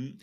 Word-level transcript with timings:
Mm-hmm. 0.00 0.16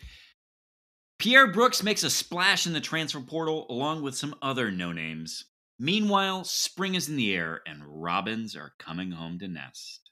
Pierre 1.18 1.48
Brooks 1.48 1.82
makes 1.82 2.04
a 2.04 2.10
splash 2.10 2.66
in 2.66 2.72
the 2.72 2.80
transfer 2.80 3.20
portal 3.20 3.66
along 3.68 4.02
with 4.02 4.16
some 4.16 4.36
other 4.40 4.70
no 4.70 4.92
names. 4.92 5.46
Meanwhile, 5.78 6.44
spring 6.44 6.94
is 6.94 7.08
in 7.08 7.16
the 7.16 7.34
air 7.34 7.60
and 7.66 7.82
robins 7.84 8.54
are 8.56 8.72
coming 8.78 9.10
home 9.12 9.38
to 9.40 9.48
nest. 9.48 10.10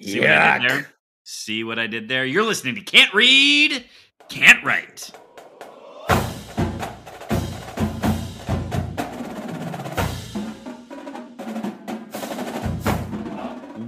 See 0.00 0.20
what 0.20 0.30
I 0.30 0.58
did 0.58 0.70
there? 0.70 0.86
See 1.24 1.64
what 1.64 1.78
I 1.78 1.86
did 1.86 2.08
there? 2.08 2.24
You're 2.24 2.44
listening 2.44 2.74
to 2.76 2.80
Can't 2.80 3.12
Read, 3.12 3.84
Can't 4.28 4.64
Write. 4.64 5.10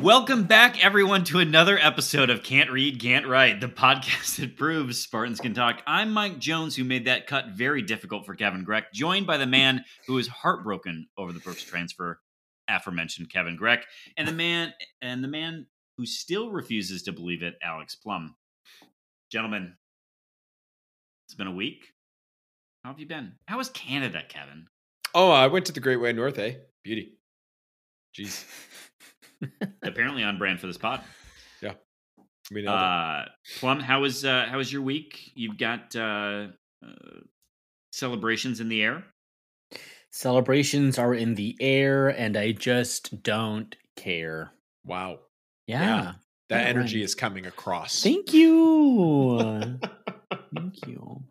Welcome 0.02 0.46
back, 0.48 0.84
everyone, 0.84 1.22
to 1.26 1.38
another 1.38 1.78
episode 1.78 2.28
of 2.28 2.42
Can't 2.42 2.72
Read, 2.72 3.00
Can't 3.00 3.24
Write, 3.24 3.60
the 3.60 3.68
podcast 3.68 4.34
that 4.40 4.56
proves 4.56 4.98
Spartans 4.98 5.38
can 5.38 5.54
talk. 5.54 5.80
I'm 5.86 6.12
Mike 6.12 6.40
Jones, 6.40 6.74
who 6.74 6.82
made 6.82 7.04
that 7.04 7.28
cut 7.28 7.50
very 7.50 7.82
difficult 7.82 8.26
for 8.26 8.34
Kevin 8.34 8.64
Greck, 8.64 8.92
joined 8.92 9.28
by 9.28 9.36
the 9.36 9.46
man 9.46 9.84
who 10.08 10.18
is 10.18 10.26
heartbroken 10.26 11.06
over 11.16 11.32
the 11.32 11.38
Brooks 11.38 11.62
transfer, 11.62 12.20
aforementioned 12.68 13.30
Kevin 13.32 13.54
Greck, 13.56 13.84
and 14.16 14.26
the 14.26 14.32
man 14.32 14.72
and 15.00 15.22
the 15.22 15.28
man 15.28 15.66
who 15.96 16.04
still 16.04 16.50
refuses 16.50 17.04
to 17.04 17.12
believe 17.12 17.44
it, 17.44 17.54
Alex 17.62 17.94
Plum. 17.94 18.34
Gentlemen, 19.30 19.76
it's 21.28 21.36
been 21.36 21.46
a 21.46 21.54
week. 21.54 21.92
How 22.82 22.90
have 22.90 22.98
you 22.98 23.06
been? 23.06 23.34
How 23.46 23.56
was 23.56 23.68
Canada, 23.68 24.22
Kevin? 24.28 24.66
Oh, 25.14 25.30
I 25.30 25.46
went 25.46 25.66
to 25.66 25.72
the 25.72 25.78
Great 25.78 26.00
White 26.00 26.16
North, 26.16 26.40
eh? 26.40 26.54
Beauty. 26.82 27.18
Jeez. 28.18 28.44
Apparently 29.82 30.22
on 30.22 30.38
brand 30.38 30.60
for 30.60 30.66
this 30.66 30.78
pod. 30.78 31.00
Yeah. 31.60 31.74
We 32.50 32.62
know 32.62 32.72
uh, 32.72 33.26
Plum, 33.58 33.80
how 33.80 34.00
was 34.00 34.24
uh, 34.24 34.46
how 34.48 34.58
was 34.58 34.72
your 34.72 34.82
week? 34.82 35.32
You've 35.34 35.58
got 35.58 35.94
uh, 35.96 36.48
uh, 36.84 37.20
celebrations 37.92 38.60
in 38.60 38.68
the 38.68 38.82
air. 38.82 39.04
Celebrations 40.10 40.98
are 40.98 41.14
in 41.14 41.36
the 41.36 41.56
air, 41.60 42.08
and 42.08 42.36
I 42.36 42.52
just 42.52 43.22
don't 43.22 43.74
care. 43.96 44.52
Wow. 44.84 45.20
Yeah. 45.66 45.82
yeah. 45.82 46.12
That 46.50 46.66
energy 46.66 46.98
right. 46.98 47.04
is 47.04 47.14
coming 47.14 47.46
across. 47.46 48.02
Thank 48.02 48.34
you. 48.34 49.78
Thank 50.54 50.86
you. 50.86 51.22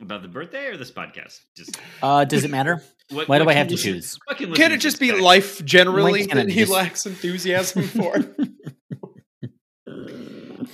About 0.00 0.22
the 0.22 0.28
birthday 0.28 0.66
or 0.66 0.76
this 0.76 0.90
podcast? 0.90 1.38
Just 1.56 1.78
uh, 2.02 2.24
does 2.24 2.44
it 2.44 2.50
matter? 2.50 2.82
What, 3.10 3.26
Why 3.26 3.38
do 3.38 3.48
I 3.48 3.54
have 3.54 3.68
to 3.68 3.76
choose? 3.76 4.18
Can, 4.36 4.52
can 4.52 4.70
it 4.70 4.82
just 4.82 5.00
be 5.00 5.12
life 5.12 5.64
generally 5.64 6.26
that 6.26 6.50
he 6.50 6.60
just... 6.60 6.70
lacks 6.70 7.06
enthusiasm 7.06 7.84
for? 7.84 8.16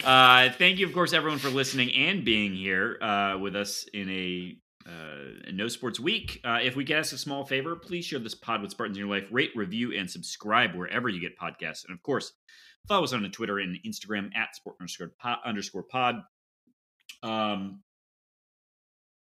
uh, 0.05 0.51
thank 0.59 0.81
you, 0.81 0.87
of 0.89 0.93
course, 0.93 1.13
everyone 1.13 1.39
for 1.39 1.49
listening 1.49 1.95
and 1.95 2.25
being 2.25 2.53
here 2.53 2.99
uh, 3.01 3.39
with 3.39 3.55
us 3.55 3.87
in 3.95 4.11
a 4.11 4.57
uh, 4.85 5.53
No 5.53 5.69
Sports 5.69 6.01
Week. 6.01 6.41
Uh, 6.45 6.59
if 6.63 6.75
we 6.75 6.85
could 6.85 6.97
ask 6.97 7.13
a 7.13 7.19
small 7.19 7.45
favor, 7.45 7.77
please 7.77 8.05
share 8.05 8.19
this 8.19 8.35
pod 8.35 8.63
with 8.63 8.73
Spartans 8.73 8.99
in 8.99 9.07
your 9.07 9.17
life. 9.17 9.29
Rate, 9.31 9.53
review, 9.55 9.97
and 9.97 10.11
subscribe 10.11 10.75
wherever 10.75 11.09
you 11.09 11.21
get 11.21 11.39
podcasts. 11.39 11.85
And 11.87 11.95
of 11.95 12.03
course, 12.03 12.33
follow 12.89 13.05
us 13.05 13.13
on 13.13 13.23
Twitter 13.31 13.59
and 13.59 13.79
Instagram 13.87 14.35
at 14.35 14.57
sport 14.57 14.75
underscore 14.81 15.13
pod. 15.21 15.39
Underscore 15.45 15.85
pod. 15.85 16.17
Um, 17.23 17.85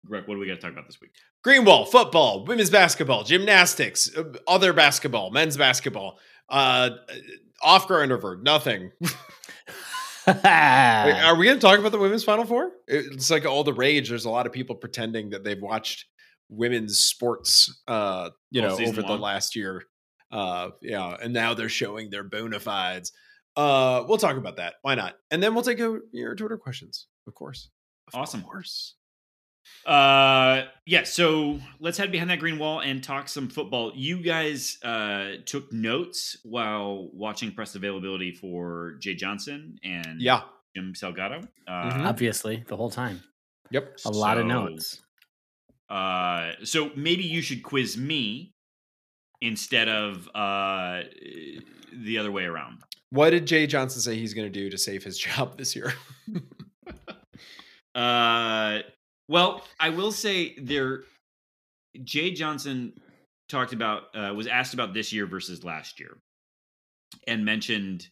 Greg, 0.07 0.27
what 0.27 0.35
do 0.35 0.41
we 0.41 0.47
got 0.47 0.55
to 0.55 0.61
talk 0.61 0.73
about 0.73 0.87
this 0.87 1.01
week? 1.01 1.11
Green 1.43 1.65
Greenwall, 1.65 1.87
football, 1.87 2.45
women's 2.45 2.71
basketball, 2.71 3.25
gymnastics, 3.25 4.15
uh, 4.17 4.25
other 4.47 4.73
basketball, 4.73 5.31
men's 5.31 5.57
basketball, 5.57 6.19
uh, 6.49 6.91
off 7.63 7.89
Grinderford, 7.89 8.43
nothing. 8.43 8.91
Wait, 10.27 10.45
are 10.45 11.37
we 11.37 11.47
going 11.47 11.57
to 11.57 11.61
talk 11.61 11.79
about 11.79 11.93
the 11.93 11.99
women's 11.99 12.25
Final 12.25 12.45
Four? 12.45 12.73
It's 12.87 13.31
like 13.31 13.47
all 13.47 13.65
the 13.65 13.73
rage. 13.73 14.11
There's 14.11 14.27
a 14.27 14.31
lot 14.31 14.47
of 14.47 14.53
people 14.53 14.77
pretending 14.77 15.31
that 15.31 15.43
they've 15.43 15.61
watched 15.61 16.05
women's 16.51 16.99
sports, 16.99 17.83
uh, 17.89 18.31
you 18.51 18.61
know, 18.61 18.79
over 18.79 19.03
long. 19.03 19.11
the 19.11 19.23
last 19.23 19.57
year. 19.57 19.85
Uh, 20.31 20.71
yeah, 20.83 21.17
and 21.23 21.33
now 21.33 21.55
they're 21.55 21.71
showing 21.71 22.11
their 22.11 22.25
bona 22.25 22.61
fides. 22.61 23.13
Uh, 23.57 24.05
we'll 24.07 24.19
talk 24.19 24.37
about 24.37 24.57
that. 24.57 24.75
Why 24.83 24.95
not? 24.95 25.15
And 25.31 25.43
then 25.43 25.55
we'll 25.55 25.65
take 25.65 25.81
a, 25.81 25.99
your 26.13 26.35
Twitter 26.35 26.59
questions, 26.59 27.07
of 27.27 27.35
course. 27.35 27.71
Of 28.09 28.21
awesome. 28.21 28.43
Course. 28.43 28.95
Uh, 29.87 30.65
yeah. 30.87 31.05
So 31.05 31.61
let's 31.81 31.97
head 31.99 32.13
behind 32.13 32.31
that 32.31 32.39
green 32.39 32.59
wall 32.59 32.81
and 32.81 33.03
talk 33.03 33.29
some 33.29 33.49
football. 33.49 33.93
You 33.95 34.23
guys 34.23 34.79
uh, 34.83 35.37
took 35.47 35.73
notes 35.73 36.37
while 36.45 37.09
watching 37.13 37.53
press 37.53 37.75
availability 37.75 38.33
for 38.33 38.97
Jay 39.01 39.15
Johnson 39.15 39.79
and 39.83 40.21
yeah, 40.21 40.43
Jim 40.77 40.93
Salgado. 40.95 41.47
Uh, 41.67 41.71
mm-hmm. 41.71 42.07
Obviously, 42.07 42.65
the 42.69 42.77
whole 42.77 42.91
time. 42.91 43.23
Yep. 43.71 43.99
A 44.05 44.11
lot 44.11 44.39
of 44.39 44.47
notes. 44.47 45.01
Uh, 45.89 46.53
so 46.65 46.91
maybe 46.97 47.23
you 47.23 47.41
should 47.41 47.63
quiz 47.63 47.97
me 47.97 48.53
instead 49.41 49.89
of 49.89 50.29
uh 50.35 51.03
the 51.93 52.19
other 52.19 52.31
way 52.31 52.45
around. 52.45 52.79
What 53.11 53.31
did 53.31 53.47
Jay 53.47 53.67
Johnson 53.67 54.01
say 54.01 54.17
he's 54.17 54.35
going 54.35 54.47
to 54.47 54.53
do 54.53 54.69
to 54.71 54.79
save 54.79 55.03
his 55.03 55.19
job 55.27 55.57
this 55.57 55.75
year? 55.75 55.95
uh 57.95 58.81
well, 59.29 59.63
I 59.79 59.91
will 59.91 60.13
say 60.13 60.55
there. 60.59 61.05
Jay 62.05 62.33
Johnson 62.33 62.95
talked 63.49 63.73
about 63.73 64.05
uh, 64.15 64.33
was 64.35 64.47
asked 64.47 64.75
about 64.75 64.95
this 64.95 65.13
year 65.13 65.27
versus 65.27 65.65
last 65.65 66.01
year, 66.01 66.19
and 67.27 67.45
mentioned 67.45 68.09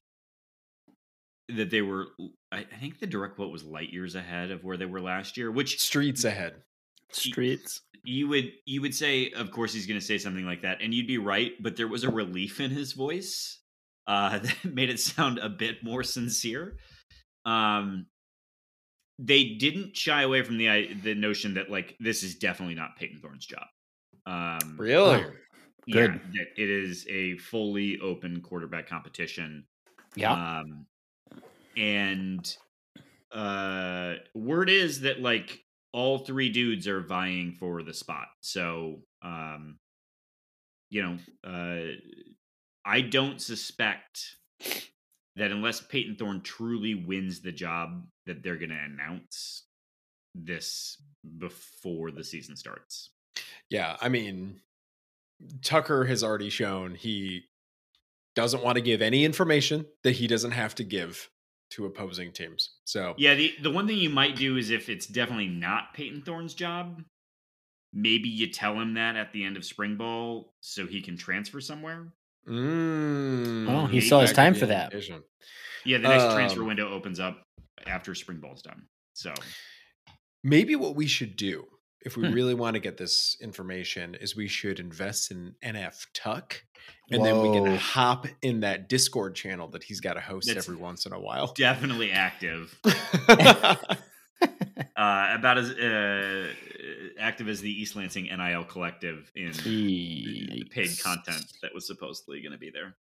that 1.48 1.70
they 1.70 1.82
were. 1.82 2.08
I, 2.52 2.58
I 2.58 2.76
think 2.80 2.98
the 2.98 3.06
direct 3.06 3.36
quote 3.36 3.50
was 3.50 3.64
light 3.64 3.92
years 3.92 4.14
ahead 4.14 4.50
of 4.50 4.62
where 4.62 4.76
they 4.76 4.86
were 4.86 5.00
last 5.00 5.36
year. 5.36 5.50
Which 5.50 5.80
streets 5.80 6.24
ahead? 6.24 6.54
Streets. 7.12 7.80
You 8.04 8.28
would 8.28 8.52
you 8.66 8.82
would 8.82 8.94
say, 8.94 9.30
of 9.30 9.50
course, 9.50 9.72
he's 9.72 9.86
going 9.86 9.98
to 9.98 10.04
say 10.04 10.18
something 10.18 10.44
like 10.44 10.62
that, 10.62 10.82
and 10.82 10.92
you'd 10.92 11.06
be 11.06 11.18
right. 11.18 11.52
But 11.60 11.76
there 11.76 11.88
was 11.88 12.04
a 12.04 12.10
relief 12.10 12.60
in 12.60 12.70
his 12.70 12.92
voice 12.92 13.60
uh, 14.06 14.38
that 14.38 14.64
made 14.64 14.90
it 14.90 15.00
sound 15.00 15.38
a 15.38 15.48
bit 15.48 15.82
more 15.82 16.02
sincere. 16.02 16.76
Um, 17.44 18.06
they 19.18 19.44
didn't 19.54 19.96
shy 19.96 20.22
away 20.22 20.42
from 20.42 20.58
the 20.58 20.92
the 21.02 21.14
notion 21.14 21.54
that 21.54 21.70
like 21.70 21.96
this 22.00 22.22
is 22.22 22.36
definitely 22.36 22.74
not 22.74 22.96
Payton 22.96 23.20
Thorne's 23.20 23.46
job. 23.46 23.66
Um, 24.26 24.76
really? 24.78 25.24
Oh, 25.24 25.30
good. 25.90 26.20
Yeah, 26.32 26.44
it 26.56 26.70
is 26.70 27.06
a 27.08 27.36
fully 27.38 27.98
open 28.00 28.40
quarterback 28.40 28.88
competition. 28.88 29.64
Yeah. 30.16 30.32
Um, 30.32 30.86
and 31.76 32.56
uh, 33.32 34.14
word 34.34 34.70
is 34.70 35.00
that 35.02 35.20
like 35.20 35.62
all 35.92 36.18
three 36.18 36.50
dudes 36.50 36.88
are 36.88 37.00
vying 37.00 37.52
for 37.52 37.82
the 37.82 37.94
spot. 37.94 38.26
So, 38.40 39.02
um, 39.22 39.78
you 40.90 41.02
know, 41.02 41.18
uh, 41.44 41.94
I 42.84 43.00
don't 43.00 43.40
suspect 43.40 44.36
that 45.36 45.50
unless 45.50 45.80
Payton 45.80 46.16
Thorne 46.16 46.40
truly 46.42 46.94
wins 46.94 47.40
the 47.40 47.52
job, 47.52 48.06
that 48.26 48.42
they're 48.42 48.56
going 48.56 48.70
to 48.70 48.76
announce 48.76 49.64
this 50.34 51.00
before 51.38 52.10
the 52.10 52.24
season 52.24 52.56
starts. 52.56 53.10
Yeah, 53.70 53.96
I 54.00 54.08
mean, 54.08 54.60
Tucker 55.62 56.04
has 56.04 56.22
already 56.22 56.50
shown 56.50 56.94
he 56.94 57.44
doesn't 58.34 58.62
want 58.62 58.76
to 58.76 58.82
give 58.82 59.02
any 59.02 59.24
information 59.24 59.86
that 60.04 60.12
he 60.12 60.26
doesn't 60.26 60.52
have 60.52 60.74
to 60.76 60.84
give 60.84 61.30
to 61.70 61.86
opposing 61.86 62.32
teams. 62.32 62.70
So 62.84 63.14
yeah, 63.18 63.34
the 63.34 63.52
the 63.62 63.70
one 63.70 63.86
thing 63.86 63.98
you 63.98 64.10
might 64.10 64.36
do 64.36 64.56
is 64.56 64.70
if 64.70 64.88
it's 64.88 65.06
definitely 65.06 65.48
not 65.48 65.94
Payton 65.94 66.22
Thorne's 66.22 66.54
job, 66.54 67.02
maybe 67.92 68.28
you 68.28 68.50
tell 68.50 68.78
him 68.78 68.94
that 68.94 69.16
at 69.16 69.32
the 69.32 69.44
end 69.44 69.56
of 69.56 69.64
spring 69.64 69.96
ball 69.96 70.52
so 70.60 70.86
he 70.86 71.00
can 71.00 71.16
transfer 71.16 71.60
somewhere. 71.60 72.12
Mm, 72.48 73.68
oh, 73.68 73.86
he 73.86 74.00
still 74.00 74.20
has 74.20 74.32
time 74.32 74.54
for 74.54 74.66
that. 74.66 74.92
Yeah, 75.84 75.98
the 75.98 76.08
next 76.08 76.24
um, 76.24 76.34
transfer 76.34 76.62
window 76.62 76.88
opens 76.90 77.18
up 77.18 77.42
after 77.86 78.14
spring 78.14 78.38
ball's 78.38 78.62
done. 78.62 78.86
So 79.12 79.32
maybe 80.42 80.76
what 80.76 80.94
we 80.96 81.06
should 81.06 81.36
do 81.36 81.66
if 82.02 82.16
we 82.16 82.28
hmm. 82.28 82.34
really 82.34 82.54
want 82.54 82.74
to 82.74 82.80
get 82.80 82.96
this 82.96 83.36
information 83.40 84.14
is 84.14 84.36
we 84.36 84.48
should 84.48 84.78
invest 84.78 85.30
in 85.30 85.54
NF 85.64 86.06
Tuck 86.14 86.62
and 87.10 87.20
Whoa. 87.20 87.26
then 87.26 87.42
we 87.42 87.58
can 87.58 87.76
hop 87.76 88.26
in 88.42 88.60
that 88.60 88.88
Discord 88.88 89.34
channel 89.34 89.68
that 89.68 89.82
he's 89.84 90.00
got 90.00 90.14
to 90.14 90.20
host 90.20 90.48
That's 90.48 90.68
every 90.68 90.76
once 90.76 91.06
in 91.06 91.12
a 91.12 91.20
while. 91.20 91.52
Definitely 91.54 92.12
active. 92.12 92.78
uh, 92.84 93.76
about 94.96 95.58
as 95.58 95.70
uh, 95.70 96.48
active 97.18 97.48
as 97.48 97.60
the 97.60 97.70
East 97.70 97.96
Lansing 97.96 98.24
NIL 98.24 98.64
collective 98.64 99.30
in 99.34 99.52
the 99.64 100.64
paid 100.70 100.90
content 101.02 101.44
that 101.62 101.74
was 101.74 101.86
supposedly 101.86 102.40
going 102.42 102.52
to 102.52 102.58
be 102.58 102.70
there. 102.70 102.94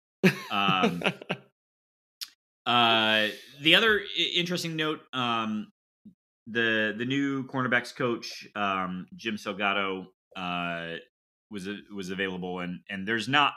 Um, 0.52 1.04
uh, 2.65 3.27
the 3.62 3.75
other 3.75 4.01
interesting 4.36 4.75
note, 4.75 5.01
um, 5.13 5.71
the 6.48 6.94
the 6.98 7.06
new 7.06 7.45
cornerbacks 7.48 7.95
coach, 7.95 8.48
um, 8.56 9.07
Jim 9.15 9.36
Salgado, 9.36 10.07
uh, 10.36 10.98
was 11.51 11.68
was 11.94 12.10
available, 12.10 12.60
and 12.60 12.80
and 12.89 13.07
there's 13.07 13.27
not 13.27 13.54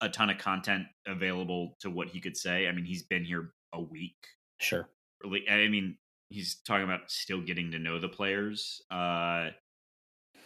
a 0.00 0.08
ton 0.08 0.30
of 0.30 0.38
content 0.38 0.84
available 1.06 1.76
to 1.80 1.90
what 1.90 2.08
he 2.08 2.20
could 2.20 2.36
say. 2.36 2.68
I 2.68 2.72
mean, 2.72 2.84
he's 2.84 3.02
been 3.02 3.24
here 3.24 3.50
a 3.72 3.80
week. 3.80 4.16
Sure. 4.60 4.88
Really, 5.22 5.48
I 5.48 5.68
mean, 5.68 5.96
he's 6.28 6.60
talking 6.66 6.84
about 6.84 7.10
still 7.10 7.40
getting 7.40 7.72
to 7.72 7.78
know 7.78 7.98
the 7.98 8.08
players. 8.08 8.80
Uh, 8.90 9.50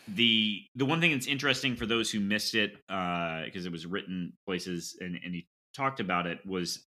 the 0.09 0.63
the 0.75 0.85
one 0.85 1.01
thing 1.01 1.13
that's 1.13 1.27
interesting 1.27 1.77
for 1.77 1.87
those 1.87 2.11
who 2.11 2.21
missed 2.21 2.55
it 2.55 2.73
uh, 2.89 3.45
because 3.45 3.65
uh, 3.65 3.69
it 3.69 3.73
was 3.73 3.87
written 3.87 4.33
places 4.47 4.97
and, 5.01 5.19
and 5.25 5.35
he 5.35 5.47
talked 5.75 6.01
about 6.01 6.27
it 6.27 6.39
was 6.45 6.87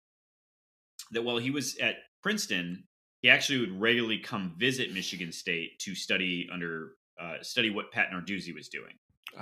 that 1.12 1.24
while 1.24 1.38
he 1.38 1.52
was 1.52 1.78
at 1.78 1.96
Princeton, 2.22 2.84
he 3.22 3.30
actually 3.30 3.60
would 3.60 3.80
regularly 3.80 4.20
come 4.20 4.54
visit 4.58 4.94
Michigan 4.94 5.32
State 5.32 5.80
to 5.80 5.96
study 5.96 6.50
under 6.52 6.92
uh, 7.20 7.36
study 7.42 7.70
what 7.70 7.92
Pat 7.92 8.10
Narduzzi 8.12 8.54
was 8.54 8.70
doing. 8.70 8.94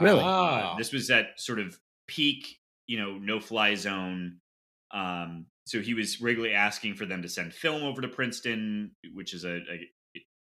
Really, 0.01 0.21
uh, 0.21 0.75
this 0.77 0.91
was 0.91 1.09
at 1.11 1.39
sort 1.39 1.59
of 1.59 1.77
peak, 2.07 2.57
you 2.87 2.99
know, 2.99 3.17
no 3.17 3.39
fly 3.39 3.75
zone. 3.75 4.39
Um, 4.91 5.45
so 5.65 5.81
he 5.81 5.93
was 5.93 6.21
regularly 6.21 6.55
asking 6.55 6.95
for 6.95 7.05
them 7.05 7.21
to 7.21 7.29
send 7.29 7.53
film 7.53 7.83
over 7.83 8.01
to 8.01 8.07
Princeton, 8.07 8.91
which 9.13 9.33
is 9.33 9.43
a, 9.43 9.57
a 9.57 9.89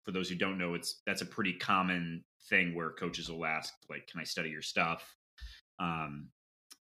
for 0.03 0.11
those 0.13 0.29
who 0.29 0.35
don't 0.35 0.57
know, 0.57 0.73
it's 0.73 1.01
that's 1.05 1.21
a 1.21 1.25
pretty 1.25 1.53
common 1.53 2.23
thing 2.49 2.73
where 2.73 2.91
coaches 2.91 3.29
will 3.29 3.45
ask, 3.45 3.73
like, 3.89 4.07
"Can 4.07 4.21
I 4.21 4.23
study 4.23 4.49
your 4.49 4.61
stuff?" 4.61 5.15
Um, 5.79 6.29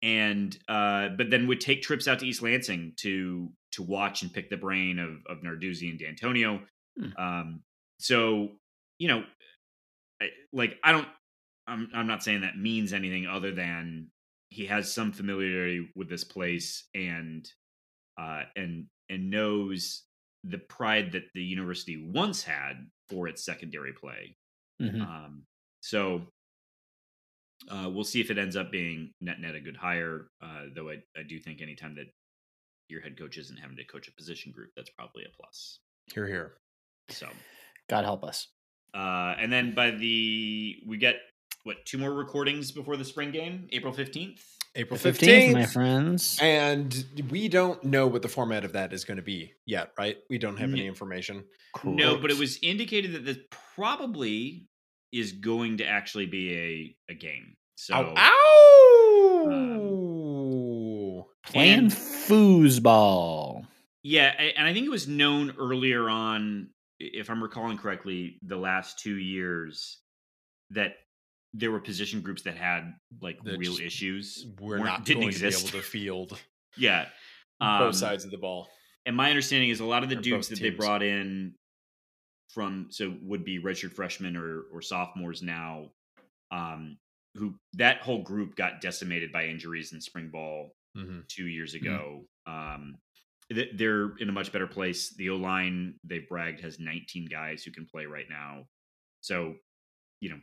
and 0.02 0.58
uh, 0.68 1.10
but 1.10 1.30
then 1.30 1.48
would 1.48 1.62
take 1.62 1.82
trips 1.82 2.08
out 2.08 2.20
to 2.20 2.28
East 2.28 2.42
Lansing 2.42 2.94
to 2.98 3.50
to 3.74 3.84
watch 3.84 4.22
and 4.22 4.34
pick 4.34 4.50
the 4.50 4.58
brain 4.58 5.00
of 5.00 5.22
of 5.30 5.44
Narduzzi 5.44 5.90
and 5.90 6.00
Dantonio. 6.00 6.62
Hmm. 7.00 7.22
Um, 7.22 7.64
so 8.00 8.50
you 9.00 9.08
know, 9.08 9.24
I, 10.22 10.30
like 10.54 10.78
I 10.84 10.92
don't, 10.92 11.08
I'm 11.68 11.90
I'm 11.94 12.08
not 12.08 12.24
saying 12.24 12.42
that 12.42 12.58
means 12.58 12.94
anything 12.94 13.28
other 13.28 13.52
than 13.52 14.10
he 14.50 14.66
has 14.68 14.94
some 14.94 15.12
familiarity 15.12 15.90
with 15.96 16.10
this 16.10 16.24
place 16.24 16.88
and 16.94 17.50
uh, 18.20 18.44
and 18.56 18.86
and 19.10 19.30
knows 19.30 20.04
the 20.44 20.58
pride 20.58 21.12
that 21.14 21.24
the 21.34 21.44
university 21.44 22.10
once 22.14 22.44
had 22.44 22.88
for 23.10 23.28
its 23.28 23.44
secondary 23.44 23.94
play. 23.94 24.36
Mm-hmm. 24.82 25.02
Um, 25.02 25.44
so 25.82 26.22
uh, 27.70 27.90
we'll 27.90 28.04
see 28.04 28.22
if 28.22 28.32
it 28.32 28.38
ends 28.38 28.56
up 28.56 28.72
being 28.72 29.12
net 29.22 29.40
net 29.40 29.56
a 29.56 29.60
good 29.60 29.78
hire. 29.78 30.28
Uh, 30.42 30.64
though 30.76 30.90
I, 30.90 30.98
I 31.18 31.24
do 31.28 31.40
think 31.40 31.62
anytime 31.62 31.96
that 31.96 32.06
your 32.90 33.02
head 33.02 33.18
coach 33.18 33.38
isn't 33.38 33.58
having 33.58 33.78
to 33.78 33.84
coach 33.86 34.08
a 34.08 34.12
position 34.12 34.52
group, 34.52 34.70
that's 34.76 34.90
probably 34.90 35.24
a 35.24 35.36
plus. 35.36 35.80
Here, 36.14 36.28
here. 36.28 36.54
So, 37.10 37.28
God 37.90 38.06
help 38.06 38.24
us. 38.24 38.48
Uh, 38.94 39.36
and 39.40 39.52
then 39.52 39.74
by 39.76 39.92
the 39.92 40.78
we 40.88 40.98
get 40.98 41.16
what 41.64 41.86
two 41.86 41.98
more 41.98 42.14
recordings 42.14 42.72
before 42.72 42.98
the 42.98 43.06
spring 43.06 43.32
game, 43.32 43.68
April 43.72 43.94
fifteenth. 43.94 44.44
April 44.76 45.00
15th, 45.00 45.54
my 45.54 45.66
friends. 45.66 46.38
And 46.40 47.04
we 47.32 47.48
don't 47.48 47.84
know 47.84 48.06
what 48.06 48.22
the 48.22 48.28
format 48.28 48.64
of 48.64 48.74
that 48.74 48.94
is 48.94 49.06
going 49.06 49.18
to 49.18 49.24
be 49.24 49.54
yet, 49.66 49.92
right? 49.98 50.18
We 50.30 50.38
don't 50.38 50.58
have 50.58 50.72
any 50.72 50.86
information. 50.86 51.46
No, 51.84 52.18
but 52.18 52.30
it 52.30 52.38
was 52.38 52.60
indicated 52.62 53.14
that 53.14 53.26
this 53.26 53.40
probably 53.76 54.68
is 55.12 55.32
going 55.34 55.78
to 55.78 55.86
actually 55.86 56.26
be 56.26 56.96
a, 57.10 57.14
a 57.14 57.16
game. 57.16 57.56
So, 57.76 57.94
ow! 57.96 58.14
ow! 58.18 59.48
Um, 59.52 60.08
Playing 61.52 61.90
foosball. 61.90 63.66
Yeah, 64.04 64.34
and 64.56 64.68
I 64.68 64.74
think 64.74 64.86
it 64.86 64.90
was 64.90 65.08
known 65.08 65.54
earlier 65.58 66.10
on, 66.10 66.70
if 67.00 67.30
I'm 67.30 67.42
recalling 67.42 67.78
correctly, 67.78 68.40
the 68.42 68.58
last 68.58 69.00
two 69.00 69.18
years 69.18 70.00
that 70.72 70.96
there 71.54 71.72
were 71.72 71.80
position 71.80 72.22
groups 72.22 72.42
that 72.44 72.56
had 72.56 72.94
like 73.22 73.40
real 73.44 73.78
issues. 73.78 74.48
We're 74.60 74.78
not 74.78 75.06
didn't 75.06 75.24
exist. 75.24 75.68
to 75.68 75.72
be 75.74 75.78
able 75.78 75.84
to 75.84 75.90
field. 75.90 76.40
yeah, 76.78 77.06
um, 77.62 77.80
both 77.80 77.96
sides 77.96 78.26
of 78.26 78.32
the 78.32 78.38
ball. 78.38 78.68
And 79.06 79.16
my 79.16 79.30
understanding 79.30 79.70
is 79.70 79.80
a 79.80 79.86
lot 79.86 80.04
of 80.04 80.10
the 80.10 80.16
dudes 80.16 80.50
that 80.50 80.58
teams. 80.58 80.72
they 80.72 80.76
brought 80.78 81.02
in 81.02 81.54
from 82.50 82.88
so 82.90 83.14
would 83.22 83.44
be 83.44 83.60
redshirt 83.60 83.94
freshmen 83.94 84.36
or 84.36 84.64
or 84.74 84.82
sophomores 84.82 85.42
now, 85.42 85.90
um, 86.52 86.98
who 87.36 87.56
that 87.74 88.02
whole 88.02 88.24
group 88.24 88.56
got 88.56 88.82
decimated 88.82 89.32
by 89.32 89.46
injuries 89.46 89.94
in 89.94 90.02
spring 90.02 90.30
ball 90.32 90.76
mm-hmm. 90.96 91.20
two 91.28 91.48
years 91.48 91.74
mm-hmm. 91.74 91.86
ago. 91.86 92.26
Mm-hmm. 92.48 92.78
Um, 92.78 92.96
they're 93.50 94.18
in 94.18 94.28
a 94.28 94.34
much 94.34 94.52
better 94.52 94.68
place. 94.68 95.16
The 95.16 95.30
O 95.30 95.38
line 95.38 95.96
they've 96.04 96.28
bragged 96.28 96.60
has 96.62 96.80
19 96.80 97.28
guys 97.28 97.64
who 97.64 97.72
can 97.72 97.86
play 97.86 98.06
right 98.06 98.26
now. 98.30 98.66
So, 99.22 99.56
you 100.20 100.30
know, 100.30 100.40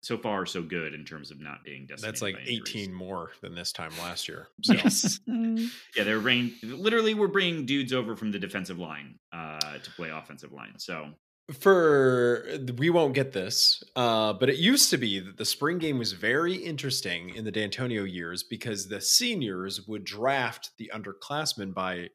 so 0.00 0.18
far 0.18 0.46
so 0.46 0.62
good 0.62 0.94
in 0.94 1.04
terms 1.04 1.30
of 1.30 1.40
not 1.40 1.64
being 1.64 1.86
decimated. 1.86 2.14
That's 2.14 2.22
like 2.22 2.36
18 2.44 2.92
more 2.92 3.30
than 3.40 3.54
this 3.54 3.72
time 3.72 3.92
last 4.02 4.28
year. 4.28 4.48
So. 4.62 4.74
yes. 4.74 5.20
yeah, 5.26 6.04
they're 6.04 6.20
bringing 6.20 6.52
literally 6.62 7.14
we're 7.14 7.28
bringing 7.28 7.66
dudes 7.66 7.92
over 7.92 8.16
from 8.16 8.32
the 8.32 8.38
defensive 8.38 8.78
line 8.78 9.18
uh, 9.32 9.78
to 9.78 9.90
play 9.92 10.10
offensive 10.10 10.52
line. 10.52 10.74
So 10.78 11.10
for 11.52 12.48
we 12.76 12.90
won't 12.90 13.14
get 13.14 13.32
this, 13.32 13.82
uh, 13.94 14.32
but 14.32 14.50
it 14.50 14.56
used 14.56 14.90
to 14.90 14.96
be 14.96 15.20
that 15.20 15.36
the 15.36 15.44
spring 15.44 15.78
game 15.78 15.98
was 15.98 16.12
very 16.12 16.54
interesting 16.54 17.34
in 17.36 17.44
the 17.44 17.52
Dantonio 17.52 18.10
years 18.10 18.42
because 18.42 18.88
the 18.88 19.00
seniors 19.00 19.86
would 19.86 20.04
draft 20.04 20.70
the 20.78 20.90
underclassmen 20.92 21.72
by 21.72 22.08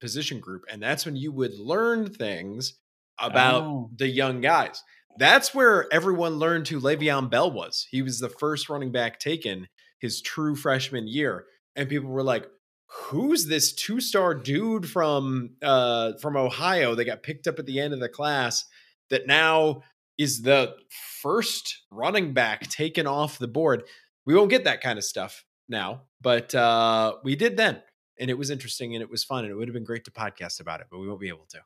position 0.00 0.38
group, 0.38 0.64
and 0.70 0.82
that's 0.82 1.06
when 1.06 1.16
you 1.16 1.32
would 1.32 1.54
learn 1.58 2.12
things 2.12 2.74
about 3.18 3.62
oh. 3.62 3.90
the 3.96 4.08
young 4.08 4.42
guys. 4.42 4.82
That's 5.18 5.54
where 5.54 5.92
everyone 5.92 6.34
learned 6.38 6.68
who 6.68 6.80
Le'Veon 6.80 7.30
Bell 7.30 7.50
was. 7.50 7.86
He 7.90 8.02
was 8.02 8.18
the 8.18 8.28
first 8.28 8.68
running 8.68 8.92
back 8.92 9.18
taken 9.18 9.68
his 10.00 10.20
true 10.20 10.56
freshman 10.56 11.06
year, 11.06 11.46
and 11.76 11.88
people 11.88 12.10
were 12.10 12.22
like, 12.22 12.46
"Who's 12.88 13.46
this 13.46 13.72
two-star 13.72 14.34
dude 14.34 14.88
from 14.88 15.50
uh, 15.62 16.14
from 16.20 16.36
Ohio 16.36 16.94
that 16.94 17.04
got 17.04 17.22
picked 17.22 17.46
up 17.46 17.58
at 17.58 17.66
the 17.66 17.80
end 17.80 17.94
of 17.94 18.00
the 18.00 18.08
class 18.08 18.64
that 19.10 19.26
now 19.26 19.82
is 20.18 20.42
the 20.42 20.74
first 21.22 21.82
running 21.90 22.32
back 22.34 22.68
taken 22.68 23.06
off 23.06 23.38
the 23.38 23.48
board?" 23.48 23.84
We 24.26 24.34
won't 24.34 24.50
get 24.50 24.64
that 24.64 24.80
kind 24.80 24.98
of 24.98 25.04
stuff 25.04 25.44
now, 25.68 26.02
but 26.20 26.54
uh, 26.54 27.16
we 27.22 27.36
did 27.36 27.56
then, 27.56 27.82
and 28.18 28.30
it 28.30 28.38
was 28.38 28.50
interesting 28.50 28.94
and 28.94 29.02
it 29.02 29.10
was 29.10 29.22
fun, 29.22 29.44
and 29.44 29.52
it 29.52 29.54
would 29.54 29.68
have 29.68 29.74
been 29.74 29.84
great 29.84 30.04
to 30.04 30.10
podcast 30.10 30.60
about 30.60 30.80
it, 30.80 30.86
but 30.90 30.98
we 30.98 31.06
won't 31.08 31.20
be 31.20 31.28
able 31.28 31.46
to. 31.50 31.58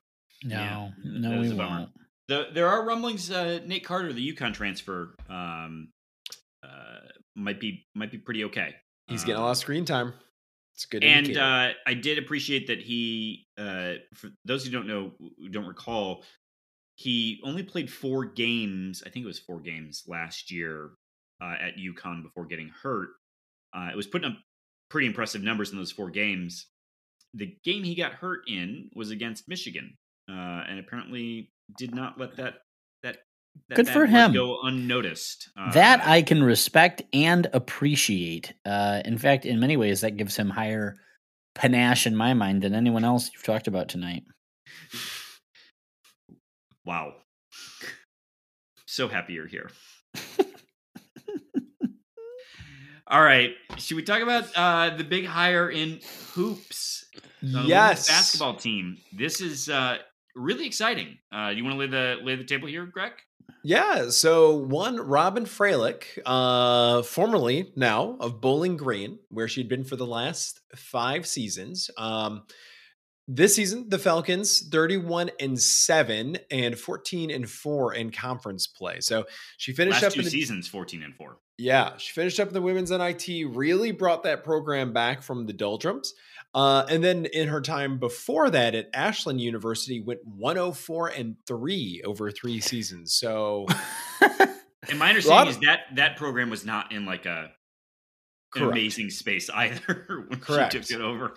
No, 0.45 0.56
yeah, 0.56 0.91
no, 1.05 1.41
we 1.41 1.53
won't. 1.53 1.91
The, 2.28 2.48
there 2.52 2.69
are 2.69 2.84
rumblings. 2.84 3.30
Uh, 3.30 3.60
Nate 3.64 3.84
Carter, 3.84 4.12
the 4.12 4.32
UConn 4.32 4.52
transfer, 4.52 5.14
um, 5.30 5.88
uh, 6.62 6.98
might 7.34 7.58
be 7.58 7.86
might 7.94 8.10
be 8.10 8.19
pretty 8.19 8.44
okay. 8.44 8.75
He's 9.06 9.25
getting 9.25 9.36
a 9.36 9.40
lot 9.40 9.46
of 9.46 9.56
um, 9.56 9.60
screen 9.60 9.84
time. 9.86 10.12
It's 10.75 10.84
good. 10.84 11.02
And 11.02 11.36
uh, 11.36 11.70
I 11.86 11.94
did 11.94 12.19
appreciate 12.19 12.66
that 12.66 12.80
he. 12.80 13.46
Uh, 13.56 13.94
for 14.14 14.28
those 14.44 14.64
who 14.64 14.70
don't 14.70 14.87
know, 14.87 15.12
who 15.18 15.49
don't 15.49 15.66
recall, 15.66 16.23
he 16.97 17.40
only 17.44 17.62
played 17.62 17.90
four 17.90 18.26
games. 18.26 19.02
I 19.06 19.11
think 19.11 19.25
it 19.25 19.26
was 19.26 19.38
four 19.38 19.61
games 19.61 20.04
last 20.06 20.50
year 20.50 20.90
uh, 21.42 21.54
at 21.61 21.76
UConn 21.76 22.23
before 22.23 22.44
getting 22.44 22.70
hurt. 22.82 23.08
Uh, 23.75 23.88
it 23.90 23.97
was 23.97 24.06
putting 24.06 24.30
up 24.30 24.38
pretty 24.90 25.06
impressive 25.06 25.42
numbers 25.42 25.73
in 25.73 25.78
those 25.78 25.92
four 25.92 26.11
games. 26.11 26.66
The 27.35 27.56
game 27.64 27.85
he 27.85 27.94
got 27.94 28.12
hurt 28.12 28.40
in 28.49 28.90
was 28.94 29.11
against 29.11 29.49
Michigan, 29.49 29.97
uh, 30.30 30.64
and 30.68 30.78
apparently 30.78 31.50
did 31.76 31.94
not 31.94 32.18
let 32.18 32.37
that 32.37 32.54
that, 33.02 33.18
that 33.68 33.75
good 33.75 33.88
for 33.88 34.06
him 34.06 34.32
go 34.32 34.58
unnoticed. 34.62 35.50
Uh, 35.56 35.72
that 35.72 36.06
I 36.06 36.22
can 36.22 36.42
respect 36.42 37.02
and 37.12 37.48
appreciate. 37.52 38.54
Uh, 38.64 39.02
in 39.04 39.18
fact, 39.18 39.44
in 39.44 39.60
many 39.60 39.76
ways, 39.76 40.00
that 40.00 40.16
gives 40.16 40.37
him 40.37 40.50
higher 40.50 40.96
panache 41.54 42.06
in 42.06 42.16
my 42.16 42.34
mind 42.34 42.62
than 42.62 42.75
anyone 42.75 43.04
else 43.04 43.30
you've 43.32 43.42
talked 43.42 43.66
about 43.66 43.88
tonight. 43.88 44.25
Wow, 46.84 47.14
so 48.87 49.06
happy 49.06 49.34
you're 49.34 49.46
here. 49.46 49.70
All 53.06 53.22
right. 53.22 53.52
Should 53.76 53.96
we 53.96 54.02
talk 54.02 54.22
about 54.22 54.48
uh, 54.56 54.96
the 54.96 55.04
big 55.04 55.25
hire 55.25 55.70
in 55.70 56.00
hoops? 56.32 57.04
yes. 57.40 58.08
Basketball 58.08 58.56
team. 58.56 58.98
This 59.12 59.40
is 59.40 59.68
uh, 59.68 59.98
really 60.38 60.66
exciting. 60.66 61.18
Uh, 61.33 61.49
you 61.49 61.64
want 61.64 61.75
to 61.75 61.78
lay 61.78 61.87
the 61.87 62.16
lay 62.23 62.37
the 62.37 62.45
table 62.45 62.68
here, 62.68 62.87
Greg? 62.87 63.12
Yeah. 63.62 64.11
So 64.11 64.57
one, 64.57 64.97
Robyn 64.99 65.45
Fralick, 65.45 66.04
uh, 66.25 67.02
formerly 67.02 67.73
now 67.76 68.16
of 68.21 68.40
Bowling 68.40 68.76
Green, 68.76 69.18
where 69.30 69.49
she'd 69.49 69.68
been 69.68 69.85
for 69.85 69.97
the 69.97 70.07
last 70.07 70.61
five 70.76 71.26
seasons. 71.26 71.90
Um, 71.97 72.45
this 73.30 73.54
season, 73.57 73.90
the 73.90 73.99
Falcons 73.99 74.66
31 74.68 75.30
and 75.38 75.61
7 75.61 76.38
and 76.50 76.78
14 76.78 77.30
and 77.30 77.49
4 77.49 77.95
in 77.95 78.11
conference 78.11 78.66
play. 78.66 79.00
So 79.00 79.26
she 79.59 79.75
finished 79.75 80.02
Last 80.02 80.04
up 80.04 80.12
two 80.14 80.21
in 80.21 80.25
the 80.25 80.30
seasons 80.30 80.66
14 80.66 81.02
and 81.02 81.14
4. 81.14 81.37
Yeah, 81.59 81.97
she 81.99 82.12
finished 82.12 82.40
up 82.40 82.49
in 82.49 82.54
the 82.54 82.62
women's 82.62 82.90
NIT, 82.90 83.28
really 83.50 83.92
brought 83.92 84.23
that 84.23 84.45
program 84.45 84.92
back 84.92 85.23
from 85.23 85.45
the 85.45 85.52
doldrums. 85.52 86.14
Uh, 86.55 86.85
and 86.88 87.05
then 87.05 87.26
in 87.26 87.49
her 87.49 87.61
time 87.61 87.99
before 87.99 88.50
that 88.50 88.75
at 88.75 88.88
Ashland 88.95 89.40
University, 89.40 90.00
went 90.00 90.21
104 90.25 91.09
and 91.09 91.37
3 91.47 92.02
over 92.05 92.31
three 92.31 92.61
seasons. 92.61 93.12
So 93.12 93.67
and 94.88 94.99
my 94.99 95.11
understanding 95.11 95.55
is 95.55 95.61
that 95.61 95.81
that 95.97 96.17
program 96.17 96.50
was 96.50 96.64
not 96.64 96.93
in 96.93 97.05
like 97.05 97.26
a 97.26 97.50
an 98.55 98.62
amazing 98.62 99.11
space 99.11 99.50
either 99.55 100.25
when 100.28 100.40
Correct. 100.40 100.73
she 100.73 100.81
took 100.81 100.90
it 100.90 101.00
over. 101.02 101.35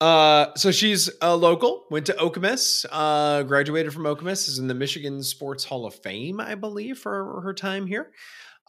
Uh, 0.00 0.54
so 0.56 0.70
she's 0.70 1.10
a 1.20 1.36
local, 1.36 1.84
went 1.90 2.06
to 2.06 2.14
Okemos, 2.14 2.86
uh, 2.90 3.42
graduated 3.42 3.92
from 3.92 4.04
Okemos, 4.04 4.48
is 4.48 4.58
in 4.58 4.66
the 4.66 4.74
Michigan 4.74 5.22
Sports 5.22 5.64
Hall 5.64 5.84
of 5.84 5.94
Fame, 5.94 6.40
I 6.40 6.54
believe, 6.54 6.98
for 6.98 7.42
her 7.42 7.52
time 7.52 7.86
here. 7.86 8.10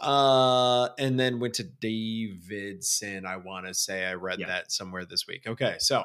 Uh, 0.01 0.89
and 0.97 1.19
then 1.19 1.39
went 1.39 1.53
to 1.55 1.63
Davidson. 1.63 3.25
I 3.25 3.37
want 3.37 3.67
to 3.67 3.73
say 3.73 4.05
I 4.05 4.13
read 4.15 4.39
Yeah. 4.39 4.47
that 4.47 4.71
somewhere 4.71 5.05
this 5.05 5.27
week. 5.27 5.43
Okay, 5.47 5.75
so 5.79 6.03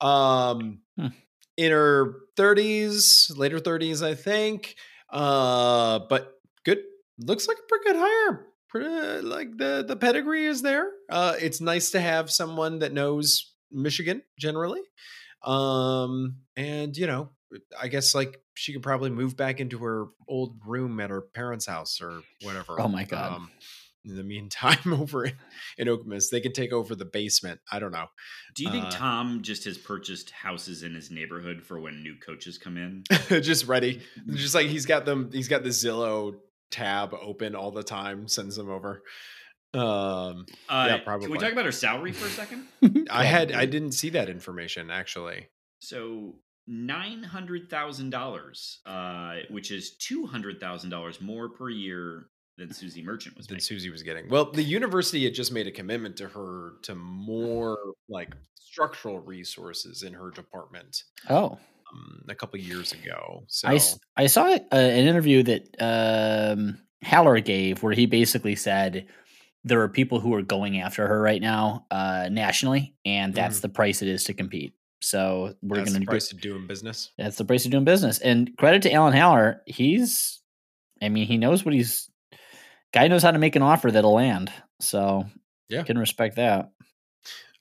um, 0.00 0.80
Hmm. 0.96 1.08
in 1.56 1.72
her 1.72 2.14
30s, 2.36 3.30
later 3.36 3.58
30s, 3.58 4.02
I 4.02 4.14
think. 4.14 4.76
Uh, 5.10 6.00
but 6.08 6.34
good, 6.64 6.78
looks 7.18 7.48
like 7.48 7.58
a 7.58 7.66
pretty 7.68 7.84
good 7.86 7.96
hire. 7.98 8.46
Pretty, 8.68 9.26
like 9.26 9.56
the 9.58 9.84
the 9.86 9.96
pedigree 9.96 10.46
is 10.46 10.62
there. 10.62 10.88
Uh, 11.10 11.34
it's 11.40 11.60
nice 11.60 11.90
to 11.90 12.00
have 12.00 12.30
someone 12.30 12.78
that 12.78 12.92
knows 12.92 13.54
Michigan 13.72 14.22
generally. 14.38 14.80
Um, 15.42 16.36
and 16.56 16.96
you 16.96 17.06
know, 17.08 17.30
I 17.80 17.88
guess 17.88 18.14
like 18.14 18.40
she 18.54 18.72
could 18.72 18.82
probably 18.82 19.10
move 19.10 19.36
back 19.36 19.60
into 19.60 19.78
her 19.78 20.06
old 20.28 20.56
room 20.66 21.00
at 21.00 21.10
her 21.10 21.20
parents' 21.20 21.66
house 21.66 22.00
or 22.00 22.22
whatever. 22.42 22.80
Oh 22.80 22.88
my 22.88 23.04
God. 23.04 23.32
Um, 23.32 23.50
in 24.04 24.16
the 24.16 24.22
meantime, 24.24 24.78
over 24.94 25.24
in, 25.26 25.34
in 25.76 25.86
Okemos, 25.88 26.30
they 26.30 26.40
could 26.40 26.54
take 26.54 26.72
over 26.72 26.94
the 26.94 27.04
basement. 27.04 27.60
I 27.70 27.78
don't 27.80 27.92
know. 27.92 28.06
Do 28.54 28.64
you 28.64 28.70
think 28.70 28.86
Uh, 28.86 28.90
Tom 28.90 29.42
just 29.42 29.64
has 29.64 29.76
purchased 29.76 30.30
houses 30.30 30.82
in 30.82 30.94
his 30.94 31.10
neighborhood 31.10 31.62
for 31.62 31.78
when 31.78 32.02
new 32.02 32.16
coaches 32.16 32.56
come 32.56 32.76
in? 32.78 33.04
just 33.42 33.66
ready. 33.66 34.00
Just 34.30 34.54
like 34.54 34.68
he's 34.68 34.86
got 34.86 35.04
them, 35.04 35.28
he's 35.32 35.48
got 35.48 35.62
the 35.64 35.68
Zillow 35.68 36.36
tab 36.70 37.12
open 37.20 37.54
all 37.54 37.72
the 37.72 37.82
time, 37.82 38.26
sends 38.26 38.56
them 38.56 38.70
over. 38.70 39.02
Um, 39.74 40.46
Uh, 40.68 40.86
Yeah, 40.88 40.96
Can 40.96 41.04
probably. 41.04 41.28
we 41.28 41.38
talk 41.38 41.52
about 41.52 41.64
her 41.66 41.72
salary 41.72 42.12
for 42.12 42.26
a 42.26 42.30
second? 42.30 42.66
I 43.10 43.24
had, 43.24 43.52
I 43.52 43.66
didn't 43.66 43.92
see 43.92 44.10
that 44.10 44.28
information 44.30 44.90
actually. 44.90 45.48
So 45.80 46.36
nine 46.66 47.22
hundred 47.22 47.68
thousand 47.70 48.10
dollars, 48.10 48.80
uh, 48.86 49.36
which 49.50 49.70
is 49.70 49.96
two 49.96 50.26
hundred 50.26 50.60
thousand 50.60 50.90
dollars 50.90 51.20
more 51.20 51.48
per 51.48 51.68
year 51.70 52.26
than 52.58 52.72
Suzy 52.72 53.02
Merchant 53.02 53.36
was 53.36 53.46
than 53.46 53.54
making. 53.56 53.64
Suzy 53.64 53.90
was 53.90 54.02
getting. 54.02 54.28
Well, 54.28 54.50
the 54.52 54.62
university 54.62 55.24
had 55.24 55.34
just 55.34 55.52
made 55.52 55.66
a 55.66 55.72
commitment 55.72 56.16
to 56.18 56.28
her 56.28 56.74
to 56.82 56.94
more 56.94 57.78
like 58.08 58.34
structural 58.54 59.18
resources 59.20 60.02
in 60.02 60.12
her 60.12 60.30
department 60.30 61.02
Oh, 61.28 61.58
um, 61.92 62.24
a 62.28 62.34
couple 62.34 62.58
years 62.60 62.92
ago. 62.92 63.44
So 63.48 63.68
I, 63.68 63.74
s- 63.76 63.98
I 64.16 64.26
saw 64.26 64.44
uh, 64.52 64.58
an 64.70 65.06
interview 65.08 65.42
that 65.44 65.66
um, 65.80 66.78
Haller 67.02 67.40
gave 67.40 67.82
where 67.82 67.94
he 67.94 68.06
basically 68.06 68.54
said 68.56 69.06
there 69.64 69.80
are 69.80 69.88
people 69.88 70.20
who 70.20 70.32
are 70.34 70.42
going 70.42 70.80
after 70.80 71.06
her 71.06 71.20
right 71.20 71.40
now 71.40 71.86
uh, 71.90 72.28
nationally, 72.30 72.94
and 73.04 73.34
that's 73.34 73.60
the 73.60 73.68
price 73.68 74.02
it 74.02 74.08
is 74.08 74.24
to 74.24 74.34
compete. 74.34 74.74
So 75.02 75.54
we're 75.62 75.76
going 75.84 76.00
to 76.00 76.06
price 76.06 76.30
of 76.32 76.40
doing 76.40 76.66
business. 76.66 77.10
that's 77.16 77.36
the 77.36 77.44
price 77.44 77.64
of 77.64 77.70
doing 77.70 77.84
business. 77.84 78.18
And 78.18 78.54
credit 78.58 78.82
to 78.82 78.92
Alan 78.92 79.14
Haller, 79.14 79.62
he's, 79.66 80.40
I 81.02 81.08
mean, 81.08 81.26
he 81.26 81.38
knows 81.38 81.64
what 81.64 81.74
he's. 81.74 82.10
Guy 82.92 83.08
knows 83.08 83.22
how 83.22 83.30
to 83.30 83.38
make 83.38 83.56
an 83.56 83.62
offer 83.62 83.90
that'll 83.90 84.14
land. 84.14 84.52
So 84.80 85.24
Yeah. 85.68 85.84
can 85.84 85.96
respect 85.98 86.36
that. 86.36 86.70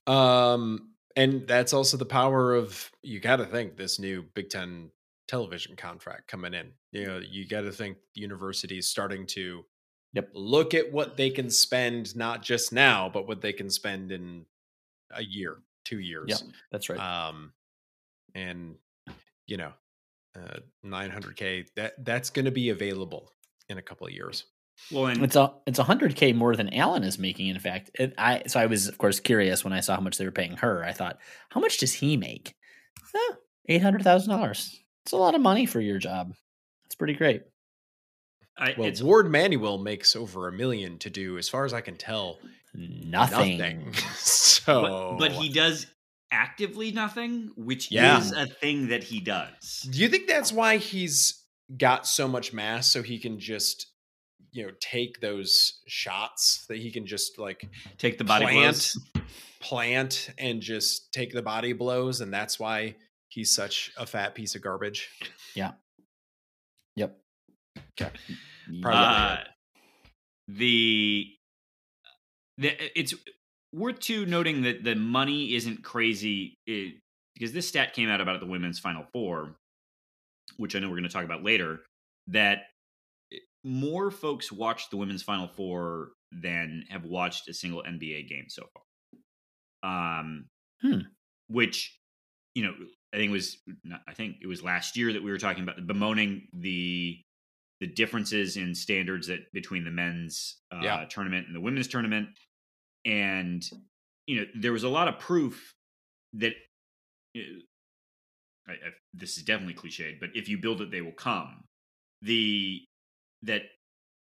Um, 0.08 0.93
and 1.15 1.48
that's 1.48 1.74
also 1.74 1.98
the 1.98 2.05
power 2.05 2.55
of 2.55 2.91
you 3.01 3.19
got 3.19 3.38
to 3.38 3.46
think 3.46 3.77
this 3.77 4.00
new 4.00 4.24
Big 4.34 4.50
Ten 4.50 4.91
television 5.27 5.75
contract 5.75 6.27
coming 6.27 6.53
in. 6.53 6.72
You 6.91 7.05
know, 7.05 7.19
you 7.19 7.48
got 7.48 7.62
to 7.62 7.72
think 7.72 7.98
universities 8.15 8.88
starting 8.88 9.27
to 9.27 9.65
Yep. 10.13 10.31
look 10.34 10.74
at 10.74 10.91
what 10.91 11.17
they 11.17 11.29
can 11.29 11.51
spend, 11.51 12.15
not 12.15 12.41
just 12.41 12.74
now, 12.74 13.10
but 13.10 13.27
what 13.27 13.41
they 13.41 13.53
can 13.53 13.69
spend 13.69 14.12
in 14.12 14.46
a 15.12 15.22
year, 15.24 15.62
two 15.86 16.00
years. 16.00 16.26
Yeah, 16.28 16.38
that's 16.72 16.90
right. 16.90 17.00
Um, 17.00 17.54
and 18.36 18.76
you 19.48 19.58
know, 19.58 19.72
uh, 20.38 20.60
900k 20.86 21.68
that 21.76 22.04
that's 22.06 22.30
going 22.30 22.46
to 22.46 22.52
be 22.52 22.70
available 22.70 23.32
in 23.68 23.78
a 23.78 23.82
couple 23.82 24.08
of 24.08 24.14
years. 24.14 24.46
Well, 24.92 25.08
and 25.08 25.24
It's 25.24 25.36
a 25.36 25.54
it's 25.66 25.80
a 25.80 25.84
hundred 25.84 26.16
k 26.16 26.32
more 26.34 26.56
than 26.56 26.74
Alan 26.74 27.04
is 27.04 27.20
making. 27.20 27.48
In 27.48 27.60
fact, 27.60 27.92
it, 27.96 28.14
I 28.18 28.44
so 28.48 28.60
I 28.60 28.66
was 28.68 28.88
of 28.88 28.98
course 28.98 29.20
curious 29.20 29.64
when 29.64 29.74
I 29.74 29.82
saw 29.82 29.96
how 29.96 30.02
much 30.02 30.18
they 30.18 30.26
were 30.26 30.32
paying 30.32 30.58
her. 30.58 30.84
I 30.84 30.94
thought, 30.94 31.20
how 31.50 31.60
much 31.60 31.80
does 31.80 31.94
he 31.94 32.16
make? 32.18 32.56
Eh, 33.14 33.34
Eight 33.68 33.82
hundred 33.82 34.04
thousand 34.04 34.30
dollars. 34.30 34.80
It's 35.04 35.12
a 35.12 35.18
lot 35.18 35.36
of 35.36 35.42
money 35.42 35.66
for 35.66 35.82
your 35.82 35.98
job. 36.00 36.34
It's 36.86 36.96
pretty 36.96 37.14
great. 37.14 37.44
I, 38.60 38.75
Well, 38.78 38.88
it's 38.88 39.01
Ward 39.01 39.30
Manuel 39.32 39.78
makes 39.78 40.16
over 40.16 40.48
a 40.48 40.51
million 40.51 40.98
to 41.00 41.10
do, 41.10 41.38
as 41.38 41.48
far 41.50 41.66
as 41.66 41.74
I 41.74 41.82
can 41.82 41.96
tell, 41.96 42.39
Nothing. 42.74 43.58
nothing. 43.58 43.94
so, 44.16 45.16
but, 45.20 45.30
but 45.30 45.32
he 45.32 45.50
does 45.50 45.88
actively 46.32 46.92
nothing, 46.92 47.51
which 47.56 47.89
Yeah. 47.92 48.20
is 48.20 48.32
a 48.32 48.46
thing 48.46 48.89
that 48.89 49.04
he 49.04 49.20
does. 49.20 49.88
Do 49.92 49.98
you 50.00 50.10
think 50.10 50.28
that's 50.28 50.51
why 50.51 50.78
he's 50.78 51.44
got 51.78 52.06
so 52.06 52.28
much 52.28 52.51
mass 52.54 52.88
so 52.88 53.01
he 53.04 53.18
can 53.20 53.39
just 53.39 53.88
you 54.51 54.66
know 54.66 54.72
take 54.80 55.22
those 55.22 55.82
shots 55.88 56.66
that 56.68 56.78
he 56.80 56.92
can 56.92 57.06
just 57.06 57.38
like 57.38 57.70
Take 58.00 58.18
the 58.18 58.24
body 58.24 58.46
plant 58.46 58.94
blows. 59.13 59.24
plant 59.60 60.30
and 60.39 60.62
just 60.62 61.12
take 61.13 61.32
the 61.34 61.44
body 61.44 61.74
blows 61.74 62.22
and 62.22 62.34
that's 62.34 62.60
why 62.60 62.96
he's 63.28 63.51
such 63.54 63.92
a 63.98 64.06
fat 64.08 64.34
piece 64.34 64.56
of 64.56 64.62
garbage. 64.63 65.10
Yeah. 65.56 65.74
Yep. 66.96 67.16
Okay. 68.01 68.12
Uh, 68.86 69.38
the, 70.48 71.27
the 72.58 73.00
it's 73.00 73.13
worth 73.74 74.00
to 74.00 74.25
noting 74.25 74.63
that 74.63 74.84
the 74.84 74.96
money 74.96 75.53
isn't 75.56 75.84
crazy 75.84 76.58
it, 76.65 76.96
because 77.34 77.53
this 77.53 77.68
stat 77.68 77.94
came 77.94 78.10
out 78.10 78.22
about 78.22 78.39
the 78.39 78.46
women's 78.46 78.79
final 78.79 79.06
four, 79.13 79.56
which 80.58 80.75
I 80.75 80.79
know 80.79 80.89
we're 80.89 80.96
going 80.96 81.03
to 81.03 81.10
talk 81.10 81.25
about 81.25 81.44
later. 81.44 81.82
That 82.27 82.63
more 83.63 84.12
folks 84.12 84.51
watched 84.51 84.91
the 84.91 84.98
women's 84.98 85.24
final 85.24 85.48
four 85.48 86.10
than 86.32 86.86
have 86.89 87.06
watched 87.06 87.50
a 87.50 87.53
single 87.53 87.84
NBA 87.84 88.27
game 88.29 88.46
so 88.50 88.63
far. 89.82 90.22
Um, 90.22 90.46
Hmm. 90.82 91.00
which 91.50 91.98
you 92.56 92.63
know 92.63 92.74
I 93.13 93.18
think 93.18 93.29
it 93.29 93.34
was 93.34 93.58
I 94.08 94.13
think 94.13 94.38
it 94.41 94.48
was 94.48 94.63
last 94.63 94.96
year 94.96 95.12
that 95.13 95.22
we 95.24 95.29
were 95.32 95.38
talking 95.38 95.63
about 95.63 95.75
the 95.75 95.82
bemoaning 95.82 96.48
the 96.53 97.20
the 97.80 97.88
differences 97.88 98.58
in 98.58 98.76
standards 98.76 99.28
that 99.28 99.52
between 99.54 99.84
the 99.86 99.92
men's 99.92 100.58
uh, 100.74 100.80
Yeah. 100.84 101.06
tournament 101.10 101.48
and 101.48 101.56
the 101.56 101.62
women's 101.62 101.88
tournament, 101.88 102.30
and 103.06 103.64
you 104.28 104.40
know 104.42 104.46
there 104.56 104.72
was 104.74 104.84
a 104.84 104.90
lot 104.90 105.08
of 105.08 105.18
proof 105.20 105.74
that 106.34 106.54
I, 108.68 108.72
I, 108.72 108.76
this 109.14 109.38
is 109.38 109.44
definitely 109.44 109.74
cliched, 109.76 110.20
but 110.20 110.30
if 110.36 110.48
you 110.50 110.58
build 110.58 110.82
it, 110.82 110.92
they 110.92 111.02
will 111.02 111.12
come. 111.14 111.64
The 112.22 112.82
that 113.44 113.64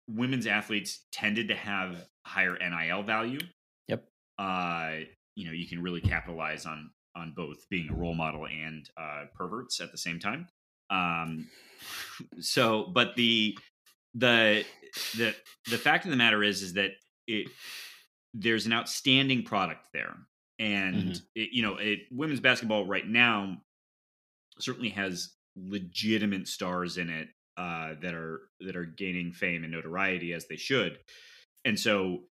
women's 0.08 0.48
athletes 0.48 1.06
tended 1.12 1.50
to 1.50 1.56
have 1.56 2.08
higher 2.26 2.58
NIL 2.58 3.04
value. 3.04 3.40
Yep. 3.88 4.06
Uh, 4.40 4.92
you 5.36 5.46
know, 5.46 5.52
you 5.52 5.68
can 5.68 5.82
really 5.82 6.02
capitalize 6.02 6.66
on 6.66 6.92
on 7.16 7.34
both 7.36 7.68
being 7.70 7.90
a 7.90 7.94
role 7.94 8.14
model 8.16 8.48
and 8.48 8.90
uh, 8.98 9.26
perverts 9.36 9.82
at 9.82 9.92
the 9.92 9.98
same 9.98 10.20
time. 10.20 10.48
Um, 10.90 11.48
so, 12.40 12.84
but 12.94 13.16
the 13.16 13.58
the 14.14 14.66
the 15.18 15.36
the 15.70 15.78
fact 15.78 16.06
of 16.06 16.12
the 16.12 16.18
matter 16.18 16.44
is 16.44 16.62
is 16.62 16.74
that 16.74 16.92
it 17.28 17.48
there's 18.34 18.66
an 18.66 18.74
outstanding 18.74 19.44
product 19.44 19.88
there, 19.94 20.16
and 20.60 20.96
Mhm. 21.14 21.22
it, 21.36 21.50
you 21.52 21.62
know, 21.64 21.76
it, 21.78 22.00
women's 22.12 22.40
basketball 22.40 22.86
right 22.86 23.08
now 23.08 23.62
certainly 24.60 24.90
has 24.90 25.34
legitimate 25.56 26.48
stars 26.48 26.98
in 26.98 27.10
it 27.10 27.28
uh, 27.58 27.96
that 28.02 28.14
are 28.14 28.50
that 28.62 28.76
are 28.76 28.86
gaining 28.86 29.32
fame 29.34 29.64
and 29.64 29.72
notoriety 29.72 30.34
as 30.34 30.48
they 30.48 30.56
should, 30.58 30.98
and 31.66 31.80
so 31.80 32.24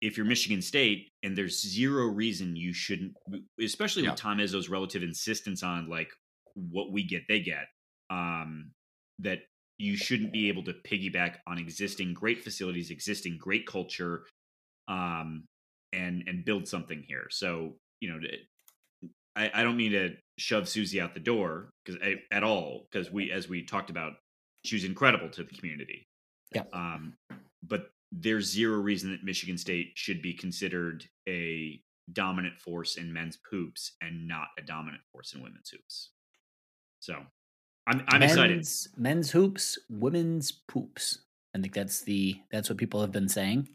if 0.00 0.16
you're 0.16 0.26
Michigan 0.26 0.62
State 0.62 1.10
and 1.24 1.36
there's 1.36 1.60
zero 1.60 2.06
reason 2.06 2.54
you 2.54 2.72
shouldn't, 2.72 3.14
especially 3.60 4.04
Yeah. 4.04 4.10
with 4.10 4.20
Tom 4.20 4.38
Izzo's 4.38 4.68
relative 4.68 5.02
insistence 5.02 5.64
on 5.64 5.88
like 5.88 6.12
what 6.54 6.92
we 6.92 7.02
get, 7.02 7.24
they 7.26 7.40
get, 7.40 7.66
um, 8.08 8.70
that 9.20 9.40
you 9.78 9.96
shouldn't 9.96 10.32
be 10.32 10.48
able 10.48 10.64
to 10.64 10.72
piggyback 10.72 11.36
on 11.46 11.58
existing 11.58 12.14
great 12.14 12.42
facilities, 12.42 12.90
existing 12.90 13.38
great 13.38 13.66
culture, 13.66 14.24
um, 14.88 15.44
and 15.92 16.24
and 16.26 16.44
build 16.44 16.66
something 16.66 17.04
here. 17.06 17.26
So 17.30 17.76
you 18.00 18.10
know, 18.10 18.20
I, 19.36 19.50
I 19.54 19.62
don't 19.62 19.76
mean 19.76 19.92
to 19.92 20.16
shove 20.36 20.68
Suzy 20.68 21.00
out 21.00 21.14
the 21.14 21.20
door 21.20 21.70
because 21.84 22.00
at 22.30 22.42
all 22.42 22.86
because 22.90 23.10
we, 23.10 23.30
as 23.30 23.48
we 23.48 23.64
talked 23.64 23.90
about, 23.90 24.14
she 24.64 24.76
was 24.76 24.84
incredible 24.84 25.28
to 25.30 25.44
the 25.44 25.54
community. 25.54 26.08
Yeah. 26.54 26.62
Um, 26.72 27.14
but 27.62 27.90
there's 28.10 28.50
zero 28.50 28.78
reason 28.78 29.10
that 29.12 29.24
Michigan 29.24 29.58
State 29.58 29.92
should 29.94 30.22
be 30.22 30.32
considered 30.32 31.04
a 31.28 31.80
dominant 32.12 32.58
force 32.58 32.96
in 32.96 33.12
men's 33.12 33.38
hoops 33.50 33.92
and 34.00 34.26
not 34.26 34.48
a 34.58 34.62
dominant 34.62 35.02
force 35.12 35.34
in 35.34 35.42
women's 35.42 35.70
hoops. 35.70 36.10
So 37.00 37.16
I'm 37.88 38.04
I'm 38.08 38.22
excited. 38.22 38.56
men's, 38.56 38.88
Men's 38.96 39.30
hoops, 39.30 39.78
women's 39.88 40.52
poops. 40.52 41.20
I 41.56 41.60
think 41.60 41.72
that's 41.74 42.02
the 42.02 42.38
that's 42.52 42.68
what 42.68 42.76
people 42.78 43.00
have 43.00 43.12
been 43.12 43.28
saying. 43.28 43.68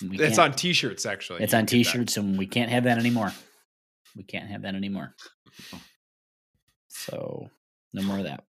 It's 0.00 0.38
on 0.38 0.52
T-shirts 0.52 1.04
actually. 1.06 1.42
It's 1.42 1.52
You 1.52 1.58
on 1.58 1.66
can 1.66 1.78
get 1.78 1.84
that. 1.84 1.92
T-shirts, 1.92 2.16
and 2.16 2.38
we 2.38 2.46
can't 2.46 2.70
have 2.70 2.84
that 2.84 2.98
anymore. 2.98 3.32
We 4.16 4.22
can't 4.22 4.48
have 4.48 4.62
that 4.62 4.74
anymore. 4.74 5.14
So 6.88 7.50
no 7.92 8.02
more 8.02 8.18
of 8.18 8.24
that. 8.24 8.44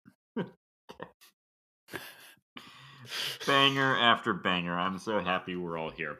banger 3.47 3.97
after 3.97 4.33
banger. 4.33 4.77
I'm 4.77 4.99
so 4.99 5.19
happy 5.19 5.55
we're 5.55 5.77
all 5.77 5.89
here. 5.89 6.17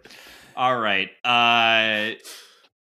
All 0.55 0.79
right. 0.79 1.09
Uh 1.23 2.11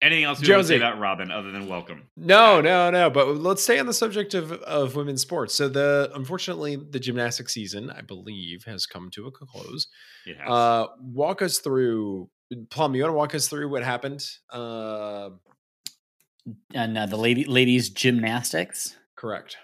anything 0.04 0.24
else 0.26 0.42
you 0.42 0.54
want 0.54 0.64
to 0.64 0.68
say 0.68 0.78
about 0.78 1.00
Robyn 1.00 1.32
other 1.32 1.52
than 1.52 1.68
welcome? 1.68 2.04
No, 2.16 2.62
no, 2.62 2.92
no. 2.92 3.10
But 3.10 3.38
let's 3.38 3.64
stay 3.64 3.80
on 3.80 3.86
the 3.88 3.94
subject 3.94 4.34
of 4.34 4.52
of 4.52 4.96
women's 4.96 5.22
sports. 5.22 5.56
So 5.56 5.68
the 5.70 6.12
unfortunately 6.14 6.76
the 6.76 7.00
gymnastics 7.00 7.54
season, 7.54 7.90
I 7.90 8.02
believe, 8.02 8.66
has 8.66 8.86
come 8.86 9.10
to 9.12 9.28
a 9.28 9.32
close. 9.32 9.88
It 10.26 10.38
has. 10.38 10.50
Uh, 10.50 10.88
walk 11.02 11.42
us 11.42 11.58
through. 11.60 12.30
Plum, 12.70 12.94
you 12.94 13.02
want 13.02 13.14
to 13.14 13.18
walk 13.18 13.34
us 13.34 13.48
through 13.48 13.70
what 13.70 13.84
happened? 13.84 14.24
Uh, 14.52 15.30
And 16.74 16.98
uh, 16.98 17.06
the 17.06 17.18
lady 17.18 17.46
ladies 17.46 17.90
gymnastics. 17.90 18.96
correct. 19.16 19.58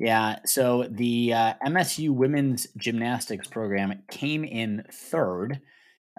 Yeah, 0.00 0.40
so 0.44 0.88
the 0.90 1.32
uh, 1.32 1.54
MSU 1.66 2.10
women's 2.10 2.66
gymnastics 2.76 3.46
program 3.46 4.02
came 4.10 4.42
in 4.44 4.84
third 4.92 5.60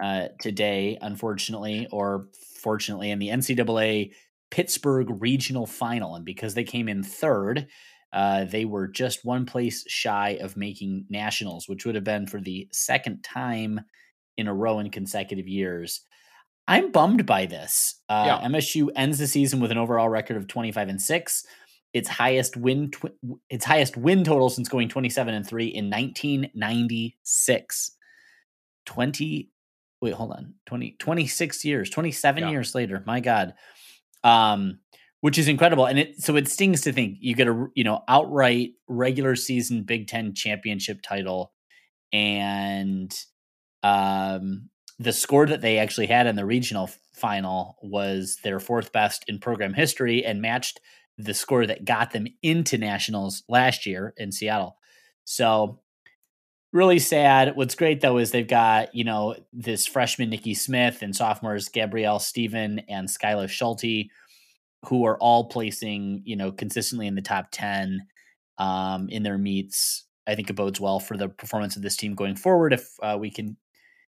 uh, 0.01 0.29
today, 0.39 0.97
unfortunately, 1.01 1.87
or 1.91 2.27
fortunately, 2.65 3.11
in 3.11 3.19
the 3.19 3.29
NCAA 3.29 4.11
Pittsburgh 4.49 5.07
regional 5.21 5.67
final. 5.67 6.15
And 6.15 6.25
because 6.25 6.55
they 6.55 6.63
came 6.63 6.89
in 6.89 7.03
third, 7.03 7.67
uh, 8.11 8.45
they 8.45 8.65
were 8.65 8.87
just 8.87 9.25
one 9.25 9.45
place 9.45 9.85
shy 9.87 10.37
of 10.41 10.57
making 10.57 11.05
nationals, 11.09 11.69
which 11.69 11.85
would 11.85 11.95
have 11.95 12.03
been 12.03 12.25
for 12.25 12.41
the 12.41 12.67
second 12.71 13.23
time 13.23 13.81
in 14.37 14.47
a 14.47 14.53
row 14.53 14.79
in 14.79 14.89
consecutive 14.89 15.47
years. 15.47 16.01
I'm 16.67 16.91
bummed 16.91 17.25
by 17.25 17.45
this. 17.45 18.01
Uh, 18.09 18.23
Yeah. 18.27 18.47
MSU 18.49 18.89
ends 18.95 19.19
the 19.19 19.27
season 19.27 19.59
with 19.59 19.71
an 19.71 19.77
overall 19.77 20.09
record 20.09 20.37
of 20.37 20.47
25 20.47 20.89
and 20.89 21.01
six 21.01 21.45
its 21.93 22.09
highest 22.09 22.57
win 22.57 22.91
tw- 22.91 23.13
its 23.49 23.63
highest 23.63 23.95
win 23.95 24.25
total 24.25 24.49
since 24.49 24.67
going 24.67 24.89
27 24.89 25.33
and 25.33 25.47
3 25.47 25.67
in 25.67 25.89
1996 25.89 27.91
20 28.85 29.49
wait 30.05 30.13
hold 30.13 30.31
on 30.31 30.53
20 30.67 30.95
26 30.99 31.65
years 31.65 31.89
27 31.89 32.43
Yeah. 32.43 32.49
years 32.51 32.73
later 32.75 33.03
my 33.05 33.19
god 33.19 33.53
um 34.23 34.79
which 35.21 35.37
is 35.37 35.47
incredible 35.47 35.85
and 35.85 35.99
it 35.99 36.21
so 36.21 36.35
it 36.35 36.47
stings 36.47 36.81
to 36.81 36.93
think 36.93 37.17
you 37.19 37.35
get 37.35 37.47
a 37.47 37.67
you 37.75 37.83
know 37.83 38.01
outright 38.07 38.71
regular 38.87 39.35
season 39.35 39.83
Big 39.83 40.07
10 40.07 40.33
championship 40.35 41.01
title 41.01 41.51
and 42.13 43.13
um 43.83 44.69
the 44.99 45.11
score 45.13 45.45
that 45.45 45.61
they 45.61 45.77
actually 45.79 46.07
had 46.07 46.27
in 46.27 46.35
the 46.35 46.45
regional 46.45 46.89
final 47.13 47.75
was 47.81 48.37
their 48.43 48.59
fourth 48.59 48.91
best 48.93 49.25
in 49.27 49.39
program 49.39 49.73
history 49.73 50.23
and 50.23 50.41
matched 50.41 50.79
the 51.17 51.33
score 51.33 51.65
that 51.65 51.85
got 51.85 52.11
them 52.11 52.27
into 52.41 52.77
nationals 52.77 53.43
last 53.49 53.85
year 53.85 54.13
in 54.17 54.31
Seattle. 54.31 54.77
So 55.25 55.81
really 56.75 56.99
sad. 56.99 57.55
What's 57.55 57.73
great 57.73 58.01
though 58.01 58.17
is 58.17 58.31
they've 58.31 58.45
got, 58.45 58.93
you 58.93 59.05
know, 59.05 59.35
this 59.53 59.87
freshman 59.87 60.29
Nikki 60.29 60.53
Smith 60.53 61.01
and 61.01 61.15
sophomores 61.15 61.69
Gabrielle 61.69 62.19
Steven 62.19 62.79
and 62.89 63.07
Skylar 63.07 63.47
Schulte, 63.47 64.09
who 64.83 65.05
are 65.05 65.17
all 65.19 65.45
placing, 65.45 66.21
you 66.25 66.35
know, 66.35 66.51
consistently 66.51 67.07
in 67.07 67.15
the 67.15 67.21
top 67.21 67.47
10 67.51 68.05
um, 68.57 69.07
in 69.09 69.23
their 69.23 69.37
meets. 69.37 70.03
I 70.27 70.35
think 70.35 70.49
it 70.49 70.57
bodes 70.57 70.81
well 70.81 70.99
for 70.99 71.15
the 71.15 71.29
performance 71.29 71.77
of 71.77 71.81
this 71.81 71.95
team 71.95 72.13
going 72.13 72.35
forward 72.35 72.73
if 72.73 72.89
uh, 73.01 73.15
we 73.17 73.31
can, 73.31 73.55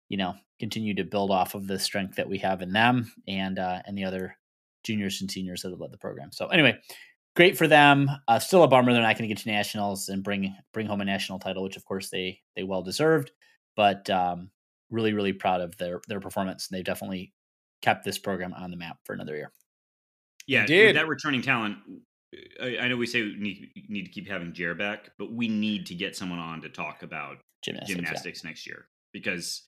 you 0.08 0.16
know, 0.16 0.34
continue 0.58 0.94
to 0.94 1.04
build 1.04 1.30
off 1.30 1.54
of 1.54 1.66
the 1.66 1.78
strength 1.78 2.16
that 2.16 2.28
we 2.28 2.38
have 2.38 2.62
in 2.62 2.72
them 2.72 3.12
and 3.28 3.58
uh, 3.58 3.82
and 3.84 3.98
the 3.98 4.04
other 4.04 4.34
juniors 4.82 5.20
and 5.20 5.30
seniors 5.30 5.60
that 5.60 5.70
have 5.70 5.80
led 5.80 5.92
the 5.92 5.98
program. 5.98 6.32
So 6.32 6.46
anyway, 6.46 6.78
great 7.37 7.57
for 7.57 7.69
them. 7.69 8.11
Uh, 8.26 8.40
still 8.40 8.64
a 8.64 8.69
bummer 8.69 8.93
they're 8.93 9.02
not 9.02 9.16
going 9.16 9.28
to 9.28 9.35
get 9.35 9.43
to 9.43 9.50
nationals 9.50 10.09
and 10.09 10.25
bring 10.25 10.57
bring 10.73 10.87
home 10.87 11.00
a 11.00 11.05
national 11.05 11.38
title, 11.38 11.62
which 11.62 11.77
of 11.77 11.85
course 11.85 12.11
they 12.11 12.40
they 12.57 12.64
well 12.64 12.83
deserved. 12.83 13.31
But 13.77 14.11
um, 14.11 14.51
really, 14.90 15.12
really 15.12 15.33
proud 15.33 15.61
of 15.61 15.77
their 15.77 16.01
their 16.09 16.18
performance. 16.20 16.68
And 16.68 16.77
they've 16.77 16.85
definitely 16.85 17.33
kept 17.83 18.05
this 18.05 18.18
program 18.18 18.53
on 18.55 18.70
the 18.70 18.77
map 18.77 18.99
for 19.05 19.12
another 19.12 19.37
year. 19.37 19.53
yeah, 20.68 20.87
with 20.87 20.96
that 20.96 21.09
returning 21.09 21.42
talent. 21.42 21.77
I, 22.61 22.79
I 22.81 22.88
know 22.88 22.96
we 22.96 23.07
say 23.07 23.22
we 23.22 23.37
need, 23.37 23.70
need 23.88 24.05
to 24.05 24.11
keep 24.11 24.29
having 24.29 24.53
Jer 24.53 24.75
back, 24.75 25.11
but 25.18 25.33
we 25.33 25.49
need 25.49 25.87
to 25.87 25.94
get 25.94 26.16
someone 26.16 26.38
on 26.38 26.61
to 26.62 26.68
talk 26.68 27.03
about 27.03 27.37
Gymnastics. 27.62 27.90
yeah. 27.90 27.96
gymnastics 27.96 28.44
next 28.44 28.66
year 28.66 28.87
because 29.12 29.62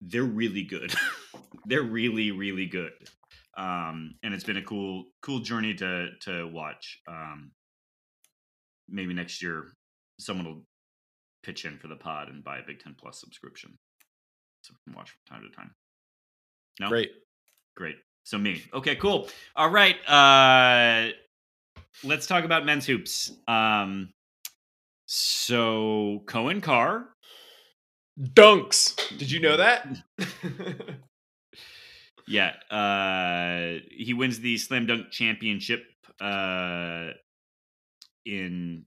they're 0.00 0.24
really 0.24 0.64
good. 0.64 0.94
they're 1.66 1.82
really, 1.82 2.30
really 2.32 2.66
good. 2.66 2.92
Um, 3.58 4.14
and 4.22 4.32
it's 4.32 4.44
been 4.44 4.56
a 4.56 4.62
cool, 4.62 5.04
cool 5.20 5.40
journey 5.40 5.74
to 5.74 6.10
to 6.22 6.46
watch. 6.48 7.00
Um, 7.08 7.50
maybe 8.88 9.12
next 9.12 9.42
year, 9.42 9.72
someone 10.20 10.46
will 10.46 10.62
pitch 11.42 11.64
in 11.64 11.76
for 11.78 11.88
the 11.88 11.96
pod 11.96 12.28
and 12.28 12.44
buy 12.44 12.58
a 12.58 12.62
Big 12.66 12.78
Ten 12.78 12.94
Plus 12.98 13.20
subscription, 13.20 13.76
so 14.62 14.72
we 14.74 14.92
can 14.92 14.96
watch 14.96 15.10
from 15.10 15.36
time 15.38 15.48
to 15.48 15.54
time. 15.56 15.72
No, 16.80 16.88
Great. 16.88 17.10
great. 17.76 17.96
So 18.24 18.38
me, 18.38 18.62
okay, 18.72 18.94
cool. 18.94 19.28
All 19.56 19.70
right, 19.70 19.96
uh, 20.08 21.10
let's 22.04 22.26
talk 22.26 22.44
about 22.44 22.64
men's 22.64 22.86
hoops. 22.86 23.32
Um, 23.48 24.10
so 25.06 26.22
Coen 26.26 26.62
Carr 26.62 27.08
Dunks. 28.20 28.94
Did 29.18 29.30
you 29.30 29.40
know 29.40 29.56
that? 29.56 29.88
Yeah, 32.28 32.52
uh, 32.70 33.80
he 33.90 34.12
wins 34.14 34.40
the 34.40 34.58
slam 34.58 34.86
dunk 34.86 35.10
championship 35.10 35.84
uh, 36.20 37.10
in, 38.26 38.84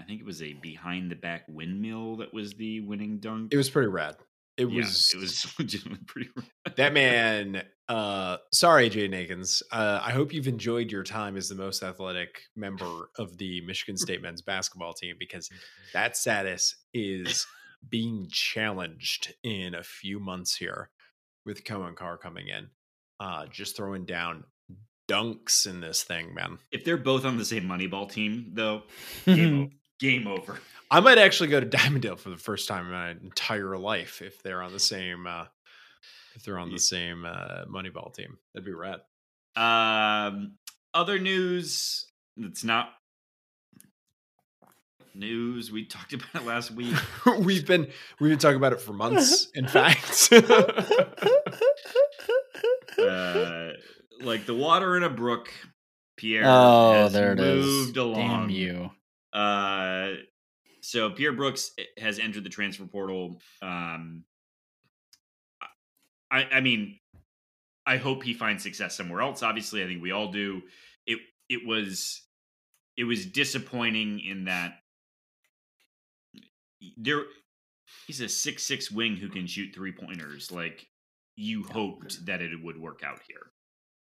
I 0.00 0.04
think 0.04 0.20
it 0.20 0.26
was 0.26 0.42
a 0.42 0.54
behind 0.54 1.10
the 1.10 1.16
back 1.16 1.44
windmill 1.48 2.16
that 2.18 2.32
was 2.32 2.52
the 2.54 2.80
winning 2.80 3.18
dunk. 3.18 3.52
it 3.52 3.56
was 3.56 3.70
pretty 3.70 3.88
rad. 3.88 4.16
It 4.56 4.70
Yeah, 4.70 4.76
was. 4.84 5.12
it 5.14 5.20
was 5.20 5.54
legitimately 5.58 6.04
pretty. 6.06 6.30
Rad. 6.34 6.76
That 6.76 6.92
man. 6.94 7.62
Uh, 7.88 8.38
sorry, 8.52 8.90
Jaden 8.90 9.14
Akins. 9.14 9.62
Uh, 9.70 10.00
I 10.02 10.10
hope 10.12 10.32
you've 10.32 10.48
enjoyed 10.48 10.90
your 10.90 11.04
time 11.04 11.36
as 11.36 11.48
the 11.48 11.54
most 11.54 11.82
athletic 11.84 12.40
member 12.56 13.10
of 13.16 13.36
the 13.38 13.60
Michigan 13.60 13.96
State 13.96 14.22
men's 14.22 14.42
basketball 14.42 14.92
team 14.92 15.14
because 15.20 15.48
that 15.92 16.16
status 16.16 16.74
is 16.94 17.46
being 17.88 18.26
challenged 18.30 19.34
in 19.44 19.74
a 19.74 19.82
few 19.84 20.18
months 20.18 20.56
here 20.56 20.90
with 21.46 21.64
Coen 21.64 21.94
Carr 21.96 22.18
coming 22.18 22.48
in. 22.48 22.68
Uh, 23.18 23.46
just 23.46 23.76
throwing 23.76 24.04
down 24.04 24.44
dunks 25.08 25.66
in 25.66 25.80
this 25.80 26.02
thing, 26.02 26.34
man. 26.34 26.58
If 26.70 26.84
they're 26.84 26.96
both 26.98 27.24
on 27.24 27.38
the 27.38 27.44
same 27.44 27.64
Moneyball 27.64 28.10
team, 28.10 28.50
though, 28.52 28.82
game, 29.24 29.62
o- 29.62 29.76
game 30.00 30.26
over. 30.26 30.58
I 30.90 31.00
might 31.00 31.18
actually 31.18 31.48
go 31.48 31.60
to 31.60 31.66
Dimondale 31.78 32.18
for 32.18 32.28
the 32.30 32.36
first 32.36 32.68
time 32.68 32.86
in 32.86 32.92
my 32.92 33.10
entire 33.10 33.78
life 33.78 34.20
if 34.20 34.42
they're 34.42 34.62
on 34.62 34.72
the 34.72 34.80
same 34.80 35.26
uh 35.26 35.44
if 36.34 36.42
they're 36.44 36.58
on 36.58 36.70
the 36.70 36.78
same 36.78 37.24
uh 37.24 37.64
Moneyball 37.64 38.12
team. 38.12 38.36
That'd 38.52 38.66
be 38.66 38.72
rad. 38.74 39.00
Um, 39.56 40.56
other 40.92 41.18
news 41.18 42.04
that's 42.36 42.64
not 42.64 42.90
news. 45.16 45.72
We 45.72 45.84
talked 45.86 46.12
about 46.14 46.34
it 46.34 46.44
last 46.44 46.70
week. 46.70 46.96
we've 47.38 47.66
been 47.66 47.88
we've 48.20 48.30
been 48.30 48.38
talking 48.38 48.56
about 48.56 48.72
it 48.72 48.80
for 48.80 48.92
months, 48.92 49.48
in 49.54 49.66
fact. 49.68 50.28
uh, 52.98 53.72
like 54.20 54.46
the 54.46 54.54
water 54.54 54.96
in 54.96 55.02
a 55.02 55.10
brook. 55.10 55.52
Pierre 56.16 56.44
oh, 56.46 56.92
has 56.92 57.12
there 57.12 57.34
it 57.34 57.40
is. 57.40 57.66
moved 57.66 57.96
along. 57.98 58.48
Damn 58.48 58.50
you. 58.50 58.90
Uh, 59.34 60.12
so 60.80 61.10
Pierre 61.10 61.32
Brooks 61.32 61.72
has 61.98 62.18
entered 62.18 62.42
the 62.42 62.48
transfer 62.48 62.86
portal. 62.86 63.38
Um, 63.60 64.24
I, 66.30 66.44
I 66.44 66.60
mean, 66.60 66.98
I 67.84 67.98
hope 67.98 68.22
he 68.22 68.32
finds 68.32 68.62
success 68.62 68.96
somewhere 68.96 69.20
else. 69.20 69.42
Obviously, 69.42 69.82
I 69.82 69.86
think 69.86 70.02
we 70.02 70.12
all 70.12 70.32
do. 70.32 70.62
It 71.06 71.18
it 71.48 71.66
was 71.66 72.22
it 72.96 73.04
was 73.04 73.26
disappointing 73.26 74.20
in 74.20 74.46
that 74.46 74.78
there 76.96 77.22
he's 78.06 78.20
a 78.20 78.28
six 78.28 78.62
six 78.64 78.90
wing 78.90 79.16
who 79.16 79.28
can 79.28 79.46
shoot 79.46 79.74
three 79.74 79.92
pointers. 79.92 80.50
Like 80.52 80.86
you 81.36 81.62
hoped 81.64 82.24
that 82.26 82.40
it 82.42 82.50
would 82.62 82.80
work 82.80 83.02
out 83.04 83.20
here. 83.28 83.50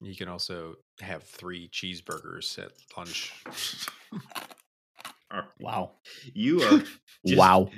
you 0.02 0.16
can 0.16 0.28
also 0.28 0.76
have 1.02 1.24
three 1.24 1.70
cheeseburgers 1.70 2.58
at 2.58 2.72
lunch. 2.98 3.34
Wow. 5.60 5.92
You 6.34 6.62
are 6.64 6.80
just- 7.26 7.38
wow. 7.38 7.70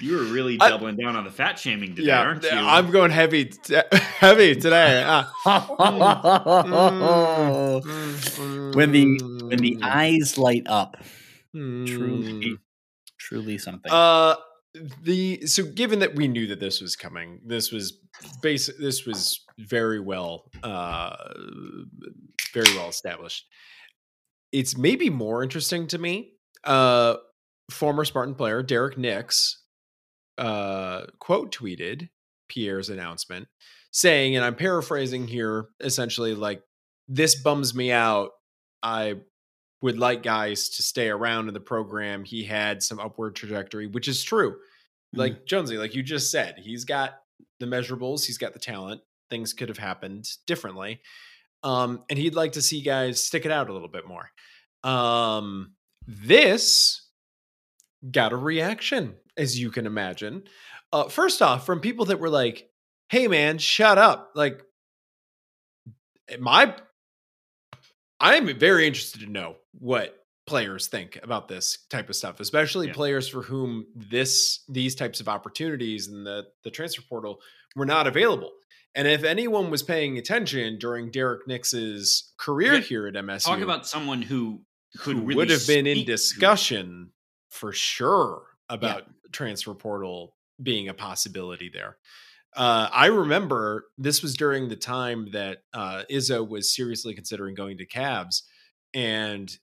You 0.00 0.20
are 0.20 0.24
really 0.24 0.58
I- 0.60 0.68
doubling 0.68 0.96
down 0.96 1.16
on 1.16 1.24
the 1.24 1.30
fat 1.30 1.58
shaming 1.58 1.96
today, 1.96 2.08
yeah, 2.08 2.20
aren't 2.20 2.44
you? 2.44 2.50
I'm 2.50 2.90
going 2.92 3.10
heavy 3.10 3.46
t- 3.46 3.74
heavy 3.92 4.54
today. 4.54 5.02
When 8.76 8.92
the 8.92 9.18
when 9.48 9.58
the 9.58 9.78
eyes 9.82 10.36
light 10.38 10.64
up, 10.66 10.96
Mm. 11.54 11.86
truly, 11.86 12.58
truly 13.26 13.58
something. 13.58 13.90
Uh, 13.90 14.36
the 15.02 15.46
so 15.46 15.64
given 15.64 16.00
that 16.00 16.14
we 16.14 16.28
knew 16.28 16.46
that 16.48 16.60
this 16.60 16.80
was 16.80 16.96
coming, 16.96 17.40
this 17.44 17.72
was 17.72 17.98
basic. 18.42 18.78
This 18.78 19.06
was 19.06 19.44
very 19.58 20.00
well, 20.00 20.50
uh, 20.62 21.16
very 22.52 22.74
well 22.76 22.88
established. 22.88 23.46
It's 24.52 24.76
maybe 24.76 25.10
more 25.10 25.42
interesting 25.42 25.86
to 25.88 25.98
me. 25.98 26.32
Uh, 26.64 27.16
former 27.70 28.04
Spartan 28.04 28.34
player 28.34 28.62
Derrick 28.62 28.98
Nix 28.98 29.62
uh, 30.38 31.06
quote 31.18 31.54
tweeted 31.54 32.08
Pierre's 32.48 32.90
announcement, 32.90 33.48
saying, 33.90 34.36
and 34.36 34.44
I'm 34.44 34.54
paraphrasing 34.54 35.26
here, 35.26 35.68
essentially 35.80 36.34
like 36.34 36.62
this 37.08 37.40
bums 37.40 37.74
me 37.74 37.92
out. 37.92 38.30
I 38.82 39.16
would 39.82 39.98
like 39.98 40.22
guys 40.22 40.68
to 40.70 40.82
stay 40.82 41.08
around 41.08 41.48
in 41.48 41.54
the 41.54 41.60
program. 41.60 42.24
He 42.24 42.44
had 42.44 42.82
some 42.82 42.98
upward 42.98 43.36
trajectory, 43.36 43.86
which 43.86 44.08
is 44.08 44.22
true. 44.22 44.52
Mm-hmm. 44.52 45.18
Like 45.18 45.46
Jonesy, 45.46 45.78
like 45.78 45.94
you 45.94 46.02
just 46.02 46.30
said, 46.30 46.56
he's 46.58 46.84
got 46.84 47.20
the 47.60 47.66
measurables, 47.66 48.24
he's 48.24 48.38
got 48.38 48.52
the 48.52 48.58
talent. 48.58 49.00
Things 49.30 49.52
could 49.52 49.68
have 49.68 49.78
happened 49.78 50.28
differently. 50.46 51.00
Um, 51.62 52.04
and 52.08 52.18
he'd 52.18 52.34
like 52.34 52.52
to 52.52 52.62
see 52.62 52.80
guys 52.80 53.22
stick 53.22 53.44
it 53.44 53.50
out 53.50 53.68
a 53.68 53.72
little 53.72 53.88
bit 53.88 54.06
more. 54.06 54.30
Um, 54.84 55.72
this 56.06 57.08
got 58.08 58.32
a 58.32 58.36
reaction, 58.36 59.16
as 59.36 59.58
you 59.58 59.70
can 59.70 59.86
imagine. 59.86 60.44
Uh, 60.92 61.08
first 61.08 61.42
off, 61.42 61.66
from 61.66 61.80
people 61.80 62.06
that 62.06 62.20
were 62.20 62.30
like, 62.30 62.70
"Hey, 63.08 63.26
man, 63.26 63.58
shut 63.58 63.98
up!" 63.98 64.30
Like, 64.36 64.62
my, 66.38 66.76
I'm 68.20 68.56
very 68.58 68.86
interested 68.86 69.22
to 69.22 69.30
know 69.30 69.56
what 69.78 70.16
players 70.46 70.86
think 70.86 71.18
about 71.22 71.48
this 71.48 71.78
type 71.90 72.08
of 72.08 72.14
stuff, 72.16 72.38
especially 72.40 72.86
Yeah. 72.88 72.92
players 72.92 73.28
for 73.28 73.42
whom 73.42 73.86
this 73.94 74.62
these 74.68 74.94
types 74.94 75.20
of 75.20 75.28
opportunities 75.28 76.06
and 76.08 76.26
the 76.26 76.46
the 76.64 76.70
transfer 76.70 77.02
portal 77.08 77.40
were 77.74 77.86
not 77.86 78.06
available. 78.06 78.52
And 78.94 79.06
if 79.06 79.24
anyone 79.24 79.70
was 79.70 79.82
paying 79.82 80.16
attention 80.16 80.78
during 80.78 81.10
Derrick 81.10 81.46
Nix's 81.46 82.32
career 82.38 82.74
Yeah, 82.74 82.80
here 82.80 83.06
at 83.06 83.14
MSU, 83.14 83.44
Talk 83.44 83.60
about 83.60 83.86
someone 83.86 84.22
who 84.22 84.62
could 84.98 85.16
who 85.16 85.22
really 85.22 85.34
would 85.36 85.50
have 85.50 85.66
been 85.66 85.86
in 85.86 86.06
discussion 86.06 87.10
for 87.50 87.72
sure 87.72 88.44
about 88.70 89.04
transfer 89.32 89.74
portal 89.74 90.34
being 90.62 90.88
a 90.88 90.94
possibility 90.94 91.68
there. 91.68 91.98
Uh, 92.54 92.88
I 92.90 93.06
remember 93.06 93.84
this 93.98 94.22
was 94.22 94.34
during 94.34 94.68
the 94.68 94.76
time 94.76 95.30
that 95.32 95.58
uh, 95.74 96.04
Izzo 96.10 96.48
was 96.48 96.74
seriously 96.74 97.14
considering 97.14 97.54
going 97.54 97.76
to 97.78 97.86
Cavs, 97.86 98.42
and 98.94 99.54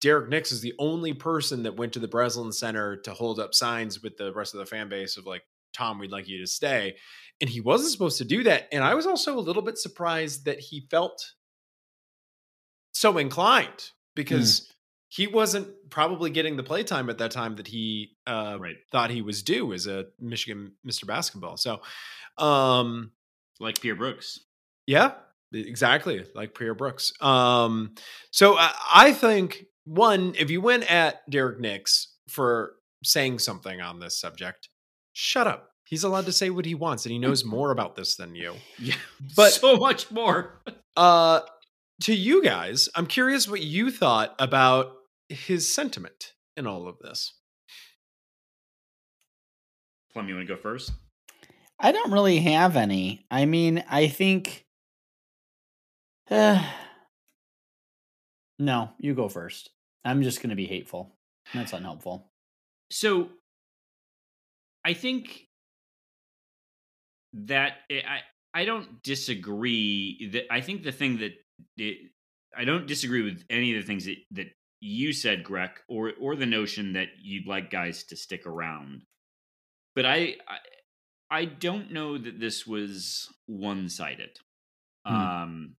Derrick 0.00 0.28
Nix 0.28 0.52
is 0.52 0.60
the 0.60 0.74
only 0.78 1.12
person 1.14 1.62
that 1.64 1.76
went 1.76 1.92
to 1.94 1.98
the 1.98 2.08
Breslin 2.08 2.52
Center 2.52 2.96
to 2.98 3.12
hold 3.14 3.40
up 3.40 3.54
signs 3.54 4.02
with 4.02 4.16
the 4.16 4.32
rest 4.32 4.54
of 4.54 4.60
the 4.60 4.66
fan 4.66 4.88
base 4.88 5.16
of 5.16 5.26
like, 5.26 5.42
Tom, 5.72 5.98
we'd 5.98 6.12
like 6.12 6.28
you 6.28 6.38
to 6.40 6.46
stay. 6.46 6.96
And 7.40 7.48
he 7.50 7.60
wasn't 7.60 7.92
supposed 7.92 8.18
to 8.18 8.24
do 8.24 8.42
that. 8.44 8.68
And 8.72 8.82
I 8.84 8.94
was 8.94 9.06
also 9.06 9.38
a 9.38 9.40
little 9.40 9.62
bit 9.62 9.78
surprised 9.78 10.44
that 10.46 10.58
he 10.60 10.86
felt 10.90 11.22
so 12.92 13.18
inclined 13.18 13.90
because 14.14 14.72
he 15.08 15.26
wasn't 15.26 15.68
probably 15.90 16.30
getting 16.30 16.56
the 16.56 16.62
playtime 16.62 17.10
at 17.10 17.18
that 17.18 17.30
time 17.30 17.56
that 17.56 17.66
he 17.68 18.16
uh, 18.26 18.56
Right. 18.58 18.76
thought 18.90 19.10
he 19.10 19.22
was 19.22 19.42
due 19.42 19.72
as 19.72 19.86
a 19.86 20.06
Michigan 20.20 20.72
Mr. 20.86 21.06
Basketball. 21.06 21.56
So, 21.56 21.80
um, 22.38 23.12
like 23.60 23.80
Pierre 23.80 23.94
Brooks. 23.96 24.40
yeah, 24.86 25.12
exactly 25.52 26.24
like 26.34 26.54
Pierre 26.54 26.74
Brooks. 26.74 27.12
Um, 27.20 27.94
so 28.30 28.56
I, 28.58 28.74
I 28.94 29.12
think 29.12 29.64
one, 29.86 30.34
if 30.38 30.50
you 30.50 30.60
went 30.60 30.90
at 30.90 31.28
Derrick 31.30 31.58
Nix 31.60 32.12
for 32.28 32.72
saying 33.02 33.38
something 33.38 33.80
on 33.80 34.00
this 34.00 34.18
subject, 34.20 34.68
shut 35.14 35.46
up. 35.46 35.70
He's 35.84 36.02
allowed 36.04 36.26
to 36.26 36.32
say 36.32 36.50
what 36.50 36.64
he 36.66 36.74
wants, 36.74 37.06
and 37.06 37.12
he 37.12 37.18
knows 37.18 37.44
more 37.56 37.70
about 37.70 37.96
this 37.96 38.16
than 38.16 38.34
you. 38.34 38.54
Yeah, 38.78 38.96
But- 39.34 39.52
so 39.52 39.76
much 39.76 40.10
more. 40.10 40.60
Uh, 40.98 41.40
to 42.04 42.14
you 42.14 42.42
guys, 42.42 42.88
I'm 42.94 43.06
curious 43.06 43.46
what 43.46 43.60
you 43.60 43.90
thought 43.90 44.34
about 44.38 44.94
his 45.28 45.74
sentiment 45.74 46.32
in 46.56 46.66
all 46.66 46.88
of 46.88 46.98
this. 47.00 47.34
Plum, 50.12 50.26
you 50.26 50.36
want 50.36 50.48
to 50.48 50.54
go 50.54 50.58
first? 50.58 50.92
I 51.78 51.92
don't 51.92 52.12
really 52.12 52.38
have 52.38 52.76
any. 52.76 53.26
I 53.30 53.44
mean, 53.44 53.84
I 53.90 54.08
think. 54.08 54.64
Uh, 56.30 56.64
no, 58.58 58.90
you 58.98 59.14
go 59.14 59.28
first. 59.28 59.68
I'm 60.06 60.22
just 60.22 60.40
going 60.40 60.50
to 60.50 60.56
be 60.56 60.66
hateful. 60.66 61.16
That's 61.52 61.72
unhelpful. 61.72 62.30
So, 62.90 63.28
I 64.84 64.92
think 64.94 65.48
that 67.34 67.72
eh, 67.90 68.00
I 68.06 68.20
I 68.62 68.64
don't 68.64 69.02
disagree. 69.02 70.30
That 70.32 70.44
I 70.50 70.60
think 70.60 70.82
the 70.82 70.92
thing 70.92 71.18
that 71.18 71.32
it, 71.76 71.98
I 72.56 72.64
don't 72.64 72.86
disagree 72.86 73.22
with 73.22 73.44
any 73.50 73.74
of 73.76 73.82
the 73.82 73.86
things 73.86 74.04
that 74.06 74.16
that 74.32 74.46
you 74.80 75.12
said, 75.12 75.44
Greg, 75.44 75.70
or 75.88 76.12
or 76.20 76.36
the 76.36 76.46
notion 76.46 76.92
that 76.94 77.08
you'd 77.20 77.46
like 77.46 77.70
guys 77.70 78.04
to 78.04 78.16
stick 78.16 78.46
around. 78.46 79.02
But 79.94 80.06
I 80.06 80.36
I, 80.48 80.58
I 81.30 81.44
don't 81.44 81.92
know 81.92 82.16
that 82.16 82.38
this 82.38 82.66
was 82.66 83.28
one 83.46 83.88
sided, 83.88 84.38
Hmm. 85.06 85.14
um, 85.14 85.74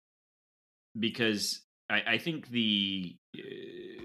because 0.99 1.61
I, 1.89 2.01
I 2.07 2.17
think 2.17 2.49
the 2.49 3.15
uh, 3.37 3.96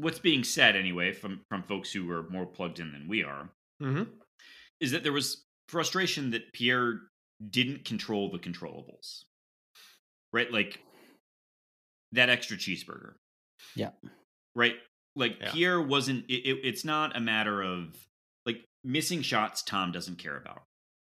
what's 0.00 0.18
being 0.18 0.44
said 0.44 0.76
anyway 0.76 1.12
from 1.12 1.40
from 1.48 1.62
folks 1.62 1.92
who 1.92 2.10
are 2.10 2.28
more 2.30 2.46
plugged 2.46 2.78
in 2.80 2.92
than 2.92 3.08
we 3.08 3.22
are 3.24 3.50
Mm-hmm. 3.82 4.04
is 4.80 4.92
that 4.92 5.02
there 5.02 5.12
was 5.12 5.44
frustration 5.68 6.30
that 6.30 6.52
Pierre 6.54 7.00
didn't 7.50 7.84
control 7.84 8.30
the 8.30 8.38
controllables. 8.38 9.24
Right? 10.32 10.50
Like 10.50 10.80
that 12.12 12.28
extra 12.30 12.56
cheeseburger. 12.56 13.14
Yeah. 13.74 13.90
Right? 14.54 14.76
Like 15.14 15.36
Yeah. 15.40 15.50
Pierre 15.52 15.80
wasn't 15.80 16.24
it, 16.28 16.46
it- 16.48 16.60
it's 16.64 16.84
not 16.84 17.16
a 17.16 17.20
matter 17.20 17.60
of 17.62 17.94
like 18.46 18.64
missing 18.84 19.22
shots 19.22 19.62
Tom 19.62 19.92
doesn't 19.92 20.16
care 20.18 20.36
about. 20.36 20.62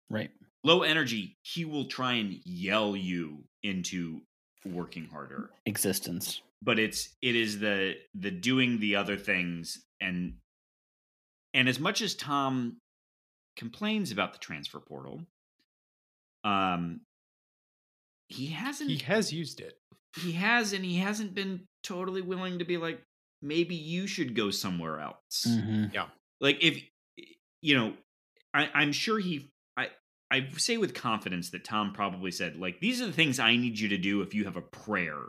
Right. 0.08 0.30
Low 0.62 0.82
energy, 0.82 1.36
he 1.42 1.64
will 1.66 1.84
try 1.86 2.14
and 2.14 2.40
yell 2.46 2.96
you 2.96 3.44
into 3.62 4.22
working 4.64 5.06
harder. 5.06 5.50
Existence. 5.66 6.40
But 6.64 6.78
it's 6.78 7.14
it 7.20 7.36
is 7.36 7.58
the 7.58 7.94
the 8.14 8.30
doing 8.30 8.80
the 8.80 8.96
other 8.96 9.16
things 9.16 9.84
and 10.00 10.36
and 11.52 11.68
as 11.68 11.78
much 11.78 12.02
as 12.02 12.14
Tom 12.14 12.78
complains 13.56 14.10
about 14.10 14.32
the 14.32 14.38
transfer 14.38 14.80
portal, 14.80 15.20
um, 16.42 17.02
he 18.28 18.46
hasn't. 18.46 18.90
He 18.90 18.96
He, 18.96 19.04
has 19.04 19.32
used 19.32 19.60
it. 19.60 19.74
He 20.20 20.32
has, 20.32 20.72
and 20.72 20.84
he 20.84 20.96
hasn't 20.96 21.34
been 21.34 21.66
totally 21.82 22.22
willing 22.22 22.58
to 22.58 22.64
be 22.64 22.76
like, 22.76 23.00
maybe 23.42 23.74
you 23.74 24.06
should 24.06 24.34
go 24.34 24.50
somewhere 24.50 25.00
else. 25.00 25.46
Mhm. 25.46 25.92
Like 26.40 26.62
if 26.62 26.82
you 27.60 27.76
know, 27.76 27.94
I, 28.52 28.70
I'm 28.74 28.92
sure 28.92 29.18
he. 29.18 29.52
I 29.76 29.88
I 30.30 30.48
say 30.56 30.76
with 30.76 30.94
confidence 30.94 31.50
that 31.50 31.64
Tom 31.64 31.92
probably 31.92 32.30
said 32.30 32.56
like, 32.56 32.80
these 32.80 33.00
are 33.00 33.06
the 33.06 33.12
things 33.12 33.38
I 33.38 33.56
need 33.56 33.78
you 33.78 33.88
to 33.90 33.98
do 33.98 34.22
if 34.22 34.34
you 34.34 34.44
have 34.44 34.56
a 34.56 34.62
prayer 34.62 35.20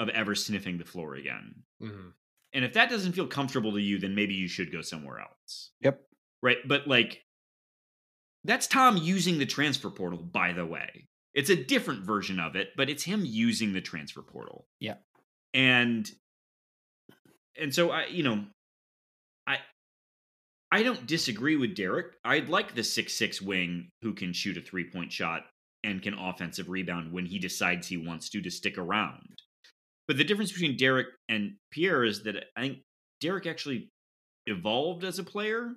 of 0.00 0.08
ever 0.10 0.34
sniffing 0.34 0.78
the 0.78 0.84
floor 0.84 1.14
again. 1.14 1.64
Mhm. 1.80 2.12
And 2.52 2.64
if 2.64 2.72
that 2.74 2.90
doesn't 2.90 3.12
feel 3.12 3.26
comfortable 3.26 3.72
to 3.72 3.80
you, 3.80 3.98
then 3.98 4.14
maybe 4.14 4.34
you 4.34 4.48
should 4.48 4.70
go 4.70 4.80
somewhere 4.82 5.20
else. 5.20 5.72
Yep. 5.80 6.00
Right. 6.42 6.58
But 6.66 6.86
like, 6.86 7.24
that's 8.44 8.66
Tom 8.66 8.96
using 8.96 9.38
the 9.38 9.46
transfer 9.46 9.90
portal, 9.90 10.22
by 10.22 10.52
the 10.52 10.66
way. 10.66 11.08
It's 11.32 11.50
a 11.50 11.56
different 11.56 12.04
version 12.04 12.38
of 12.38 12.54
it, 12.54 12.70
but 12.76 12.88
it's 12.88 13.02
him 13.02 13.24
using 13.24 13.72
the 13.72 13.80
transfer 13.80 14.22
portal. 14.22 14.68
Yeah. 14.78 14.96
And, 15.52 16.08
and 17.60 17.74
so 17.74 17.90
I, 17.90 18.06
you 18.06 18.22
know, 18.22 18.46
I, 19.46 19.58
I 20.70 20.82
don't 20.82 21.06
disagree 21.06 21.56
with 21.56 21.74
Derrick. 21.74 22.14
I'd 22.24 22.48
like 22.48 22.74
the 22.74 22.84
six 22.84 23.14
six 23.14 23.42
wing 23.42 23.90
who 24.02 24.14
can 24.14 24.32
shoot 24.32 24.56
a 24.56 24.60
three 24.60 24.90
point 24.90 25.12
shot 25.12 25.46
and 25.82 26.02
can 26.02 26.14
offensive 26.14 26.68
rebound 26.68 27.12
when 27.12 27.26
he 27.26 27.38
decides 27.38 27.88
he 27.88 27.96
wants 27.96 28.28
to 28.30 28.40
to 28.42 28.50
stick 28.50 28.78
around. 28.78 29.42
But 30.06 30.16
the 30.18 30.24
difference 30.24 30.52
between 30.52 30.76
Derrick 30.76 31.08
and 31.28 31.56
Pierre 31.70 32.04
is 32.04 32.22
that 32.24 32.44
I 32.56 32.60
think 32.60 32.78
Derrick 33.20 33.46
actually 33.46 33.88
evolved 34.46 35.04
as 35.04 35.18
a 35.18 35.24
player. 35.24 35.74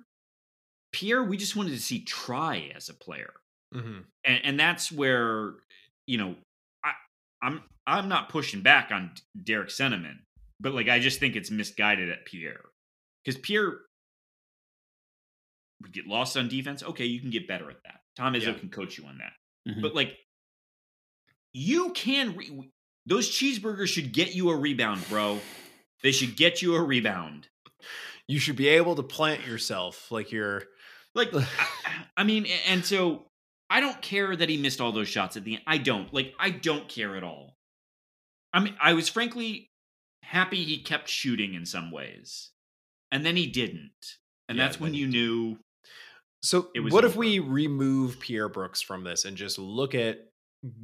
Pierre, 0.92 1.22
we 1.24 1.36
just 1.36 1.56
wanted 1.56 1.70
to 1.70 1.80
see 1.80 2.04
try 2.04 2.70
as 2.74 2.88
a 2.88 2.94
player, 2.94 3.32
Mhm. 3.74 4.04
and 4.24 4.44
and 4.44 4.60
that's 4.60 4.90
where 4.92 5.54
you 6.06 6.18
know 6.18 6.36
I 6.84 6.92
I'm 7.42 7.62
I'm 7.86 8.08
not 8.08 8.28
pushing 8.28 8.60
back 8.62 8.90
on 8.90 9.14
Derrick's 9.42 9.76
sentiment, 9.76 10.18
but 10.60 10.74
like 10.74 10.88
I 10.88 10.98
just 10.98 11.20
think 11.20 11.36
it's 11.36 11.50
misguided 11.50 12.10
at 12.10 12.24
Pierre 12.26 12.64
because 13.24 13.40
Pierre 13.40 13.80
would 15.82 15.92
get 15.92 16.06
lost 16.06 16.36
on 16.36 16.48
defense. 16.48 16.82
Okay, 16.82 17.04
you 17.06 17.20
can 17.20 17.30
get 17.30 17.46
better 17.46 17.70
at 17.70 17.82
that. 17.84 18.00
Tom 18.16 18.34
Izzo 18.34 18.46
Yeah. 18.52 18.58
can 18.58 18.70
coach 18.70 18.98
you 18.98 19.04
on 19.06 19.18
that, 19.18 19.36
Mhm. 19.68 19.80
but 19.82 19.94
like 19.94 20.18
you 21.52 21.92
can 21.92 22.36
re- 22.36 22.70
those 23.08 23.30
cheeseburgers 23.30 23.88
should 23.88 24.12
get 24.12 24.34
you 24.34 24.50
a 24.50 24.56
rebound, 24.56 25.02
bro. 25.08 25.40
They 26.02 26.12
should 26.12 26.36
get 26.36 26.62
you 26.62 26.74
a 26.76 26.82
rebound. 26.82 27.48
you 28.28 28.38
should 28.38 28.56
be 28.56 28.68
able 28.68 28.94
to 28.96 29.02
plant 29.02 29.46
yourself 29.46 30.12
like 30.12 30.30
you're 30.30 30.62
Like, 31.14 31.32
I, 32.16 32.24
mean, 32.24 32.46
and 32.66 32.84
so 32.84 33.26
I 33.70 33.80
don't 33.80 34.00
care 34.02 34.36
that 34.36 34.48
he 34.48 34.58
missed 34.58 34.80
all 34.80 34.92
those 34.92 35.08
shots 35.08 35.36
at 35.36 35.44
the 35.44 35.54
end. 35.54 35.62
I 35.66 35.78
don't. 35.78 36.12
Like, 36.12 36.34
I 36.38 36.50
don't 36.50 36.88
care 36.88 37.16
at 37.16 37.24
all. 37.24 37.56
I 38.52 38.60
mean, 38.60 38.76
I 38.80 38.92
was 38.92 39.08
frankly 39.08 39.70
happy 40.22 40.64
he 40.64 40.82
kept 40.82 41.08
shooting 41.08 41.54
in 41.54 41.64
some 41.66 41.90
ways, 41.90 42.50
and 43.10 43.24
then 43.24 43.36
he 43.36 43.46
didn't, 43.46 44.16
and 44.48 44.56
Yeah, 44.58 44.64
that's 44.64 44.80
when 44.80 44.94
you 44.94 45.06
knew. 45.06 45.58
So, 46.42 46.68
It 46.74 46.80
was 46.80 46.92
what 46.92 47.04
if 47.04 47.16
we 47.16 47.40
remove 47.40 48.20
Pierre 48.20 48.48
Brooks 48.48 48.80
from 48.80 49.04
this 49.04 49.24
and 49.24 49.36
just 49.36 49.58
look 49.58 49.94
at 49.94 50.18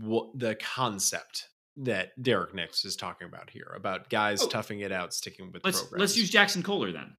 what 0.01 0.39
the 0.39 0.57
concept 0.57 1.49
that 1.77 2.11
Derrick 2.23 2.55
Nix 2.55 2.85
is 2.85 2.95
talking 2.97 3.27
about 3.27 3.51
here 3.51 3.73
about 3.77 4.09
guys 4.09 4.43
Oh. 4.43 4.49
toughing 4.49 4.81
it 4.81 4.93
out, 4.93 5.13
sticking 5.13 5.51
with 5.53 5.65
Let's 5.65 5.81
programs? 5.83 6.01
let's 6.01 6.17
use 6.17 6.31
Jaxon 6.31 6.65
Kohler 6.65 6.93
then. 6.93 7.17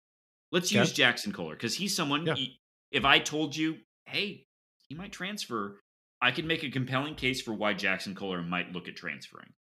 Let's 0.51 0.71
Okay. 0.71 0.79
use 0.79 0.93
Jaxon 0.93 1.33
Kohler 1.33 1.55
because 1.55 1.75
he's 1.75 1.95
someone. 1.95 2.25
Yeah. 2.25 2.35
he- 2.35 2.59
if 2.91 3.03
I 3.03 3.19
told 3.19 3.55
you, 3.55 3.79
hey, 4.05 4.45
he 4.87 4.95
might 4.95 5.11
transfer, 5.11 5.81
I 6.21 6.31
could 6.31 6.45
make 6.45 6.63
a 6.63 6.69
compelling 6.71 7.15
case 7.15 7.41
for 7.41 7.53
why 7.53 7.73
Jaxon 7.73 8.15
Kohler 8.15 8.41
might 8.41 8.71
look 8.71 8.87
at 8.87 8.95
transferring. 8.95 9.53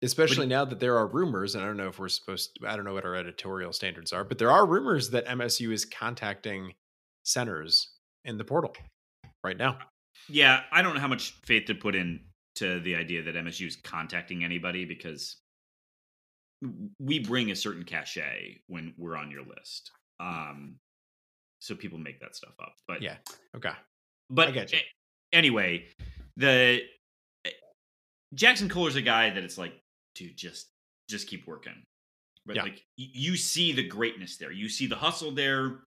especially 0.00 0.46
now 0.46 0.64
that 0.64 0.78
there 0.78 0.96
are 0.96 1.08
rumors, 1.08 1.56
and 1.56 1.64
I 1.64 1.66
don't 1.66 1.76
know 1.76 1.88
if 1.88 1.98
we're 1.98 2.08
supposed 2.08 2.54
to, 2.60 2.68
I 2.68 2.76
don't 2.76 2.84
know 2.84 2.94
what 2.94 3.04
our 3.04 3.16
editorial 3.16 3.72
standards 3.72 4.12
are, 4.12 4.22
but 4.22 4.38
there 4.38 4.50
are 4.52 4.64
rumors 4.64 5.10
that 5.10 5.26
MSU 5.26 5.72
is 5.72 5.84
contacting 5.84 6.74
centers 7.24 7.96
in 8.24 8.38
the 8.38 8.44
portal 8.44 8.76
right 9.42 9.56
now. 9.56 9.76
Yeah, 10.28 10.62
I 10.70 10.82
don't 10.82 10.94
know 10.94 11.00
how 11.00 11.08
much 11.08 11.32
faith 11.44 11.66
to 11.66 11.74
put 11.74 11.96
in 11.96 12.24
to 12.58 12.80
the 12.80 12.94
idea 12.96 13.22
that 13.22 13.34
MSU 13.36 13.66
is 13.66 13.76
contacting 13.76 14.42
anybody 14.44 14.84
because 14.84 15.36
we 16.98 17.20
bring 17.20 17.50
a 17.52 17.56
certain 17.56 17.84
cachet 17.84 18.58
when 18.66 18.92
we're 18.96 19.16
on 19.16 19.30
your 19.30 19.42
list. 19.44 19.92
Um, 20.18 20.74
so 21.60 21.74
people 21.76 21.98
make 21.98 22.20
that 22.20 22.34
stuff 22.34 22.54
up. 22.60 22.74
But 22.88 23.00
Yeah. 23.02 23.18
Okay. 23.56 23.72
but 24.30 24.48
I 24.48 24.50
get 24.50 24.72
you. 24.72 24.78
a- 24.78 25.36
anyway, 25.36 25.88
the 26.36 26.82
eh, 27.44 27.50
Jaxon 28.34 28.68
Kohler's 28.68 28.96
a 28.96 29.02
guy 29.02 29.30
that 29.30 29.42
it's 29.44 29.58
like, 29.58 29.80
dude, 30.14 30.36
just 30.36 30.68
just 31.08 31.26
keep 31.28 31.46
working. 31.46 31.84
But 32.44 32.56
Yeah. 32.56 32.62
like 32.64 32.84
you 32.96 33.36
see 33.36 33.72
the 33.72 33.86
greatness 33.86 34.36
there. 34.36 34.50
You 34.52 34.68
see 34.68 34.86
the 34.86 34.96
hustle 34.96 35.30
there. 35.30 35.84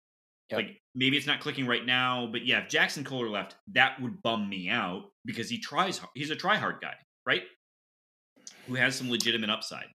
Yep. 0.49 0.57
Like 0.57 0.81
maybe 0.95 1.17
it's 1.17 1.27
not 1.27 1.39
clicking 1.41 1.67
right 1.67 1.86
now, 1.86 2.27
but 2.31 2.45
yeah, 2.45 2.60
if 2.63 2.69
Jaxon 2.69 3.05
Kohler 3.05 3.29
left, 3.29 3.55
that 3.73 4.01
would 4.01 4.21
bum 4.21 4.49
me 4.49 4.69
out 4.69 5.03
because 5.25 5.49
he 5.49 5.60
tries. 5.60 5.99
He's 6.15 6.29
a 6.29 6.36
try 6.36 6.55
hard 6.55 6.75
guy, 6.81 6.93
right? 7.25 7.43
Who 8.67 8.75
has 8.75 8.95
some 8.95 9.10
legitimate 9.10 9.49
upside, 9.49 9.88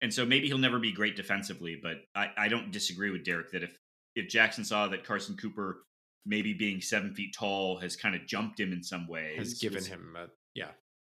and 0.00 0.12
so 0.12 0.24
maybe 0.26 0.46
he'll 0.48 0.58
never 0.58 0.78
be 0.78 0.92
great 0.92 1.16
defensively. 1.16 1.78
But 1.82 1.98
I, 2.14 2.30
I 2.36 2.48
don't 2.48 2.70
disagree 2.70 3.10
with 3.10 3.24
Derrick 3.24 3.50
that 3.52 3.62
if 3.62 3.76
if 4.14 4.28
Jaxon 4.28 4.64
saw 4.64 4.88
that 4.88 5.04
Carson 5.04 5.36
Cooper 5.36 5.82
maybe 6.26 6.52
being 6.52 6.80
seven 6.80 7.12
feet 7.14 7.34
tall 7.36 7.78
has 7.78 7.96
kind 7.96 8.14
of 8.14 8.24
jumped 8.26 8.58
him 8.60 8.72
in 8.72 8.82
some 8.82 9.08
ways, 9.08 9.38
Has 9.38 9.54
given 9.54 9.76
was- 9.78 9.86
him 9.88 10.16
a, 10.16 10.26
yeah 10.54 10.68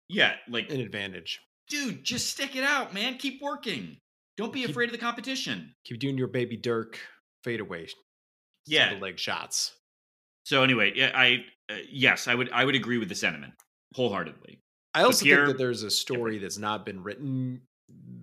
yeah, 0.09 0.33
like 0.47 0.71
an 0.71 0.79
advantage. 0.81 1.39
dude, 1.69 2.03
just 2.03 2.29
stick 2.29 2.55
it 2.55 2.63
out, 2.63 2.93
man. 2.93 3.17
Keep 3.17 3.41
working. 3.41 3.97
Don't 4.37 4.53
be 4.53 4.61
Keep- 4.61 4.71
afraid 4.71 4.85
of 4.85 4.91
the 4.91 4.97
competition. 4.99 5.73
Keep 5.85 5.99
doing 5.99 6.17
your 6.17 6.27
baby 6.27 6.57
Dirk 6.57 6.99
fadeaway, 7.43 7.87
Yeah. 8.69 8.97
leg 8.99 9.19
shots. 9.19 9.73
So 10.43 10.63
anyway, 10.63 10.93
yeah, 10.95 11.11
I 11.13 11.45
uh, 11.69 11.75
yes, 11.91 12.27
I 12.27 12.35
would 12.35 12.49
I 12.51 12.65
would 12.65 12.75
agree 12.75 12.97
with 12.97 13.09
the 13.09 13.15
sentiment 13.15 13.53
wholeheartedly. 13.95 14.61
I 14.93 15.03
also 15.03 15.23
think 15.25 15.47
that 15.47 15.57
there's 15.57 15.83
a 15.83 15.91
story 15.91 16.37
that's 16.39 16.57
not 16.57 16.85
been 16.85 17.03
written 17.03 17.61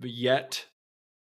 yet 0.01 0.65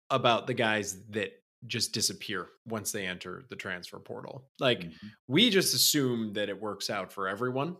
about 0.10 0.48
the 0.48 0.54
guys 0.54 0.98
that 1.10 1.32
just 1.68 1.94
disappear 1.94 2.48
once 2.68 2.92
they 2.92 3.06
enter 3.06 3.44
the 3.50 3.56
transfer 3.56 4.00
portal. 4.00 4.50
Like 4.60 4.80
Mm-hmm. 4.82 5.08
we 5.28 5.50
just 5.50 5.74
assume 5.74 6.34
that 6.34 6.50
it 6.50 6.60
works 6.60 6.90
out 6.90 7.12
for 7.14 7.28
everyone. 7.28 7.78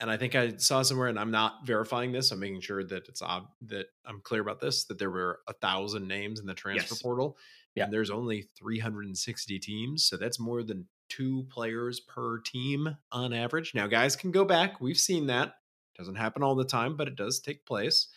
And 0.00 0.10
I 0.10 0.16
think 0.16 0.34
I 0.36 0.56
saw 0.58 0.82
somewhere, 0.82 1.08
and 1.08 1.18
I'm 1.18 1.32
not 1.32 1.66
verifying 1.66 2.12
this. 2.12 2.30
I'm 2.30 2.38
making 2.38 2.60
sure 2.60 2.84
that 2.84 3.08
it's 3.08 3.20
ob- 3.20 3.50
that 3.66 3.86
I'm 4.06 4.20
clear 4.20 4.40
about 4.40 4.60
this. 4.60 4.84
That 4.84 4.98
there 4.98 5.10
were 5.10 5.40
a 5.48 5.52
thousand 5.54 6.06
names 6.06 6.38
in 6.38 6.46
the 6.46 6.54
transfer 6.54 6.94
Yes. 6.94 7.02
portal, 7.02 7.36
Yeah. 7.74 7.84
and 7.84 7.92
there's 7.92 8.10
only 8.10 8.48
360 8.58 9.58
teams, 9.60 10.04
so 10.04 10.16
that's 10.16 10.40
more 10.40 10.62
than 10.62 10.88
two 11.08 11.46
players 11.50 12.00
per 12.00 12.38
team 12.40 12.96
on 13.12 13.32
average. 13.32 13.72
Now, 13.74 13.86
guys 13.86 14.16
can 14.16 14.30
go 14.30 14.44
back. 14.44 14.80
We've 14.80 14.98
seen 14.98 15.26
that. 15.28 15.54
Doesn't 15.96 16.16
happen 16.16 16.42
all 16.42 16.54
the 16.54 16.64
time, 16.64 16.96
but 16.96 17.08
it 17.08 17.16
does 17.16 17.40
take 17.40 17.64
place. 17.66 18.08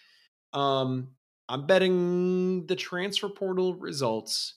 Um, 0.54 1.10
I'm 1.50 1.66
betting 1.68 2.66
the 2.68 2.76
transfer 2.76 3.30
portal 3.30 3.76
results 3.76 4.56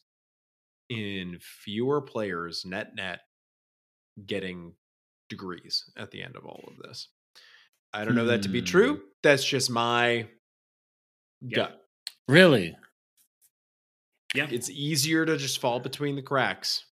in 0.89 1.39
fewer 1.41 2.01
players 2.03 2.65
net 2.65 2.95
net 2.95 3.21
getting 4.27 4.75
degrees 5.29 5.91
at 5.97 6.11
the 6.11 6.23
end 6.23 6.37
of 6.37 6.45
all 6.45 6.65
of 6.69 6.77
this. 6.79 7.09
I 7.93 8.05
don't 8.05 8.15
know 8.15 8.27
that 8.27 8.43
to 8.43 8.49
be 8.49 8.61
Hmm. 8.61 8.67
true. 8.67 9.03
That's 9.23 9.45
just 9.45 9.71
my 9.71 10.29
Yeah. 11.41 11.57
gut. 11.57 11.89
Really? 12.29 12.77
Yeah. 14.35 14.49
It's 14.51 14.69
easier 14.71 15.25
to 15.25 15.37
just 15.37 15.61
fall 15.61 15.81
between 15.81 16.17
the 16.17 16.23
cracks. 16.23 16.85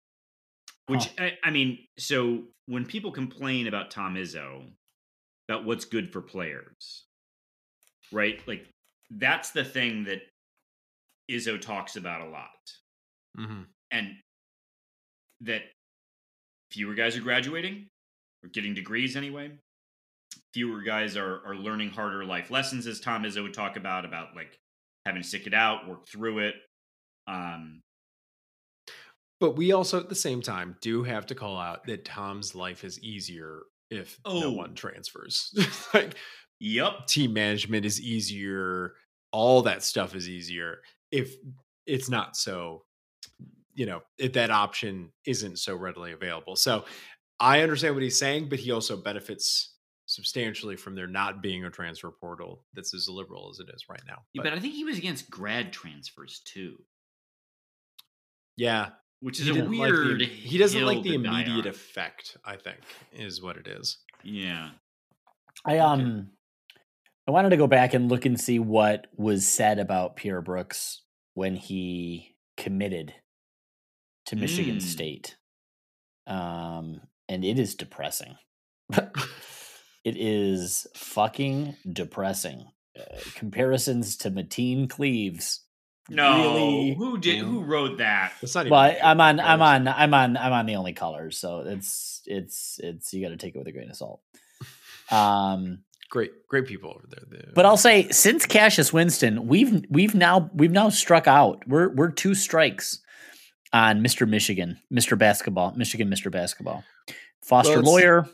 Which 0.86 1.08
I, 1.18 1.38
I 1.44 1.50
mean, 1.50 1.78
so 1.98 2.42
when 2.66 2.84
people 2.84 3.12
complain 3.12 3.66
about 3.68 3.90
Tom 3.90 4.16
Izzo, 4.16 4.64
about 5.48 5.64
what's 5.64 5.84
good 5.84 6.12
for 6.12 6.20
players, 6.20 7.04
right? 8.12 8.40
Like 8.46 8.66
that's 9.10 9.50
the 9.52 9.64
thing 9.64 10.04
that 10.04 10.22
Izzo 11.30 11.60
talks 11.60 11.96
about 11.96 12.22
a 12.22 12.30
lot, 12.30 12.48
Mm-hmm. 13.38 13.62
and 13.92 14.08
that 15.42 15.62
fewer 16.72 16.94
guys 16.94 17.16
are 17.16 17.20
graduating 17.20 17.86
or 18.42 18.48
getting 18.50 18.74
degrees 18.74 19.16
anyway. 19.16 19.52
Fewer 20.52 20.82
guys 20.82 21.16
are 21.16 21.40
are 21.46 21.54
learning 21.54 21.90
harder 21.90 22.24
life 22.24 22.50
lessons, 22.50 22.88
as 22.88 22.98
Tom 23.00 23.22
Izzo 23.22 23.44
would 23.44 23.54
talk 23.54 23.76
about, 23.76 24.04
about 24.04 24.34
like 24.34 24.58
having 25.06 25.22
to 25.22 25.28
stick 25.28 25.46
it 25.46 25.54
out, 25.54 25.88
work 25.88 26.06
through 26.08 26.40
it. 26.40 26.56
Um, 27.26 27.82
But 29.40 29.52
we 29.56 29.72
also, 29.72 29.98
at 29.98 30.08
the 30.08 30.14
same 30.14 30.42
time, 30.42 30.76
do 30.82 31.02
have 31.02 31.26
to 31.26 31.34
call 31.34 31.56
out 31.58 31.86
that 31.86 32.04
Tom's 32.04 32.54
life 32.54 32.84
is 32.84 33.02
easier 33.02 33.62
if 33.90 34.18
no 34.26 34.44
Oh. 34.44 34.50
one 34.52 34.74
transfers. 34.74 35.52
like 35.94 36.14
yep. 36.58 37.06
team 37.06 37.32
management 37.32 37.84
is 37.86 38.00
easier, 38.00 38.94
all 39.32 39.62
that 39.62 39.82
stuff 39.82 40.14
is 40.14 40.28
easier 40.28 40.82
if 41.10 41.34
it's 41.86 42.08
not 42.10 42.36
so, 42.36 42.84
you 43.74 43.86
know, 43.86 44.02
if 44.18 44.34
that 44.34 44.50
option 44.50 45.10
isn't 45.24 45.58
so 45.58 45.74
readily 45.74 46.12
available. 46.12 46.54
So 46.54 46.84
I 47.40 47.62
understand 47.62 47.94
what 47.94 48.02
he's 48.02 48.18
saying, 48.18 48.48
but 48.50 48.58
he 48.60 48.70
also 48.72 48.96
benefits 48.96 49.74
substantially 50.06 50.76
from 50.76 50.94
there 50.94 51.06
not 51.06 51.40
being 51.40 51.64
a 51.64 51.70
transfer 51.70 52.10
portal 52.10 52.64
that's 52.74 52.92
as 52.94 53.08
liberal 53.08 53.48
as 53.50 53.58
it 53.60 53.72
is 53.74 53.88
right 53.88 54.02
now. 54.06 54.18
Yeah, 54.34 54.42
But, 54.42 54.50
but 54.50 54.52
I 54.58 54.60
think 54.60 54.74
he 54.74 54.84
was 54.84 54.98
against 54.98 55.30
grad 55.30 55.72
transfers 55.72 56.42
too, 56.44 56.76
yeah, 58.56 58.90
which 59.20 59.38
he 59.38 59.44
is 59.44 59.50
a 59.50 59.52
didn't 59.52 59.76
like 59.78 59.92
the- 59.92 59.96
weird. 59.98 60.20
he 60.22 60.58
doesn't 60.58 60.84
like 60.84 61.02
the 61.02 61.14
immediate 61.14 61.66
on. 61.66 61.68
effect. 61.68 62.36
I 62.44 62.56
think 62.56 62.78
is 63.12 63.42
what 63.42 63.56
it 63.56 63.66
is. 63.66 63.98
Yeah. 64.22 64.70
I 65.64 65.78
um 65.78 66.30
I 67.28 67.30
wanted 67.32 67.50
to 67.50 67.56
go 67.56 67.66
back 67.66 67.94
and 67.94 68.08
look 68.10 68.24
and 68.26 68.40
see 68.40 68.58
what 68.58 69.06
was 69.16 69.46
said 69.46 69.78
about 69.78 70.16
Pierre 70.16 70.40
Brooks 70.42 71.02
when 71.34 71.54
he 71.56 72.34
committed 72.56 73.14
to 74.26 74.36
Michigan 74.36 74.76
Mm. 74.76 74.82
State. 74.82 75.36
Um 76.26 77.00
and 77.28 77.44
it 77.44 77.58
is 77.58 77.74
depressing. 77.74 78.36
it 78.92 80.16
is 80.16 80.86
fucking 80.94 81.76
depressing. 81.90 82.66
Uh, 82.98 83.04
comparisons 83.36 84.16
to 84.16 84.30
Mateen 84.30 84.88
Cleaves. 84.90 85.60
No, 86.10 86.42
really- 86.54 86.94
who 86.94 87.18
did? 87.18 87.38
Who 87.38 87.62
wrote 87.62 87.98
that? 87.98 88.32
That's 88.40 88.54
not 88.54 88.62
even. 88.62 88.72
Well, 88.72 88.96
I'm 89.02 89.20
on 89.20 89.40
I'm 89.40 89.62
on 89.62 89.88
I'm 89.88 90.12
on 90.14 90.36
I'm 90.36 90.52
on 90.52 90.66
the 90.66 90.76
only 90.76 90.92
colors, 90.92 91.38
so 91.38 91.60
it's 91.60 92.22
it's 92.26 92.78
it's 92.82 93.12
you 93.14 93.22
got 93.24 93.30
to 93.30 93.36
take 93.36 93.54
it 93.54 93.58
with 93.58 93.66
a 93.68 93.72
grain 93.72 93.90
of 93.90 93.96
salt. 93.96 94.20
Um 95.10 95.80
great, 96.08 96.46
great 96.48 96.66
people 96.66 96.90
over 96.90 97.04
there. 97.08 97.24
The- 97.28 97.52
But 97.54 97.66
I'll 97.66 97.76
say 97.76 98.08
since 98.10 98.46
Cassius 98.46 98.92
Winston, 98.92 99.46
we've 99.48 99.84
we've 99.90 100.14
now 100.14 100.50
we've 100.54 100.70
now 100.70 100.88
struck 100.90 101.26
out. 101.26 101.66
We're 101.66 101.88
we're 101.88 102.10
two 102.12 102.34
strikes 102.34 103.00
on 103.72 104.02
Mr. 104.02 104.28
Michigan, 104.28 104.78
Mr. 104.92 105.16
Basketball, 105.18 105.72
Michigan, 105.76 106.08
Mr. 106.10 106.30
Basketball, 106.30 106.84
Foster 107.42 107.80
Well, 107.82 107.96
it's- 107.98 108.04
Loyer, 108.04 108.28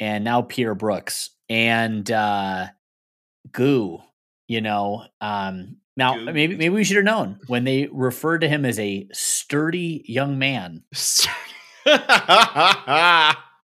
and 0.00 0.24
now 0.24 0.42
Pierre 0.42 0.74
Brooks 0.74 1.30
and 1.48 2.10
uh, 2.10 2.66
Goo. 3.52 4.00
You 4.48 4.60
know, 4.60 5.04
um, 5.20 5.76
now 5.96 6.14
Goo. 6.16 6.24
maybe 6.32 6.56
maybe 6.56 6.74
we 6.74 6.84
should 6.84 6.96
have 6.96 7.04
known 7.04 7.38
when 7.46 7.64
they 7.64 7.88
referred 7.92 8.38
to 8.42 8.48
him 8.48 8.64
as 8.64 8.78
a 8.78 9.08
sturdy 9.12 10.04
young 10.06 10.38
man. 10.38 10.82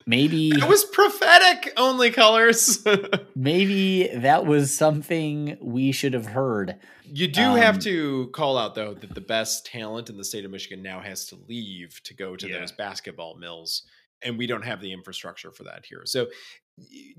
maybe 0.07 0.49
It 0.51 0.69
was 0.69 0.85
prophetic. 0.85 1.73
Only 1.77 2.11
colors. 2.11 2.85
maybe 3.37 4.09
that 4.15 4.47
was 4.47 4.73
something 4.75 5.57
we 5.61 5.93
should 5.93 6.15
have 6.15 6.27
heard. 6.27 6.77
you 7.05 7.29
do 7.29 7.55
have 7.55 7.77
Um, 7.77 7.81
to 7.83 8.27
call 8.29 8.59
out 8.59 8.75
though 8.75 8.95
that 8.95 9.15
the 9.15 9.21
best 9.21 9.67
talent 9.67 10.11
in 10.11 10.17
the 10.17 10.25
state 10.25 10.45
of 10.45 10.51
Michigan 10.51 10.83
now 10.83 11.01
has 11.01 11.27
to 11.27 11.37
leave 11.49 12.01
to 12.05 12.15
go 12.15 12.37
to 12.37 12.49
Yeah. 12.49 12.59
those 12.61 12.73
basketball 12.73 13.37
mills, 13.37 13.83
and 14.23 14.37
we 14.39 14.47
don't 14.47 14.65
have 14.65 14.81
the 14.81 14.93
infrastructure 14.93 15.51
for 15.53 15.65
that 15.65 15.85
here. 15.87 16.03
So, 16.05 16.27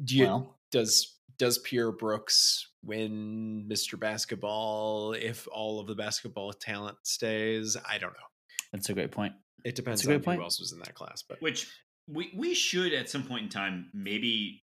do 0.03 0.17
you? 0.17 0.25
well, 0.25 0.57
does 0.71 1.17
does 1.37 1.57
Pierre 1.59 1.91
Brooks 1.91 2.67
win 2.84 3.67
Mr. 3.70 4.00
Basketball 4.00 5.13
if 5.13 5.48
all 5.52 5.80
of 5.80 5.88
the 5.88 5.96
basketball 5.96 6.54
talent 6.54 6.98
stays? 7.04 7.78
I 7.88 7.98
don't 7.98 8.13
know. 8.13 8.28
that's 8.72 8.89
a 8.89 8.94
great 8.94 9.12
point. 9.12 9.34
It 9.63 9.76
depends 9.76 10.04
a 10.04 10.08
good 10.08 10.15
on 10.17 10.24
point. 10.24 10.38
who 10.39 10.44
else 10.44 10.60
was 10.60 10.72
in 10.74 10.80
that 10.80 10.96
class, 10.96 11.24
but 11.28 11.41
Which 11.41 11.67
we 12.08 12.32
we 12.36 12.54
should 12.56 12.94
at 12.94 13.10
some 13.10 13.24
point 13.24 13.44
in 13.44 13.50
time 13.50 13.89
maybe 13.94 14.63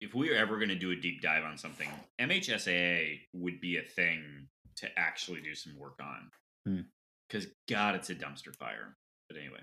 if 0.00 0.14
we 0.14 0.30
are 0.30 0.36
ever 0.36 0.56
going 0.56 0.68
to 0.70 0.74
do 0.78 0.90
a 0.92 0.96
deep 0.96 1.20
dive 1.20 1.44
on 1.44 1.58
something, 1.58 1.88
MHSAA 2.20 3.18
would 3.34 3.60
be 3.60 3.76
a 3.78 3.82
thing 3.82 4.46
to 4.76 4.88
actually 4.96 5.40
do 5.40 5.54
some 5.54 5.76
work 5.76 5.98
on. 6.00 6.30
Hmm. 6.64 6.80
Because 7.28 7.46
God, 7.68 7.94
it's 7.96 8.08
a 8.10 8.14
dumpster 8.14 8.54
fire. 8.56 8.96
But 9.28 9.36
anyway, 9.38 9.58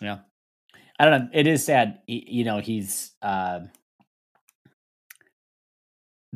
yeah, 0.00 0.18
I 0.98 1.04
don't 1.04 1.20
know. 1.24 1.28
It 1.34 1.46
is 1.46 1.64
sad. 1.66 1.98
Y- 2.08 2.22
You 2.26 2.44
know, 2.44 2.60
he's. 2.60 3.12
Uh, 3.20 3.60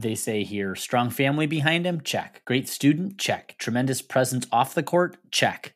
they 0.01 0.15
say 0.15 0.45
here, 0.45 0.75
strong 0.75 1.11
family 1.11 1.47
behind 1.47 1.85
him. 1.85 2.01
Check. 2.01 2.43
Great 2.45 2.69
student. 2.69 3.19
Check. 3.19 3.57
Tremendous 3.59 4.01
presence 4.01 4.47
off 4.53 4.75
the 4.75 4.83
court. 4.83 5.17
Check. 5.31 5.75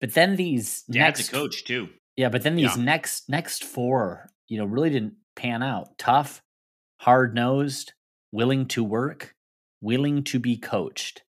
But 0.00 0.14
then 0.14 0.36
these 0.36 0.82
dad's 0.82 1.18
next 1.18 1.28
a 1.28 1.32
coach 1.32 1.64
too. 1.64 1.90
Yeah, 2.16 2.30
but 2.30 2.42
then 2.42 2.56
these 2.56 2.76
Yeah. 2.76 2.82
next 2.82 3.28
next 3.28 3.62
four, 3.64 4.30
you 4.48 4.58
know, 4.58 4.64
really 4.64 4.90
didn't 4.90 5.16
pan 5.36 5.62
out. 5.62 5.98
Tough, 5.98 6.42
hard 7.00 7.34
nosed, 7.34 7.92
willing 8.32 8.66
to 8.68 8.82
work, 8.82 9.34
willing 9.82 10.24
to 10.24 10.38
be 10.38 10.56
coached. 10.56 11.22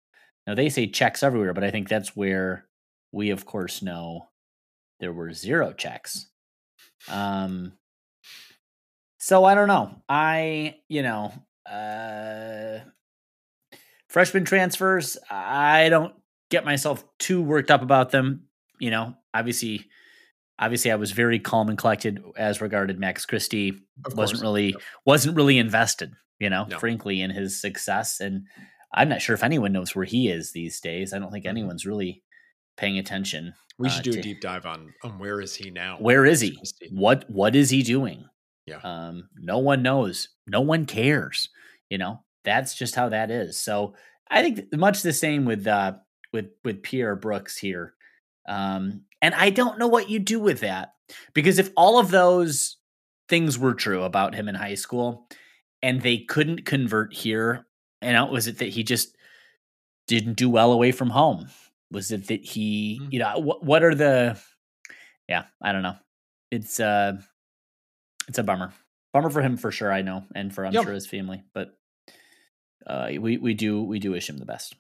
Now 0.47 0.56
they 0.56 0.69
say 0.69 0.88
checks 0.88 1.23
everywhere, 1.23 1.54
but 1.54 1.63
I 1.63 1.71
think 1.71 1.89
that's 1.89 2.15
where 2.15 2.67
we, 3.12 3.30
of 3.32 3.45
course, 3.45 3.82
know 3.82 4.30
there 5.01 5.13
were 5.13 5.34
zero 5.34 5.73
checks. 5.73 6.30
Um. 7.10 7.73
So 9.19 9.43
I 9.45 9.54
don't 9.56 9.67
know. 9.67 10.01
I 10.10 10.80
you 10.88 11.04
know, 11.04 11.34
uh, 11.69 12.80
freshman 14.10 14.45
transfers. 14.45 15.17
I 15.30 15.89
don't 15.89 16.13
get 16.50 16.65
myself 16.65 17.04
too 17.19 17.41
worked 17.41 17.71
up 17.71 17.82
about 17.82 18.12
them. 18.12 18.47
You 18.80 18.91
know, 18.91 19.15
obviously 19.34 19.86
obviously 20.60 20.91
I 20.91 20.95
was 20.95 21.12
very 21.12 21.39
calm 21.39 21.69
and 21.69 21.78
collected 21.78 22.24
as 22.38 22.62
regarded 22.62 23.00
Max 23.00 23.26
Christie. 23.26 23.80
of 24.06 24.15
wasn't 24.17 24.39
course. 24.39 24.41
really 24.41 24.76
wasn't 25.06 25.36
really 25.36 25.58
invested, 25.58 26.13
you 26.39 26.50
know, 26.50 26.65
No. 26.65 26.80
frankly, 26.80 27.21
in 27.21 27.32
his 27.32 27.60
success. 27.62 28.19
And 28.19 28.45
I'm 28.93 29.10
not 29.10 29.21
sure 29.21 29.34
if 29.34 29.43
anyone 29.43 29.71
knows 29.71 29.95
where 29.95 30.06
he 30.06 30.30
is 30.30 30.52
these 30.52 30.80
days. 30.82 31.13
I 31.13 31.19
don't 31.19 31.32
think 31.32 31.45
Mhm. 31.45 31.50
anyone's 31.50 31.86
really 31.86 32.24
paying 32.78 32.97
attention. 33.00 33.54
We 33.78 33.88
uh, 33.88 33.91
should 33.91 34.04
do 34.04 34.12
to- 34.13 34.19
a 34.19 34.24
deep 34.24 34.41
dive 34.41 34.65
on 34.65 34.93
on 35.04 35.17
where 35.19 35.39
is 35.41 35.56
he 35.56 35.69
now? 35.71 35.97
Where 36.00 36.26
is 36.26 36.41
he? 36.41 36.60
What 36.91 37.30
what 37.30 37.56
is 37.56 37.69
he 37.69 37.82
doing? 37.84 38.26
Yeah. 38.71 38.79
Um, 38.84 39.29
no 39.36 39.60
one 39.60 39.84
knows. 39.84 40.29
No 40.47 40.62
one 40.62 40.86
cares. 40.86 41.49
You 41.89 41.97
know, 41.97 42.23
that's 42.43 42.73
just 42.75 42.95
how 42.95 43.10
that 43.10 43.29
is. 43.31 43.60
So 43.60 43.95
I 44.29 44.41
think 44.41 44.73
much 44.73 45.01
the 45.03 45.13
same 45.13 45.45
with 45.45 45.67
uh 45.67 45.93
with 46.34 46.47
with 46.63 46.84
Pierre 46.84 47.15
Brooks 47.15 47.57
here. 47.57 47.93
Um, 48.47 49.03
and 49.21 49.36
I 49.36 49.49
don't 49.51 49.77
know 49.77 49.88
what 49.88 50.10
you 50.10 50.19
do 50.19 50.39
with 50.39 50.62
that 50.62 50.93
because 51.34 51.60
if 51.60 51.69
all 51.75 51.99
of 51.99 52.10
those 52.12 52.77
things 53.29 53.57
were 53.60 53.73
true 53.73 54.03
about 54.03 54.34
him 54.36 54.47
in 54.49 54.55
high 54.55 54.75
school 54.75 55.27
and 55.84 56.01
they 56.01 56.19
couldn't 56.19 56.65
convert 56.65 57.13
here, 57.13 57.65
you 58.01 58.13
know, 58.13 58.25
was 58.25 58.47
it 58.47 58.57
that 58.60 58.69
he 58.69 58.84
just 58.84 59.15
didn't 60.07 60.34
do 60.36 60.49
well 60.49 60.71
away 60.73 60.91
from 60.91 61.10
home? 61.10 61.47
Was 61.91 62.12
it 62.12 62.27
that 62.27 62.43
he, 62.43 62.99
Mhm. 63.01 63.13
you 63.13 63.19
know, 63.19 63.39
what 63.39 63.63
what 63.63 63.84
are 63.84 63.95
the 63.95 64.39
yeah, 65.29 65.45
I 65.62 65.71
don't 65.71 65.84
know. 65.84 65.97
It's 66.51 66.79
uh 66.79 67.21
it's 68.32 68.39
a 68.39 68.44
bummer. 68.44 68.72
Bummer 69.12 69.30
for 69.30 69.41
him 69.41 69.58
for 69.58 69.72
sure, 69.74 69.91
I 69.91 70.04
know, 70.04 70.24
and 70.34 70.56
for 70.56 70.65
I'm 70.65 70.72
Yep. 70.74 70.86
sure 70.86 70.94
his 70.94 71.06
family, 71.06 71.44
but 71.54 71.78
uh 72.88 73.10
we 73.20 73.36
we 73.38 73.54
do 73.54 73.84
we 73.84 74.00
do 74.00 74.12
wish 74.12 74.30
him 74.30 74.38
the 74.38 74.46
best. 74.46 74.74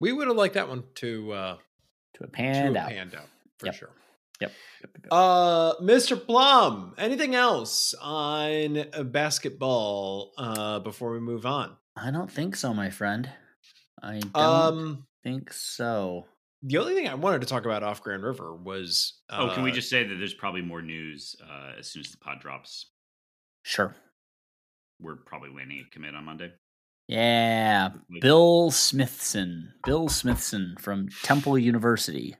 We 0.00 0.12
would 0.12 0.28
have 0.28 0.36
liked 0.36 0.54
that 0.54 0.68
one 0.70 0.84
to 0.96 1.32
uh 1.32 1.56
To 2.14 2.24
a 2.24 2.26
to 2.26 2.32
pan 2.32 2.74
a 2.74 2.80
out. 2.80 2.88
panned 2.88 3.14
out 3.14 3.28
for 3.58 3.66
Yep. 3.66 3.74
sure. 3.74 3.90
Yep. 4.40 4.52
Yep, 4.80 4.90
yep, 4.94 5.02
yep. 5.04 5.12
Uh, 5.12 5.74
Mr. 5.80 6.16
Plum, 6.26 6.94
anything 6.98 7.34
else 7.34 7.94
on 8.00 8.78
uh, 8.78 9.02
basketball 9.02 10.32
uh, 10.38 10.78
before 10.80 11.12
we 11.12 11.20
move 11.20 11.44
on? 11.46 11.76
I 11.96 12.10
don't 12.10 12.30
think 12.30 12.56
so, 12.56 12.74
my 12.74 12.90
friend. 12.90 13.30
I 14.02 14.18
don't 14.20 14.34
Um, 14.36 15.06
think 15.22 15.52
so. 15.52 16.26
The 16.66 16.78
only 16.78 16.94
thing 16.94 17.08
I 17.08 17.14
wanted 17.14 17.40
to 17.42 17.46
talk 17.46 17.64
about 17.64 17.84
off 17.84 18.02
Grand 18.02 18.24
River 18.24 18.54
was 18.54 19.20
oh, 19.30 19.52
can 19.54 19.62
we 19.62 19.70
uh, 19.70 19.74
just 19.74 19.88
say 19.88 20.02
that 20.02 20.14
there's 20.16 20.34
probably 20.34 20.62
more 20.62 20.82
news 20.82 21.36
uh, 21.42 21.72
as 21.78 21.86
soon 21.86 22.00
as 22.00 22.10
the 22.10 22.18
pod 22.18 22.40
drops? 22.40 22.86
Sure. 23.62 23.94
We're 25.00 25.16
probably 25.16 25.50
landing 25.50 25.84
a 25.86 25.90
commit 25.94 26.16
on 26.16 26.24
Monday. 26.24 26.52
Yeah. 27.06 27.90
Like- 28.10 28.20
Bill 28.20 28.72
Smithson. 28.72 29.74
Bill 29.84 30.08
Smithson 30.08 30.74
from 30.80 31.08
Temple 31.22 31.56
University. 31.56 32.34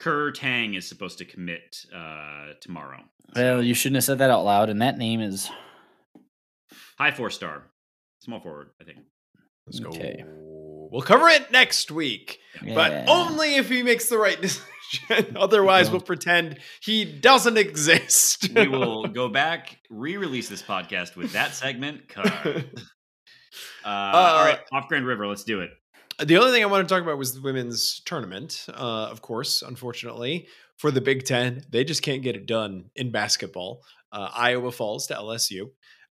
Kerr 0.00 0.32
Tang 0.32 0.74
is 0.74 0.88
supposed 0.88 1.18
to 1.18 1.24
commit 1.24 1.84
uh, 1.94 2.54
tomorrow. 2.60 3.02
Well, 3.36 3.62
you 3.62 3.74
shouldn't 3.74 3.96
have 3.96 4.04
said 4.04 4.18
that 4.18 4.30
out 4.30 4.44
loud, 4.44 4.70
and 4.70 4.80
that 4.82 4.96
name 4.98 5.20
is 5.20 5.50
high 6.96 7.10
four 7.10 7.30
star, 7.30 7.64
small 8.20 8.40
forward, 8.40 8.70
I 8.80 8.84
think. 8.84 8.98
Let's 9.66 9.80
go. 9.80 9.88
Okay. 9.90 10.24
We'll 10.90 11.02
cover 11.02 11.28
it 11.28 11.50
next 11.52 11.90
week, 11.90 12.38
but 12.74 13.08
only 13.08 13.56
if 13.56 13.68
he 13.68 13.82
makes 13.82 14.08
the 14.08 14.18
right 14.18 14.40
decision. 14.40 15.36
Otherwise, 15.36 15.90
we'll 15.90 16.00
pretend 16.00 16.58
he 16.80 17.04
doesn't 17.04 17.58
exist. 17.58 18.48
We 18.54 18.68
will 18.68 19.06
go 19.06 19.28
back, 19.28 19.78
re-release 19.90 20.48
this 20.48 20.62
podcast 20.62 21.14
with 21.16 21.32
that 21.32 21.54
segment 21.54 22.08
cut. 22.08 22.66
Uh, 23.84 23.88
all 23.88 24.44
right, 24.44 24.60
off 24.72 24.86
Grand 24.88 25.06
River, 25.06 25.26
let's 25.26 25.44
do 25.44 25.60
it. 25.60 25.70
The 26.22 26.36
only 26.36 26.52
thing 26.52 26.62
I 26.62 26.66
want 26.66 26.86
to 26.86 26.94
talk 26.94 27.02
about 27.02 27.16
was 27.16 27.32
the 27.32 27.40
women's 27.40 28.00
tournament. 28.04 28.66
Uh, 28.68 29.06
of 29.06 29.22
course, 29.22 29.62
unfortunately, 29.62 30.48
for 30.76 30.90
the 30.90 31.00
Big 31.00 31.24
Ten, 31.24 31.64
they 31.70 31.84
just 31.84 32.02
can't 32.02 32.22
get 32.22 32.36
it 32.36 32.46
done 32.46 32.90
in 32.96 33.10
basketball. 33.10 33.82
Uh, 34.12 34.28
Iowa 34.34 34.72
falls 34.72 35.06
to 35.08 35.14
LSU 35.14 35.70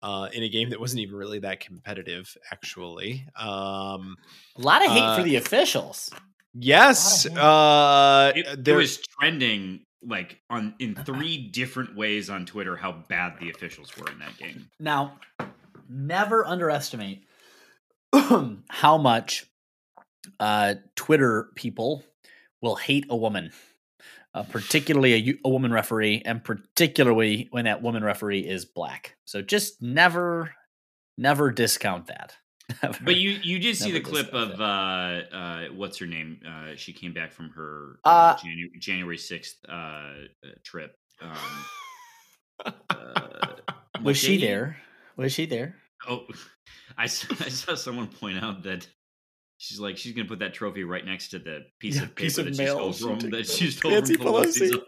uh, 0.03 0.29
in 0.33 0.43
a 0.43 0.49
game 0.49 0.71
that 0.71 0.81
wasn't 0.81 1.01
even 1.01 1.17
really 1.17 1.39
that 1.41 1.61
competitive, 1.61 2.37
actually. 2.51 3.27
Um, 3.37 4.17
a 4.57 4.61
lot 4.61 4.85
of 4.85 4.93
hate 4.93 5.03
uh, 5.03 5.17
for 5.17 5.23
the 5.23 5.37
officials. 5.37 6.11
yes, 6.55 7.27
uh, 7.27 8.33
It, 8.35 8.47
it 8.47 8.65
there 8.65 8.77
was 8.77 8.99
trending 8.99 9.85
like 10.03 10.41
on 10.49 10.75
in 10.79 10.95
three 10.95 11.37
different 11.37 11.95
ways 11.97 12.31
on 12.31 12.47
Twitter 12.47 12.77
how 12.77 13.05
bad 13.09 13.35
the 13.41 13.51
officials 13.51 13.95
were 13.97 14.11
in 14.11 14.19
that 14.19 14.37
game. 14.39 14.71
Now, 14.79 15.19
never 15.89 16.47
underestimate 16.47 17.25
how 18.69 18.99
much 18.99 19.47
uh, 20.39 20.75
Twitter 20.97 21.51
people 21.55 22.03
will 22.63 22.77
hate 22.77 23.07
a 23.11 23.17
woman, 23.17 23.53
uh, 24.35 24.43
particularly 24.45 25.39
a 25.45 25.49
woman 25.49 25.73
referee, 25.73 26.23
and 26.25 26.43
particularly 26.43 27.49
when 27.51 27.65
that 27.65 27.83
woman 27.83 28.05
referee 28.05 28.41
is 28.41 28.65
black. 28.65 29.17
So 29.25 29.43
just 29.43 29.83
never, 29.83 30.55
never 31.19 31.51
discount 31.51 32.07
that. 32.07 32.37
Never. 32.85 32.99
But 33.03 33.17
you 33.17 33.31
you 33.43 33.59
did 33.59 33.77
see 33.77 33.91
the 33.91 34.01
clip 34.01 34.33
of 34.33 34.61
uh 34.61 34.65
uh 35.35 35.65
what's 35.75 35.99
her 35.99 36.07
name? 36.07 36.41
Uh 36.47 36.77
she 36.77 36.93
came 36.93 37.13
back 37.13 37.33
from 37.33 37.51
her 37.51 37.99
Uh, 38.05 38.37
January 38.37 38.71
January 38.79 39.17
6th 39.17 39.55
uh 39.69 39.73
uh, 39.73 40.51
trip. 40.63 40.95
Um 41.21 42.75
uh, 42.91 43.55
was 44.05 44.17
she 44.19 44.37
there? 44.37 44.77
Was 45.17 45.33
she 45.33 45.47
there? 45.47 45.75
Oh, 46.09 46.27
I 46.97 47.05
I 47.05 47.07
saw 47.09 47.75
someone 47.75 48.07
point 48.07 48.43
out 48.43 48.63
that 48.63 48.87
she's 49.63 49.79
like 49.79 49.97
she's 49.99 50.13
gonna 50.15 50.27
put 50.27 50.39
that 50.39 50.55
trophy 50.55 50.85
right 50.85 51.05
next 51.05 51.29
to 51.29 51.39
the 51.39 51.61
piece 51.79 51.97
Yeah, 51.97 52.05
of 52.05 52.09
paper 52.15 52.23
piece 52.23 52.39
of 52.39 52.45
that 52.47 52.57
mail 52.57 52.93
she 52.93 52.99
stole 52.99 53.17
from 53.21 53.31
that 53.31 53.47
she 53.47 53.71
stole 53.71 53.91
Nancy 53.93 54.15
from 54.15 54.27
Pelosi's. 54.27 54.73
Pelosi. 54.73 54.83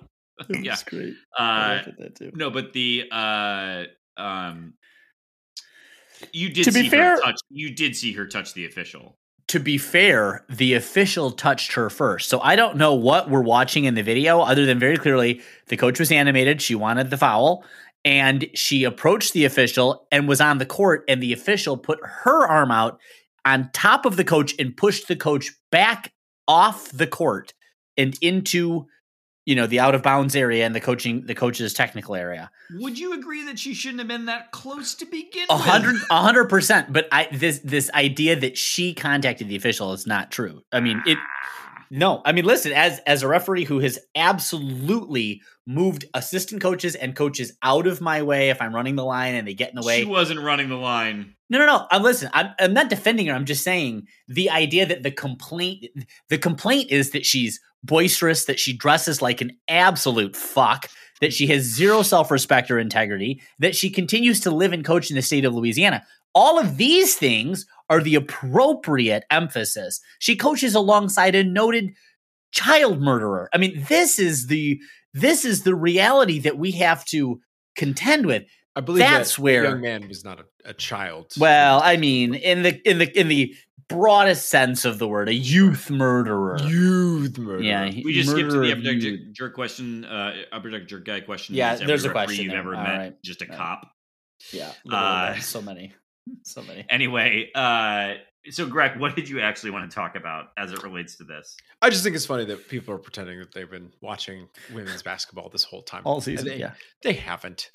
yeah. 0.65 0.77
great. 0.87 1.13
Uh, 1.39 1.83
that 1.99 2.17
too. 2.17 2.33
no, 2.35 2.51
but 2.51 2.73
the 2.73 3.05
uh 3.13 3.85
um 4.17 4.73
you 6.33 6.49
did 6.51 6.65
To 6.65 6.73
be 6.73 6.89
fair- 6.89 7.17
her 7.17 7.21
touch 7.21 7.41
you 7.51 7.75
did 7.75 7.95
see 7.97 8.13
her 8.15 8.27
touch 8.27 8.55
the 8.55 8.65
official. 8.67 9.19
to 9.49 9.61
be 9.61 9.77
fair, 9.77 10.45
the 10.49 10.75
official 10.75 11.31
touched 11.33 11.75
her 11.75 11.91
first. 11.91 12.29
So 12.31 12.41
I 12.41 12.57
don't 12.57 12.77
know 12.77 12.95
what 12.95 13.29
we're 13.29 13.43
watching 13.43 13.85
in 13.85 13.95
the 13.95 14.03
video, 14.03 14.41
other 14.41 14.65
than 14.65 14.79
very 14.79 14.97
clearly 14.97 15.43
the 15.67 15.77
coach 15.77 15.99
was 16.01 16.11
animated. 16.11 16.63
She 16.63 16.75
wanted 16.75 17.11
the 17.11 17.19
foul, 17.19 17.65
and 18.05 18.49
she 18.55 18.85
approached 18.85 19.33
the 19.35 19.45
official 19.45 20.07
and 20.11 20.27
was 20.27 20.41
on 20.41 20.59
the 20.59 20.67
court, 20.67 21.05
and 21.09 21.23
the 21.23 21.33
official 21.33 21.77
put 21.77 21.99
her 22.03 22.47
arm 22.47 22.71
out 22.71 22.99
on 23.45 23.71
top 23.73 24.07
of 24.07 24.17
the 24.17 24.25
coach 24.25 24.55
and 24.59 24.77
pushed 24.77 25.09
the 25.09 25.17
coach 25.17 25.51
back 25.71 26.13
off 26.49 26.91
the 26.91 27.07
court 27.07 27.53
and 27.97 28.17
into 28.21 28.87
you 29.45 29.57
know 29.57 29.67
the 29.67 29.81
out 29.81 29.95
of 29.95 30.03
bounds 30.03 30.37
area 30.37 30.65
and 30.65 30.75
the 30.75 30.81
coaching 30.81 31.27
the 31.27 31.35
coach's 31.35 31.75
technical 31.75 32.15
area. 32.15 32.51
Would 32.75 32.99
you 32.99 33.13
agree 33.13 33.45
that 33.47 33.59
she 33.59 33.75
shouldn't 33.75 33.99
have 34.01 34.09
been 34.09 34.27
that 34.27 34.53
close 34.53 34.95
to 34.97 35.07
begin 35.07 35.47
A 35.51 35.57
hundred, 35.57 35.97
a 36.11 36.21
hundred 36.21 36.49
percent. 36.49 36.93
But 36.93 37.09
I 37.11 37.29
this 37.33 37.59
this 37.65 37.91
idea 37.93 38.37
that 38.37 38.57
she 38.57 38.95
contacted 38.95 39.49
the 39.49 39.57
official 39.57 39.93
is 39.93 40.07
not 40.07 40.31
true. 40.31 40.63
I 40.73 40.81
mean 40.81 41.03
it. 41.07 41.19
No, 41.95 42.23
I 42.25 42.33
mean 42.33 42.47
listen. 42.47 42.73
As 42.73 43.01
as 43.01 43.23
a 43.23 43.29
referee 43.29 43.65
who 43.65 43.81
has 43.81 43.99
absolutely 44.15 45.43
moved 45.67 46.07
assistant 46.15 46.63
coaches 46.63 46.95
and 46.95 47.15
coaches 47.15 47.53
out 47.63 47.87
of 47.87 48.01
my 48.01 48.23
way 48.23 48.49
if 48.49 48.63
I'm 48.63 48.75
running 48.75 48.97
the 48.97 49.05
line 49.05 49.35
and 49.35 49.47
they 49.47 49.53
get 49.53 49.69
in 49.69 49.77
the 49.77 49.87
way. 49.87 50.01
She 50.01 50.07
wasn't 50.07 50.41
running 50.41 50.71
the 50.71 50.77
line. 50.77 51.35
No, 51.51 51.59
no, 51.59 51.67
no. 51.67 51.87
I'm 51.91 52.03
listen. 52.03 52.31
I'm, 52.33 52.55
I'm 52.59 52.73
not 52.73 52.89
defending 52.89 53.27
her. 53.27 53.35
I'm 53.35 53.45
just 53.45 53.63
saying 53.63 54.07
the 54.27 54.49
idea 54.49 54.87
that 54.87 55.03
the 55.03 55.11
complaint, 55.11 55.85
the 56.31 56.39
complaint 56.39 56.91
is 56.91 57.11
that 57.11 57.27
she's 57.27 57.61
boisterous, 57.85 58.47
that 58.47 58.59
she 58.59 58.75
dresses 58.75 59.21
like 59.21 59.43
an 59.43 59.59
absolute 59.69 60.35
fuck, 60.35 60.89
that 61.21 61.35
she 61.35 61.47
has 61.49 61.63
zero 61.63 62.01
self 62.01 62.31
respect 62.31 62.71
or 62.71 62.79
integrity, 62.79 63.43
that 63.59 63.77
she 63.77 63.91
continues 63.91 64.41
to 64.41 64.51
live 64.51 64.73
and 64.73 64.83
coach 64.83 65.11
in 65.11 65.17
the 65.17 65.21
state 65.21 65.45
of 65.45 65.55
Louisiana. 65.55 66.07
All 66.35 66.59
of 66.59 66.77
these 66.77 67.15
things 67.17 67.67
are 67.91 68.01
the 68.03 68.15
appropriate 68.15 69.25
emphasis. 69.31 70.01
She 70.19 70.37
coaches 70.37 70.75
alongside 70.75 71.35
a 71.35 71.45
noted 71.45 71.91
child 72.53 73.01
murderer. 73.01 73.49
I 73.53 73.59
mean, 73.59 73.85
this 73.89 74.19
is 74.19 74.47
the 74.47 74.81
this 75.15 75.45
is 75.45 75.63
the 75.65 75.75
reality 75.75 76.39
that 76.41 76.57
we 76.57 76.71
have 76.73 77.05
to 77.07 77.41
contend 77.77 78.25
with. 78.27 78.45
I 78.75 78.81
believe 78.81 79.01
That's 79.01 79.37
that 79.37 79.43
where- 79.43 79.65
young 79.65 79.83
man 79.83 80.09
was 80.09 80.25
not 80.25 80.41
a, 80.41 80.71
a 80.71 80.73
child. 80.75 81.33
Well, 81.39 81.81
I 81.83 81.99
mean, 81.99 82.35
in 82.35 82.63
the 82.63 82.81
in 82.89 82.99
the 82.99 83.19
in 83.19 83.29
the 83.29 83.55
broadest 83.89 84.49
sense 84.49 84.87
of 84.87 84.99
the 84.99 85.07
word, 85.07 85.29
a 85.29 85.35
youth 85.35 85.91
murderer. 85.91 86.57
youth 86.63 87.37
murderer. 87.37 87.63
Yeah, 87.63 87.85
he- 87.89 88.03
We 88.03 88.15
just 88.15 88.31
skipped 88.31 88.51
to 88.53 88.61
the 88.61 88.73
of 88.73 88.79
upper 88.79 88.95
jerk, 88.95 89.21
jerk 89.33 89.55
question, 89.55 90.07
uh, 90.07 90.33
upper 90.51 90.71
deck 90.71 90.87
jerk 90.89 91.05
guy 91.05 91.21
question. 91.21 91.55
Yeah, 91.57 91.75
there's 91.75 92.05
a 92.07 92.09
referee 92.09 92.25
question 92.25 92.45
you've 92.45 92.51
there. 92.53 92.61
ever 92.61 92.75
All 92.75 92.83
met 92.83 92.97
right. 92.99 93.23
just 93.23 93.43
a 93.43 93.47
Right. 93.47 93.57
cop. 93.59 93.91
Yeah, 94.51 94.73
Uh, 94.91 95.39
so 95.41 95.61
many, 95.61 95.93
so 96.43 96.63
many. 96.63 96.85
Anyway, 96.89 97.51
uh, 97.55 98.15
so 98.51 98.67
Greg, 98.67 98.99
what 98.99 99.15
did 99.17 99.29
you 99.29 99.41
actually 99.41 99.71
want 99.71 99.89
to 99.91 99.95
talk 99.95 100.17
about 100.17 100.47
as 100.57 100.73
it 100.73 100.83
relates 100.83 101.17
to 101.17 101.25
this? 101.25 101.57
I 101.81 101.91
just 101.91 102.03
think 102.03 102.17
it's 102.17 102.27
funny 102.27 102.45
that 102.47 102.69
people 102.69 102.95
are 102.95 102.99
pretending 102.99 103.39
that 103.39 103.53
they've 103.53 103.71
been 103.71 103.93
watching 104.01 104.49
women's 104.75 105.03
basketball 105.03 105.49
this 105.49 105.65
whole 105.65 105.83
time. 105.83 106.03
All 106.05 106.21
season, 106.21 106.47
they, 106.49 106.57
yeah. 106.59 106.73
they 107.03 107.13
haven't. 107.13 107.71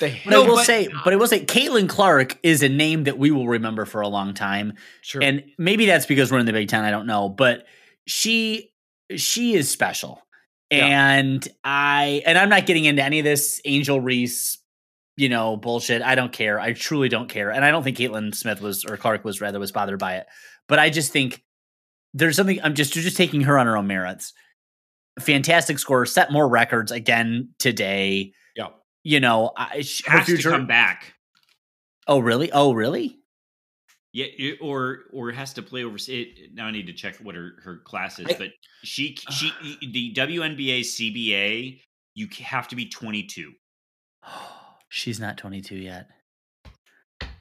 They 0.00 0.20
But 0.24 0.34
I 0.34 0.38
will 0.38 0.56
but- 0.56 0.64
say, 0.66 0.88
but 1.04 1.12
I 1.12 1.16
will 1.16 1.26
say, 1.26 1.44
Caitlin 1.44 1.88
Clark 1.88 2.38
is 2.42 2.62
a 2.62 2.68
name 2.70 3.04
that 3.04 3.18
we 3.18 3.30
will 3.30 3.46
remember 3.48 3.84
for 3.84 4.00
a 4.00 4.08
long 4.08 4.32
time, 4.32 4.74
sure. 5.02 5.22
and 5.22 5.44
maybe 5.58 5.84
that's 5.86 6.06
because 6.06 6.32
we're 6.32 6.38
in 6.38 6.46
the 6.46 6.52
Big 6.52 6.68
Ten. 6.68 6.84
I 6.84 6.90
don't 6.90 7.06
know, 7.06 7.28
but 7.28 7.66
she 8.06 8.70
she 9.14 9.54
is 9.54 9.70
special, 9.70 10.22
Yeah. 10.70 10.86
and 11.18 11.46
I 11.64 12.22
and 12.24 12.38
I'm 12.38 12.48
not 12.48 12.64
getting 12.64 12.86
into 12.86 13.02
any 13.02 13.18
of 13.18 13.24
this 13.26 13.60
Angel 13.66 14.00
Reese, 14.00 14.56
you 15.16 15.28
know, 15.28 15.56
bullshit. 15.56 16.02
I 16.02 16.14
don't 16.14 16.32
care. 16.32 16.58
I 16.60 16.72
truly 16.72 17.08
don't 17.08 17.28
care, 17.28 17.50
and 17.50 17.64
I 17.64 17.70
don't 17.70 17.82
think 17.82 17.96
Caitlin 17.98 18.34
Smith 18.34 18.60
was 18.60 18.84
or 18.84 18.96
Clark 18.96 19.24
was 19.24 19.40
rather 19.40 19.58
was 19.60 19.72
bothered 19.72 19.98
by 19.98 20.16
it. 20.16 20.26
But 20.68 20.78
I 20.78 20.90
just 20.90 21.12
think 21.12 21.42
there's 22.14 22.36
something. 22.36 22.60
I'm 22.62 22.74
just 22.74 22.94
you're 22.96 23.02
just 23.04 23.16
taking 23.16 23.42
her 23.42 23.58
on 23.58 23.66
her 23.66 23.76
own 23.76 23.86
merits. 23.86 24.32
Fantastic 25.20 25.78
score, 25.78 26.06
set 26.06 26.32
more 26.32 26.48
records 26.48 26.90
again 26.90 27.50
today. 27.58 28.32
yeah. 28.56 28.68
You 29.04 29.20
know, 29.20 29.52
I, 29.56 29.82
sh- 29.82 30.02
her 30.06 30.18
Has 30.18 30.26
to 30.26 30.32
future. 30.32 30.50
come 30.50 30.66
back. 30.66 31.14
Oh, 32.08 32.18
really? 32.18 32.50
Oh, 32.50 32.72
really? 32.72 33.18
Yeah, 34.12 34.26
it- 34.28 34.58
or 34.62 35.00
or 35.12 35.30
has 35.30 35.52
to 35.54 35.62
play 35.62 35.84
over. 35.84 35.96
It, 36.08 36.54
now 36.54 36.66
I 36.66 36.70
need 36.70 36.86
to 36.86 36.92
check 36.94 37.16
what 37.16 37.34
her, 37.34 37.52
her 37.62 37.78
class 37.84 38.18
is, 38.18 38.26
I- 38.28 38.34
but 38.38 38.48
she 38.82 39.16
she 39.30 39.52
the 39.92 40.12
WNBA 40.14 40.80
CBA 40.80 41.80
you 42.16 42.28
have 42.44 42.66
to 42.68 42.76
be 42.76 42.86
22. 42.88 43.52
She's 44.96 45.18
not 45.18 45.36
22 45.36 45.74
yet. 45.74 46.06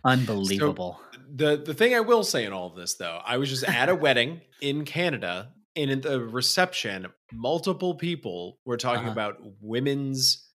Unbelievable. 0.04 1.00
The 1.36 1.56
the 1.58 1.74
thing 1.76 1.94
I 1.94 2.00
will 2.00 2.24
say 2.24 2.46
in 2.46 2.52
all 2.54 2.68
of 2.68 2.76
this 2.76 2.96
though, 2.96 3.20
I 3.24 3.38
was 3.38 3.50
just 3.50 3.64
at 3.64 3.90
a 3.90 3.96
wedding 3.96 4.42
in 4.60 4.86
Canada, 4.86 5.54
and 5.76 5.92
in 5.92 6.02
the 6.02 6.20
reception, 6.20 7.08
multiple 7.32 7.96
people 7.96 8.58
were 8.66 8.78
talking 8.78 9.04
Uh-huh. 9.04 9.12
about 9.12 9.38
women's 9.62 10.50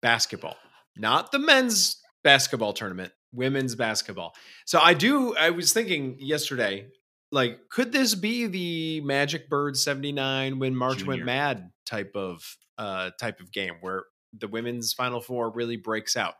basketball, 0.00 0.56
not 0.96 1.32
the 1.32 1.38
men's 1.40 2.00
basketball 2.22 2.72
tournament, 2.72 3.12
women's 3.32 3.74
basketball. 3.74 4.34
So 4.64 4.78
I 4.80 4.94
do. 4.94 5.36
I 5.36 5.50
was 5.50 5.72
thinking 5.72 6.16
yesterday, 6.20 6.86
like, 7.32 7.68
could 7.68 7.90
this 7.92 8.14
be 8.14 8.46
the 8.46 9.00
Magic 9.02 9.48
Bird 9.50 9.76
'79 9.76 10.60
when 10.60 10.74
March 10.76 10.98
Junior. 10.98 11.08
went 11.14 11.24
mad 11.24 11.70
type 11.84 12.12
of 12.14 12.42
uh 12.78 13.10
type 13.20 13.40
of 13.40 13.52
game 13.52 13.74
where 13.80 14.04
the 14.32 14.48
women's 14.48 14.92
Final 14.94 15.20
Four 15.20 15.50
really 15.50 15.76
breaks 15.76 16.16
out? 16.16 16.34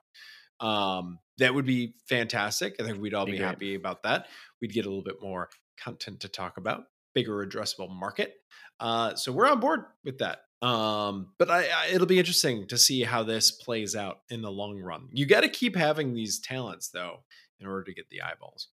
Um, 0.65 1.19
that 1.39 1.55
would 1.55 1.67
be 1.67 1.95
fantastic. 2.09 2.77
I 2.81 2.85
think 2.85 3.01
we'd 3.01 3.15
all 3.15 3.27
Be 3.27 3.33
be, 3.33 3.39
happy 3.39 3.75
about 3.75 4.03
that. 4.05 4.27
We'd 4.61 4.73
get 4.73 4.87
a 4.87 4.89
little 4.89 5.05
bit 5.05 5.17
more 5.21 5.51
content 5.83 6.21
to 6.21 6.29
talk 6.29 6.57
about, 6.57 6.85
bigger 7.15 7.45
addressable 7.45 7.91
market. 7.91 8.35
Uh, 8.81 9.15
so 9.15 9.33
we're 9.33 9.49
on 9.49 9.61
board 9.61 9.81
with 10.05 10.19
that. 10.19 10.41
Um, 10.62 11.33
but 11.39 11.51
I, 11.51 11.67
I 11.67 11.89
it'll 11.93 12.07
be 12.07 12.19
interesting 12.19 12.67
to 12.69 12.79
see 12.79 13.03
how 13.03 13.23
this 13.23 13.51
plays 13.51 13.95
out 13.95 14.21
in 14.31 14.41
the 14.41 14.51
long 14.51 14.81
run. 14.81 15.09
You 15.12 15.27
got 15.27 15.43
to 15.43 15.49
keep 15.49 15.77
having 15.77 16.15
these 16.15 16.41
talents 16.41 16.89
though 16.89 17.25
in 17.61 17.67
order 17.67 17.85
to 17.85 17.93
get 17.95 18.09
the 18.09 18.23
eyeballs. 18.23 18.69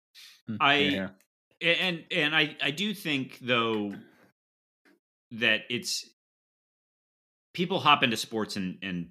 Mm, 0.49 0.57
I- 0.61 0.75
yeah. 0.77 1.09
and 1.61 2.05
and 2.13 2.37
I 2.37 2.57
I 2.63 2.71
do 2.71 2.95
think 2.95 3.39
though 3.41 3.93
that 5.33 5.63
it's 5.69 6.09
people 7.55 7.81
hop 7.81 8.03
into 8.05 8.17
sports 8.17 8.57
and 8.57 8.79
and 8.83 9.09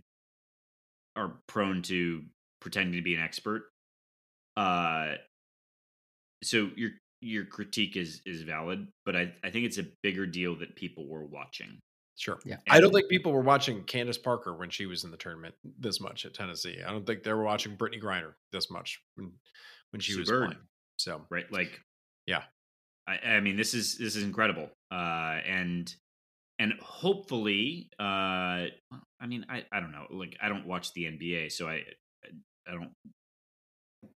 are 1.18 1.34
prone 1.48 1.82
to 1.84 2.24
pretending 2.62 2.94
to 2.96 3.02
be 3.02 3.16
an 3.16 3.22
expert. 3.22 3.64
Uh, 4.58 5.14
so 6.44 6.70
your 6.76 6.92
your 7.22 7.46
critique 7.46 7.98
is 7.98 8.22
is 8.26 8.44
valid, 8.44 8.88
but 9.06 9.16
I 9.16 9.34
I 9.44 9.50
think 9.50 9.66
it's 9.66 9.78
a 9.78 9.86
bigger 10.04 10.26
deal 10.26 10.56
that 10.60 10.76
people 10.76 11.08
were 11.08 11.26
watching. 11.26 11.80
Sure. 12.18 12.38
Yeah. 12.46 12.58
I 12.70 12.82
don't 12.82 12.92
think 12.94 13.08
people 13.10 13.32
were 13.32 13.40
watching 13.42 13.84
Candace 13.84 14.18
Parker 14.18 14.54
when 14.54 14.70
she 14.70 14.86
was 14.86 15.06
in 15.06 15.12
the 15.12 15.16
tournament 15.18 15.56
this 15.80 16.02
much 16.02 16.26
at 16.26 16.34
Tennessee. 16.34 16.80
I 16.86 16.92
don't 16.92 17.06
think 17.06 17.24
they 17.24 17.32
were 17.32 17.44
watching 17.44 17.78
Brittney 17.78 18.02
Griner 18.02 18.34
this 18.52 18.70
much 18.70 19.00
when 19.16 19.32
when 19.92 20.02
she 20.02 20.12
Sue 20.14 20.20
was 20.20 20.30
Bird. 20.30 20.46
playing. 20.48 20.62
So 20.98 21.22
right? 21.30 21.50
Like, 21.50 21.80
Yeah. 22.28 22.44
I, 23.08 23.20
I 23.20 23.40
mean, 23.40 23.56
this 23.56 23.74
is 23.74 23.98
this 23.98 24.16
is 24.18 24.24
incredible, 24.24 24.70
uh, 24.92 25.40
and 25.48 25.92
and 26.60 26.74
hopefully, 26.82 27.90
uh, 28.00 28.04
I 28.04 29.26
mean, 29.26 29.46
I 29.50 29.64
I 29.72 29.80
don't 29.80 29.92
know, 29.92 30.06
like 30.12 30.38
I 30.42 30.50
don't 30.50 30.68
watch 30.68 30.94
the 30.94 31.06
NBA, 31.06 31.52
so 31.52 31.68
I 31.68 31.84
I 32.70 32.74
don't 32.74 32.92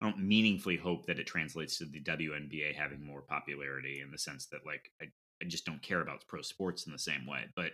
I 0.01 0.05
don't 0.09 0.19
meaningfully 0.19 0.77
hope 0.77 1.05
that 1.07 1.19
it 1.19 1.25
translates 1.27 1.77
to 1.79 1.85
the 1.85 2.01
WNBA 2.01 2.75
having 2.75 3.03
more 3.03 3.21
popularity 3.21 4.01
in 4.01 4.11
the 4.11 4.17
sense 4.17 4.47
that 4.47 4.65
like 4.65 4.91
I 5.01 5.05
I 5.41 5.47
just 5.47 5.65
don't 5.65 5.81
care 5.81 6.01
about 6.01 6.27
pro 6.27 6.41
sports 6.41 6.85
in 6.85 6.91
the 6.91 6.99
same 6.99 7.25
way, 7.25 7.45
but 7.55 7.71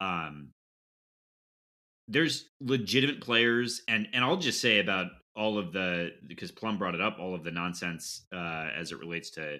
um 0.00 0.50
there's 2.08 2.48
legitimate 2.60 3.20
players 3.20 3.82
and 3.88 4.08
and 4.12 4.24
I'll 4.24 4.36
just 4.38 4.60
say 4.60 4.78
about 4.78 5.08
all 5.36 5.58
of 5.58 5.72
the 5.72 6.12
because 6.26 6.50
Plum 6.50 6.78
brought 6.78 6.94
it 6.94 7.00
up 7.00 7.18
all 7.20 7.34
of 7.34 7.44
the 7.44 7.50
nonsense 7.50 8.26
uh 8.32 8.68
as 8.74 8.92
it 8.92 8.98
relates 8.98 9.30
to 9.30 9.58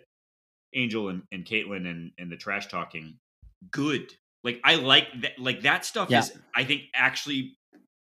Angel 0.74 1.08
and, 1.08 1.22
and 1.32 1.44
Caitlin 1.44 1.86
and 1.88 2.10
and 2.18 2.30
the 2.32 2.36
trash 2.36 2.66
talking 2.68 3.18
good 3.70 4.12
like 4.44 4.60
I 4.64 4.76
like 4.76 5.08
that 5.22 5.38
like 5.38 5.62
that 5.62 5.84
stuff 5.84 6.10
Yeah. 6.10 6.20
is 6.20 6.32
I 6.56 6.64
think 6.64 6.82
actually 6.94 7.56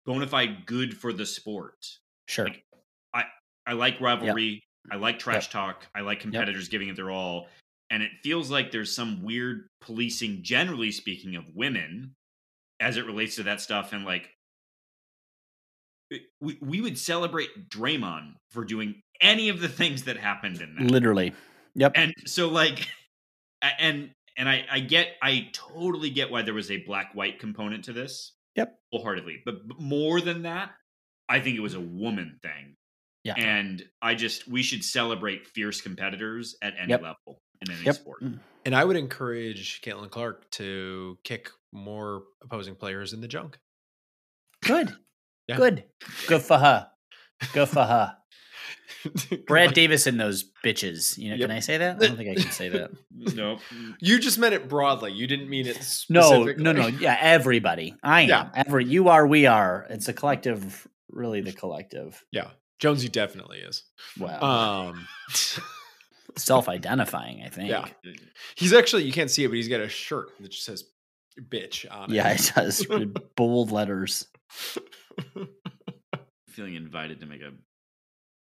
bona 0.04 0.26
fide 0.26 0.66
good 0.66 0.96
for 0.96 1.12
the 1.12 1.26
sport 1.26 1.86
Sure. 2.26 2.48
like, 2.48 3.26
I 3.66 3.72
like 3.72 4.00
rivalry 4.00 4.62
I 4.90 4.96
like 4.96 5.18
trash 5.18 5.50
talk 5.50 5.86
I 5.94 6.00
like 6.00 6.20
competitors 6.20 6.68
giving 6.68 6.88
it 6.88 6.96
their 6.96 7.10
all 7.10 7.48
and 7.90 8.02
it 8.02 8.10
feels 8.22 8.50
like 8.50 8.70
there's 8.70 8.94
some 8.94 9.22
weird 9.22 9.68
policing 9.80 10.42
generally 10.42 10.90
speaking 10.90 11.36
of 11.36 11.44
women 11.54 12.14
as 12.80 12.96
it 12.96 13.06
relates 13.06 13.36
to 13.36 13.44
that 13.44 13.60
stuff 13.60 13.92
and 13.92 14.04
like 14.04 14.28
eh, 16.12 16.18
we, 16.40 16.58
we 16.60 16.80
would 16.80 16.98
celebrate 16.98 17.68
Draymond 17.68 18.34
for 18.50 18.64
doing 18.64 19.00
any 19.20 19.48
of 19.48 19.60
the 19.60 19.68
things 19.68 20.04
that 20.04 20.16
happened 20.16 20.60
in 20.60 20.74
that. 20.76 20.90
Literally. 20.90 21.32
Yep. 21.74 21.92
And 21.94 22.14
so 22.26 22.48
like 22.48 22.86
and 23.78 24.10
and 24.36 24.48
I 24.48 24.64
I 24.70 24.80
get 24.80 25.16
I 25.22 25.48
totally 25.52 26.10
get 26.10 26.30
why 26.30 26.42
there 26.42 26.54
was 26.54 26.70
a 26.70 26.78
black 26.78 27.14
white 27.14 27.38
component 27.38 27.84
to 27.84 27.92
this. 27.92 28.32
Yep. 28.56 28.78
Wholeheartedly. 28.92 29.42
But, 29.44 29.66
but 29.66 29.80
more 29.80 30.20
than 30.20 30.42
that, 30.42 30.70
I 31.28 31.40
think 31.40 31.56
it 31.56 31.60
was 31.60 31.74
a 31.74 31.80
woman 31.80 32.38
thing. 32.42 32.76
Yeah. 33.24 33.34
And 33.38 33.82
I 34.02 34.14
just 34.14 34.46
we 34.48 34.62
should 34.62 34.84
celebrate 34.84 35.46
fierce 35.46 35.80
competitors 35.80 36.56
at 36.60 36.74
any 36.78 36.90
Yep. 36.90 37.02
level 37.02 37.40
in 37.62 37.70
any 37.72 37.84
Yep. 37.84 37.94
sport. 37.94 38.22
Mm. 38.22 38.38
And 38.66 38.74
I 38.74 38.84
would 38.84 38.96
encourage 38.96 39.80
Caitlin 39.82 40.10
Clark 40.10 40.50
to 40.52 41.18
kick 41.24 41.50
more 41.72 42.24
opposing 42.42 42.74
players 42.76 43.12
in 43.12 43.20
the 43.20 43.28
junk. 43.28 43.58
Good. 44.62 44.94
Yeah. 45.48 45.56
Good. 45.56 45.84
Good 46.26 46.42
for 46.42 46.58
her. 46.58 46.88
Good 47.52 47.68
for 47.68 47.84
her. 47.84 48.16
Brad 49.46 49.74
Davis 49.74 50.06
and 50.06 50.18
those 50.18 50.50
bitches. 50.64 51.18
You 51.18 51.30
know, 51.30 51.36
Yep. 51.36 51.48
can 51.48 51.56
I 51.56 51.60
say 51.60 51.76
that? 51.78 51.96
I 51.96 52.06
don't 52.06 52.16
think 52.16 52.30
I 52.30 52.40
can 52.42 52.50
say 52.50 52.68
that. 52.70 52.90
no, 53.10 53.58
You 54.00 54.18
just 54.18 54.38
meant 54.38 54.54
it 54.54 54.68
broadly. 54.68 55.12
You 55.12 55.26
didn't 55.26 55.48
mean 55.50 55.66
it 55.66 56.04
No, 56.08 56.44
no, 56.44 56.72
no. 56.72 56.86
Yeah, 56.86 57.16
everybody. 57.20 57.94
I 58.02 58.22
am. 58.22 58.28
Yeah. 58.28 58.50
Every 58.54 58.84
you 58.86 59.08
are, 59.08 59.26
we 59.26 59.46
are. 59.46 59.86
It's 59.90 60.08
a 60.08 60.12
collective. 60.14 60.86
Really, 61.14 61.40
the 61.40 61.52
collective. 61.52 62.22
Yeah, 62.32 62.48
Jonesy 62.80 63.08
definitely 63.08 63.58
is. 63.58 63.84
Wow. 64.18 64.40
Um, 64.90 65.06
Self-identifying. 66.36 67.42
I 67.44 67.48
think. 67.48 67.70
yeah, 67.70 67.86
he's 68.56 68.72
actually 68.72 69.04
you 69.04 69.12
can't 69.12 69.30
see 69.30 69.44
it, 69.44 69.48
but 69.48 69.54
he's 69.56 69.68
got 69.68 69.80
a 69.80 69.88
shirt 69.88 70.30
that 70.40 70.50
just 70.50 70.64
says 70.64 70.84
"bitch" 71.40 71.86
on 71.90 72.10
it. 72.10 72.14
Yeah, 72.16 72.28
it 72.30 72.52
does. 72.54 72.84
bold 73.36 73.70
letters. 73.70 74.26
Feeling 76.48 76.74
invited 76.74 77.20
to 77.20 77.26
make 77.26 77.40
a. 77.42 77.50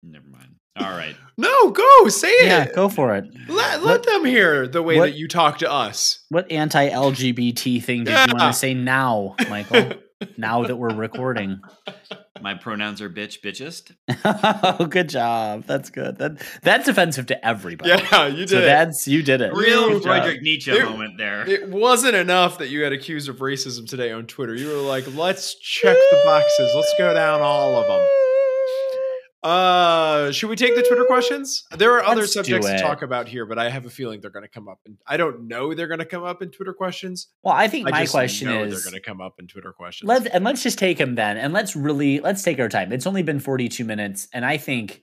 Never 0.03 0.29
mind. 0.29 0.55
All 0.79 0.91
right. 0.91 1.17
no, 1.39 1.71
go 1.71 2.09
say 2.09 2.29
it. 2.29 2.47
Yeah, 2.47 2.71
go 2.73 2.89
for 2.91 3.17
it. 3.17 3.25
Let, 3.49 3.81
What- 3.81 3.83
let 3.83 4.03
them 4.03 4.25
hear 4.27 4.69
the 4.69 4.83
way 4.83 4.97
what- 4.99 5.07
that 5.07 5.17
you 5.17 5.27
talk 5.27 5.59
to 5.59 5.71
us. 5.73 6.21
What 6.29 6.53
anti-LGBT 6.53 7.83
thing 7.83 8.05
did 8.05 8.11
you 8.29 8.35
want 8.35 8.53
to 8.53 8.59
say 8.59 8.75
now, 8.75 9.37
Michael? 9.49 9.93
Now 10.37 10.63
that 10.65 10.77
we're 10.77 10.95
recording. 10.95 11.61
My 12.43 12.55
pronouns 12.55 13.01
are 13.01 13.09
bitch, 13.09 13.41
bitchest. 13.41 13.93
oh, 14.81 14.87
good 14.87 15.09
job. 15.09 15.65
That's 15.65 15.89
good. 15.89 16.19
That 16.19 16.43
that's 16.63 16.87
offensive 16.87 17.27
to 17.27 17.47
everybody. 17.47 17.91
Yeah, 17.91 18.27
you 18.27 18.39
did. 18.39 18.51
So 18.51 18.59
it. 18.59 18.67
that's 18.67 19.09
you 19.09 19.23
did 19.23 19.41
it. 19.41 19.55
Real 19.55 19.89
Good 19.89 20.03
job. 20.03 20.23
Friedrich 20.23 20.43
Nietzsche 20.43 20.71
It- 20.71 20.85
moment 20.85 21.17
there. 21.17 21.49
It 21.49 21.69
wasn't 21.69 22.15
enough 22.15 22.59
that 22.59 22.69
you 22.69 22.83
got 22.83 22.93
accused 22.93 23.29
of 23.29 23.39
racism 23.39 23.89
today 23.89 24.13
on 24.13 24.27
Twitter. 24.27 24.55
You 24.55 24.69
were 24.69 24.83
like, 24.83 25.07
"Let's 25.15 25.55
check 25.55 25.97
the 25.97 26.23
boxes. 26.25 26.73
Let's 26.75 26.95
go 26.99 27.15
down 27.15 27.41
all 27.41 27.77
of 27.77 27.87
them." 27.87 28.26
Uh, 29.43 30.33
should 30.33 30.51
we 30.51 30.57
take 30.57 30.75
the 30.75 30.83
Twitter 30.83 31.05
questions? 31.05 31.65
There 31.77 31.93
are 31.93 32.03
other 32.03 32.23
Let's 32.23 32.35
subjects 32.35 32.67
to 32.69 32.79
talk 32.79 33.03
about 33.03 33.29
here, 33.29 33.47
but 33.47 33.59
I 33.59 33.69
have 33.71 33.87
a 33.87 33.91
feeling 33.91 34.21
they're 34.21 34.31
going 34.31 34.45
to 34.45 34.49
come 34.49 34.67
up. 34.69 34.81
And 34.87 34.97
I 35.07 35.17
don't 35.17 35.47
know 35.47 35.73
they're 35.75 35.87
going 35.87 36.01
to 36.01 36.05
come 36.05 36.25
up 36.25 36.43
in 36.43 36.51
Twitter 36.51 36.73
questions. 36.73 37.29
Well, 37.43 37.55
I 37.55 37.69
think 37.69 37.87
I 37.87 37.91
my 37.91 38.01
just 38.03 38.13
question 38.13 38.49
know 38.49 38.65
is 38.65 38.73
they're 38.73 38.91
going 38.91 39.01
to 39.01 39.07
come 39.07 39.21
up 39.21 39.35
in 39.39 39.47
Twitter 39.47 39.73
questions. 39.73 40.09
let's 40.09 40.27
and 40.27 40.43
let's 40.43 40.63
just 40.63 40.79
take 40.79 40.99
them 40.99 41.15
then, 41.15 41.37
and 41.37 41.53
let's 41.53 41.77
really 41.77 42.21
let's 42.21 42.43
take 42.43 42.59
our 42.59 42.69
time. 42.69 42.93
It's 42.93 43.07
only 43.07 43.23
been 43.23 43.39
forty 43.39 43.69
two 43.69 43.85
minutes, 43.85 44.27
and 44.33 44.45
I 44.45 44.57
think 44.57 45.03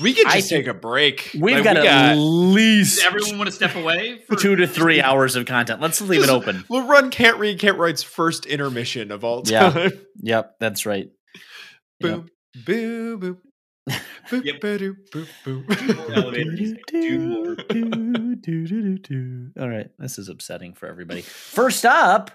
we 0.00 0.14
could 0.14 0.26
I 0.26 0.36
just 0.36 0.48
take 0.48 0.66
a 0.66 0.74
break. 0.74 1.30
we've 1.34 1.56
Like, 1.56 1.64
got 1.64 1.76
we 1.76 1.88
at 1.88 2.14
least 2.14 2.96
Does 2.96 3.04
everyone 3.04 3.38
want 3.38 3.48
to 3.48 3.54
step 3.54 3.74
away? 3.74 4.20
For, 4.26 4.36
two 4.36 4.56
to 4.56 4.66
three 4.66 5.02
hours 5.02 5.36
of 5.36 5.44
content. 5.44 5.80
Let's 5.80 6.00
leave 6.00 6.22
it 6.22 6.30
open. 6.30 6.64
We'll 6.68 6.86
run 6.86 7.10
can't 7.10 7.38
read 7.38 7.58
can't 7.58 7.78
write's 7.78 8.02
first 8.02 8.46
intermission 8.46 9.10
of 9.10 9.24
all 9.24 9.42
Yeah. 9.44 9.70
time. 9.70 9.92
Yep, 10.22 10.56
that's 10.60 10.86
right. 10.86 11.10
Yep. 12.00 12.24
Boop, 12.64 13.20
boo, 13.20 13.34
boop. 13.34 13.38
Boop, 14.30 14.44
Yep. 14.44 14.60
ba-doo, 14.60 14.94
boop, 15.12 15.26
boop. 15.44 16.14
Elevator 16.16 16.50
music. 16.52 16.84
Do. 16.86 17.56
All 19.58 19.68
right, 19.68 19.88
this 19.98 20.18
is 20.18 20.28
upsetting 20.28 20.74
for 20.74 20.86
everybody. 20.86 21.20
First 21.22 21.84
up, 21.86 22.30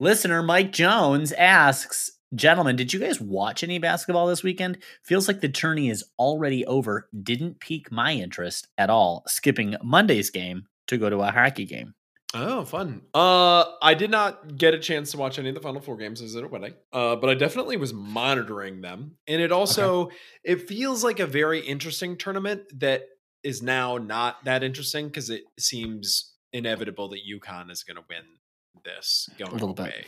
listener 0.00 0.42
Mike 0.42 0.72
Jones 0.72 1.30
asks, 1.32 2.10
"Gentlemen, 2.34 2.74
did 2.76 2.92
you 2.92 2.98
guys 3.00 3.20
watch 3.20 3.62
any 3.62 3.78
basketball 3.78 4.26
this 4.26 4.42
weekend? 4.42 4.78
Feels 5.04 5.28
like 5.28 5.40
the 5.40 5.48
tourney 5.48 5.88
is 5.90 6.04
already 6.18 6.64
over. 6.66 7.08
Didn't 7.22 7.60
pique 7.60 7.92
my 7.92 8.12
interest 8.12 8.66
at 8.76 8.90
all. 8.90 9.22
Skipping 9.28 9.76
Monday's 9.82 10.30
game 10.30 10.64
to 10.88 10.98
go 10.98 11.08
to 11.10 11.18
a 11.18 11.30
hockey 11.30 11.64
game. 11.66 11.94
Oh, 12.34 12.64
fun. 12.64 13.02
Uh, 13.14 13.64
I 13.80 13.94
did 13.94 14.10
not 14.10 14.56
get 14.58 14.74
a 14.74 14.78
chance 14.78 15.12
to 15.12 15.16
watch 15.16 15.38
any 15.38 15.48
of 15.48 15.54
the 15.54 15.60
Final 15.60 15.80
Four 15.80 15.96
games. 15.96 16.20
I 16.20 16.24
was 16.24 16.36
at 16.36 16.44
a 16.44 16.48
wedding. 16.48 16.74
Uh, 16.92 17.16
but 17.16 17.30
I 17.30 17.34
definitely 17.34 17.76
was 17.76 17.94
monitoring 17.94 18.80
them, 18.80 19.16
and 19.26 19.40
it 19.40 19.52
also 19.52 20.10
it 20.44 20.68
feels 20.68 21.02
like 21.04 21.20
a 21.20 21.26
very 21.26 21.60
interesting 21.60 22.16
tournament 22.16 22.62
that 22.80 23.04
is 23.42 23.62
now 23.62 23.96
not 23.96 24.44
that 24.44 24.64
interesting 24.64 25.06
because 25.06 25.30
it 25.30 25.44
seems 25.58 26.34
inevitable 26.52 27.08
that 27.10 27.20
UConn 27.30 27.70
is 27.70 27.84
going 27.84 27.96
to 27.96 28.02
win 28.08 28.24
this 28.84 29.28
going 29.38 29.52
little 29.52 29.72
bit. 29.72 29.86
away. 29.86 30.04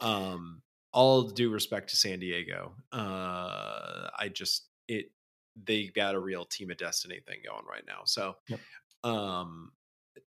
Um, 0.00 0.62
all 0.92 1.22
due 1.22 1.50
respect 1.50 1.90
to 1.90 1.96
San 1.96 2.20
Diego, 2.20 2.74
uh, 2.92 4.08
I 4.18 4.30
just 4.32 4.68
it 4.86 5.06
they 5.66 5.86
got 5.88 6.14
a 6.14 6.20
real 6.20 6.44
team 6.44 6.70
of 6.70 6.76
destiny 6.76 7.20
thing 7.26 7.38
going 7.44 7.64
right 7.68 7.84
now. 7.86 8.02
So, 8.04 8.36
Yep. 8.48 8.60
um, 9.02 9.72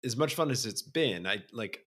as 0.04 0.16
much 0.18 0.36
fun 0.36 0.52
as 0.52 0.66
it's 0.66 0.82
been, 0.82 1.28
I 1.28 1.44
like 1.52 1.86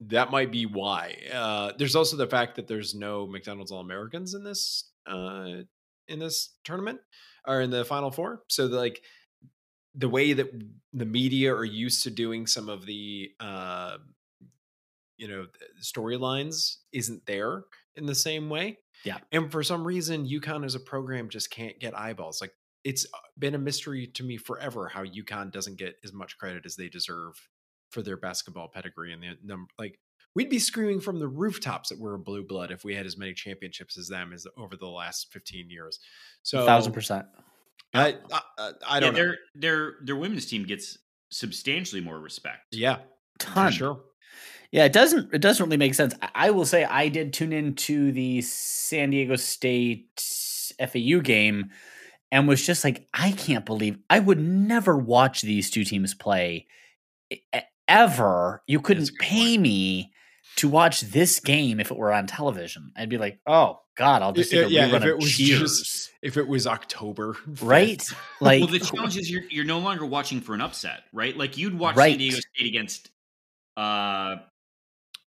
that 0.00 0.30
might 0.30 0.52
be 0.52 0.66
why. 0.66 1.16
Uh, 1.32 1.72
there's 1.76 1.96
also 1.96 2.16
the 2.16 2.26
fact 2.26 2.56
that 2.56 2.68
there's 2.68 2.94
no 2.94 3.26
McDonald's 3.26 3.72
All 3.72 3.80
Americans 3.80 4.34
in 4.34 4.44
this 4.44 4.90
uh, 5.06 5.62
in 6.06 6.18
this 6.18 6.54
tournament 6.64 7.00
or 7.46 7.60
in 7.60 7.70
the 7.70 7.84
Final 7.84 8.10
Four. 8.10 8.42
So 8.48 8.66
like 8.66 9.02
the 9.94 10.08
way 10.08 10.32
that 10.32 10.50
the 10.92 11.06
media 11.06 11.52
are 11.52 11.64
used 11.64 12.04
to 12.04 12.10
doing 12.10 12.46
some 12.46 12.68
of 12.68 12.86
the 12.86 13.30
uh, 13.40 13.98
you 15.16 15.28
know 15.28 15.46
storylines 15.82 16.76
isn't 16.92 17.26
there 17.26 17.64
in 17.96 18.06
the 18.06 18.14
same 18.14 18.48
way. 18.48 18.78
Yeah. 19.04 19.18
and 19.30 19.50
for 19.50 19.62
some 19.62 19.86
reason, 19.86 20.26
UConn 20.26 20.64
as 20.64 20.74
a 20.74 20.80
program 20.80 21.28
just 21.28 21.50
can't 21.50 21.78
get 21.78 21.96
eyeballs. 21.96 22.40
Like 22.40 22.52
it's 22.84 23.04
uh, 23.12 23.18
been 23.38 23.54
a 23.54 23.58
mystery 23.58 24.06
to 24.14 24.22
me 24.22 24.36
forever 24.36 24.88
how 24.88 25.04
UConn 25.04 25.50
doesn't 25.52 25.76
get 25.78 25.96
as 26.04 26.12
much 26.12 26.38
credit 26.38 26.64
as 26.66 26.76
they 26.76 26.88
deserve 26.88 27.34
for 27.90 28.02
their 28.02 28.16
basketball 28.16 28.68
pedigree 28.68 29.12
and 29.12 29.22
the 29.22 29.36
number. 29.44 29.70
Like 29.78 29.98
we'd 30.34 30.50
be 30.50 30.58
screaming 30.58 31.00
from 31.00 31.18
the 31.18 31.28
rooftops 31.28 31.88
that 31.88 31.98
we're 31.98 32.14
a 32.14 32.18
blue 32.18 32.44
blood 32.46 32.70
if 32.70 32.84
we 32.84 32.94
had 32.94 33.06
as 33.06 33.16
many 33.16 33.32
championships 33.34 33.98
as 33.98 34.08
them 34.08 34.32
as 34.32 34.46
over 34.56 34.76
the 34.76 34.86
last 34.88 35.32
fifteen 35.32 35.70
years. 35.70 35.98
So 36.42 36.64
thousand 36.66 36.92
percent. 36.92 37.26
I 37.94 38.16
I, 38.32 38.40
I- 38.58 38.72
I 38.86 39.00
don't 39.00 39.14
know. 39.14 39.18
their 39.20 39.38
their 39.54 39.94
their 40.04 40.16
women's 40.16 40.46
team 40.46 40.64
gets 40.64 40.98
substantially 41.30 42.00
more 42.00 42.18
respect. 42.20 42.66
Yeah, 42.72 42.98
Ton. 43.38 43.72
sure. 43.72 44.00
Yeah, 44.70 44.84
it 44.84 44.92
doesn't. 44.92 45.32
It 45.32 45.40
doesn't 45.40 45.64
really 45.64 45.78
make 45.78 45.94
sense. 45.94 46.14
I, 46.20 46.28
I 46.34 46.50
will 46.50 46.66
say 46.66 46.84
I 46.84 47.08
did 47.08 47.32
tune 47.32 47.54
into 47.54 48.12
the 48.12 48.42
San 48.42 49.08
Diego 49.10 49.36
State 49.36 50.22
FAU 50.78 51.20
game, 51.22 51.70
and 52.30 52.46
was 52.48 52.64
just 52.66 52.84
like, 52.84 53.06
I 53.14 53.32
can't 53.32 53.64
believe 53.66 53.98
I 54.10 54.18
would 54.18 54.38
never 54.40 54.96
watch 54.96 55.42
these 55.42 55.70
two 55.70 55.84
teams 55.84 56.14
play 56.14 56.66
ever. 57.86 58.62
You 58.66 58.80
couldn't 58.80 59.08
a 59.08 59.12
good 59.12 59.18
pay 59.18 59.58
me 59.58 60.12
to 60.56 60.68
watch 60.68 61.00
this 61.02 61.40
game 61.40 61.80
if 61.80 61.90
it 61.90 61.96
were 61.96 62.12
on 62.12 62.26
television. 62.26 62.92
I'd 62.96 63.08
be 63.08 63.18
like, 63.18 63.38
oh 63.46 63.80
God, 63.96 64.22
I'll 64.22 64.32
just 64.32 64.52
Yeah, 64.52 64.62
take 64.62 64.70
a 64.70 64.72
yeah, 64.72 64.86
if 64.86 64.92
rerun 65.02 65.06
it 65.06 65.12
of 65.14 65.20
was 65.22 65.32
Cheers, 65.36 65.60
just- 65.80 66.10
If 66.22 66.36
it 66.36 66.48
was 66.48 66.66
October, 66.66 67.34
5th, 67.50 67.62
right? 67.62 68.04
Like, 68.40 68.60
well, 68.62 68.70
the 68.70 68.78
challenge 68.80 69.16
is 69.16 69.30
you're 69.30 69.44
you're 69.50 69.64
no 69.64 69.78
longer 69.78 70.04
watching 70.04 70.40
for 70.40 70.54
an 70.54 70.60
upset, 70.60 71.04
right? 71.12 71.36
Like 71.36 71.56
you'd 71.56 71.78
watch 71.78 71.96
Right. 71.96 72.10
San 72.12 72.18
Diego 72.18 72.38
State 72.54 72.66
against 72.66 73.10
uh 73.76 74.36
yeah, 74.36 74.38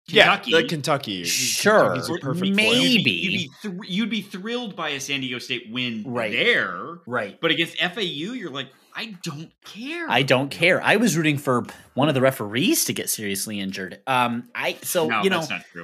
Kentucky. 0.09 0.51
like 0.51 0.67
Kentucky. 0.67 1.23
Sure, 1.23 1.93
a 1.93 2.01
perfect 2.19 2.55
maybe. 2.55 2.77
You'd 2.79 3.03
be, 3.03 3.11
you'd, 3.11 3.31
be 3.31 3.49
thr- 3.61 3.83
you'd 3.85 4.09
be 4.09 4.21
thrilled 4.21 4.75
by 4.75 4.89
a 4.89 4.99
San 4.99 5.21
Diego 5.21 5.39
State 5.39 5.71
win 5.71 6.03
Right. 6.05 6.31
there, 6.31 6.99
right. 7.05 7.39
but 7.41 7.51
against 7.51 7.77
FAU, 7.77 8.01
you're 8.01 8.49
like, 8.51 8.67
I 8.95 9.17
don't 9.23 9.51
care. 9.63 10.09
I 10.09 10.23
don't 10.23 10.49
care. 10.49 10.81
I 10.81 10.97
was 10.97 11.15
rooting 11.15 11.37
for 11.37 11.65
one 11.93 12.09
of 12.09 12.15
the 12.15 12.21
referees 12.21 12.85
to 12.85 12.93
get 12.93 13.09
seriously 13.09 13.59
injured. 13.59 14.01
Um, 14.07 14.49
I 14.53 14.77
so 14.81 15.07
no, 15.07 15.23
you 15.23 15.29
know, 15.29 15.37
that's 15.37 15.49
not 15.51 15.65
true. 15.71 15.83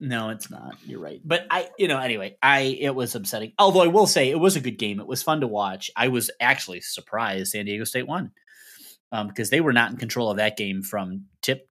no, 0.00 0.28
it's 0.30 0.50
not. 0.50 0.74
You're 0.84 1.00
right. 1.00 1.20
But 1.24 1.46
I, 1.50 1.70
you 1.78 1.88
know, 1.88 1.98
anyway, 1.98 2.36
I 2.42 2.76
it 2.80 2.94
was 2.94 3.14
upsetting. 3.14 3.52
Although 3.58 3.82
I 3.82 3.86
will 3.86 4.06
say 4.06 4.28
it 4.30 4.38
was 4.38 4.56
a 4.56 4.60
good 4.60 4.78
game. 4.78 5.00
It 5.00 5.06
was 5.06 5.22
fun 5.22 5.40
to 5.40 5.46
watch. 5.46 5.90
I 5.96 6.08
was 6.08 6.30
actually 6.40 6.80
surprised 6.82 7.52
San 7.52 7.64
Diego 7.64 7.84
State 7.84 8.06
won, 8.06 8.32
um, 9.12 9.28
because 9.28 9.48
they 9.48 9.60
were 9.62 9.72
not 9.72 9.92
in 9.92 9.96
control 9.96 10.30
of 10.30 10.36
that 10.36 10.58
game 10.58 10.82
from 10.82 11.26
tip 11.40 11.66
to 11.66 11.69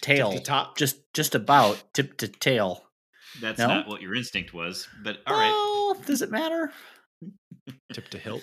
tail, 0.00 0.32
Tip 0.32 0.40
to 0.40 0.44
top. 0.44 0.78
just 0.78 0.96
just 1.14 1.34
about 1.34 1.82
tip 1.94 2.16
to 2.18 2.28
tail. 2.28 2.84
That's 3.40 3.58
No? 3.58 3.66
not 3.68 3.88
what 3.88 4.00
your 4.02 4.14
instinct 4.14 4.52
was. 4.54 4.88
But 5.02 5.18
all 5.26 5.34
right, 5.34 5.50
Well, 5.50 5.94
does 6.06 6.22
it 6.22 6.30
matter? 6.30 6.72
tip 7.92 8.08
to 8.10 8.18
hilt. 8.18 8.42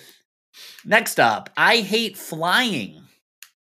Next 0.84 1.18
up, 1.20 1.50
I 1.56 1.78
hate 1.78 2.16
flying. 2.16 3.02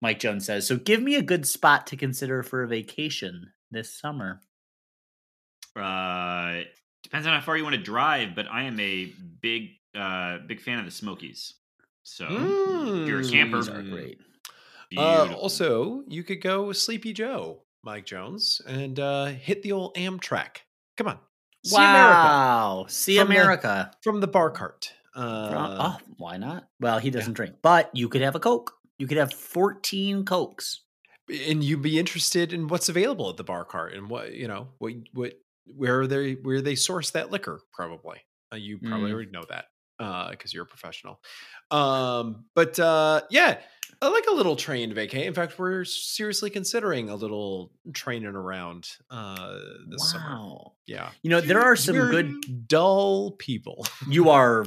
Mike 0.02 0.20
Jones 0.20 0.46
says, 0.46 0.68
so 0.68 0.78
give 0.78 1.02
me 1.02 1.16
a 1.16 1.24
good 1.24 1.48
spot 1.48 1.88
to 1.88 1.98
consider 1.98 2.44
for 2.44 2.62
a 2.62 2.68
vacation 2.68 3.52
this 3.72 3.92
summer. 3.98 4.42
uh, 5.76 6.62
depends 7.04 7.26
on 7.28 7.34
how 7.34 7.42
far 7.42 7.58
you 7.58 7.64
want 7.64 7.76
to 7.76 7.82
drive. 7.82 8.36
But 8.36 8.48
I 8.52 8.64
am 8.64 8.80
a 8.80 9.06
big 9.42 9.70
uh 9.96 10.40
big 10.46 10.62
fan 10.62 10.80
of 10.80 10.86
the 10.86 10.92
Smokies. 10.92 11.54
So 12.04 12.28
you're 13.08 13.22
a 13.22 13.28
camper. 13.30 13.58
Are 13.60 13.82
great. 13.82 14.20
Uh, 14.96 15.34
also, 15.34 16.04
you 16.08 16.24
could 16.24 16.42
go 16.42 16.64
with 16.68 16.78
Sleepy 16.78 17.12
Joe, 17.12 17.64
Mike 17.84 18.06
Jones, 18.06 18.62
and 18.68 19.00
uh, 19.00 19.26
hit 19.28 19.62
the 19.64 19.72
old 19.72 19.96
Amtrak. 19.96 20.58
Come 20.98 21.08
on, 21.08 21.20
see 21.66 21.76
America 21.76 22.14
wow. 22.28 22.86
See 22.90 23.18
From 23.18 23.28
the- 23.30 23.36
America. 23.36 23.92
from 24.04 24.20
the 24.22 24.28
bar 24.28 24.50
cart. 24.52 24.92
Uh, 25.16 25.78
oh, 25.80 25.98
why 26.18 26.38
not? 26.38 26.68
Well, 26.80 27.00
he 27.00 27.10
doesn't 27.10 27.34
drink, 27.34 27.56
but 27.64 27.90
you 27.94 28.08
could 28.10 28.22
have 28.22 28.36
a 28.36 28.40
Coke. 28.40 28.74
You 29.00 29.08
could 29.08 29.18
have 29.18 29.34
14 29.34 30.26
Cokes. 30.26 30.82
and 31.30 31.64
you'd 31.64 31.82
be 31.82 32.00
interested 32.00 32.54
in 32.54 32.68
what's 32.68 32.88
available 32.90 33.30
at 33.30 33.36
the 33.38 33.44
bar 33.44 33.66
cart 33.66 33.94
and 33.94 34.10
what 34.10 34.34
you 34.34 34.48
know 34.48 34.70
what 34.78 34.94
what 35.14 35.34
where 35.66 36.08
they 36.08 36.34
where 36.34 36.62
they 36.62 36.76
source 36.76 37.10
that 37.12 37.32
liquor 37.32 37.60
probably. 37.74 38.18
Uh, 38.54 38.56
you 38.58 38.78
probably 38.78 39.10
Mm. 39.10 39.14
already 39.14 39.32
know 39.32 39.44
that 39.50 39.66
because 40.32 40.54
you're 40.54 40.64
a 40.64 40.68
professional. 40.68 41.20
Um, 41.72 42.46
but 42.56 42.80
uh, 42.80 43.22
yeah, 43.30 43.60
I 44.02 44.10
like 44.10 44.26
a 44.30 44.34
little 44.34 44.56
train 44.56 44.94
vacay. 44.94 45.26
In 45.26 45.34
fact, 45.34 45.58
we're 45.58 45.84
seriously 45.84 46.50
considering 46.50 47.10
a 47.10 47.16
little 47.16 47.72
training 47.94 48.28
around 48.36 48.88
uh, 49.10 49.58
this 49.90 50.12
summer. 50.12 50.38
Yeah, 50.86 51.10
You 51.24 51.30
know, 51.30 51.42
there 51.42 51.62
are 51.62 51.76
some 51.76 51.96
You're 51.96 52.12
good 52.12 52.68
dull 52.68 53.32
people. 53.32 53.86
you 54.08 54.30
are 54.40 54.66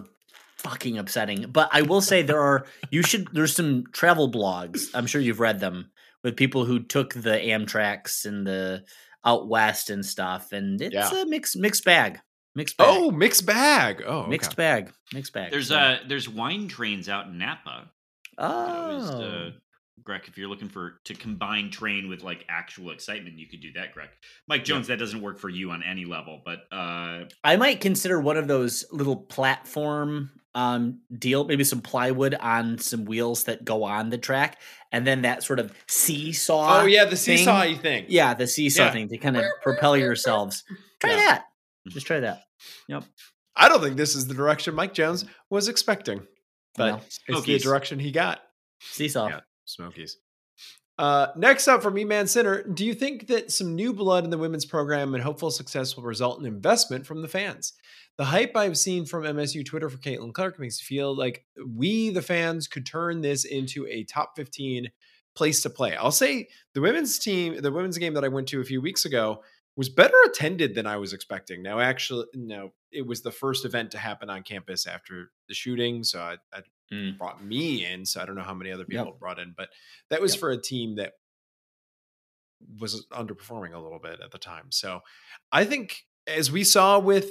fucking 0.59 0.99
upsetting. 0.99 1.47
But 1.51 1.69
I 1.73 1.83
will 1.83 2.01
say 2.01 2.23
there 2.23 2.41
are 2.41 2.67
you 2.91 3.03
should 3.03 3.29
there's 3.33 3.55
some 3.55 3.85
travel 3.93 4.31
blogs. 4.31 4.87
I'm 4.95 5.07
sure 5.07 5.21
you've 5.21 5.41
read 5.41 5.61
them 5.61 5.91
with 6.23 6.37
people 6.37 6.65
who 6.65 6.81
took 6.83 7.15
the 7.15 7.31
Amtraks 7.39 8.25
and 8.27 8.47
the 8.47 8.85
out 9.25 9.49
west 9.49 9.91
and 9.91 10.05
stuff, 10.05 10.53
and 10.53 10.81
it's 10.81 10.95
Yeah. 10.95 11.23
a 11.23 11.27
mixed 11.27 11.57
mixed 11.57 11.85
bag. 11.85 12.21
Mixed 12.57 12.77
bag. 12.77 12.87
Oh, 12.91 13.11
mixed 13.13 13.47
bag. 13.47 14.03
Oh, 14.05 14.27
mixed 14.27 14.51
okay. 14.53 14.57
bag. 14.57 14.93
Mixed 15.15 15.33
bag. 15.33 15.51
There's 15.53 15.69
so- 15.69 15.77
uh 15.79 15.99
there's 16.09 16.29
wine 16.29 16.69
trains 16.69 17.09
out 17.09 17.27
in 17.27 17.39
Napa. 17.39 17.91
Oh 18.39 18.67
That 18.67 18.95
was, 18.95 19.11
uh, 19.11 19.51
Greg, 20.03 20.23
if 20.27 20.39
you're 20.39 20.49
looking 20.49 20.69
for 20.71 21.01
to 21.05 21.15
combine 21.15 21.71
train 21.71 22.09
with 22.09 22.23
like 22.23 22.45
actual 22.49 22.91
excitement, 22.91 23.39
you 23.39 23.47
could 23.49 23.61
do 23.61 23.73
that, 23.75 23.93
Greg. 23.93 24.09
Mike 24.49 24.65
Jones, 24.65 24.87
that 24.87 24.99
doesn't 24.99 25.21
work 25.21 25.39
for 25.39 25.49
you 25.51 25.71
on 25.73 25.83
any 25.83 26.05
level, 26.07 26.41
but 26.45 26.61
uh 26.73 27.25
I 27.45 27.57
might 27.57 27.81
consider 27.81 28.19
one 28.21 28.37
of 28.39 28.49
those 28.49 28.85
little 28.91 29.17
platform 29.17 30.31
um 30.55 31.01
deal, 31.17 31.45
maybe 31.45 31.65
some 31.65 31.81
plywood 31.83 32.35
on 32.35 32.79
some 32.79 33.05
wheels 33.05 33.45
that 33.45 33.65
go 33.65 33.85
on 33.85 34.09
the 34.11 34.19
track, 34.19 34.59
and 34.91 35.07
then 35.07 35.23
that 35.23 35.43
sort 35.43 35.59
of 35.61 35.73
seesaw. 35.87 36.81
Oh 36.83 36.87
yeah, 36.87 37.05
the 37.05 37.11
thing. 37.17 37.37
seesaw 37.39 37.73
thing. 37.81 38.07
Yeah, 38.09 38.35
the 38.35 38.47
seesaw 38.47 38.85
Yeah. 38.85 38.93
thing 38.93 39.09
to 39.11 39.19
kind 39.19 39.37
of 39.37 39.45
propel 39.63 39.97
yourselves. 39.97 40.65
Try 41.01 41.11
Yeah. 41.11 41.17
that. 41.17 41.45
Just 41.89 42.07
try 42.07 42.21
that. 42.21 42.43
Yep. 42.89 43.05
I 43.57 43.69
don't 43.69 43.81
think 43.83 43.97
this 43.97 44.15
is 44.17 44.27
the 44.27 44.35
direction 44.35 44.75
Mike 44.75 44.93
Jones 44.95 45.25
was 45.51 45.69
expecting, 45.69 46.27
but 46.77 46.87
No. 46.87 47.01
it's 47.29 47.45
the 47.47 47.59
direction 47.59 47.99
he 47.99 48.13
got. 48.13 48.41
Seesaw. 48.81 49.29
Yeah. 49.29 49.41
Smokies. 49.65 50.17
Uh, 50.99 51.29
next 51.35 51.67
up 51.67 51.83
from 51.83 51.95
Me 51.95 52.05
Man 52.05 52.27
Center, 52.27 52.63
do 52.63 52.85
you 52.85 52.93
think 52.93 53.29
that 53.29 53.51
some 53.51 53.75
new 53.75 53.93
blood 53.95 54.25
in 54.25 54.31
the 54.31 54.37
women's 54.37 54.67
program 54.67 55.15
and 55.15 55.23
hopeful 55.25 55.51
success 55.51 55.97
will 55.97 56.03
result 56.05 56.41
in 56.41 56.47
investment 56.47 57.07
from 57.07 57.23
the 57.23 57.29
fans? 57.29 57.73
The 58.19 58.25
hype 58.27 58.55
I've 58.55 58.77
seen 58.77 59.07
from 59.07 59.23
MSU 59.25 59.65
Twitter 59.65 59.89
for 59.89 59.97
Caitlin 59.97 60.35
Clark 60.35 60.59
makes 60.59 60.79
me 60.79 60.85
feel 60.85 61.17
like 61.17 61.47
we, 61.75 62.11
the 62.11 62.21
fans, 62.21 62.69
could 62.69 62.85
turn 62.85 63.23
this 63.23 63.47
into 63.47 63.87
a 63.87 64.05
top 64.05 64.33
15 64.37 64.91
place 65.35 65.63
to 65.63 65.71
play. 65.71 65.97
I'll 65.97 66.11
say 66.13 66.49
the 66.75 66.83
women's 66.83 67.19
team, 67.19 67.63
the 67.63 67.73
women's 67.73 67.97
game 67.97 68.13
that 68.15 68.25
I 68.25 68.29
went 68.29 68.49
to 68.49 68.61
a 68.61 68.65
few 68.65 68.83
weeks 68.83 69.07
ago 69.07 69.43
was 69.77 69.89
better 69.89 70.17
attended 70.27 70.75
than 70.75 70.87
I 70.87 70.97
was 70.97 71.13
expecting. 71.13 71.63
Now, 71.63 71.79
actually, 71.81 72.27
no, 72.35 72.73
it 72.93 73.07
was 73.07 73.23
the 73.23 73.31
first 73.31 73.65
event 73.65 73.91
to 73.93 73.99
happen 73.99 74.29
on 74.29 74.43
campus 74.43 74.87
after 74.87 75.31
the 75.49 75.55
shooting. 75.55 76.05
So 76.05 76.21
I, 76.21 76.37
I 76.53 76.63
Mm. 76.93 77.17
brought 77.19 77.41
me 77.45 77.87
in. 77.87 78.05
So 78.05 78.21
I 78.21 78.27
don't 78.27 78.35
know 78.35 78.43
how 78.43 78.53
many 78.53 78.73
other 78.73 78.85
Yep. 78.89 79.05
people 79.05 79.17
brought 79.17 79.39
in, 79.39 79.55
but 79.57 79.69
that 80.09 80.21
was 80.21 80.33
Yep. 80.35 80.41
for 80.41 80.51
a 80.51 80.61
team 80.61 80.97
that 80.97 81.13
was 82.81 83.07
underperforming 83.13 83.75
a 83.75 83.79
little 83.79 84.01
bit 84.01 84.21
at 84.21 84.33
the 84.33 84.39
time. 84.39 84.71
So 84.71 85.01
I 85.53 85.65
think 85.65 86.05
as 86.27 86.51
we 86.51 86.65
saw 86.65 86.99
with 86.99 87.31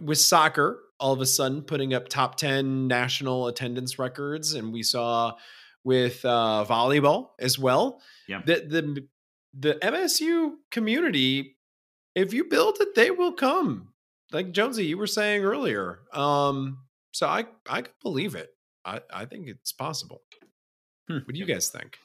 with 0.00 0.18
soccer, 0.18 0.80
all 1.00 1.12
of 1.12 1.20
a 1.20 1.26
sudden 1.26 1.62
putting 1.62 1.94
up 1.94 2.08
top 2.08 2.36
10 2.36 2.86
national 2.88 3.46
attendance 3.48 3.98
records, 3.98 4.54
and 4.54 4.72
we 4.72 4.82
saw 4.82 5.36
with 5.84 6.24
uh, 6.24 6.64
volleyball 6.68 7.30
as 7.38 7.58
well. 7.58 8.02
Yeah. 8.28 8.42
The 8.44 8.54
the 8.68 9.08
the 9.54 9.74
MSU 9.84 10.56
community, 10.70 11.56
if 12.18 12.32
you 12.32 12.44
build 12.44 12.78
it, 12.80 12.94
they 12.94 13.10
will 13.10 13.32
come. 13.32 13.88
Like 14.32 14.52
Jonesy, 14.52 14.86
you 14.86 14.98
were 14.98 15.06
saying 15.06 15.44
earlier. 15.44 16.00
Um, 16.12 16.80
so 17.12 17.26
I 17.26 17.46
I 17.68 17.82
could 17.82 17.94
believe 18.02 18.34
it. 18.34 18.50
I, 18.84 19.00
I 19.12 19.24
think 19.24 19.48
it's 19.48 19.72
possible. 19.72 20.22
Hmm. 21.08 21.18
What 21.18 21.34
do 21.34 21.38
you 21.38 21.46
guys 21.46 21.68
think? 21.68 21.98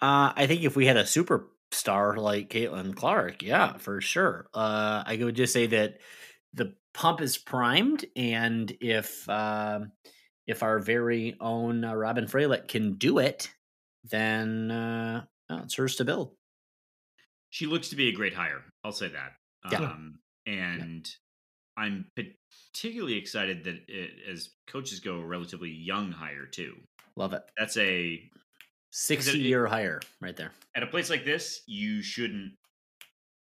Uh, 0.00 0.32
I 0.34 0.46
think 0.46 0.62
if 0.62 0.76
we 0.76 0.86
had 0.86 0.96
a 0.96 1.02
superstar 1.02 2.16
like 2.16 2.50
Caitlin 2.50 2.94
Clark, 2.94 3.42
yeah, 3.42 3.76
for 3.76 4.00
sure. 4.00 4.46
Uh, 4.54 5.02
I 5.04 5.18
would 5.20 5.36
just 5.36 5.52
say 5.52 5.66
that 5.66 5.98
the 6.54 6.74
pump 6.94 7.20
is 7.20 7.38
primed, 7.38 8.04
and 8.16 8.72
if 8.80 9.28
um 9.28 9.92
if 10.46 10.62
our 10.62 10.78
very 10.78 11.36
own 11.40 11.84
uh, 11.84 11.94
Robyn 11.94 12.26
Fralick 12.26 12.68
can 12.68 12.94
do 12.94 13.18
it, 13.18 13.50
then 14.04 14.70
uh, 14.70 15.24
well, 15.48 15.60
it's 15.64 15.74
hers 15.74 15.96
to 15.96 16.04
build. 16.04 16.32
She 17.50 17.66
looks 17.66 17.88
to 17.90 17.96
be 17.96 18.08
a 18.08 18.12
great 18.12 18.34
hire. 18.34 18.62
I'll 18.84 18.92
say 18.92 19.08
that. 19.08 19.32
Yeah. 19.70 19.78
Um, 19.90 20.18
and 20.46 21.06
I'm 21.76 22.06
particularly 22.16 23.16
excited 23.16 23.64
that 23.64 23.76
it, 23.88 24.10
as 24.30 24.50
coaches 24.66 25.00
go, 25.00 25.16
a 25.16 25.24
relatively 25.24 25.70
young 25.70 26.10
hire 26.12 26.46
too. 26.46 26.74
Love 27.16 27.32
it. 27.34 27.42
That's 27.58 27.76
a 27.76 28.20
Sixty 28.92 29.38
year 29.38 29.66
hire 29.66 30.00
right 30.20 30.36
there. 30.36 30.52
at 30.74 30.82
a 30.82 30.86
place 30.86 31.10
like 31.10 31.24
this, 31.24 31.60
you 31.66 32.02
shouldn't. 32.02 32.52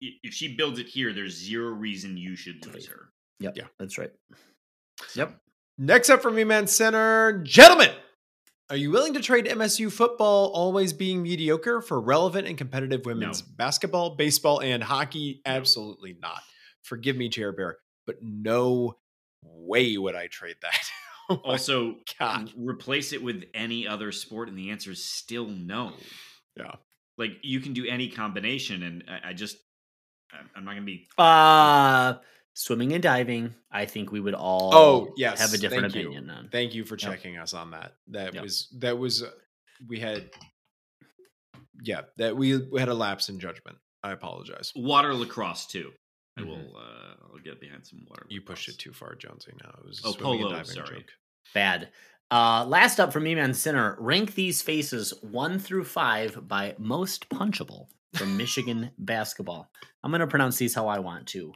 If 0.01 0.33
she 0.33 0.55
builds 0.55 0.79
it 0.79 0.87
here, 0.87 1.13
there's 1.13 1.35
zero 1.35 1.69
reason 1.71 2.17
you 2.17 2.35
should 2.35 2.61
To 2.63 2.69
lose 2.71 2.87
her. 2.87 3.09
Yep. 3.39 3.53
Yeah. 3.57 3.63
that's 3.79 3.97
right. 3.99 4.11
Yep. 5.15 5.35
Next 5.77 6.09
up 6.09 6.23
from 6.23 6.35
Me 6.35 6.43
Man 6.43 6.65
Center, 6.65 7.39
gentlemen, 7.43 7.91
are 8.69 8.75
you 8.75 8.91
willing 8.91 9.13
to 9.13 9.21
trade 9.21 9.45
MSU 9.45 9.91
football 9.91 10.51
always 10.53 10.91
being 10.93 11.23
mediocre 11.23 11.81
for 11.81 11.99
relevant 12.01 12.47
and 12.47 12.57
competitive 12.57 13.05
women's 13.05 13.41
No. 13.41 13.47
basketball, 13.57 14.15
baseball, 14.15 14.59
and 14.61 14.83
hockey? 14.83 15.41
Absolutely 15.45 16.17
not. 16.21 16.41
Forgive 16.83 17.15
me, 17.15 17.29
Chair 17.29 17.51
Bear, 17.53 17.77
but 18.05 18.17
no 18.21 18.97
way 19.43 19.97
would 19.97 20.15
I 20.15 20.27
trade 20.27 20.55
that. 20.61 20.73
Oh 21.29 21.41
Also, 21.43 21.95
God. 22.17 22.53
replace 22.57 23.11
it 23.11 23.21
with 23.21 23.43
any 23.53 23.85
other 23.85 24.13
sport, 24.13 24.47
and 24.47 24.57
the 24.57 24.69
answer 24.69 24.91
is 24.91 25.03
still 25.03 25.45
no. 25.45 25.91
Yeah. 26.55 26.75
Like 27.17 27.31
you 27.41 27.59
can 27.59 27.73
do 27.73 27.85
any 27.85 28.07
combination, 28.07 28.81
and 28.81 29.03
I, 29.09 29.31
I 29.31 29.33
just, 29.33 29.57
I'm 30.31 30.49
I'm 30.55 30.63
not 30.63 30.75
gonna 30.75 30.85
be. 30.85 31.05
Uh 31.17 32.13
swimming 32.59 32.93
and 32.93 33.03
diving. 33.03 33.53
I 33.71 33.85
think 33.85 34.11
we 34.11 34.19
would 34.19 34.33
all 34.33 34.73
Oh, 34.73 35.13
yes, 35.15 35.39
have 35.39 35.53
a 35.53 35.57
different 35.57 35.91
thank 35.93 35.95
you. 35.95 36.09
opinion 36.09 36.29
on. 36.29 36.49
Thank 36.49 36.73
you 36.73 36.83
for 36.83 36.95
Yep. 36.95 36.99
checking 37.11 37.37
us 37.37 37.53
on 37.53 37.71
that. 37.71 37.93
That 38.07 38.33
Yep. 38.33 38.43
was 38.43 38.67
that 38.79 38.97
was 38.97 39.21
uh, 39.23 39.31
we 39.87 39.99
had 39.99 40.29
yeah, 41.83 42.01
that 42.17 42.35
we, 42.35 42.57
we 42.57 42.79
had 42.79 42.89
a 42.89 42.93
lapse 42.93 43.29
in 43.29 43.39
judgment. 43.39 43.77
I 44.03 44.11
apologize. 44.11 44.71
Water 44.75 45.13
lacrosse 45.13 45.67
too. 45.67 45.91
I 46.37 46.41
Mhm. 46.41 46.47
will. 46.47 46.77
Uh, 46.77 47.15
I'll 47.31 47.39
get 47.43 47.59
behind 47.61 47.85
some 47.85 48.03
water. 48.09 48.25
You 48.29 48.41
pushed 48.41 48.67
it 48.69 48.77
too 48.79 48.93
far, 48.93 49.15
Jonesy. 49.15 49.51
No, 49.63 49.69
it 49.79 49.85
was 49.85 50.03
a 50.03 50.07
Oh, 50.07 50.11
swimming 50.13 50.33
and 50.33 50.41
polo, 50.41 50.51
diving 50.57 50.73
sorry. 50.73 50.95
joke. 50.97 51.11
Bad. 51.53 51.91
Uh, 52.29 52.65
last 52.65 52.99
up 52.99 53.13
for 53.13 53.19
me, 53.19 53.35
man, 53.35 53.53
Sinner. 53.53 53.95
Rank 53.99 54.33
these 54.35 54.61
faces 54.61 55.13
one 55.21 55.59
through 55.59 55.85
five 55.85 56.47
by 56.47 56.75
most 56.77 57.29
punchable 57.29 57.87
from 58.15 58.35
Michigan 58.37 58.91
basketball. 58.97 59.71
I'm 60.03 60.11
going 60.11 60.19
to 60.21 60.27
pronounce 60.27 60.57
these 60.57 60.73
how 60.75 60.87
I 60.87 60.99
want 60.99 61.27
to. 61.29 61.53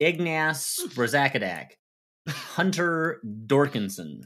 Ignas 0.00 0.80
Brazakadak, 0.94 1.72
Hunter 2.28 3.20
Dorkinson, 3.46 4.22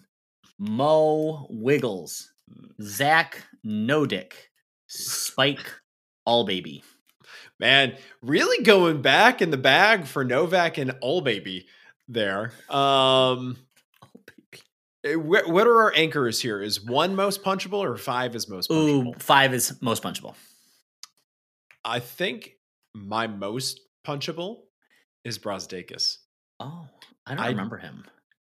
Mo 0.58 1.46
Wiggles, 1.50 2.32
Zach 2.80 3.42
Nodick, 3.66 4.32
Spike 4.86 5.80
Allbaby. 6.26 6.82
Man, 7.58 7.96
really 8.22 8.64
going 8.64 9.02
back 9.02 9.42
in 9.42 9.50
the 9.50 9.56
bag 9.56 10.06
for 10.06 10.24
Novak 10.24 10.78
and 10.78 10.94
Baby 11.00 11.66
there. 12.08 12.52
Um 12.68 13.56
Allbaby. 14.02 14.60
eh, 15.04 15.14
what 15.14 15.66
are 15.66 15.82
our 15.82 15.92
anchors 15.94 16.40
here? 16.40 16.60
Is 16.62 16.84
one 16.84 17.14
most 17.14 17.42
punchable 17.42 17.78
or 17.78 17.96
five 17.96 18.34
is 18.34 18.48
most 18.48 18.70
Ooh, 18.70 19.12
five 19.18 19.54
is 19.54 19.80
most 19.82 20.02
punchable. 20.02 20.34
I 21.84 21.98
think 22.00 22.52
my 22.94 23.26
most 23.26 23.80
punchable 24.06 24.62
is 25.24 25.38
Brazdeikis. 25.38 26.18
Oh, 26.60 26.88
I 27.26 27.34
don't 27.34 27.44
I- 27.44 27.48
remember 27.48 27.78
him. 27.78 28.04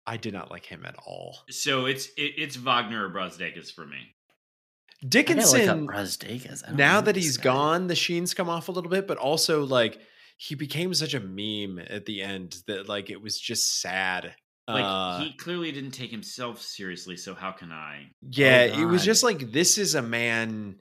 I 0.07 0.17
did 0.17 0.34
not 0.34 0.51
like 0.51 0.65
him 0.65 0.86
at 0.86 0.95
all. 1.07 1.39
So 1.49 1.86
it's 1.88 2.05
it, 2.15 2.34
it's 2.38 2.55
Wagner 2.57 3.07
or 3.07 3.09
Brazdeikis 3.09 3.73
for 3.73 3.86
me. 3.88 3.97
I 3.97 5.07
gotta 5.07 5.07
look 5.07 5.07
up 5.09 5.09
Dickinson, 5.09 5.88
Brazdeikis. 5.88 6.73
Now 6.76 7.01
that 7.01 7.15
this 7.15 7.23
he's 7.23 7.38
guy. 7.38 7.43
gone, 7.45 7.88
the 7.88 7.95
sheens 7.95 8.34
come 8.36 8.47
off 8.49 8.67
a 8.69 8.71
little 8.71 8.91
bit, 8.91 9.07
but 9.07 9.17
also 9.17 9.63
like 9.65 9.99
he 10.38 10.53
became 10.53 10.93
such 10.93 11.15
a 11.15 11.19
meme 11.19 11.84
at 11.89 12.05
the 12.05 12.21
end 12.21 12.57
that 12.67 12.88
like 12.88 13.09
it 13.09 13.19
was 13.21 13.39
just 13.39 13.82
sad. 13.82 14.36
Like 14.67 14.84
Uh, 14.86 15.19
he 15.21 15.34
clearly 15.38 15.71
didn't 15.71 15.91
take 15.91 16.11
himself 16.11 16.61
seriously. 16.61 17.17
So 17.17 17.34
how 17.34 17.51
can 17.51 17.71
I? 17.71 18.11
Yeah, 18.21 18.69
Oh, 18.76 18.82
it 18.82 18.86
was 18.86 19.03
just 19.03 19.23
like 19.23 19.51
this 19.51 19.78
is 19.80 19.95
a 19.95 20.01
man 20.03 20.76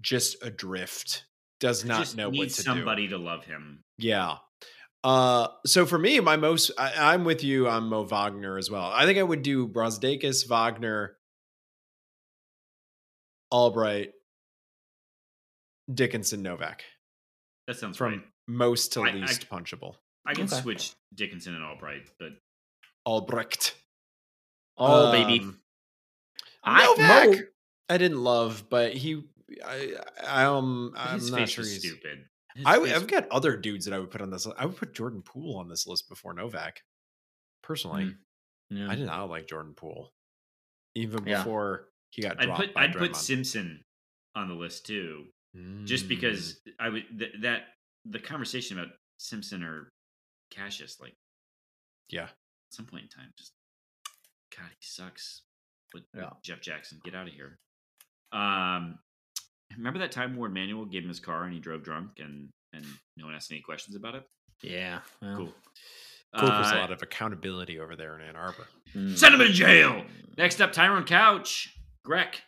just 0.00 0.36
adrift, 0.42 1.24
does 1.60 1.84
not 1.84 2.00
Just 2.00 2.16
know 2.16 2.28
what 2.28 2.32
needs 2.34 2.56
to 2.56 2.62
somebody 2.62 3.06
to 3.08 3.18
love 3.18 3.44
him. 3.44 3.82
Yeah. 3.98 4.38
Uh, 5.04 5.48
so 5.66 5.84
for 5.84 5.98
me, 5.98 6.18
my 6.20 6.36
most 6.36 6.70
I, 6.78 7.12
I'm 7.12 7.24
with 7.24 7.44
you 7.44 7.68
on 7.68 7.84
Mo 7.90 8.04
Wagner 8.04 8.56
as 8.56 8.70
well. 8.70 8.86
I 8.92 9.04
think 9.04 9.18
I 9.18 9.22
would 9.22 9.42
do 9.42 9.68
Brazdeikis, 9.68 10.48
Wagner, 10.48 11.18
Albright, 13.52 14.12
Dickinson, 15.92 16.42
Novak 16.42 16.84
That 17.66 17.76
sounds 17.76 17.96
from 17.98 18.12
right. 18.12 18.22
most 18.48 18.94
to 18.94 19.02
I- 19.02 19.08
I- 19.10 19.12
least 19.12 19.48
punchable. 19.50 19.96
I 20.26 20.32
can 20.32 20.44
Okay. 20.44 20.56
switch 20.62 20.94
Dickinson 21.14 21.54
and 21.54 21.62
Albright, 21.62 22.08
but 22.18 22.30
Albrecht. 23.04 23.74
Oh, 24.78 25.12
baby. 25.12 25.40
Um, 25.40 25.60
I- 26.64 26.86
Novak, 26.86 27.28
Mo- 27.40 27.46
I 27.90 27.98
didn't 27.98 28.24
love, 28.24 28.64
but 28.70 28.94
he, 28.94 29.22
I, 29.62 29.92
I 30.26 30.44
um, 30.44 30.94
I'm 30.96 31.18
His 31.20 31.30
not 31.30 31.46
sure 31.50 31.62
he's. 31.62 31.78
stupid. 31.80 32.24
I, 32.64 32.78
have 32.88 33.06
got 33.08 33.28
other 33.30 33.56
dudes 33.56 33.84
that 33.86 33.94
I 33.94 33.98
would 33.98 34.10
put 34.10 34.20
on 34.20 34.30
this. 34.30 34.46
I 34.56 34.66
would 34.66 34.76
put 34.76 34.94
Jordan 34.94 35.22
Poole 35.22 35.56
on 35.58 35.68
this 35.68 35.86
list 35.86 36.08
before 36.08 36.34
Novak. 36.34 36.82
Personally, 37.62 38.04
Mm, 38.04 38.16
Yeah. 38.70 38.90
I 38.90 38.94
did 38.94 39.06
not 39.06 39.28
like 39.28 39.46
Jordan 39.48 39.74
Poole, 39.74 40.12
even 40.94 41.26
Yeah. 41.26 41.38
before 41.38 41.88
he 42.10 42.22
got 42.22 42.40
I'd 42.40 42.54
put 42.56 42.72
I'd 42.76 42.94
put 42.94 43.16
Simpson 43.16 43.82
on 44.34 44.48
the 44.48 44.54
list 44.54 44.86
too, 44.86 45.26
just 45.84 46.06
Mm. 46.06 46.08
because 46.08 46.60
I 46.78 46.88
would 46.90 47.18
th- 47.18 47.34
that 47.40 47.74
the 48.04 48.18
conversation 48.20 48.78
about 48.78 48.94
Simpson 49.18 49.62
or 49.62 49.92
Cassius, 50.50 50.98
like 51.00 51.14
yeah, 52.08 52.24
at 52.24 52.34
some 52.70 52.86
point 52.86 53.02
in 53.04 53.08
time, 53.08 53.32
just 53.36 53.52
God, 54.56 54.70
he 54.70 54.76
sucks. 54.86 55.42
With 55.92 56.04
Yeah. 56.14 56.30
Jeff 56.42 56.60
Jackson, 56.60 57.00
get 57.04 57.14
out 57.14 57.28
of 57.28 57.34
here. 57.34 57.58
Um, 58.32 58.98
remember 59.76 59.98
that 60.00 60.12
time 60.12 60.36
where 60.36 60.50
Manuel 60.50 60.84
gave 60.84 61.02
him 61.02 61.08
his 61.08 61.20
car 61.20 61.44
and 61.44 61.52
he 61.54 61.60
drove 61.60 61.82
drunk 61.82 62.18
and 62.18 62.48
and 62.72 62.84
no 63.16 63.26
one 63.26 63.34
asked 63.34 63.52
any 63.52 63.60
questions 63.60 63.96
about 63.96 64.14
it? 64.16 64.24
Yeah. 64.62 65.00
well, 65.22 65.36
Cool. 65.36 65.52
Cool, 66.36 66.48
there's 66.48 66.72
a 66.72 66.76
Uh, 66.76 66.80
lot 66.80 66.90
of 66.92 67.02
accountability 67.02 67.78
over 67.78 67.94
there 67.94 68.18
in 68.18 68.26
Ann 68.26 68.34
Arbor. 68.36 68.66
mm. 68.94 69.16
Send 69.16 69.34
him 69.34 69.40
to 69.40 69.52
jail. 69.52 70.04
Next 70.36 70.60
up, 70.60 70.72
Tyrone 70.72 71.04
Couch. 71.04 71.72
Greg, 72.04 72.40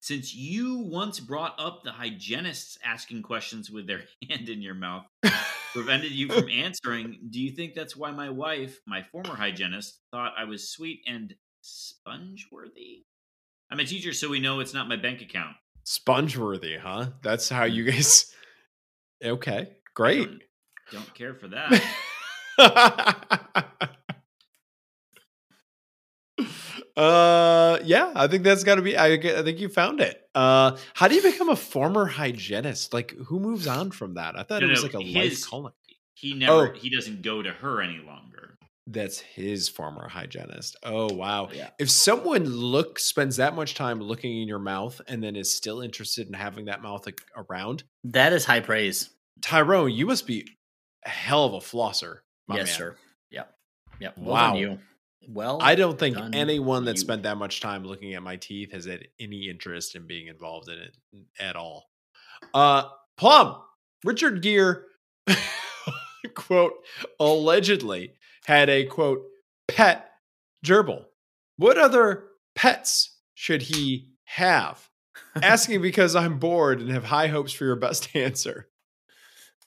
since 0.00 0.34
you 0.34 0.78
once 0.78 1.20
brought 1.20 1.54
up 1.58 1.82
the 1.84 1.92
hygienists 1.92 2.78
asking 2.82 3.22
questions 3.22 3.70
with 3.70 3.86
their 3.86 4.04
hand 4.30 4.48
in 4.48 4.62
your 4.62 4.74
mouth 4.74 5.04
prevented 5.74 6.12
you 6.12 6.28
from 6.30 6.48
answering, 6.48 7.18
do 7.30 7.40
you 7.42 7.50
think 7.50 7.74
that's 7.74 7.94
why 7.96 8.10
my 8.10 8.30
wife, 8.30 8.80
my 8.86 9.02
former 9.02 9.34
hygienist, 9.34 10.00
thought 10.10 10.32
I 10.38 10.44
was 10.44 10.70
sweet 10.72 11.00
and 11.06 11.34
sponge 11.60 12.48
worthy? 12.50 13.04
I'm 13.70 13.80
a 13.80 13.84
teacher, 13.84 14.12
so 14.14 14.28
we 14.30 14.40
know 14.40 14.60
it's 14.60 14.74
not 14.74 14.88
my 14.88 14.96
bank 14.96 15.20
account. 15.20 15.56
Spongeworthy, 15.84 16.78
huh? 16.78 17.08
That's 17.22 17.48
how 17.48 17.64
you 17.64 17.84
guys. 17.84 18.30
Okay, 19.24 19.68
great. 19.94 20.28
Don't, 20.28 20.42
don't 20.92 21.14
care 21.14 21.32
for 21.34 21.48
that. 21.48 21.82
uh, 26.96 27.78
yeah, 27.84 28.12
I 28.14 28.26
think 28.28 28.44
that's 28.44 28.64
got 28.64 28.76
to 28.76 28.82
be. 28.82 28.96
I, 28.96 29.14
I 29.14 29.42
think 29.42 29.58
you 29.60 29.68
found 29.68 30.00
it. 30.00 30.20
Uh, 30.34 30.76
how 30.94 31.08
do 31.08 31.14
you 31.14 31.22
become 31.22 31.48
a 31.48 31.56
former 31.56 32.06
hygienist? 32.06 32.92
Like, 32.92 33.12
who 33.26 33.40
moves 33.40 33.66
on 33.66 33.90
from 33.90 34.14
that? 34.14 34.36
I 34.38 34.42
thought 34.42 34.60
No, 34.62 34.68
it 34.68 34.70
was 34.70 34.82
no, 34.82 34.86
like 34.86 34.94
a 34.94 35.02
his- 35.02 35.40
life 35.42 35.50
calling. 35.50 35.72
He 36.16 36.32
never, 36.34 36.68
Oh. 36.68 36.72
he 36.78 36.90
doesn't 36.90 37.22
go 37.22 37.42
to 37.42 37.50
her 37.50 37.80
any 37.82 37.98
longer. 37.98 38.56
That's 38.86 39.18
his 39.18 39.68
former 39.68 40.08
hygienist. 40.08 40.76
Oh 40.82 41.12
wow! 41.12 41.48
Yeah. 41.52 41.70
If 41.78 41.90
someone 41.90 42.44
look 42.44 42.98
spends 42.98 43.36
that 43.36 43.54
much 43.56 43.74
time 43.74 44.00
looking 44.00 44.42
in 44.42 44.46
your 44.48 44.58
mouth 44.58 45.00
and 45.08 45.22
then 45.24 45.36
is 45.36 45.50
still 45.56 45.80
interested 45.80 46.26
in 46.28 46.34
having 46.34 46.66
that 46.66 46.82
mouth 46.82 47.06
around, 47.34 47.84
That 48.04 48.32
is 48.34 48.44
high 48.44 48.60
praise. 48.60 49.08
Tyrone, 49.40 49.90
you 49.90 50.04
must 50.06 50.26
be 50.26 50.46
a 51.04 51.08
hell 51.08 51.44
of 51.46 51.54
a 51.54 51.58
flosser, 51.60 52.18
my 52.46 52.56
yes, 52.56 52.66
man. 52.66 52.74
sir. 52.76 52.96
Yep. 53.30 53.54
Yep. 54.00 54.18
Well 54.18 54.32
Wow. 54.34 54.54
you. 54.56 54.78
Well, 55.26 55.58
I 55.62 55.74
don't 55.74 55.98
think 55.98 56.18
anyone 56.34 56.84
that 56.84 56.96
you. 56.96 57.00
spent 57.00 57.22
that 57.22 57.38
much 57.38 57.60
time 57.62 57.84
looking 57.84 58.12
at 58.12 58.22
my 58.22 58.36
teeth 58.36 58.72
has 58.72 58.84
had 58.84 59.08
any 59.18 59.48
interest 59.48 59.96
in 59.96 60.06
being 60.06 60.26
involved 60.26 60.68
in 60.68 60.78
it 60.78 60.94
at 61.40 61.56
all. 61.56 61.86
Uh 62.52 62.84
Plum, 63.16 63.62
Richard 64.04 64.42
Gere 64.42 64.82
quote 66.34 66.72
allegedly 67.20 68.12
had 68.44 68.68
a 68.68 68.84
quote 68.84 69.22
pet 69.68 70.10
gerbil. 70.64 71.04
What 71.56 71.78
other 71.78 72.24
pets 72.54 73.16
should 73.34 73.62
he 73.62 74.10
have? 74.24 74.88
Asking 75.40 75.82
because 75.82 76.14
I'm 76.16 76.38
bored 76.38 76.80
and 76.80 76.90
have 76.90 77.04
high 77.04 77.28
hopes 77.28 77.52
for 77.52 77.64
your 77.64 77.76
best 77.76 78.08
answer. 78.16 78.68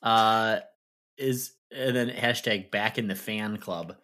uh, 0.03 0.59
is 1.17 1.53
and 1.75 1.95
then 1.95 2.09
hashtag 2.09 2.71
back 2.71 2.97
in 2.97 3.07
the 3.07 3.15
fan 3.15 3.57
club. 3.57 3.95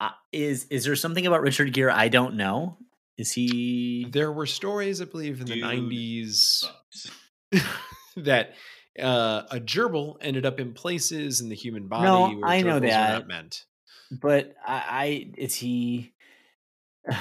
Uh, 0.00 0.10
is 0.32 0.64
is 0.66 0.84
there 0.84 0.96
something 0.96 1.26
about 1.26 1.42
Richard 1.42 1.72
Gere 1.72 1.90
I 1.90 2.08
don't 2.08 2.34
know? 2.36 2.76
Is 3.16 3.32
he? 3.32 4.06
There 4.10 4.32
were 4.32 4.46
stories, 4.46 5.00
I 5.00 5.04
believe, 5.04 5.40
in 5.40 5.46
the 5.46 5.60
90s 5.60 6.64
that 8.16 8.54
uh, 8.98 9.42
a 9.50 9.60
gerbil 9.60 10.16
ended 10.20 10.46
up 10.46 10.58
in 10.58 10.72
places 10.72 11.40
in 11.40 11.48
the 11.50 11.54
human 11.54 11.86
body. 11.86 12.04
No, 12.04 12.30
where 12.38 12.48
I 12.48 12.62
know 12.62 12.80
that. 12.80 13.28
meant. 13.28 13.64
But 14.10 14.54
I, 14.66 14.82
I 14.88 15.30
is 15.38 15.54
he? 15.54 16.12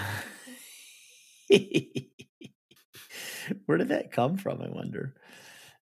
Where 3.65 3.77
did 3.77 3.89
that 3.89 4.11
come 4.11 4.37
from? 4.37 4.61
I 4.61 4.69
wonder. 4.69 5.15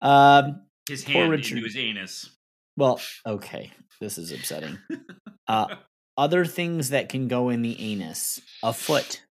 Um. 0.01 0.61
His 0.87 1.03
hand 1.03 1.29
Richard. 1.31 1.57
into 1.57 1.65
his 1.67 1.77
anus. 1.77 2.31
Well, 2.75 2.99
okay. 3.25 3.71
This 4.01 4.17
is 4.17 4.31
upsetting. 4.31 4.77
Uh, 5.47 5.65
other 6.15 6.45
things 6.45 6.89
that 6.91 7.09
can 7.09 7.27
go 7.27 7.49
in 7.49 7.63
the 7.63 7.75
anus: 7.81 8.39
a 8.61 8.71
foot, 8.71 9.23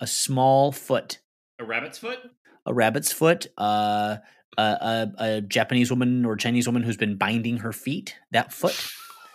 a 0.00 0.06
small 0.06 0.72
foot, 0.72 1.20
A 1.60 1.64
rabbit's 1.64 1.96
foot? 1.98 2.18
a 2.66 2.74
rabbit's 2.74 3.12
foot, 3.12 3.46
uh, 3.56 4.16
a, 4.58 4.62
a, 4.62 5.12
a 5.18 5.40
Japanese 5.42 5.90
woman 5.90 6.24
or 6.24 6.34
Chinese 6.34 6.66
woman 6.66 6.82
who's 6.82 6.96
been 6.96 7.16
binding 7.16 7.58
her 7.58 7.72
feet. 7.72 8.16
That 8.32 8.52
foot 8.52 8.76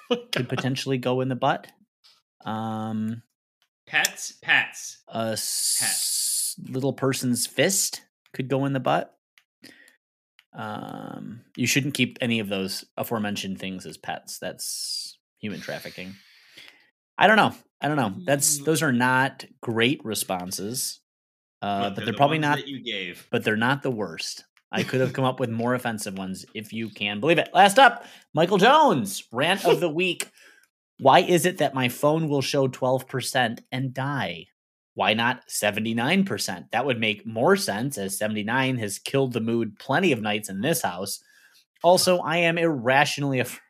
could 0.32 0.50
potentially 0.50 0.98
go 0.98 1.22
in 1.22 1.30
the 1.30 1.36
butt. 1.36 1.68
Um, 2.46 3.22
Pets? 3.88 4.34
Pets. 4.42 5.00
a 5.08 5.30
s- 5.34 6.56
little 6.70 6.94
person's 6.94 7.48
fist 7.48 8.02
could 8.34 8.48
go 8.48 8.66
in 8.66 8.74
the 8.74 8.80
butt. 8.80 9.16
Um, 10.54 11.42
you 11.56 11.68
shouldn't 11.68 11.94
keep 11.94 12.18
any 12.22 12.40
of 12.40 12.50
those 12.50 12.84
aforementioned 12.98 13.60
things 13.60 13.86
as 13.86 13.98
pets. 13.98 14.40
That's 14.40 15.18
human 15.40 15.60
trafficking. 15.62 16.16
I 17.18 17.28
don't 17.28 17.38
know. 17.38 17.54
I 17.82 17.88
don't 17.88 17.98
know. 17.98 18.14
That's 18.26 18.60
Mm. 18.60 18.66
those 18.66 18.82
are 18.82 18.92
not 18.92 19.46
great 19.62 20.04
responses, 20.04 21.00
uh, 21.62 21.90
but 21.92 21.96
they're, 21.98 22.06
the 22.08 22.14
probably 22.14 22.40
not. 22.40 22.58
that 22.58 22.68
you 22.68 22.82
gave. 22.84 23.28
But 23.32 23.44
they're 23.44 23.56
not 23.56 23.84
the 23.84 23.92
worst. 23.92 24.44
I 24.72 24.84
could 24.84 25.02
have 25.02 25.14
come 25.14 25.26
up 25.26 25.40
with 25.40 25.50
more 25.50 25.74
offensive 25.74 26.18
ones 26.18 26.46
if 26.54 26.72
you 26.72 26.90
can 26.90 27.20
believe 27.20 27.40
it. 27.40 27.50
Last 27.54 27.80
up, 27.80 28.06
Michael 28.34 28.58
Jones 28.58 29.24
rant 29.32 29.66
of 29.66 29.80
the 29.80 29.90
week. 29.90 30.30
Why 31.00 31.20
is 31.20 31.46
it 31.46 31.58
that 31.58 31.74
my 31.74 31.90
phone 31.90 32.28
will 32.28 32.42
show 32.42 32.68
twelve 32.68 33.08
percent 33.08 33.62
and 33.72 33.94
die? 33.94 34.48
Why 34.96 35.14
not 35.14 35.48
79%? 35.48 36.72
That 36.72 36.86
would 36.86 37.00
make 37.00 37.26
more 37.26 37.56
sense 37.56 37.98
as 37.98 38.18
79 38.18 38.80
has 38.80 39.00
killed 39.00 39.32
the 39.32 39.40
mood 39.40 39.80
plenty 39.80 40.12
of 40.12 40.22
nights 40.22 40.50
in 40.50 40.60
this 40.60 40.82
house. 40.82 41.24
Also, 41.84 42.18
I 42.20 42.38
am 42.38 42.58
irrationally 42.58 43.40
afraid. 43.40 43.62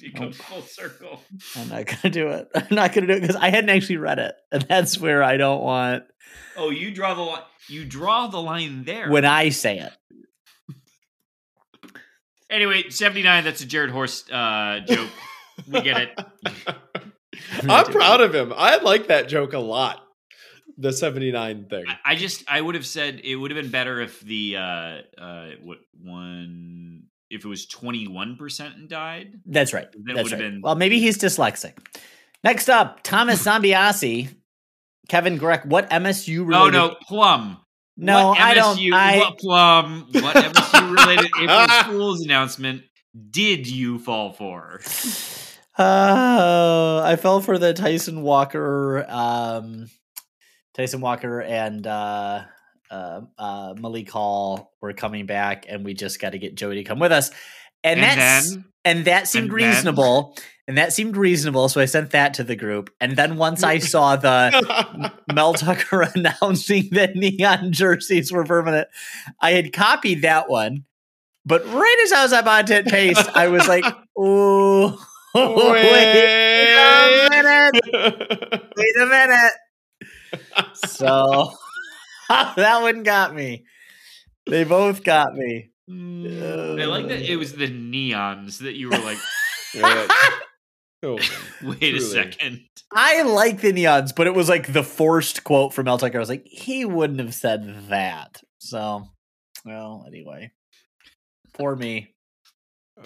You 0.00 0.12
come 0.12 0.32
full 0.32 0.62
circle. 0.62 1.20
I'm 1.56 1.68
not 1.68 1.86
going 1.86 1.98
to 2.02 2.10
do 2.10 2.28
it. 2.28 2.48
I'm 2.54 2.66
not 2.70 2.92
going 2.92 3.06
to 3.06 3.12
do 3.12 3.18
it 3.18 3.20
because 3.20 3.36
I 3.36 3.50
hadn't 3.50 3.70
actually 3.70 3.96
read 3.96 4.18
it. 4.18 4.34
And 4.52 4.62
that's 4.62 4.98
where 4.98 5.22
I 5.22 5.36
don't 5.36 5.62
want 5.62 6.04
Oh, 6.56 6.70
you 6.70 6.90
draw 6.92 7.14
the 7.14 7.22
line. 7.22 7.42
You 7.68 7.84
draw 7.84 8.26
the 8.28 8.40
line 8.40 8.84
there. 8.84 9.10
when 9.10 9.24
I 9.24 9.48
say 9.50 9.78
it. 9.78 9.92
anyway, 12.50 12.90
seventy 12.90 13.22
nine. 13.22 13.44
That's 13.44 13.60
a 13.62 13.66
Jared 13.66 13.90
Horst 13.90 14.30
uh, 14.32 14.80
joke. 14.86 15.08
We 15.70 15.80
get 15.82 16.00
it. 16.02 16.20
I'm 17.68 17.86
proud 17.86 18.20
of 18.20 18.34
him. 18.34 18.52
I 18.56 18.76
like 18.78 19.08
that 19.08 19.28
joke 19.28 19.52
a 19.52 19.58
lot. 19.58 20.02
The 20.80 20.92
79 20.92 21.66
thing. 21.68 21.84
I, 21.88 22.12
I 22.12 22.14
just 22.14 22.44
I 22.48 22.60
would 22.60 22.76
have 22.76 22.86
said 22.86 23.20
it 23.24 23.34
would 23.34 23.50
have 23.50 23.60
been 23.60 23.72
better 23.72 24.00
if 24.00 24.20
the 24.20 24.56
uh 24.56 24.60
uh 25.20 25.50
what 25.62 25.78
one 26.00 26.87
if 27.30 27.44
it 27.44 27.48
was 27.48 27.66
twenty 27.66 28.06
one 28.08 28.36
percent 28.36 28.76
and 28.76 28.88
died. 28.88 29.34
That's 29.46 29.72
right. 29.72 29.88
Then 29.92 30.16
That's 30.16 30.24
would've 30.30 30.38
right. 30.40 30.50
been- 30.52 30.60
Well, 30.62 30.74
maybe 30.76 30.98
he's 31.00 31.18
dyslexic. 31.18 31.74
Next 32.44 32.68
up, 32.68 33.02
Thomas 33.02 33.42
Zambiasi. 33.44 34.34
Kevin 35.08 35.38
Greck, 35.38 35.64
what 35.64 35.88
MSU 35.90 36.38
No, 36.46 36.66
related? 36.66 36.72
no, 36.72 36.96
plum. 37.06 37.58
no, 37.96 38.28
What 38.28 38.40
I 38.40 38.54
don't. 38.54 38.78
I, 38.92 39.18
what 39.18 39.38
plum? 39.38 40.06
What 40.12 40.36
MSU 40.36 40.96
related 40.96 41.30
April 41.40 41.84
Fools 41.84 42.20
announcement 42.24 42.82
did 43.30 43.66
you 43.66 43.98
fall 43.98 44.32
for? 44.34 44.80
Uh, 45.78 47.02
I 47.04 47.16
fell 47.16 47.40
for 47.40 47.56
the 47.58 47.72
Tyson 47.72 48.20
Walker, 48.22 49.06
um, 49.08 49.86
Tyson 50.74 51.00
Walker 51.00 51.40
and 51.40 51.86
uh, 51.86 52.42
uh, 52.90 53.20
uh, 53.38 53.74
Malik 53.78 54.10
Hall 54.10 54.72
were 54.80 54.92
coming 54.92 55.26
back, 55.26 55.66
and 55.68 55.84
we 55.84 55.94
just 55.94 56.20
got 56.20 56.30
to 56.30 56.38
get 56.38 56.54
Joey 56.56 56.76
to 56.76 56.84
come 56.84 56.98
with 56.98 57.12
us. 57.12 57.30
And, 57.84 58.00
And 58.00 58.20
that's 58.20 58.50
then? 58.54 58.64
and 58.84 59.04
that 59.04 59.28
seemed 59.28 59.50
And 59.50 59.60
then? 59.60 59.68
reasonable, 59.68 60.36
and 60.66 60.78
that 60.78 60.92
seemed 60.92 61.16
reasonable. 61.16 61.68
So 61.68 61.80
I 61.80 61.84
sent 61.84 62.10
that 62.10 62.34
to 62.34 62.44
the 62.44 62.56
group, 62.56 62.90
and 63.00 63.16
then 63.16 63.36
once 63.36 63.62
I 63.62 63.78
saw 63.92 64.16
the 64.16 65.12
Mel 65.32 65.54
Tucker 65.54 66.02
announcing 66.14 66.88
that 66.92 67.14
neon 67.14 67.72
jerseys 67.72 68.32
were 68.32 68.44
permanent. 68.44 68.88
I 69.40 69.52
had 69.52 69.72
copied 69.72 70.22
that 70.22 70.48
one, 70.50 70.84
but 71.46 71.64
right 71.66 72.00
as 72.04 72.12
I 72.12 72.22
was 72.24 72.32
about 72.32 72.66
to 72.68 72.74
hit 72.74 72.86
paste, 72.86 73.28
I 73.34 73.48
was 73.48 73.68
like, 73.68 73.84
"Oh, 74.16 74.98
wait 75.34 75.44
a 75.44 75.54
Wait 75.92 77.30
minute! 77.30 77.72
minute. 77.92 78.62
Wait 78.76 78.96
a 79.00 79.06
minute. 79.06 79.52
So 80.86 81.52
that 82.56 82.82
one 82.82 83.02
got 83.02 83.34
me. 83.34 83.64
They 84.46 84.64
both 84.64 85.02
got 85.04 85.34
me. 85.34 85.70
I 85.90 85.92
like 86.84 87.08
that 87.08 87.22
it 87.30 87.36
was 87.36 87.54
the 87.54 87.68
neons 87.68 88.58
that 88.58 88.74
you 88.74 88.90
were 88.90 88.98
like, 88.98 89.18
Oh, 91.04 91.16
wait 91.62 91.78
Truly. 91.78 91.96
a 91.98 92.00
second. 92.00 92.60
I 92.92 93.22
like 93.22 93.60
the 93.60 93.72
neons, 93.72 94.12
but 94.14 94.26
it 94.26 94.34
was 94.34 94.48
like 94.48 94.72
the 94.72 94.82
forced 94.82 95.44
quote 95.44 95.72
from 95.72 95.86
El 95.86 95.96
Tucker. 95.98 96.16
I 96.16 96.20
was 96.20 96.28
like, 96.28 96.44
he 96.46 96.84
wouldn't 96.84 97.20
have 97.20 97.34
said 97.34 97.88
that. 97.88 98.42
So, 98.58 99.06
well, 99.64 100.04
anyway, 100.08 100.50
poor 101.54 101.76
me. 101.76 102.14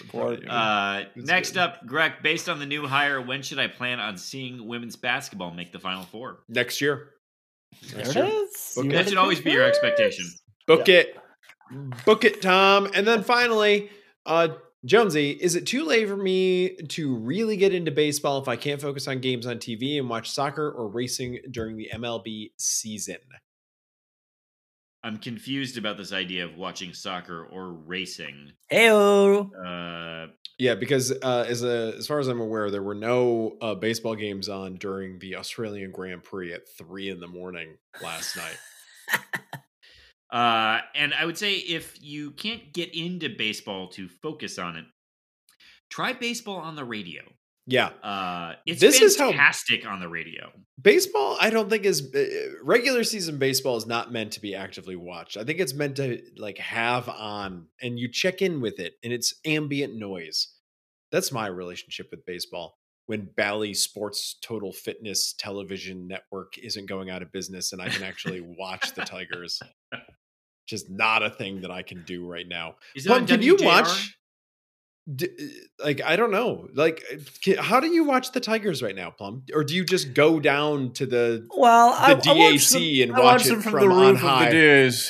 Poor- 0.08 0.38
Uh, 0.48 1.02
next 1.16 1.50
good. 1.52 1.58
up, 1.60 1.86
Greg, 1.86 2.12
based 2.22 2.48
on 2.48 2.58
the 2.58 2.64
new 2.66 2.86
hire, 2.86 3.20
when 3.20 3.42
should 3.42 3.58
I 3.58 3.66
plan 3.68 4.00
on 4.00 4.16
seeing 4.16 4.66
women's 4.66 4.96
basketball 4.96 5.50
make 5.50 5.70
the 5.70 5.78
Final 5.78 6.04
Four? 6.04 6.38
next 6.48 6.80
year. 6.80 7.10
There 7.90 7.98
Next 7.98 8.10
it 8.10 8.16
year. 8.16 8.26
is. 8.44 8.74
Okay. 8.78 8.86
You 8.86 8.92
That 8.92 8.98
heard 8.98 9.08
should 9.08 9.18
always 9.18 9.40
be 9.40 9.50
your 9.52 9.64
expectation. 9.64 10.24
first. 10.24 10.42
Book 10.66 10.88
it. 10.88 11.16
Book 12.04 12.24
it, 12.24 12.42
Tom. 12.42 12.90
And 12.94 13.06
then 13.06 13.22
finally, 13.22 13.90
uh, 14.26 14.48
Jonesy, 14.84 15.30
is 15.30 15.54
it 15.54 15.66
too 15.66 15.84
late 15.84 16.08
for 16.08 16.16
me 16.16 16.76
to 16.88 17.14
really 17.16 17.56
get 17.56 17.72
into 17.74 17.90
baseball 17.90 18.40
if 18.42 18.48
I 18.48 18.56
can't 18.56 18.80
focus 18.80 19.06
on 19.08 19.20
games 19.20 19.46
on 19.46 19.58
TV 19.58 19.98
and 19.98 20.08
watch 20.08 20.30
soccer 20.30 20.70
or 20.70 20.88
racing 20.88 21.38
during 21.50 21.76
the 21.76 21.88
MLB 21.94 22.50
season? 22.58 23.18
I'm 25.04 25.18
confused 25.18 25.78
about 25.78 25.96
this 25.96 26.12
idea 26.12 26.44
of 26.44 26.56
watching 26.56 26.92
soccer 26.94 27.44
or 27.44 27.72
racing. 27.72 28.52
Heyo. 28.70 29.50
Uh, 29.52 30.28
Yeah, 30.62 30.76
because 30.76 31.10
uh, 31.10 31.44
as 31.48 31.64
a, 31.64 31.96
as 31.98 32.06
far 32.06 32.20
as 32.20 32.28
I'm 32.28 32.40
aware, 32.40 32.70
there 32.70 32.84
were 32.84 32.94
no 32.94 33.56
uh, 33.60 33.74
baseball 33.74 34.14
games 34.14 34.48
on 34.48 34.76
during 34.76 35.18
the 35.18 35.34
Australian 35.34 35.90
Grand 35.90 36.22
Prix 36.22 36.52
at 36.52 36.68
three 36.78 37.10
in 37.10 37.18
the 37.18 37.26
morning 37.26 37.78
last 38.00 38.36
night. 38.36 38.56
uh, 40.32 40.82
and 40.94 41.14
I 41.14 41.24
would 41.24 41.36
say 41.36 41.54
if 41.54 42.00
you 42.00 42.30
can't 42.30 42.72
get 42.72 42.94
into 42.94 43.28
baseball 43.28 43.88
to 43.88 44.08
focus 44.08 44.56
on 44.56 44.76
it, 44.76 44.84
try 45.90 46.12
baseball 46.12 46.58
on 46.58 46.76
the 46.76 46.84
radio. 46.84 47.22
Yeah, 47.66 47.88
Uh, 48.02 48.54
it's 48.66 48.80
This 48.80 49.00
is 49.00 49.16
how- 49.18 49.30
fantastic 49.30 49.86
on 49.86 50.00
the 50.00 50.08
radio. 50.08 50.50
baseball 50.80 51.36
i 51.40 51.48
don't 51.50 51.70
think 51.70 51.84
is 51.84 52.12
uh, 52.12 52.24
regular 52.64 53.04
season 53.04 53.38
baseball 53.38 53.76
is 53.76 53.86
not 53.86 54.10
meant 54.10 54.32
to 54.32 54.40
be 54.40 54.54
actively 54.54 54.96
watched. 54.96 55.36
I 55.36 55.44
think 55.44 55.60
it's 55.60 55.74
meant 55.74 55.96
to 55.96 56.20
like 56.36 56.58
have 56.58 57.08
on 57.08 57.68
and 57.80 57.98
you 58.00 58.08
check 58.10 58.42
in 58.42 58.60
with 58.60 58.80
it 58.80 58.94
and 59.04 59.12
it's 59.12 59.34
ambient 59.44 59.94
noise. 59.94 60.48
That's 61.12 61.30
my 61.30 61.46
relationship 61.46 62.08
with 62.10 62.24
baseball. 62.26 62.78
When 63.06 63.28
bally 63.36 63.74
sports 63.74 64.36
total 64.42 64.72
fitness 64.72 65.34
television 65.38 66.08
network 66.08 66.56
isn't 66.58 66.86
going 66.86 67.10
out 67.10 67.22
of 67.22 67.30
business 67.30 67.72
and 67.72 67.80
i 67.82 67.88
can 67.88 68.02
actually 68.02 68.40
watch 68.40 68.94
the 68.94 69.02
tigers 69.04 69.60
just 70.66 70.88
not 70.90 71.22
a 71.22 71.30
thing 71.30 71.60
that 71.60 71.70
i 71.70 71.82
can 71.82 72.02
do 72.04 72.26
right 72.26 72.48
now. 72.48 72.76
Is 72.96 73.06
it 73.06 73.12
on 73.12 73.26
Plum, 73.26 73.38
can 73.38 73.42
you 73.46 73.56
watch 73.60 74.16
like 75.82 76.00
I 76.04 76.14
don't 76.16 76.30
know. 76.30 76.68
Like, 76.74 77.02
can, 77.42 77.56
how 77.58 77.80
do 77.80 77.88
you 77.88 78.04
watch 78.04 78.30
the 78.32 78.40
Tigers 78.40 78.82
right 78.82 78.94
now, 78.94 79.10
Plum? 79.10 79.42
Or 79.52 79.64
do 79.64 79.74
you 79.74 79.84
just 79.84 80.14
go 80.14 80.38
down 80.40 80.92
to 80.94 81.06
the 81.06 81.46
Well, 81.56 81.94
I, 81.98 82.14
the 82.14 82.30
I 82.30 82.34
watch 82.34 82.54
DAC 82.54 83.00
them- 83.00 83.10
and 83.10 83.18
watch 83.18 83.24
watch 83.24 83.46
it 83.46 83.62
from, 83.62 83.62
from 83.62 83.88
the 83.88 83.94
on 83.94 84.12
roof 84.12 84.20
high. 84.20 84.46
of 84.46 84.52
the 84.52 84.58
DAC. 84.58 85.02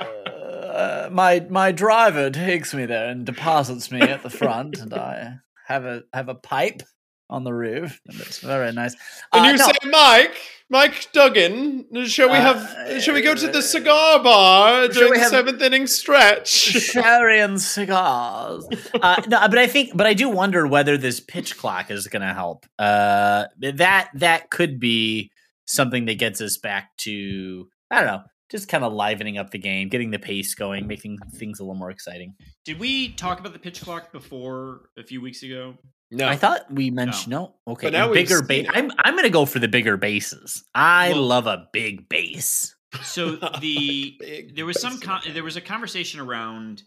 uh, 0.00 1.08
my 1.12 1.46
my 1.50 1.72
driver 1.72 2.30
takes 2.30 2.72
me 2.74 2.86
there 2.86 3.08
and 3.08 3.24
deposits 3.26 3.90
me 3.90 4.00
at 4.00 4.22
the 4.22 4.30
front, 4.30 4.78
and 4.78 4.94
I 4.94 5.34
have 5.66 5.84
a 5.84 6.02
have 6.12 6.28
a 6.28 6.34
pipe 6.34 6.82
on 7.28 7.44
the 7.44 7.52
roof, 7.52 8.00
and 8.06 8.20
it's 8.20 8.38
very 8.38 8.72
nice. 8.72 8.94
and 9.32 9.44
Uh, 9.44 9.48
you 9.50 9.56
no, 9.56 9.64
say, 9.66 9.72
Mike, 9.90 10.36
Mike 10.70 11.08
Duggan, 11.12 11.86
shall 12.06 12.28
we 12.28 12.36
Uh, 12.36 12.54
have? 12.54 13.02
shall 13.02 13.14
we 13.14 13.22
go 13.22 13.34
to 13.34 13.48
the 13.48 13.62
cigar 13.62 14.22
bar 14.22 14.88
during 14.88 15.20
the 15.20 15.28
seventh 15.28 15.60
inning 15.60 15.86
stretch? 15.86 16.48
sherry 16.48 17.40
and 17.40 17.60
cigars. 17.60 18.66
Uh, 19.02 19.20
no, 19.28 19.40
but 19.48 19.58
I 19.58 19.66
think, 19.66 19.90
but 19.96 20.06
I 20.06 20.14
do 20.14 20.28
wonder 20.28 20.66
whether 20.66 20.96
this 20.96 21.20
pitch 21.20 21.56
clock 21.56 21.90
is 21.90 22.06
going 22.08 22.22
to 22.22 22.32
help. 22.34 22.64
Uh, 22.78 23.46
that 23.60 24.10
that 24.14 24.50
could 24.50 24.78
be 24.80 25.30
something 25.66 26.06
that 26.06 26.18
gets 26.18 26.40
us 26.40 26.56
back 26.58 26.96
to 26.98 27.68
I 27.90 27.96
don't 27.98 28.06
know, 28.06 28.22
just 28.50 28.68
kind 28.68 28.84
of 28.84 28.92
livening 28.92 29.36
up 29.38 29.50
the 29.50 29.58
game, 29.58 29.88
getting 29.88 30.10
the 30.10 30.18
pace 30.18 30.54
going, 30.54 30.86
making 30.86 31.18
things 31.34 31.58
a 31.60 31.62
little 31.64 31.74
more 31.76 31.90
exciting. 31.90 32.34
Did 32.64 32.78
we 32.78 33.10
talk 33.10 33.38
about 33.40 33.52
the 33.52 33.58
pitch 33.58 33.80
clock 33.82 34.12
before 34.12 34.88
a 34.96 35.02
few 35.04 35.20
weeks 35.20 35.42
ago? 35.42 35.74
No, 36.10 36.28
I 36.28 36.36
thought 36.36 36.70
we 36.72 36.90
mentioned 36.90 37.28
no. 37.32 37.54
Okay, 37.66 37.88
But 37.88 37.92
now 37.94 38.12
bigger 38.12 38.42
base. 38.42 38.66
I'm 38.72 38.90
I'm 38.98 39.14
going 39.14 39.24
to 39.24 39.30
go 39.30 39.44
for 39.46 39.58
the 39.58 39.68
bigger 39.68 39.96
bases. 39.96 40.64
I 40.74 41.10
Well- 41.10 41.22
love 41.22 41.46
a 41.46 41.68
big 41.72 42.08
base. 42.08 42.74
So 43.02 43.36
the 43.60 44.16
Big 44.20 44.56
there 44.56 44.64
was 44.66 44.80
some 44.80 45.00
con- 45.00 45.22
there 45.32 45.42
was 45.44 45.56
a 45.56 45.60
conversation 45.60 46.20
around 46.20 46.82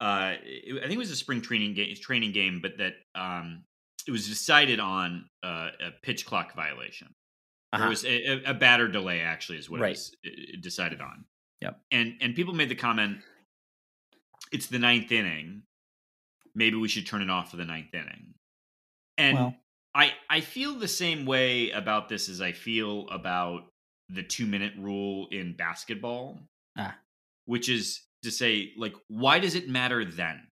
uh 0.00 0.34
it- 0.42 0.76
I 0.78 0.80
think 0.82 0.92
it 0.94 0.98
was 0.98 1.10
a 1.10 1.16
spring 1.16 1.40
training 1.40 1.74
game 1.74 1.94
training 2.00 2.32
game 2.32 2.60
but 2.60 2.72
that 2.78 2.94
um 3.14 3.64
it 4.06 4.10
was 4.10 4.26
decided 4.28 4.80
on 4.80 5.26
uh, 5.44 5.68
a 5.80 5.90
pitch 6.02 6.24
clock 6.26 6.54
violation. 6.56 7.08
There 7.72 7.80
Uh-huh. 7.82 7.88
was 7.90 8.04
a, 8.04 8.08
a- 8.32 8.50
a 8.50 8.54
batter 8.54 8.88
delay 8.88 9.20
actually 9.20 9.58
is 9.58 9.70
what 9.70 9.80
Right. 9.80 9.90
it 9.90 9.92
was 9.92 10.16
uh, 10.26 10.60
decided 10.60 11.00
on. 11.00 11.24
Yep. 11.62 11.80
And 11.92 12.14
and 12.20 12.34
people 12.34 12.52
made 12.54 12.68
the 12.70 12.74
comment 12.74 13.18
it's 14.52 14.66
the 14.66 14.78
ninth 14.80 15.12
inning. 15.12 15.62
Maybe 16.54 16.76
we 16.76 16.88
should 16.88 17.06
turn 17.06 17.22
it 17.22 17.30
off 17.30 17.50
for 17.52 17.56
the 17.56 17.64
ninth 17.64 17.94
inning. 17.94 18.34
And 19.20 19.36
Well. 19.36 19.54
I 19.94 20.12
I 20.28 20.40
feel 20.40 20.74
the 20.76 20.88
same 20.88 21.26
way 21.26 21.70
about 21.70 22.08
this 22.08 22.28
as 22.28 22.40
I 22.40 22.52
feel 22.52 23.08
about 23.10 23.70
the 24.08 24.22
two 24.22 24.46
minute 24.46 24.72
rule 24.78 25.28
in 25.30 25.54
basketball. 25.56 26.38
Ah. 26.76 26.96
Which 27.44 27.68
is 27.68 28.00
to 28.22 28.30
say, 28.30 28.72
like, 28.76 28.94
why 29.08 29.38
does 29.40 29.54
it 29.54 29.68
matter 29.68 30.04
then? 30.04 30.46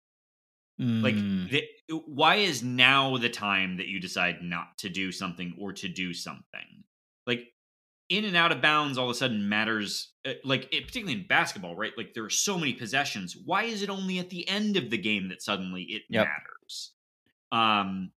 Like, 0.80 1.14
Mm, 1.16 1.50
the, 1.50 1.64
why 2.06 2.36
is 2.36 2.62
now 2.62 3.16
the 3.18 3.28
time 3.28 3.76
that 3.78 3.88
you 3.88 3.98
decide 4.00 4.42
not 4.42 4.78
to 4.78 4.88
do 4.88 5.10
something 5.12 5.56
or 5.58 5.72
to 5.72 5.88
do 5.88 6.14
something? 6.14 6.84
Like, 7.26 7.52
in 8.08 8.24
and 8.24 8.36
out 8.36 8.52
of 8.52 8.62
bounds 8.62 8.96
all 8.96 9.06
of 9.06 9.10
a 9.10 9.14
sudden 9.18 9.48
matters. 9.48 10.12
uh, 10.24 10.34
Like, 10.44 10.72
it, 10.72 10.86
particularly 10.86 11.20
in 11.20 11.26
basketball, 11.26 11.74
right? 11.76 11.92
Like, 11.96 12.14
there 12.14 12.24
are 12.24 12.30
so 12.30 12.56
many 12.58 12.74
possessions. 12.74 13.36
Why 13.36 13.64
is 13.64 13.82
it 13.82 13.90
only 13.90 14.18
at 14.20 14.30
the 14.30 14.48
end 14.48 14.76
of 14.76 14.88
the 14.90 14.98
game 14.98 15.28
that 15.28 15.42
suddenly 15.42 15.82
it 15.82 16.02
Yep. 16.10 16.26
matters? 16.26 16.92
Um, 17.50 18.12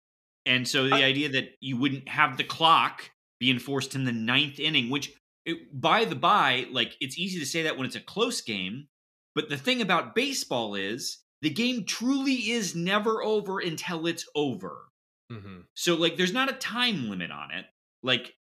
and 0.46 0.68
so 0.68 0.86
the 0.90 0.96
idea 0.96 1.30
that 1.30 1.50
you 1.62 1.78
wouldn't 1.78 2.08
have 2.10 2.38
the 2.38 2.44
clock 2.44 3.10
be 3.40 3.50
enforced 3.52 3.96
in 3.96 4.04
the 4.06 4.12
ninth 4.12 4.60
inning, 4.60 4.90
which, 4.90 5.14
it, 5.46 5.58
by 5.80 6.06
the 6.06 6.16
by, 6.16 6.66
like, 6.72 6.96
it's 7.00 7.18
easy 7.18 7.40
to 7.40 7.46
say 7.46 7.64
that 7.64 7.78
when 7.78 7.86
it's 7.88 7.96
a 7.96 8.00
close 8.02 8.42
game. 8.42 8.88
But 9.34 9.50
the 9.50 9.58
thing 9.58 9.82
about 9.82 10.14
baseball 10.14 10.76
is 10.76 11.20
the 11.42 11.50
game 11.50 11.86
truly 11.86 12.52
is 12.52 12.76
never 12.76 13.24
over 13.24 13.60
until 13.60 14.06
it's 14.08 14.28
over. 14.36 14.90
Mhm. 15.32 15.64
So 15.76 15.96
like 15.96 16.18
there's 16.18 16.34
not 16.34 16.50
a 16.50 16.54
time 16.54 17.10
limit 17.10 17.32
on 17.32 17.52
it. 17.52 17.66
Like 18.04 18.36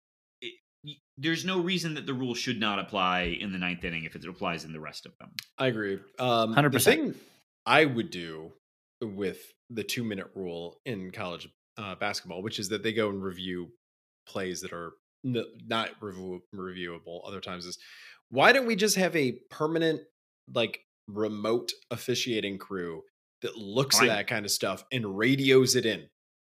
it, 0.41 0.55
y- 0.85 0.95
there's 1.19 1.45
no 1.45 1.61
reason 1.61 1.95
that 1.95 2.07
the 2.07 2.15
rule 2.15 2.35
should 2.35 2.61
not 2.61 2.79
apply 2.79 3.23
in 3.41 3.51
the 3.53 3.59
ninth 3.59 3.83
inning 3.85 4.05
if 4.05 4.15
it 4.15 4.25
applies 4.25 4.65
in 4.65 4.73
the 4.73 4.79
rest 4.81 5.05
of 5.07 5.13
them. 5.19 5.31
I 5.59 5.67
agree. 5.67 5.99
Um, 6.21 6.55
100%. 6.55 6.71
The 6.73 6.79
thing 6.81 7.15
I 7.67 7.85
would 7.85 8.11
do 8.11 8.53
with 9.03 9.41
the 9.69 9.83
two 9.83 10.05
minute 10.05 10.29
rule 10.37 10.81
in 10.87 11.11
college 11.11 11.49
uh, 11.79 11.95
basketball, 11.97 12.43
which 12.43 12.59
is 12.59 12.69
that 12.71 12.83
they 12.83 12.93
go 12.93 13.09
and 13.09 13.23
review 13.23 13.69
plays 14.27 14.61
that 14.61 14.73
are 14.73 14.93
n- 15.25 15.45
not 15.67 15.91
review- 16.01 16.43
reviewable 16.55 17.21
other 17.27 17.41
times, 17.41 17.67
is 17.67 17.79
why 18.31 18.53
don't 18.53 18.67
we 18.67 18.77
just 18.77 18.97
have 18.97 19.15
a 19.15 19.39
permanent, 19.51 20.01
like, 20.53 20.81
remote 21.09 21.71
officiating 21.91 22.59
crew 22.59 23.03
that 23.43 23.57
looks 23.57 23.99
Fine. 23.99 24.09
at 24.09 24.17
that 24.17 24.27
kind 24.27 24.45
of 24.45 24.51
stuff 24.51 24.85
and 24.91 25.17
radios 25.17 25.77
it 25.77 25.87
in? 25.87 26.09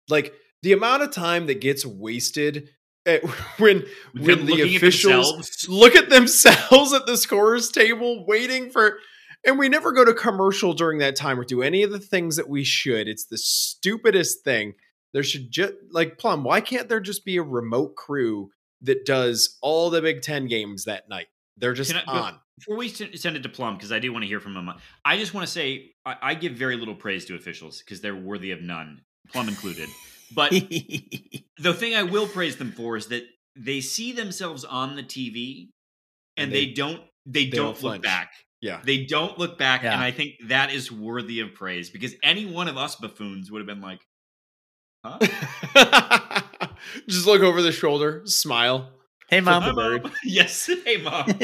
Like, 0.09 0.33
the 0.61 0.73
amount 0.73 1.03
of 1.03 1.11
time 1.11 1.47
that 1.47 1.61
gets 1.61 1.85
wasted 1.85 2.69
at, 3.05 3.23
when 3.59 3.79
Them 3.79 3.87
when 4.13 4.45
the 4.45 4.51
looking 4.55 4.69
at 4.71 4.75
officials 4.75 5.67
look 5.69 5.95
at 5.95 6.09
themselves 6.09 6.93
at 6.93 7.05
the 7.05 7.15
scorers 7.17 7.69
table 7.69 8.25
waiting 8.27 8.69
for 8.69 8.99
and 9.45 9.57
we 9.57 9.69
never 9.69 9.93
go 9.93 10.03
to 10.03 10.13
commercial 10.13 10.73
during 10.73 10.99
that 10.99 11.15
time 11.15 11.39
or 11.39 11.45
do 11.45 11.61
any 11.61 11.81
of 11.83 11.91
the 11.91 11.99
things 11.99 12.35
that 12.35 12.49
we 12.49 12.65
should 12.65 13.07
it's 13.07 13.25
the 13.25 13.37
stupidest 13.37 14.43
thing 14.43 14.73
there 15.13 15.23
should 15.23 15.51
just 15.51 15.73
like 15.91 16.17
plum 16.17 16.43
why 16.43 16.61
can't 16.61 16.87
there 16.89 16.99
just 16.99 17.25
be 17.25 17.37
a 17.37 17.43
remote 17.43 17.95
crew 17.95 18.49
that 18.81 19.05
does 19.05 19.57
all 19.61 19.89
the 19.89 20.01
big 20.01 20.21
10 20.21 20.47
games 20.47 20.85
that 20.85 21.09
night 21.09 21.27
they're 21.57 21.73
just 21.73 21.93
I- 21.93 22.01
on 22.07 22.39
Before 22.57 22.77
we 22.77 22.89
send 22.89 23.35
it 23.37 23.43
to 23.43 23.49
Plum, 23.49 23.75
because 23.75 23.91
I 23.91 23.99
do 23.99 24.11
want 24.13 24.23
to 24.23 24.27
hear 24.27 24.39
from 24.41 24.55
him, 24.55 24.69
I 25.05 25.17
just 25.17 25.33
want 25.33 25.45
to 25.47 25.51
say 25.51 25.91
I, 26.05 26.15
I 26.21 26.33
give 26.35 26.53
very 26.53 26.75
little 26.75 26.95
praise 26.95 27.23
to 27.25 27.35
officials 27.35 27.79
because 27.79 28.01
they're 28.01 28.15
worthy 28.15 28.51
of 28.51 28.61
none, 28.61 29.01
Plum 29.31 29.47
included. 29.49 29.87
But 30.33 30.51
the 31.57 31.73
thing 31.73 31.95
I 31.95 32.03
will 32.03 32.27
praise 32.27 32.57
them 32.57 32.71
for 32.71 32.95
is 32.97 33.07
that 33.07 33.23
they 33.55 33.81
see 33.81 34.11
themselves 34.11 34.63
on 34.65 34.95
the 34.95 35.03
TV 35.03 35.69
and, 36.37 36.45
And 36.45 36.51
they, 36.53 36.65
they- 36.67 36.73
don't 36.73 37.01
they, 37.25 37.45
they 37.45 37.49
don't, 37.49 37.57
don't 37.57 37.67
look 37.71 37.77
flinch. 37.79 38.03
back. 38.03 38.31
yeah 38.61 38.81
They 38.83 39.05
don't 39.05 39.37
look 39.37 39.57
back, 39.57 39.83
Yeah. 39.83 39.93
and 39.93 40.01
I 40.01 40.11
think 40.11 40.35
that 40.47 40.71
is 40.73 40.91
worthy 40.91 41.41
of 41.41 41.53
praise 41.53 41.89
because 41.89 42.13
any 42.23 42.45
one 42.45 42.67
of 42.67 42.77
us 42.77 42.95
buffoons 42.95 43.51
would 43.51 43.59
have 43.59 43.67
been 43.67 43.81
like, 43.81 44.01
Huh? 45.03 45.17
Just 47.07 47.25
look 47.25 47.41
over 47.41 47.61
the 47.61 47.71
shoulder, 47.71 48.21
smile. 48.25 48.89
Hey, 49.29 49.41
mom. 49.41 49.63
the 49.63 49.73
bird. 49.73 50.03
Mom. 50.03 50.11
yes. 50.23 50.69
Hey, 50.85 50.97
mom. 50.97 51.25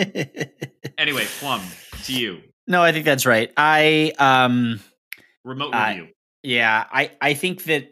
Anyway, 0.97 1.25
Plum, 1.39 1.61
to 2.05 2.13
you. 2.13 2.39
no, 2.67 2.81
I 2.81 2.93
think 2.93 3.03
that's 3.03 3.25
right. 3.25 3.51
I 3.57 4.13
um 4.17 4.79
Remote 5.43 5.73
Uh, 5.73 5.87
review. 5.89 6.07
Yeah, 6.41 6.85
I 6.89 7.11
I 7.21 7.33
think 7.33 7.65
that 7.65 7.89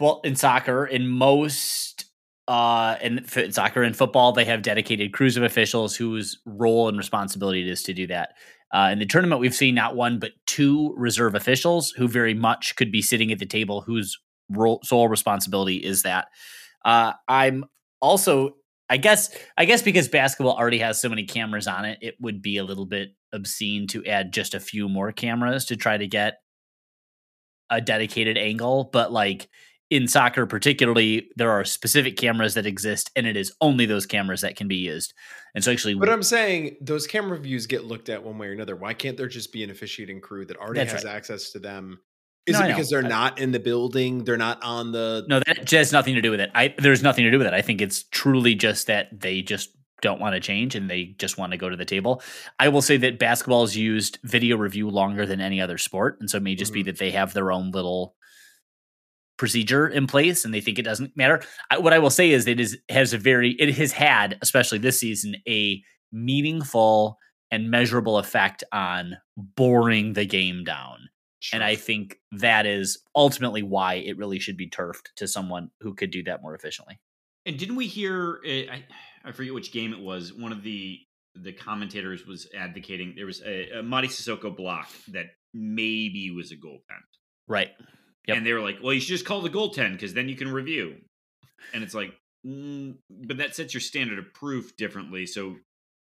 well, 0.00 0.20
in 0.24 0.36
soccer, 0.36 0.86
in 0.86 1.06
most 1.06 2.06
uh 2.48 2.96
in, 3.02 3.18
f- 3.20 3.36
in 3.36 3.52
soccer 3.52 3.82
and 3.82 3.94
football, 3.94 4.32
they 4.32 4.46
have 4.46 4.62
dedicated 4.62 5.12
crews 5.12 5.36
of 5.36 5.42
officials 5.42 5.94
whose 5.96 6.38
role 6.46 6.88
and 6.88 6.96
responsibility 6.96 7.60
it 7.60 7.68
is 7.68 7.82
to 7.84 7.92
do 7.92 8.06
that. 8.06 8.30
Uh, 8.72 8.88
in 8.90 8.98
the 8.98 9.06
tournament, 9.06 9.40
we've 9.40 9.54
seen 9.54 9.74
not 9.74 9.94
one 9.96 10.18
but 10.18 10.32
two 10.46 10.94
reserve 10.96 11.34
officials 11.34 11.90
who 11.90 12.08
very 12.08 12.34
much 12.34 12.74
could 12.76 12.90
be 12.90 13.02
sitting 13.02 13.30
at 13.30 13.38
the 13.38 13.46
table, 13.46 13.82
whose 13.82 14.16
role, 14.50 14.80
sole 14.82 15.08
responsibility 15.08 15.76
is 15.76 16.02
that. 16.02 16.28
Uh, 16.84 17.12
I'm 17.28 17.64
also, 18.00 18.56
I 18.88 18.96
guess, 18.96 19.36
I 19.56 19.64
guess 19.64 19.82
because 19.82 20.08
basketball 20.08 20.56
already 20.56 20.78
has 20.78 21.00
so 21.00 21.08
many 21.08 21.24
cameras 21.24 21.66
on 21.66 21.84
it, 21.84 21.98
it 22.00 22.14
would 22.20 22.42
be 22.42 22.58
a 22.58 22.64
little 22.64 22.86
bit 22.86 23.10
obscene 23.32 23.86
to 23.88 24.04
add 24.04 24.32
just 24.32 24.54
a 24.54 24.60
few 24.60 24.88
more 24.88 25.12
cameras 25.12 25.66
to 25.66 25.76
try 25.76 25.96
to 25.96 26.06
get 26.06 26.38
a 27.70 27.80
dedicated 27.80 28.38
angle, 28.38 28.88
but 28.92 29.12
like 29.12 29.48
in 29.88 30.08
soccer 30.08 30.46
particularly 30.46 31.28
there 31.36 31.50
are 31.52 31.64
specific 31.64 32.16
cameras 32.16 32.54
that 32.54 32.66
exist 32.66 33.08
and 33.14 33.24
it 33.24 33.36
is 33.36 33.52
only 33.60 33.86
those 33.86 34.04
cameras 34.04 34.40
that 34.40 34.56
can 34.56 34.66
be 34.66 34.76
used. 34.76 35.14
And 35.54 35.62
so 35.62 35.72
actually 35.72 35.94
But 35.94 36.10
I'm 36.10 36.22
saying 36.22 36.76
those 36.80 37.06
camera 37.06 37.38
views 37.38 37.66
get 37.66 37.84
looked 37.84 38.08
at 38.08 38.22
one 38.22 38.36
way 38.38 38.48
or 38.48 38.52
another. 38.52 38.76
Why 38.76 38.94
can't 38.94 39.16
there 39.16 39.28
just 39.28 39.52
be 39.52 39.62
an 39.62 39.70
officiating 39.70 40.20
crew 40.20 40.44
that 40.46 40.56
already 40.56 40.80
has 40.80 41.04
right. 41.04 41.14
access 41.14 41.50
to 41.52 41.58
them? 41.58 42.00
Is 42.46 42.58
No, 42.58 42.64
it 42.64 42.68
because 42.68 42.88
they're 42.90 43.02
not 43.02 43.38
in 43.38 43.50
the 43.52 43.58
building? 43.58 44.24
They're 44.24 44.36
not 44.36 44.62
on 44.62 44.92
the. 44.92 45.24
no 45.28 45.40
that 45.40 45.68
has 45.70 45.92
nothing 45.92 46.14
to 46.14 46.20
do 46.20 46.30
with 46.30 46.40
it. 46.40 46.50
I 46.54 46.74
there's 46.78 47.02
nothing 47.02 47.24
to 47.24 47.30
do 47.30 47.38
with 47.38 47.46
it. 47.46 47.54
I 47.54 47.62
think 47.62 47.80
it's 47.80 48.04
truly 48.04 48.54
just 48.54 48.86
that 48.86 49.08
they 49.20 49.42
just 49.42 49.70
don't 50.02 50.20
want 50.20 50.34
to 50.34 50.40
change 50.40 50.74
and 50.74 50.88
they 50.90 51.14
just 51.18 51.38
want 51.38 51.52
to 51.52 51.58
go 51.58 51.68
to 51.68 51.76
the 51.76 51.84
table. 51.84 52.22
I 52.60 52.68
will 52.68 52.82
say 52.82 52.98
that 52.98 53.18
basketball 53.18 53.62
has 53.62 53.76
used 53.76 54.18
video 54.24 54.56
review 54.56 54.90
longer 54.90 55.24
than 55.26 55.40
any 55.40 55.60
other 55.60 55.78
sport 55.78 56.18
and 56.20 56.28
so 56.30 56.36
it 56.36 56.42
may 56.42 56.54
just 56.54 56.72
be 56.72 56.82
Mhm. 56.82 56.86
that 56.86 56.98
they 56.98 57.10
have 57.12 57.32
their 57.32 57.50
own 57.50 57.70
little 57.70 58.14
procedure 59.38 59.86
in 59.88 60.06
place 60.06 60.44
and 60.44 60.54
they 60.54 60.60
think 60.60 60.78
it 60.78 60.82
doesn't 60.84 61.16
matter. 61.16 61.42
I, 61.70 61.78
what 61.78 61.92
I 61.92 61.98
will 61.98 62.10
say 62.10 62.30
is 62.30 62.46
it 62.46 62.60
is 62.60 62.78
has 62.88 63.12
a 63.12 63.18
very 63.18 63.52
it 63.58 63.74
has 63.76 63.92
had 63.92 64.38
especially 64.40 64.78
this 64.78 65.00
season 65.00 65.36
a 65.48 65.82
meaningful 66.12 67.18
and 67.50 67.70
measurable 67.70 68.18
effect 68.18 68.64
on 68.72 69.16
boring 69.36 70.12
the 70.14 70.24
game 70.26 70.62
down. 70.64 71.08
And 71.52 71.62
I 71.64 71.76
think 71.76 72.18
that 72.32 72.66
is 72.66 72.98
ultimately 73.14 73.62
why 73.62 73.94
it 73.94 74.16
really 74.18 74.38
should 74.38 74.56
be 74.56 74.68
turfed 74.68 75.12
to 75.16 75.28
someone 75.28 75.70
who 75.80 75.94
could 75.94 76.10
do 76.10 76.22
that 76.24 76.42
more 76.42 76.54
efficiently. 76.54 76.98
And 77.44 77.58
didn't 77.58 77.76
we 77.76 77.86
hear? 77.86 78.40
uh, 78.44 78.72
I 78.72 78.84
I 79.24 79.32
forget 79.32 79.54
which 79.54 79.72
game 79.72 79.92
it 79.92 80.00
was. 80.00 80.32
One 80.32 80.52
of 80.52 80.62
the 80.62 80.98
the 81.34 81.52
commentators 81.52 82.26
was 82.26 82.48
advocating 82.56 83.14
there 83.16 83.26
was 83.26 83.42
a, 83.42 83.78
a 83.78 83.82
Mady 83.82 84.06
Sissoko 84.06 84.56
block 84.56 84.88
that 85.08 85.26
maybe 85.52 86.30
was 86.30 86.50
a 86.52 86.56
goal 86.56 86.80
goaltend, 86.90 87.02
Right. 87.48 87.70
Yep. 88.26 88.36
and 88.38 88.46
they 88.46 88.52
were 88.52 88.60
like, 88.62 88.78
"Well, 88.82 88.92
you 88.92 89.00
should 89.00 89.08
just 89.08 89.24
call 89.26 89.40
the 89.42 89.48
goal 89.48 89.72
goaltend 89.72 89.92
because 89.92 90.14
then 90.14 90.28
you 90.28 90.36
can 90.36 90.50
review." 90.50 90.96
And 91.74 91.82
it's 91.84 91.94
like, 91.94 92.12
mm, 92.46 92.96
but 93.10 93.38
that 93.38 93.54
sets 93.54 93.74
your 93.74 93.80
standard 93.80 94.18
of 94.18 94.32
proof 94.34 94.76
differently. 94.76 95.26
So 95.26 95.56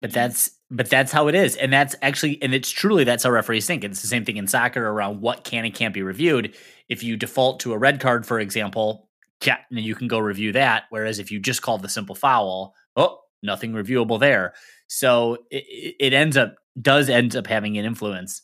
But 0.00 0.12
that's 0.12 0.50
but 0.70 0.88
that's 0.88 1.10
how 1.12 1.28
it 1.28 1.34
is. 1.34 1.56
And 1.56 1.72
that's 1.72 1.94
actually 2.00 2.40
and 2.42 2.54
it's 2.54 2.70
truly 2.70 3.04
that's 3.04 3.24
how 3.24 3.30
referees 3.30 3.66
think. 3.66 3.84
It's 3.84 4.00
the 4.00 4.08
same 4.08 4.24
thing 4.24 4.36
in 4.36 4.46
soccer 4.46 4.86
around 4.86 5.20
what 5.20 5.44
can 5.44 5.64
and 5.64 5.74
can't 5.74 5.94
be 5.94 6.02
reviewed. 6.02 6.54
If 6.88 7.02
you 7.02 7.16
default 7.16 7.60
to 7.60 7.72
a 7.72 7.78
red 7.78 8.00
card, 8.00 8.26
for 8.26 8.40
example, 8.40 9.08
yeah, 9.44 9.58
and 9.70 9.80
you 9.80 9.94
can 9.94 10.08
go 10.08 10.18
review 10.18 10.52
that. 10.52 10.84
Whereas 10.90 11.18
if 11.18 11.30
you 11.30 11.38
just 11.40 11.62
call 11.62 11.78
the 11.78 11.88
simple 11.88 12.14
foul, 12.14 12.74
oh, 12.96 13.18
nothing 13.42 13.72
reviewable 13.72 14.18
there. 14.20 14.54
So 14.86 15.38
it, 15.50 15.64
it- 15.98 16.12
ends 16.12 16.36
up 16.36 16.56
does 16.80 17.08
end 17.08 17.36
up 17.36 17.46
having 17.46 17.76
an 17.78 17.84
influence. 17.84 18.42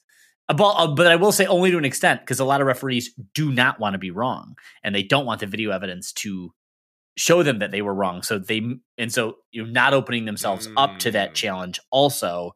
Uh, 0.49 0.87
but 0.95 1.07
I 1.07 1.17
will 1.17 1.33
say 1.33 1.47
only 1.47 1.71
to 1.71 1.79
an 1.79 1.85
extent 1.85 2.21
because 2.21 2.39
a 2.39 2.45
lot 2.45 2.61
of 2.61 2.67
referees 2.67 3.13
do 3.35 3.51
not 3.53 3.81
want 3.81 3.95
to 3.95 3.99
be 3.99 4.11
wrong 4.11 4.57
and 4.85 4.95
they 4.95 5.03
don't 5.03 5.27
want 5.27 5.41
the 5.41 5.47
video 5.47 5.71
evidence 5.71 6.13
to 6.15 6.53
show 7.17 7.43
them 7.43 7.59
that 7.61 7.71
they 7.71 7.83
were 7.83 7.95
wrong. 7.95 8.23
So 8.23 8.39
they 8.39 8.63
and 8.99 9.13
so 9.13 9.39
you 9.51 9.65
know 9.65 9.71
not 9.71 9.95
opening 9.95 10.25
themselves 10.27 10.69
up 10.77 10.99
to 11.01 11.11
that 11.13 11.31
Mm. 11.31 11.35
challenge 11.35 11.81
also 11.91 12.55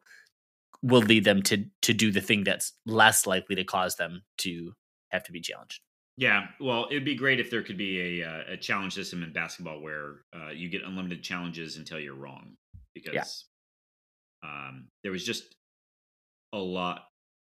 will 0.81 1.01
lead 1.01 1.23
them 1.23 1.41
to 1.43 1.65
to 1.81 1.93
do 1.93 2.11
the 2.11 2.21
thing 2.21 2.43
that's 2.43 2.73
less 2.85 3.25
likely 3.27 3.55
to 3.55 3.63
cause 3.63 3.95
them 3.95 4.21
to 4.39 4.73
have 5.11 5.23
to 5.23 5.31
be 5.31 5.41
challenged. 5.41 5.81
yeah, 6.17 6.47
well, 6.59 6.87
it'd 6.91 7.05
be 7.05 7.15
great 7.15 7.39
if 7.39 7.49
there 7.49 7.63
could 7.63 7.77
be 7.77 8.21
a 8.21 8.27
uh, 8.27 8.43
a 8.53 8.57
challenge 8.57 8.93
system 8.93 9.23
in 9.23 9.33
basketball 9.33 9.81
where 9.81 10.21
uh, 10.35 10.49
you 10.49 10.69
get 10.69 10.83
unlimited 10.83 11.23
challenges 11.23 11.77
until 11.77 11.99
you're 11.99 12.15
wrong 12.15 12.55
because 12.93 13.45
um, 14.43 14.87
there 15.03 15.11
was 15.11 15.25
just 15.25 15.55
a 16.53 16.57
lot. 16.57 17.03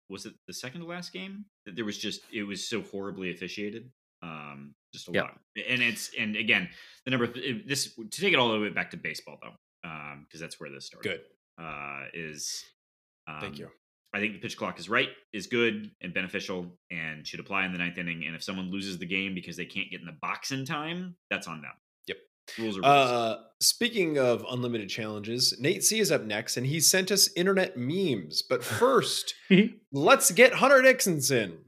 Was 0.08 0.24
it 0.26 0.34
the 0.46 0.52
second 0.54 0.82
to 0.82 0.86
last 0.86 1.12
game 1.12 1.46
that 1.64 1.74
there 1.76 1.84
was 1.84 1.98
just 1.98 2.20
it 2.32 2.44
was 2.44 2.68
so 2.68 2.80
horribly 2.82 3.30
officiated? 3.32 3.90
Um, 4.22 4.74
just 4.94 5.08
a 5.08 5.12
Yep. 5.12 5.24
lot, 5.24 5.40
and 5.68 5.82
it's 5.82 6.10
and 6.18 6.36
again 6.36 6.68
the 7.04 7.10
number 7.10 7.26
this 7.26 7.94
to 7.94 8.20
take 8.20 8.32
it 8.32 8.38
all 8.38 8.50
the 8.52 8.58
way 8.60 8.70
back 8.70 8.90
to 8.92 8.96
baseball 8.96 9.38
though, 9.42 9.88
Um, 9.88 10.24
because 10.26 10.40
that's 10.40 10.58
where 10.58 10.70
this 10.70 10.86
started. 10.86 11.08
Good. 11.08 11.20
uh, 11.64 12.04
is 12.14 12.64
um, 13.28 13.40
Thank 13.40 13.58
you. 13.58 13.70
I 14.14 14.20
think 14.20 14.32
the 14.34 14.38
pitch 14.38 14.56
clock 14.56 14.78
is 14.78 14.88
right, 14.88 15.10
is 15.34 15.46
good 15.46 15.90
and 16.00 16.14
beneficial, 16.14 16.78
and 16.90 17.26
should 17.26 17.40
apply 17.40 17.66
in 17.66 17.72
the 17.72 17.78
ninth 17.78 17.98
inning. 17.98 18.24
And 18.24 18.34
if 18.34 18.42
someone 18.42 18.70
loses 18.70 18.96
the 18.98 19.04
game 19.06 19.34
because 19.34 19.56
they 19.58 19.66
can't 19.66 19.90
get 19.90 20.00
in 20.00 20.06
the 20.06 20.16
box 20.22 20.52
in 20.52 20.64
time, 20.64 21.16
that's 21.28 21.46
on 21.46 21.60
them. 21.60 21.72
Yep. 22.06 22.16
Rules 22.58 22.78
are 22.78 22.80
rules. 22.80 22.86
Uh, 23.10 23.42
speaking 23.60 24.16
of 24.18 24.46
unlimited 24.48 24.88
challenges, 24.88 25.58
Nate 25.60 25.84
C 25.84 25.98
is 25.98 26.10
up 26.10 26.22
next, 26.22 26.56
and 26.56 26.66
he 26.66 26.80
sent 26.80 27.10
us 27.10 27.28
internet 27.36 27.76
memes. 27.76 28.42
But 28.42 28.64
first, 28.80 29.34
let's 29.92 30.30
get 30.30 30.54
Hunter 30.54 30.80
Dickinson. 30.80 31.65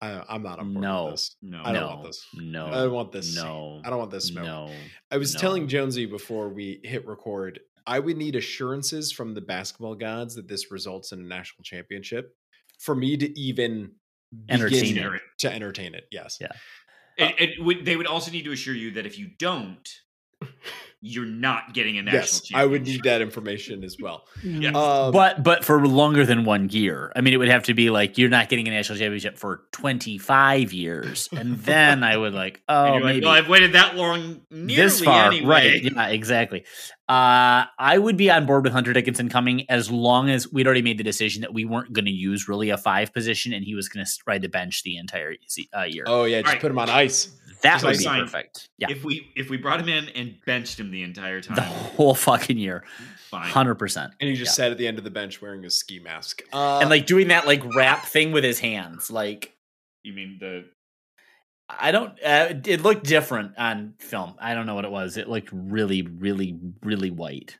I, 0.00 0.22
I'm 0.28 0.42
not 0.42 0.58
on 0.60 0.72
board 0.74 0.82
No. 0.82 1.04
with 1.06 1.14
this. 1.14 1.36
no, 1.42 1.60
I 1.64 1.72
don't 1.72 1.82
no, 1.82 1.88
want 1.88 2.02
this. 2.04 2.26
No. 2.34 2.66
I 2.66 2.80
don't 2.82 2.92
want 2.92 3.12
this. 3.12 3.34
No. 3.36 3.80
I 3.84 3.90
don't 3.90 3.98
want 3.98 4.10
this 4.12 4.24
smoke. 4.26 4.44
No. 4.44 4.70
I 5.10 5.16
was 5.16 5.34
No. 5.34 5.40
telling 5.40 5.66
Jonesy 5.68 6.06
before 6.06 6.48
we 6.48 6.80
hit 6.84 7.06
record, 7.06 7.60
I 7.86 7.98
would 7.98 8.16
need 8.16 8.36
assurances 8.36 9.10
from 9.10 9.34
the 9.34 9.40
basketball 9.40 9.94
gods 9.94 10.34
that 10.36 10.46
this 10.46 10.70
results 10.70 11.12
in 11.12 11.20
a 11.20 11.24
national 11.24 11.64
championship 11.64 12.36
for 12.78 12.94
me 12.94 13.16
to 13.16 13.38
even 13.40 13.92
Entertain 14.48 14.94
begin 14.94 15.14
it. 15.14 15.22
to 15.38 15.52
entertain 15.52 15.94
it. 15.94 16.04
Yes. 16.12 16.38
Yeah. 16.40 16.52
It, 17.16 17.22
uh 17.24 17.34
it 17.38 17.64
would, 17.64 17.84
they 17.84 17.96
would 17.96 18.06
also 18.06 18.30
need 18.30 18.44
to 18.44 18.52
assure 18.52 18.74
you 18.74 18.92
that 18.92 19.06
if 19.06 19.18
you 19.18 19.28
don't, 19.38 19.88
you're 21.00 21.24
not 21.24 21.74
getting 21.74 21.96
a 21.98 22.02
national 22.02 22.20
Yes, 22.20 22.40
championship. 22.40 22.56
I 22.56 22.66
would 22.66 22.86
need 22.86 23.02
that 23.04 23.22
information 23.22 23.84
as 23.84 23.96
well. 24.00 24.24
Yeah. 24.42 24.70
Um, 24.70 25.12
but 25.12 25.42
but 25.42 25.64
for 25.64 25.86
longer 25.86 26.26
than 26.26 26.44
one 26.44 26.68
year. 26.70 27.12
I 27.14 27.20
mean, 27.20 27.32
it 27.34 27.36
would 27.36 27.48
have 27.48 27.62
to 27.64 27.74
be 27.74 27.90
like 27.90 28.18
you're 28.18 28.28
not 28.28 28.48
getting 28.48 28.66
a 28.66 28.70
national 28.70 28.98
championship 28.98 29.38
for 29.38 29.62
25 29.72 30.72
years, 30.72 31.28
and 31.32 31.56
then 31.58 32.02
I 32.02 32.16
would 32.16 32.34
like, 32.34 32.62
oh, 32.68 32.84
you're 32.84 32.94
like, 32.94 33.04
maybe 33.04 33.26
well, 33.26 33.34
I've 33.34 33.48
waited 33.48 33.72
that 33.74 33.96
long, 33.96 34.40
nearly 34.50 34.74
this 34.74 35.00
far, 35.00 35.26
anyway. 35.28 35.46
right? 35.46 35.82
Yeah, 35.82 36.06
exactly. 36.08 36.64
Uh, 37.08 37.64
I 37.78 37.96
would 37.96 38.16
be 38.18 38.30
on 38.30 38.44
board 38.44 38.64
with 38.64 38.72
Hunter 38.74 38.92
Dickinson 38.92 39.28
coming 39.30 39.64
as 39.70 39.90
long 39.90 40.28
as 40.28 40.52
we'd 40.52 40.66
already 40.66 40.82
made 40.82 40.98
the 40.98 41.04
decision 41.04 41.40
that 41.40 41.54
we 41.54 41.64
weren't 41.64 41.92
going 41.92 42.04
to 42.04 42.10
use 42.10 42.48
really 42.48 42.68
a 42.70 42.76
five 42.76 43.14
position, 43.14 43.52
and 43.54 43.64
he 43.64 43.74
was 43.74 43.88
going 43.88 44.04
to 44.04 44.12
ride 44.26 44.42
the 44.42 44.48
bench 44.48 44.82
the 44.82 44.98
entire 44.98 45.34
uh, 45.76 45.82
year. 45.84 46.04
oh 46.06 46.24
yeah, 46.24 46.40
just 46.40 46.48
Alright. 46.48 46.60
put 46.60 46.70
him 46.70 46.78
on 46.78 46.90
ice. 46.90 47.30
that 47.62 47.80
so 47.80 47.86
would 47.86 47.96
be 47.96 48.04
signed- 48.04 48.26
perfect. 48.26 48.68
Yeah, 48.76 48.90
If 48.90 49.04
we 49.04 49.32
if 49.36 49.48
we 49.48 49.56
brought 49.56 49.80
him 49.80 49.88
in 49.88 50.08
and 50.10 50.34
benched 50.44 50.78
him 50.78 50.90
the 50.90 51.02
entire 51.02 51.40
time, 51.40 51.56
the 51.56 51.62
whole 51.62 52.14
fucking 52.14 52.58
year, 52.58 52.84
fine. 53.30 53.48
hundred 53.48 53.76
percent. 53.76 54.12
And 54.20 54.28
he 54.28 54.36
just 54.36 54.50
Yeah. 54.58 54.64
sat 54.64 54.72
at 54.72 54.76
the 54.78 54.86
end 54.86 54.98
of 54.98 55.04
the 55.04 55.10
bench 55.10 55.40
wearing 55.40 55.64
a 55.64 55.70
ski 55.70 55.98
mask. 56.00 56.42
Uh, 56.52 56.80
and 56.80 56.90
like 56.90 57.06
doing 57.06 57.28
that 57.28 57.46
like 57.46 57.62
rap 57.74 58.04
thing 58.04 58.32
with 58.32 58.44
his 58.44 58.60
hands, 58.60 59.10
like. 59.10 59.54
You 60.04 60.12
mean 60.12 60.36
the 60.40 60.64
I 61.68 61.90
don't. 61.90 62.10
Uh, 62.24 62.54
it 62.64 62.82
looked 62.82 63.04
different 63.04 63.52
on 63.58 63.94
film. 63.98 64.34
I 64.40 64.54
don't 64.54 64.66
know 64.66 64.74
what 64.74 64.84
it 64.84 64.90
was. 64.90 65.16
It 65.16 65.28
looked 65.28 65.50
really, 65.52 66.02
really, 66.02 66.58
really 66.82 67.10
white. 67.10 67.58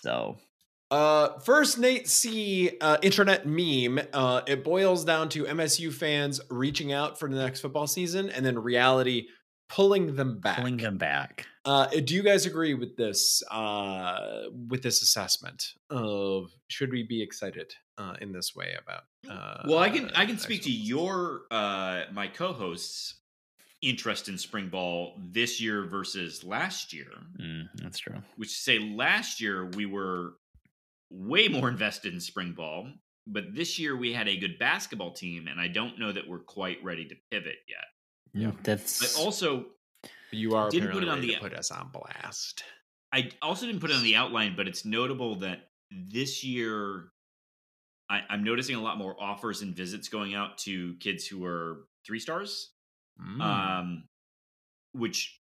So 0.00 0.38
Uh, 0.90 1.40
first, 1.40 1.76
Nate 1.76 2.08
C. 2.08 2.70
Uh, 2.80 2.98
internet 3.02 3.46
meme. 3.46 4.00
Uh, 4.12 4.42
it 4.46 4.62
boils 4.62 5.04
down 5.04 5.28
to 5.30 5.42
MSU 5.44 5.92
fans 5.92 6.40
reaching 6.50 6.92
out 6.92 7.18
for 7.18 7.28
the 7.28 7.36
next 7.36 7.60
football 7.60 7.88
season, 7.88 8.30
and 8.30 8.46
then 8.46 8.58
reality 8.58 9.26
pulling 9.68 10.14
them 10.14 10.38
back. 10.38 10.58
pulling 10.58 10.76
them 10.76 10.96
back. 10.96 11.46
Uh, 11.64 11.86
do 11.86 12.14
you 12.14 12.22
guys 12.22 12.44
agree 12.46 12.74
with 12.74 12.96
this? 12.96 13.42
Uh, 13.50 14.44
with 14.68 14.82
this 14.82 15.02
assessment 15.02 15.64
of 15.90 16.50
should 16.68 16.90
we 16.90 17.02
be 17.02 17.22
excited 17.22 17.74
uh, 17.98 18.14
in 18.20 18.32
this 18.32 18.54
way 18.54 18.74
about? 18.82 19.04
Uh, 19.30 19.62
well 19.66 19.78
i 19.78 19.88
can 19.88 20.10
i 20.14 20.26
can 20.26 20.36
speak 20.36 20.62
to 20.62 20.70
your 20.70 21.44
uh 21.50 22.02
my 22.12 22.26
co-hosts 22.26 23.20
interest 23.80 24.28
in 24.28 24.36
spring 24.36 24.68
ball 24.68 25.18
this 25.32 25.62
year 25.62 25.86
versus 25.86 26.44
last 26.44 26.92
year 26.92 27.10
Mm, 27.40 27.68
that's 27.76 27.98
true. 27.98 28.16
which 28.36 28.50
say 28.50 28.78
last 28.78 29.40
year 29.40 29.70
we 29.76 29.86
were 29.86 30.34
way 31.10 31.48
more 31.48 31.68
invested 31.74 32.12
in 32.12 32.20
spring 32.20 32.52
ball 32.52 32.86
but 33.26 33.54
this 33.54 33.78
year 33.78 33.96
we 33.96 34.12
had 34.12 34.28
a 34.28 34.36
good 34.36 34.58
basketball 34.58 35.10
team, 35.12 35.48
and 35.48 35.58
I 35.58 35.66
don't 35.68 35.98
know 35.98 36.12
that 36.12 36.28
we're 36.28 36.40
quite 36.40 36.76
ready 36.84 37.06
to 37.06 37.14
pivot 37.30 37.56
yet. 37.66 37.84
Yeah, 38.34 38.50
But 38.50 38.64
that's 38.64 39.16
You 40.34 40.54
are 40.54 40.70
Didn't 40.70 40.90
put 40.90 41.02
it 41.02 41.08
on 41.08 41.20
the- 41.20 41.36
put 41.36 41.54
us 41.54 41.70
on 41.70 41.90
blast. 41.92 42.64
I 43.12 43.30
also 43.40 43.66
didn't 43.66 43.80
put 43.80 43.90
it 43.90 43.96
on 43.96 44.02
the 44.02 44.16
outline, 44.16 44.56
but 44.56 44.66
it's 44.66 44.84
notable 44.84 45.36
that 45.36 45.68
this 45.90 46.42
year 46.42 47.12
I, 48.10 48.22
I'm 48.28 48.44
noticing 48.44 48.76
a 48.76 48.82
lot 48.82 48.98
more 48.98 49.14
offers 49.20 49.62
and 49.62 49.74
visits 49.74 50.08
going 50.08 50.34
out 50.34 50.58
to 50.58 50.94
kids 50.96 51.26
who 51.26 51.44
are 51.44 51.86
three 52.04 52.18
stars. 52.18 52.70
Mm. 53.20 53.40
Um, 53.40 54.04
which 54.92 55.40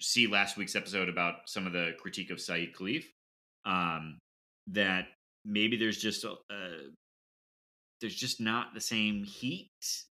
see 0.00 0.26
last 0.26 0.56
week's 0.56 0.76
episode 0.76 1.08
about 1.08 1.34
some 1.46 1.66
of 1.66 1.72
the 1.72 1.92
critique 1.98 2.30
of 2.30 2.40
Saeed 2.40 2.74
Khalif. 2.74 3.04
Um, 3.64 4.18
that 4.68 5.06
maybe 5.44 5.76
there's 5.76 5.98
just 5.98 6.24
a, 6.24 6.32
uh, 6.32 6.90
there's 8.00 8.14
just 8.14 8.40
not 8.40 8.74
the 8.74 8.80
same 8.80 9.24
heat 9.24 9.70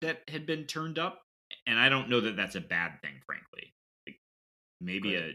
that 0.01 0.21
had 0.28 0.45
been 0.45 0.65
turned 0.65 0.97
up, 0.97 1.21
and 1.67 1.80
I 1.80 1.89
don't 1.89 2.09
know 2.09 2.21
that 2.21 2.36
that's 2.36 2.55
a 2.55 2.61
bad 2.61 3.01
thing, 3.01 3.21
frankly. 3.26 3.73
Maybe 4.86 5.15
a 5.15 5.31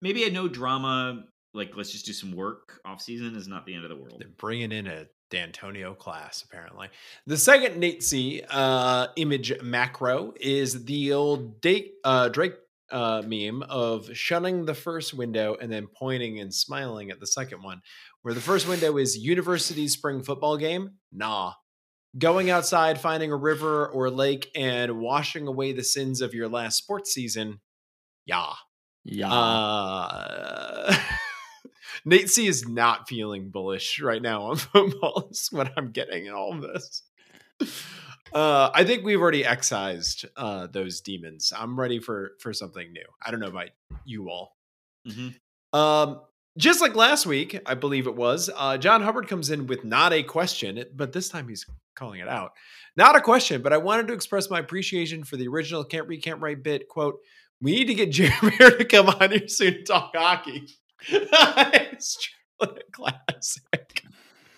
maybe 0.00 0.24
a 0.24 0.30
no 0.30 0.46
drama 0.46 1.24
like 1.52 1.76
let's 1.76 1.90
just 1.90 2.06
do 2.06 2.12
some 2.12 2.32
work 2.32 2.80
off 2.84 3.00
season 3.00 3.34
is 3.34 3.48
not 3.48 3.66
the 3.66 3.74
end 3.74 3.84
of 3.84 3.90
the 3.90 3.96
world. 3.96 4.16
They're 4.20 4.28
bringing 4.38 4.70
in 4.70 4.86
a 4.86 5.06
D'Antonio 5.30 5.94
class, 5.94 6.44
apparently. 6.44 6.88
The 7.26 7.36
second 7.36 7.78
Nate 7.78 8.04
C 8.04 8.42
uh, 8.48 9.08
image 9.16 9.60
macro 9.62 10.34
is 10.40 10.84
the 10.84 11.12
old 11.12 11.60
Dake, 11.60 11.94
uh, 12.04 12.28
Drake 12.28 12.54
uh, 12.92 13.22
meme 13.26 13.62
of 13.62 14.16
shunning 14.16 14.66
the 14.66 14.74
first 14.74 15.14
window 15.14 15.56
and 15.60 15.72
then 15.72 15.88
pointing 15.88 16.38
and 16.38 16.54
smiling 16.54 17.10
at 17.10 17.18
the 17.18 17.26
second 17.26 17.64
one, 17.64 17.80
where 18.22 18.34
the 18.34 18.40
first 18.40 18.68
window 18.68 18.96
is 18.98 19.18
university 19.18 19.88
spring 19.88 20.22
football 20.22 20.56
game. 20.56 20.90
Nah. 21.10 21.54
Going 22.16 22.48
outside, 22.48 23.00
finding 23.00 23.32
a 23.32 23.36
river 23.36 23.88
or 23.88 24.08
lake, 24.08 24.48
and 24.54 25.00
washing 25.00 25.48
away 25.48 25.72
the 25.72 25.84
sins 25.84 26.20
of 26.20 26.34
your 26.34 26.48
last 26.48 26.78
sports 26.78 27.12
season. 27.12 27.60
Yeah. 28.26 28.52
yeah. 29.04 29.32
Uh, 29.32 30.96
Nate 32.04 32.28
C 32.30 32.46
is 32.46 32.68
not 32.68 33.08
feeling 33.08 33.50
bullish 33.50 34.00
right 34.00 34.20
now 34.22 34.42
on 34.42 34.56
football. 34.56 35.28
Is 35.30 35.48
what 35.50 35.72
I'm 35.76 35.92
getting 35.92 36.26
in 36.26 36.32
all 36.32 36.52
of 36.54 36.62
this. 36.62 37.02
Uh, 38.32 38.70
I 38.74 38.84
think 38.84 39.04
we've 39.04 39.20
already 39.20 39.44
excised 39.44 40.26
uh, 40.36 40.66
those 40.66 41.00
demons. 41.00 41.52
I'm 41.56 41.78
ready 41.78 42.00
for 42.00 42.32
for 42.40 42.52
something 42.52 42.92
new. 42.92 43.04
I 43.24 43.30
don't 43.30 43.40
know 43.40 43.46
about 43.46 43.70
you 44.04 44.28
all. 44.28 44.56
Mhm. 45.08 45.34
Um, 45.72 46.20
just 46.58 46.80
like 46.80 46.94
last 46.96 47.26
week, 47.26 47.60
I 47.66 47.74
believe 47.74 48.06
it 48.06 48.16
was. 48.16 48.50
Uh, 48.56 48.78
John 48.78 49.02
Hubbard 49.02 49.28
comes 49.28 49.50
in 49.50 49.66
with 49.66 49.84
not 49.84 50.12
a 50.12 50.22
question, 50.22 50.82
but 50.94 51.12
this 51.12 51.28
time 51.28 51.48
he's 51.48 51.64
calling 51.94 52.20
it 52.20 52.28
out. 52.28 52.52
Not 52.96 53.14
a 53.14 53.20
question, 53.20 53.62
but 53.62 53.72
I 53.72 53.76
wanted 53.78 54.08
to 54.08 54.14
express 54.14 54.50
my 54.50 54.58
appreciation 54.58 55.22
for 55.22 55.36
the 55.36 55.48
original 55.48 55.84
"Can't 55.84 56.08
Read, 56.08 56.22
Can't 56.22 56.40
Write" 56.40 56.62
bit. 56.62 56.88
Quote: 56.88 57.16
We 57.62 57.72
need 57.72 57.86
to 57.86 57.94
get 57.94 58.10
Jeremy 58.12 58.56
to 58.58 58.84
come 58.84 59.08
on 59.08 59.30
here 59.30 59.48
soon 59.48 59.72
to 59.74 59.82
talk 59.82 60.12
hockey. 60.14 60.66
it's 61.08 62.18
truly 62.60 62.80
a 62.88 62.90
classic. 62.92 64.02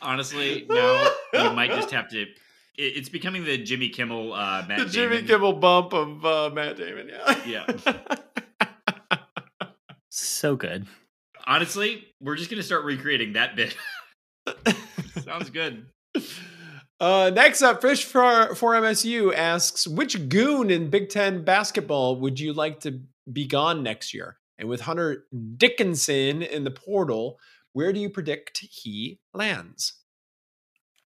Honestly, 0.03 0.67
no, 0.69 1.11
you 1.33 1.51
might 1.53 1.71
just 1.71 1.91
have 1.91 2.09
to. 2.11 2.23
it- 2.23 2.29
It's 2.77 3.09
becoming 3.09 3.45
the 3.45 3.59
Jimmy 3.59 3.89
Kimmel, 3.89 4.33
uh, 4.33 4.65
Matt 4.69 4.69
Damon. 4.69 4.87
the 4.87 4.93
Jimmy 4.93 5.17
Damon. 5.17 5.27
Kimmel 5.29 5.53
bump 5.55 5.93
of 5.93 6.25
uh, 6.25 6.51
Matt 6.55 6.77
Damon. 6.77 7.09
Yeah. 7.09 7.45
Yeah. 7.47 9.17
so 10.11 10.57
good. 10.57 10.87
Honestly, 11.47 12.05
we're 12.21 12.37
just 12.37 12.51
gonna 12.51 12.63
start 12.63 12.85
recreating 12.85 13.33
that 13.35 13.57
bit. 13.57 13.77
Sounds 15.25 15.51
good. 15.51 15.87
Uh, 17.01 17.31
next 17.33 17.63
up, 17.63 17.81
Fish 17.81 18.05
for, 18.05 18.55
for 18.55 18.75
MSU 18.75 19.33
asks, 19.35 19.87
which 19.87 20.29
goon 20.29 20.71
in 20.71 20.91
Big 20.91 21.09
Ten 21.11 21.45
basketball 21.45 22.17
would 22.21 22.41
you 22.41 22.53
like 22.53 22.81
to 22.81 23.01
be 23.33 23.47
gone 23.47 23.83
next 23.83 24.13
year? 24.13 24.39
And 24.59 24.69
with 24.69 24.81
Hunter 24.81 25.27
Dickinson 25.57 26.43
in 26.43 26.65
the 26.65 26.71
portal, 26.73 27.39
where 27.73 27.93
do 27.93 28.01
you 28.01 28.11
predict 28.11 28.59
he 28.59 29.21
lands? 29.33 29.93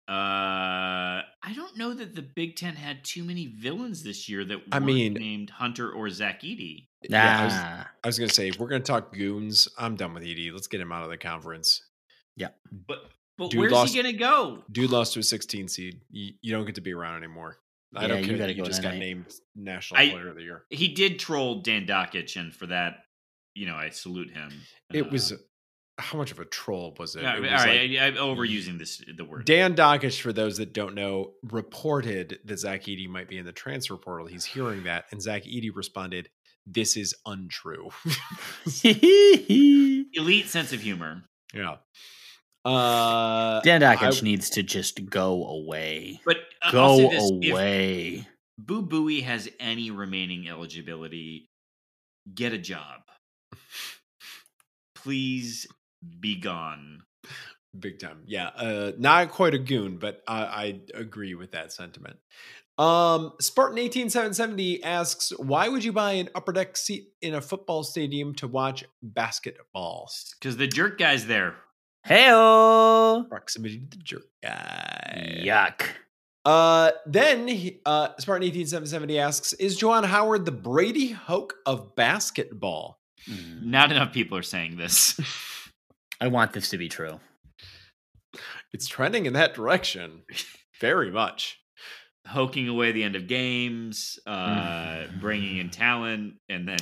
Uh, 0.09 1.23
I 1.43 1.53
don't 1.55 1.77
know 1.77 1.95
that 1.95 2.15
the 2.15 2.23
Big 2.23 2.57
Ten 2.57 2.75
had 2.75 3.05
too 3.05 3.25
many 3.25 3.47
villains 3.47 4.03
this 4.03 4.29
year 4.29 4.45
that 4.45 4.59
I 4.73 4.77
weren't 4.79 4.87
mean- 4.87 5.15
named 5.15 5.51
Hunter 5.51 5.91
or 5.91 6.09
Zach 6.11 6.43
Edey. 6.43 6.87
Yeah, 7.09 7.41
I 7.41 7.45
was, 7.45 7.55
I 7.55 8.09
was 8.09 8.19
going 8.19 8.29
to 8.29 8.35
say, 8.35 8.49
if 8.49 8.59
we're 8.59 8.69
going 8.69 8.83
to 8.83 8.87
talk 8.87 9.15
goons, 9.15 9.69
I'm 9.79 9.97
done 9.97 10.13
with 10.13 10.23
Edey. 10.23 10.53
Let's 10.53 10.67
get 10.67 10.81
him 10.81 10.93
out 10.93 11.03
of 11.03 11.09
the 11.11 11.17
conference. 11.17 11.83
Yeah, 12.37 12.49
but 12.71 13.05
but 13.41 13.51
Dude 13.51 13.61
where's 13.61 13.73
lost- 13.73 13.95
he 13.95 14.01
gonna 14.03 14.13
go? 14.13 14.63
Dude 14.71 14.91
lost 14.91 15.15
to 15.15 15.21
a 15.21 15.23
16 15.23 15.67
seed. 15.69 16.01
You, 16.11 16.35
you 16.43 16.53
don't 16.53 16.67
get 16.67 16.75
to 16.77 16.81
be 16.81 16.93
around 16.93 17.17
anymore. 17.23 17.57
I 17.97 18.03
Yeah, 18.03 18.09
don't 18.09 18.19
care. 18.25 18.37
gotta 18.37 18.47
that 18.49 18.57
You 18.57 18.63
go 18.63 18.69
just 18.69 18.83
got 18.83 18.93
NA. 18.95 18.99
named 19.01 19.27
National 19.57 20.01
I- 20.01 20.11
Player 20.11 20.29
of 20.29 20.37
the 20.37 20.43
Year. 20.43 20.65
He 20.71 20.89
did 20.89 21.19
troll 21.19 21.63
Dan 21.63 21.87
Dakich, 21.87 22.37
and 22.39 22.55
for 22.55 22.67
that, 22.67 23.05
you 23.55 23.67
know, 23.67 23.75
I 23.75 23.89
salute 23.91 24.31
him. 24.31 24.53
It 24.93 25.07
Uh, 25.07 25.11
was 25.11 25.33
how 25.99 26.17
much 26.17 26.31
of 26.31 26.39
a 26.39 26.45
troll 26.45 26.95
was 26.99 27.17
it? 27.17 27.23
yeah, 27.23 27.37
it 27.37 27.41
was 27.41 27.51
right, 27.51 27.91
like- 27.91 28.01
I, 28.01 28.07
I'm 28.07 28.15
overusing 28.15 28.79
this 28.79 29.03
the 29.17 29.25
word. 29.25 29.45
Dan 29.45 29.75
Dakich, 29.75 30.21
for 30.21 30.33
those 30.33 30.59
that 30.59 30.73
don't 30.73 30.95
know, 30.95 31.33
reported 31.43 32.39
that 32.45 32.59
Zach 32.59 32.85
Edey 32.85 33.09
might 33.09 33.29
be 33.29 33.39
in 33.39 33.45
the 33.47 33.53
transfer 33.53 33.97
portal. 33.97 34.27
He's 34.27 34.45
hearing 34.45 34.85
that, 34.85 35.07
and 35.11 35.21
Zach 35.21 35.45
Edey 35.45 35.71
responded, 35.75 36.29
"This 36.67 36.97
is 36.97 37.15
untrue." 37.27 37.91
Elite 38.85 40.49
sense 40.49 40.73
of 40.73 40.81
humor. 40.81 41.25
yeah. 41.55 41.77
Uh, 42.65 43.61
Dan 43.63 43.81
Dakich 43.81 44.23
I- 44.23 44.25
needs 44.25 44.51
to 44.51 44.63
just 44.63 45.09
go 45.09 45.47
away. 45.47 46.21
But 46.25 46.39
uh, 46.63 46.71
Go 46.73 46.97
this, 47.11 47.31
away. 47.31 48.27
Boo 48.59 48.83
Booey 48.83 49.23
has 49.23 49.49
any 49.59 49.91
remaining 49.91 50.49
eligibility, 50.49 51.49
get 52.35 52.53
a 52.53 52.59
job. 52.59 53.01
Please 54.95 55.67
be 56.21 56.37
gone. 56.37 57.03
Big 57.79 57.99
time. 57.99 58.23
Yeah. 58.27 58.49
Uh, 58.49 58.93
not 58.99 59.31
quite 59.31 59.55
a 59.55 59.59
goon, 59.59 59.97
but 59.99 60.23
I, 60.27 60.43
I 60.43 60.81
agree 60.95 61.35
with 61.35 61.53
that 61.53 61.73
sentiment. 61.73 62.17
Um, 62.77 63.33
Spartan 63.41 63.79
18770 63.79 64.83
asks, 64.83 65.33
why 65.39 65.69
would 65.69 65.85
you 65.85 65.93
buy 65.93 66.13
an 66.13 66.29
upper 66.35 66.53
deck 66.53 66.77
seat 66.77 67.09
in 67.23 67.35
a 67.35 67.41
football 67.41 67.83
stadium 67.85 68.35
to 68.37 68.49
watch 68.49 68.85
basketball? 69.03 70.11
Because 70.39 70.57
the 70.57 70.67
jerk 70.67 70.99
guy's 70.99 71.27
there. 71.27 71.57
Heyo. 72.07 73.29
Proximity 73.29 73.79
to 73.79 73.87
the 73.99 74.03
jerk 74.03 74.27
guy. 74.43 75.41
Yuck. 75.45 75.83
Uh, 76.45 76.93
then 77.07 77.47
he- 77.47 77.81
uh, 77.85 78.09
Spartan 78.19 78.45
18770 78.49 79.19
asks, 79.19 79.53
is 79.55 79.79
Juwan 79.79 80.05
Howard 80.05 80.45
the 80.47 80.53
Brady 80.53 81.09
Hoke 81.11 81.55
of 81.67 81.95
basketball? 81.95 82.99
Mm, 83.29 83.65
Not 83.65 83.91
enough 83.91 84.13
people 84.13 84.39
are 84.39 84.43
saying 84.43 84.77
this. 84.77 85.21
I 86.21 86.29
want 86.29 86.53
this 86.53 86.71
to 86.71 86.79
be 86.79 86.89
true. 86.89 87.21
It's 88.73 88.87
trending 88.89 89.27
in 89.27 89.35
that 89.35 89.55
direction 89.55 90.23
very 90.81 91.11
much. 91.11 91.59
Hoking 92.27 92.69
away 92.69 92.93
the 92.93 93.03
end 93.03 93.17
of 93.17 93.27
games, 93.27 94.19
uh, 94.27 95.05
bringing 95.21 95.57
in 95.59 95.71
talent, 95.71 96.35
and 96.49 96.67
then 96.69 96.79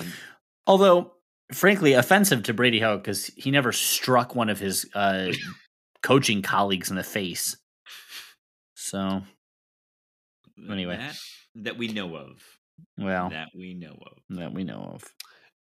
Although, 0.66 1.12
frankly, 1.52 1.92
offensive 1.94 2.42
to 2.44 2.54
Brady 2.54 2.80
Hoke 2.80 3.02
because 3.02 3.26
he 3.36 3.50
never 3.50 3.72
struck 3.72 4.34
one 4.34 4.48
of 4.50 4.58
his 4.58 4.86
uh, 4.94 5.28
coaching 6.02 6.42
colleagues 6.42 6.90
in 6.90 6.96
the 6.96 7.04
face. 7.04 7.56
So, 8.74 9.22
Anyway. 10.70 10.96
that, 10.96 11.16
that 11.64 11.78
we 11.78 11.88
know 11.88 12.16
of. 12.16 12.42
well, 12.98 13.30
That 13.30 13.48
we 13.56 13.74
know 13.74 13.96
of. 14.06 14.18
that 14.36 14.52
we 14.52 14.64
know 14.64 14.90
of. 14.94 15.04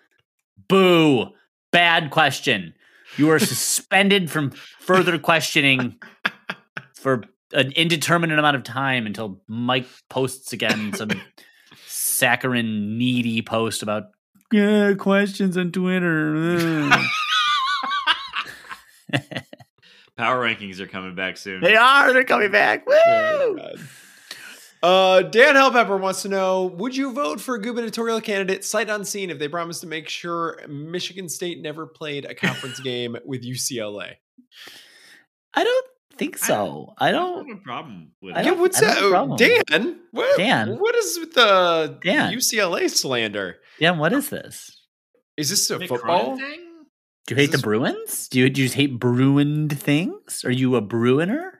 Boo. 0.68 1.27
Bad 1.72 2.10
question. 2.10 2.74
You 3.16 3.31
are 3.31 3.39
suspended 3.39 4.31
from 4.31 4.51
further 4.51 5.19
questioning 5.19 5.97
for 6.95 7.24
an 7.53 7.73
indeterminate 7.73 8.39
amount 8.39 8.57
of 8.57 8.62
time 8.62 9.07
until 9.07 9.41
Mike 9.49 9.87
posts 10.09 10.53
again 10.53 10.93
some 10.95 11.11
saccharine 11.87 12.97
needy 12.99 13.43
post 13.43 13.82
about 13.82 14.05
"Yeah, 14.53 14.95
questions 14.95 15.57
on 15.57 15.73
Twitter. 15.73 16.89
Power 20.16 20.45
rankings 20.45 20.78
are 20.81 20.87
coming 20.87 21.15
back 21.15 21.37
soon. 21.39 21.62
they 21.62 21.77
are. 21.77 22.12
They're 22.12 22.24
coming 22.24 22.51
back. 22.53 22.85
Oh, 22.87 23.47
Woo! 23.53 23.57
God. 23.57 23.81
Uh, 24.82 25.23
Dan 25.23 25.57
Hellpepper 25.57 26.01
wants 26.01 26.23
to 26.23 26.28
know 26.28 26.66
Would 26.66 26.97
you 26.97 27.12
vote 27.12 27.40
for 27.40 27.55
a 27.55 27.61
gubernatorial 27.61 28.20
candidate 28.20 28.65
sight 28.65 28.89
unseen 28.89 29.28
if 29.31 29.39
they 29.39 29.48
promised 29.48 29.82
to 29.82 29.86
make 29.86 30.09
sure 30.09 30.59
Michigan 30.69 31.28
State 31.28 31.61
never 31.61 31.86
played 31.86 32.24
a 32.24 32.35
conference 32.35 32.81
game 32.85 33.16
with 33.27 33.44
UCLA? 33.44 34.15
I 35.52 35.65
don't 35.65 35.86
think 36.16 36.43
I 36.43 36.47
so. 36.47 36.94
I 36.98 37.09
I 37.09 37.12
don't. 37.12 37.48
have 37.48 37.59
a 37.59 37.61
problem 37.61 38.12
with 38.23 38.36
it. 38.36 38.44
Yeah, 38.44 38.52
what's 38.52 38.82
I 38.82 38.94
don't 39.01 39.36
that? 39.36 39.66
Dan, 39.69 40.01
what, 40.12 40.36
Dan. 40.39 40.78
what 40.78 40.94
is 40.94 41.19
with 41.19 41.35
the 41.35 41.98
Dan. 42.02 42.32
UCLA 42.32 42.89
slander? 42.89 43.57
Dan, 43.78 43.98
what 43.98 44.12
is 44.12 44.31
this? 44.31 44.81
Is 45.36 45.51
this 45.51 45.70
a 45.70 45.78
Mick 45.78 45.89
football? 45.89 46.36
Thing? 46.36 46.66
Do 47.27 47.35
you 47.35 47.40
hate 47.40 47.52
the 47.52 47.59
Bruins? 47.59 48.28
Do 48.28 48.40
you, 48.40 48.51
do 48.51 48.61
you 48.62 48.66
just 48.66 48.74
hate 48.77 48.98
Bruined 48.98 49.78
things? 49.78 50.44
Are 50.44 50.51
you 50.51 50.74
a 50.77 50.81
Bruiner? 50.81 51.60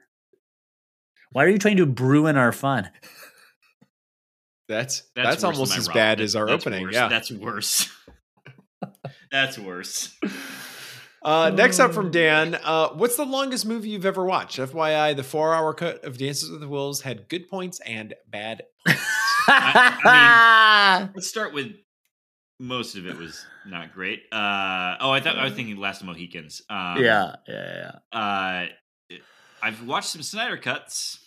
Why 1.31 1.45
are 1.45 1.49
you 1.49 1.57
trying 1.57 1.77
to 1.77 1.85
Bruin 1.85 2.37
our 2.37 2.51
fun? 2.51 2.89
That's 4.67 5.03
that's, 5.15 5.43
worse 5.43 5.43
almost 5.43 5.77
as 5.77 5.87
Rob. 5.87 5.95
bad 5.95 6.17
That- 6.19 6.23
as 6.23 6.35
our 6.35 6.49
opening. 6.49 6.83
worse. 6.83 6.93
Yeah. 6.93 7.07
that's 7.07 7.31
worse. 7.31 7.89
that's 9.31 9.57
worse. 9.59 10.17
Uh, 11.23 11.51
next 11.51 11.79
up 11.79 11.93
from 11.93 12.09
Dan, 12.09 12.55
uh, 12.63 12.89
what's 12.93 13.15
the 13.15 13.23
longest 13.25 13.63
movie 13.63 13.89
you've 13.89 14.07
ever 14.07 14.25
watched? 14.25 14.57
FYI, 14.57 15.15
the 15.15 15.21
four-hour 15.23 15.75
cut 15.75 16.03
of 16.03 16.17
Dances 16.17 16.49
with 16.49 16.61
the 16.61 16.67
Wolves 16.67 17.01
had 17.01 17.29
good 17.29 17.47
points 17.47 17.79
and 17.85 18.15
bad. 18.27 18.63
Points. 18.87 19.05
Let's 21.15 21.27
start 21.27 21.53
with 21.53 21.73
most 22.59 22.95
of 22.95 23.05
it 23.05 23.15
was 23.19 23.45
not 23.67 23.93
great. 23.93 24.21
Uh, 24.31 24.97
oh, 24.99 25.11
I 25.11 25.19
thought 25.19 25.37
I 25.37 25.43
was 25.43 25.53
thinking 25.53 25.77
Last 25.77 26.01
of 26.01 26.07
Mohicans. 26.07 26.63
Um, 26.71 26.97
yeah, 26.97 27.35
yeah, 27.47 27.91
yeah. 28.13 28.19
Uh, 28.19 28.65
I've 29.61 29.85
watched 29.85 30.09
some 30.09 30.23
Snyder 30.23 30.57
cuts. 30.57 31.19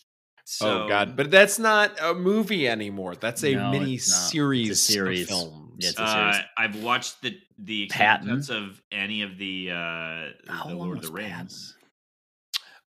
So, 0.44 0.84
oh 0.84 0.88
God! 0.88 1.16
But 1.16 1.30
that's 1.30 1.58
not 1.58 1.92
a 2.00 2.12
movie 2.14 2.68
anymore. 2.68 3.14
That's 3.16 3.42
a 3.44 3.54
No, 3.54 3.70
mini 3.70 3.94
it's 3.94 4.10
not. 4.10 4.16
It's 4.16 4.26
a 4.26 4.30
series, 4.30 4.82
series. 4.82 5.22
of 5.22 5.28
films. 5.28 5.76
Yeah, 5.78 5.88
it's 5.88 5.98
a 5.98 6.02
uh. 6.02 6.38
I've 6.58 6.82
watched 6.82 7.22
the 7.22 7.38
the 7.58 7.84
extended 7.84 8.06
Patton. 8.26 8.28
cuts 8.36 8.48
of 8.50 8.82
any 8.92 9.22
of 9.22 9.38
the 9.38 9.70
uh, 9.70 10.64
the 10.68 10.74
Lord 10.74 10.98
of 10.98 11.04
the 11.04 11.10
was 11.12 11.20
Patton? 11.22 11.36
Rings. 11.38 11.76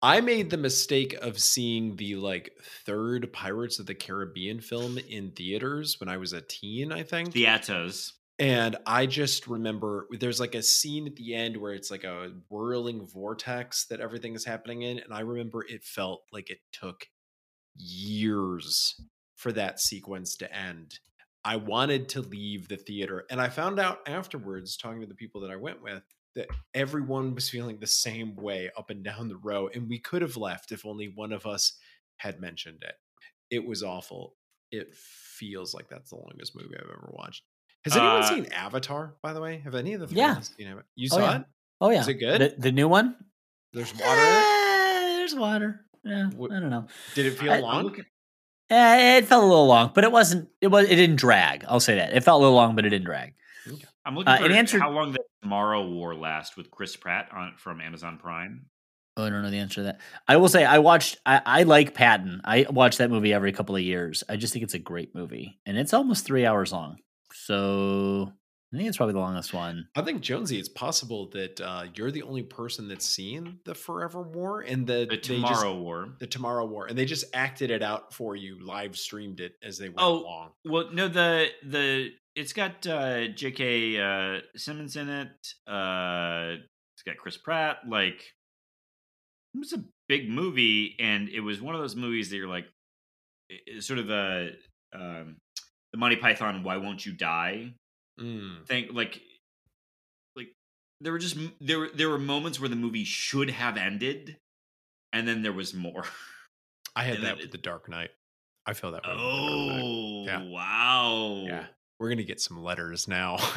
I 0.03 0.21
made 0.23 0.49
the 0.49 0.57
mistake 0.57 1.13
of 1.21 1.39
seeing 1.39 1.97
the 1.97 2.17
like 2.17 2.53
third 2.87 3.33
Pirates 3.33 3.79
of 3.79 3.87
the 3.87 3.95
Caribbean 3.95 4.61
film 4.61 4.97
in 4.97 5.33
theaters 5.33 5.99
when 6.01 6.09
I 6.09 6.17
was 6.17 6.33
a 6.33 6.41
teen, 6.41 6.91
I 6.93 7.03
think. 7.03 7.33
The 7.33 7.45
Atos. 7.45 8.13
And 8.39 8.77
I 8.87 9.05
just 9.05 9.47
remember 9.47 10.07
there's 10.19 10.41
like 10.41 10.55
a 10.55 10.63
scene 10.63 11.07
at 11.07 11.17
the 11.17 11.35
end 11.35 11.59
where 11.59 11.75
it's 11.75 11.91
like 11.91 12.05
a 12.05 12.33
whirling 12.49 13.07
vortex 13.07 13.85
that 13.87 14.01
everything 14.01 14.35
is 14.35 14.47
happening 14.47 14.81
in. 14.81 14.99
And 15.01 15.13
I 15.13 15.21
remember 15.21 15.67
it 15.69 15.85
felt 15.85 16.23
like 16.33 16.49
it 16.49 16.61
took 16.73 17.05
years 17.77 19.01
for 19.37 19.53
that 19.53 19.81
sequence 19.81 20.37
to 20.37 20.55
end. 20.55 20.99
I 21.45 21.57
wanted 21.57 22.09
to 22.11 22.21
leave 22.21 22.69
the 22.69 22.77
theater. 22.77 23.25
And 23.31 23.41
I 23.41 23.49
found 23.49 23.79
out 23.81 24.01
afterwards, 24.07 24.77
talking 24.77 25.01
to 25.01 25.07
the 25.07 25.15
people 25.15 25.41
that 25.43 25.51
I 25.51 25.57
went 25.57 25.83
with, 25.83 26.03
that 26.37 26.49
everyone 26.75 27.35
was 27.35 27.49
feeling 27.49 27.79
the 27.79 27.87
same 27.87 28.37
way 28.37 28.71
up 28.77 28.91
and 28.91 29.03
down 29.03 29.29
the 29.29 29.37
row. 29.39 29.69
And 29.75 29.89
we 29.89 29.99
could 29.99 30.23
have 30.23 30.37
left 30.37 30.71
if 30.73 30.85
only 30.85 31.09
one 31.15 31.33
of 31.33 31.47
us 31.47 31.73
had 32.19 32.41
mentioned 32.41 32.83
it. 32.83 32.95
It 33.51 33.67
was 33.67 33.83
awful. 33.83 34.37
It 34.71 34.95
feels 34.95 35.75
like 35.75 35.89
that's 35.89 36.11
the 36.11 36.17
longest 36.17 36.55
movie 36.55 36.77
I've 36.77 36.85
ever 36.85 37.11
watched. 37.15 37.43
Has 37.85 37.97
anyone 37.97 38.21
Uh, 38.23 38.29
seen 38.29 38.47
Avatar, 38.53 39.17
by 39.23 39.33
the 39.33 39.41
way? 39.41 39.59
Have 39.65 39.75
any 39.75 39.95
of 39.95 40.07
the 40.09 40.15
Yeah. 40.15 40.39
seen 40.41 40.67
it? 40.69 40.85
You 40.95 41.09
Oh, 41.13 41.17
saw 41.17 41.31
yeah. 41.31 41.37
it? 41.41 41.45
Oh 41.81 41.91
yeah, 41.91 42.01
Is 42.03 42.09
it 42.09 42.15
good? 42.15 42.41
The, 42.43 42.55
the 42.61 42.73
new 42.73 42.87
one? 42.89 43.17
There's 43.73 43.93
water 43.95 44.21
in 44.21 44.37
it? 44.37 45.17
There's 45.17 45.35
water. 45.35 45.87
Yeah, 46.05 46.29
I 46.29 46.61
don't 46.61 46.71
know. 46.71 46.87
Did 47.15 47.27
it 47.27 47.39
feel 47.39 47.53
I- 47.53 47.61
long? 47.61 47.95
Eh, 48.71 49.19
it 49.19 49.27
felt 49.27 49.43
a 49.43 49.47
little 49.47 49.67
long, 49.67 49.91
but 49.95 50.05
it 50.05 50.13
wasn't. 50.13 50.49
It 50.61 50.69
was. 50.69 50.85
It 50.89 50.95
didn't 50.97 51.17
drag. 51.17 51.65
I'll 51.67 51.81
say 51.81 51.97
that. 51.97 52.13
It 52.15 52.23
felt 52.23 52.41
a 52.41 52.43
little 52.43 52.55
long, 52.57 52.77
but 52.77 52.87
it 52.87 52.91
didn't 52.91 53.05
drag. 53.07 53.35
I'm 54.05 54.15
looking 54.15 54.33
Uh, 54.33 54.39
for 54.39 54.45
it 54.45 54.53
answered- 54.53 54.81
how 54.81 54.91
long 54.91 55.13
the 55.13 55.19
Tomorrow 55.43 55.89
War 55.89 56.15
last 56.15 56.57
with 56.57 56.71
Chris 56.71 56.95
Pratt 56.97 57.29
on 57.33 57.55
from 57.57 57.81
Amazon 57.81 58.17
Prime. 58.19 58.67
Oh, 59.17 59.25
I 59.25 59.31
don't 59.31 59.43
know 59.43 59.51
the 59.51 59.59
answer 59.59 59.77
to 59.77 59.83
that. 59.85 60.01
I 60.29 60.37
will 60.37 60.49
say 60.49 60.65
I 60.65 60.79
watched. 60.79 61.19
I, 61.27 61.43
I 61.45 61.63
like 61.65 61.95
Patton. 61.95 62.43
I 62.45 62.65
watch 62.71 62.99
that 62.99 63.11
movie 63.11 63.33
every 63.35 63.51
couple 63.53 63.75
of 63.75 63.83
years. 63.83 64.23
I 64.29 64.37
just 64.37 64.53
think 64.53 64.63
it's 64.63 64.75
a 64.75 64.79
great 64.79 65.15
movie, 65.17 65.59
and 65.67 65.77
it's 65.77 65.93
almost 65.93 66.25
three 66.25 66.47
hours 66.47 66.73
long. 66.73 66.99
So 67.33 68.33
I 68.73 68.77
think 68.77 68.89
it's 68.89 68.97
probably 68.99 69.15
the 69.15 69.19
longest 69.21 69.53
one. 69.53 69.89
I 69.97 70.03
think 70.03 70.21
Jonesy, 70.21 70.57
it's 70.59 70.69
possible 70.69 71.29
that 71.33 71.61
uh, 71.61 71.87
you're 71.97 72.13
the 72.13 72.23
only 72.23 72.45
person 72.45 72.87
that's 72.87 73.05
seen 73.07 73.59
the 73.65 73.75
Forever 73.75 74.23
War 74.23 74.61
and 74.61 74.87
the, 74.87 74.93
The 75.01 75.07
they 75.07 75.17
just- 75.17 75.29
Tomorrow 75.29 75.77
War. 75.77 76.09
the 76.21 76.27
Tomorrow 76.29 76.67
War, 76.67 76.87
and 76.87 76.97
they 76.97 77.05
just 77.05 77.25
acted 77.35 77.73
it 77.73 77.83
out 77.83 78.15
for 78.15 78.37
you, 78.37 78.65
live 78.65 78.97
streamed 78.97 79.41
it 79.41 79.55
as 79.65 79.77
they 79.79 79.89
went 79.89 79.99
Oh, 79.99 80.21
along. 80.23 80.51
Well, 80.65 80.91
no, 80.93 81.09
the 81.09 81.49
the 81.67 82.11
it's 82.37 82.53
got 82.53 82.87
uh, 82.87 83.27
J.K. 83.29 83.99
Uh, 84.01 84.41
Simmons 84.55 84.95
in 84.95 85.09
it. 85.09 85.29
Uh, 85.67 86.55
it's 86.95 87.03
got 87.05 87.17
Chris 87.17 87.37
Pratt. 87.37 87.79
Like, 87.89 88.23
it 89.55 89.59
was 89.59 89.73
a 89.73 89.83
big 90.09 90.31
movie, 90.31 90.95
and 91.01 91.29
it 91.29 91.41
was 91.41 91.61
one 91.61 91.75
of 91.75 91.81
those 91.81 91.97
movies 91.97 92.31
that 92.31 92.37
you're 92.37 92.47
like, 92.49 92.67
sort 93.81 93.99
of 93.99 94.07
the 94.07 94.53
um, 94.95 95.39
the 95.93 95.99
Monty 95.99 96.15
Python 96.17 96.63
"Why 96.63 96.77
Won't 96.77 97.05
You 97.05 97.13
Die" 97.15 97.75
Mm. 98.19 98.67
thing. 98.67 98.89
Like, 98.95 99.21
like 100.37 100.49
there 101.01 101.13
were 101.13 101.19
just 101.19 101.37
there 101.61 101.79
were 101.79 101.91
there 101.95 102.09
were 102.09 102.19
moments 102.19 102.59
where 102.61 102.69
the 102.69 102.77
movie 102.77 103.05
should 103.05 103.51
have 103.51 103.77
ended, 103.77 104.37
and 105.13 105.27
then 105.29 105.43
there 105.43 105.53
was 105.53 105.75
more. 105.75 106.05
I 106.97 107.05
had 107.05 107.17
And 107.17 107.25
that 107.25 107.37
with 107.37 107.47
it- 107.47 107.53
the 107.53 107.59
Dark 107.59 107.89
Knight. 107.89 108.11
I 108.67 108.73
feel 108.75 108.93
that 108.93 109.05
way. 109.05 109.11
with 109.15 109.19
The 109.19 109.25
Dark 109.25 109.67
Knight. 109.69 109.83
Oh, 109.83 110.25
Yeah. 110.27 110.43
wow! 110.43 111.45
yeah. 111.47 111.65
We're 111.99 112.09
gonna 112.11 112.23
get 112.25 112.41
some 112.41 112.63
letters 112.63 113.07
now. 113.09 113.39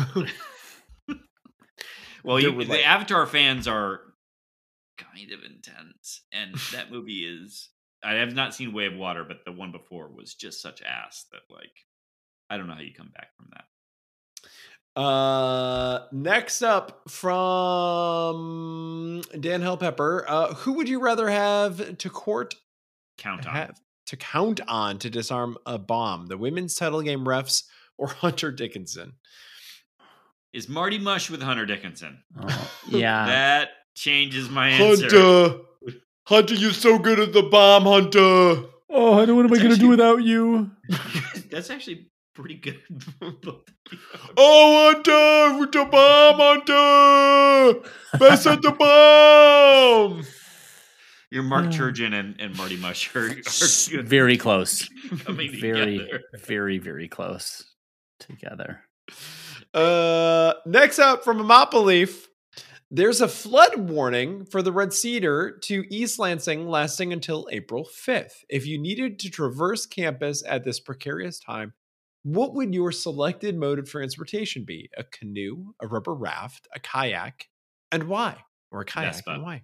Well, 2.23 2.39
you, 2.39 2.53
were, 2.53 2.63
the 2.63 2.81
Avatar 2.81 3.25
fans 3.27 3.67
are 3.67 3.99
kind 4.97 5.29
of 5.33 5.39
intense, 5.43 6.21
and 6.31 6.55
that 6.71 6.89
movie 6.89 7.25
is. 7.25 7.69
I 8.01 8.13
have 8.13 8.33
not 8.33 8.53
seen 8.55 8.71
Way 8.73 8.85
of 8.85 8.95
Water, 8.95 9.25
but 9.25 9.43
the 9.45 9.51
one 9.51 9.73
before 9.73 10.07
was 10.09 10.33
just 10.33 10.61
such 10.61 10.81
ass 10.81 11.25
that, 11.33 11.41
like, 11.53 11.71
I 12.49 12.55
don't 12.57 12.67
know 12.67 12.75
how 12.75 12.79
you 12.81 12.93
come 12.93 13.11
back 13.13 13.35
from 13.35 13.47
that. 13.51 13.65
Uh, 14.95 16.01
next 16.11 16.61
up 16.61 17.09
from 17.09 19.21
Dan 19.39 19.61
Hellpepper, 19.61 20.23
uh, 20.27 20.53
who 20.53 20.73
would 20.73 20.87
you 20.87 20.99
rather 20.99 21.29
have 21.29 21.97
to 21.97 22.09
court 22.09 22.55
Count 23.17 23.47
on. 23.47 23.53
have 23.55 23.79
to 24.07 24.17
count 24.17 24.59
on 24.67 24.99
to 24.99 25.09
disarm 25.09 25.57
a 25.65 25.79
bomb? 25.79 26.27
The 26.27 26.37
women's 26.37 26.75
title 26.75 27.01
game 27.01 27.25
refs 27.25 27.63
or 27.97 28.07
Hunter 28.07 28.51
Dickinson? 28.51 29.13
Is 30.53 30.69
Marty 30.69 30.99
Mush 30.99 31.31
with 31.31 31.41
Hunter 31.41 31.65
Dickinson? 31.65 32.23
Oh, 32.39 32.71
yeah. 32.87 33.25
That 33.25 33.69
changes 33.95 34.47
my 34.49 34.69
answer. 34.69 35.09
Hunter, 35.09 35.57
Hunter, 36.27 36.53
you're 36.53 36.71
so 36.71 36.99
good 36.99 37.19
at 37.19 37.33
the 37.33 37.41
bomb, 37.41 37.83
Hunter. 37.83 38.67
oh, 38.91 39.19
I 39.19 39.25
know 39.25 39.33
what 39.33 39.45
am 39.45 39.53
I 39.53 39.57
gonna 39.57 39.75
do 39.75 39.89
without 39.89 40.21
you? 40.23 40.69
That's 41.49 41.71
actually 41.71 42.11
pretty 42.33 42.55
good. 42.55 42.81
Oh, 44.35 44.91
Hunter, 44.93 45.59
with 45.59 45.71
the 45.71 45.85
bomb, 45.85 46.39
Hunter, 46.39 47.89
best 48.17 48.47
at 48.47 48.61
the 48.61 48.71
bomb. 48.71 50.23
You're 51.29 51.43
Mark 51.43 51.67
Uh. 51.67 51.69
Turgeon 51.69 52.13
and, 52.17 52.39
and 52.39 52.55
Marty 52.57 52.77
Mush 52.77 53.13
are, 53.15 53.29
are 53.29 54.01
Very 54.03 54.37
close. 54.37 54.87
coming 55.25 55.51
Very, 55.59 55.99
together. 55.99 56.21
very, 56.39 56.77
very 56.79 57.07
close 57.07 57.63
together. 58.19 58.81
Uh, 59.73 60.53
next 60.65 60.97
up 60.99 61.23
from 61.23 61.37
Amopoleaf, 61.39 62.25
there's 62.89 63.21
a 63.21 63.27
flood 63.27 63.75
warning 63.89 64.45
for 64.45 64.61
the 64.61 64.71
Red 64.71 64.93
Cedar 64.93 65.57
to 65.63 65.83
East 65.89 66.17
Lansing 66.19 66.67
lasting 66.67 67.11
until 67.13 67.47
April 67.51 67.85
5th. 68.07 68.43
If 68.49 68.65
you 68.65 68.79
needed 68.79 69.19
to 69.19 69.29
traverse 69.29 69.85
campus 69.85 70.43
at 70.47 70.63
this 70.63 70.79
precarious 70.79 71.39
time, 71.39 71.73
what 72.23 72.53
would 72.55 72.73
your 72.73 72.91
selected 72.91 73.57
mode 73.57 73.79
of 73.79 73.89
transportation 73.89 74.63
be? 74.63 74.89
A 74.97 75.03
canoe, 75.03 75.73
a 75.81 75.87
rubber 75.87 76.13
raft, 76.15 76.67
a 76.75 76.79
kayak, 76.79 77.47
and 77.91 78.03
why? 78.05 78.37
Or 78.71 78.81
a 78.81 78.85
kayak 78.85 79.13
Vespa. 79.13 79.31
and 79.31 79.43
why? 79.43 79.63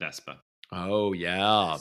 Vespa. 0.00 0.40
Oh 0.70 1.12
yeah. 1.12 1.78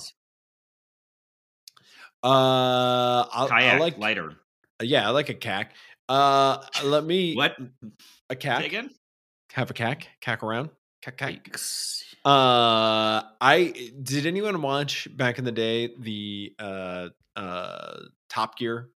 Uh, 2.23 3.25
I, 3.31 3.45
Kayak, 3.49 3.75
I 3.75 3.77
like 3.79 3.97
lighter. 3.97 4.33
yeah, 4.81 5.07
I 5.07 5.11
like 5.11 5.29
a 5.29 5.33
cack. 5.35 5.73
Uh, 6.09 6.63
let 6.83 7.03
me 7.05 7.35
What? 7.35 7.55
a 8.29 8.35
cack. 8.35 8.65
again? 8.65 8.89
Have 9.53 9.69
a 9.69 9.73
cack, 9.73 10.07
cack 10.21 10.43
around, 10.43 10.69
cack, 11.01 11.17
cack. 11.17 11.55
Uh, 12.25 13.21
I 13.39 13.91
did 14.01 14.25
anyone 14.25 14.61
watch 14.61 15.07
back 15.15 15.37
in 15.39 15.45
the 15.45 15.51
day 15.51 15.93
the 15.99 16.53
uh 16.59 17.09
uh 17.35 17.97
Top 18.29 18.57
Gear 18.57 18.89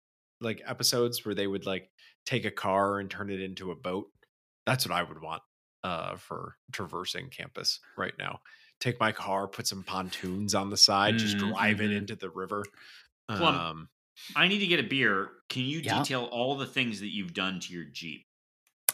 like 0.41 0.61
episodes 0.65 1.25
where 1.25 1.35
they 1.35 1.47
would 1.47 1.65
like 1.65 1.91
take 2.25 2.45
a 2.45 2.51
car 2.51 2.99
and 2.99 3.09
turn 3.09 3.29
it 3.29 3.41
into 3.41 3.71
a 3.71 3.75
boat? 3.75 4.11
That's 4.65 4.87
what 4.87 4.95
I 4.95 5.03
would 5.03 5.21
want 5.21 5.43
uh 5.83 6.17
for 6.17 6.57
traversing 6.71 7.29
campus 7.29 7.79
right 7.97 8.17
now. 8.17 8.41
Take 8.79 8.99
my 8.99 9.11
car, 9.11 9.47
put 9.47 9.67
some 9.67 9.83
pontoons 9.83 10.55
on 10.55 10.69
the 10.69 10.77
side, 10.77 11.17
just 11.17 11.37
Mm, 11.37 11.39
drive 11.39 11.81
it 11.81 11.91
mhm. 11.91 11.97
into 11.97 12.15
the 12.15 12.29
river. 12.29 12.63
Plum. 13.33 13.63
Um, 13.63 13.89
I 14.35 14.47
need 14.47 14.59
to 14.59 14.67
get 14.67 14.79
a 14.79 14.83
beer. 14.87 15.31
Can 15.49 15.63
you 15.65 15.81
Yeah. 15.81 16.05
detail 16.05 16.25
all 16.25 16.57
the 16.57 16.67
things 16.67 16.99
that 17.01 17.13
you've 17.13 17.33
done 17.33 17.59
to 17.61 17.73
your 17.73 17.85
Jeep? 17.85 18.27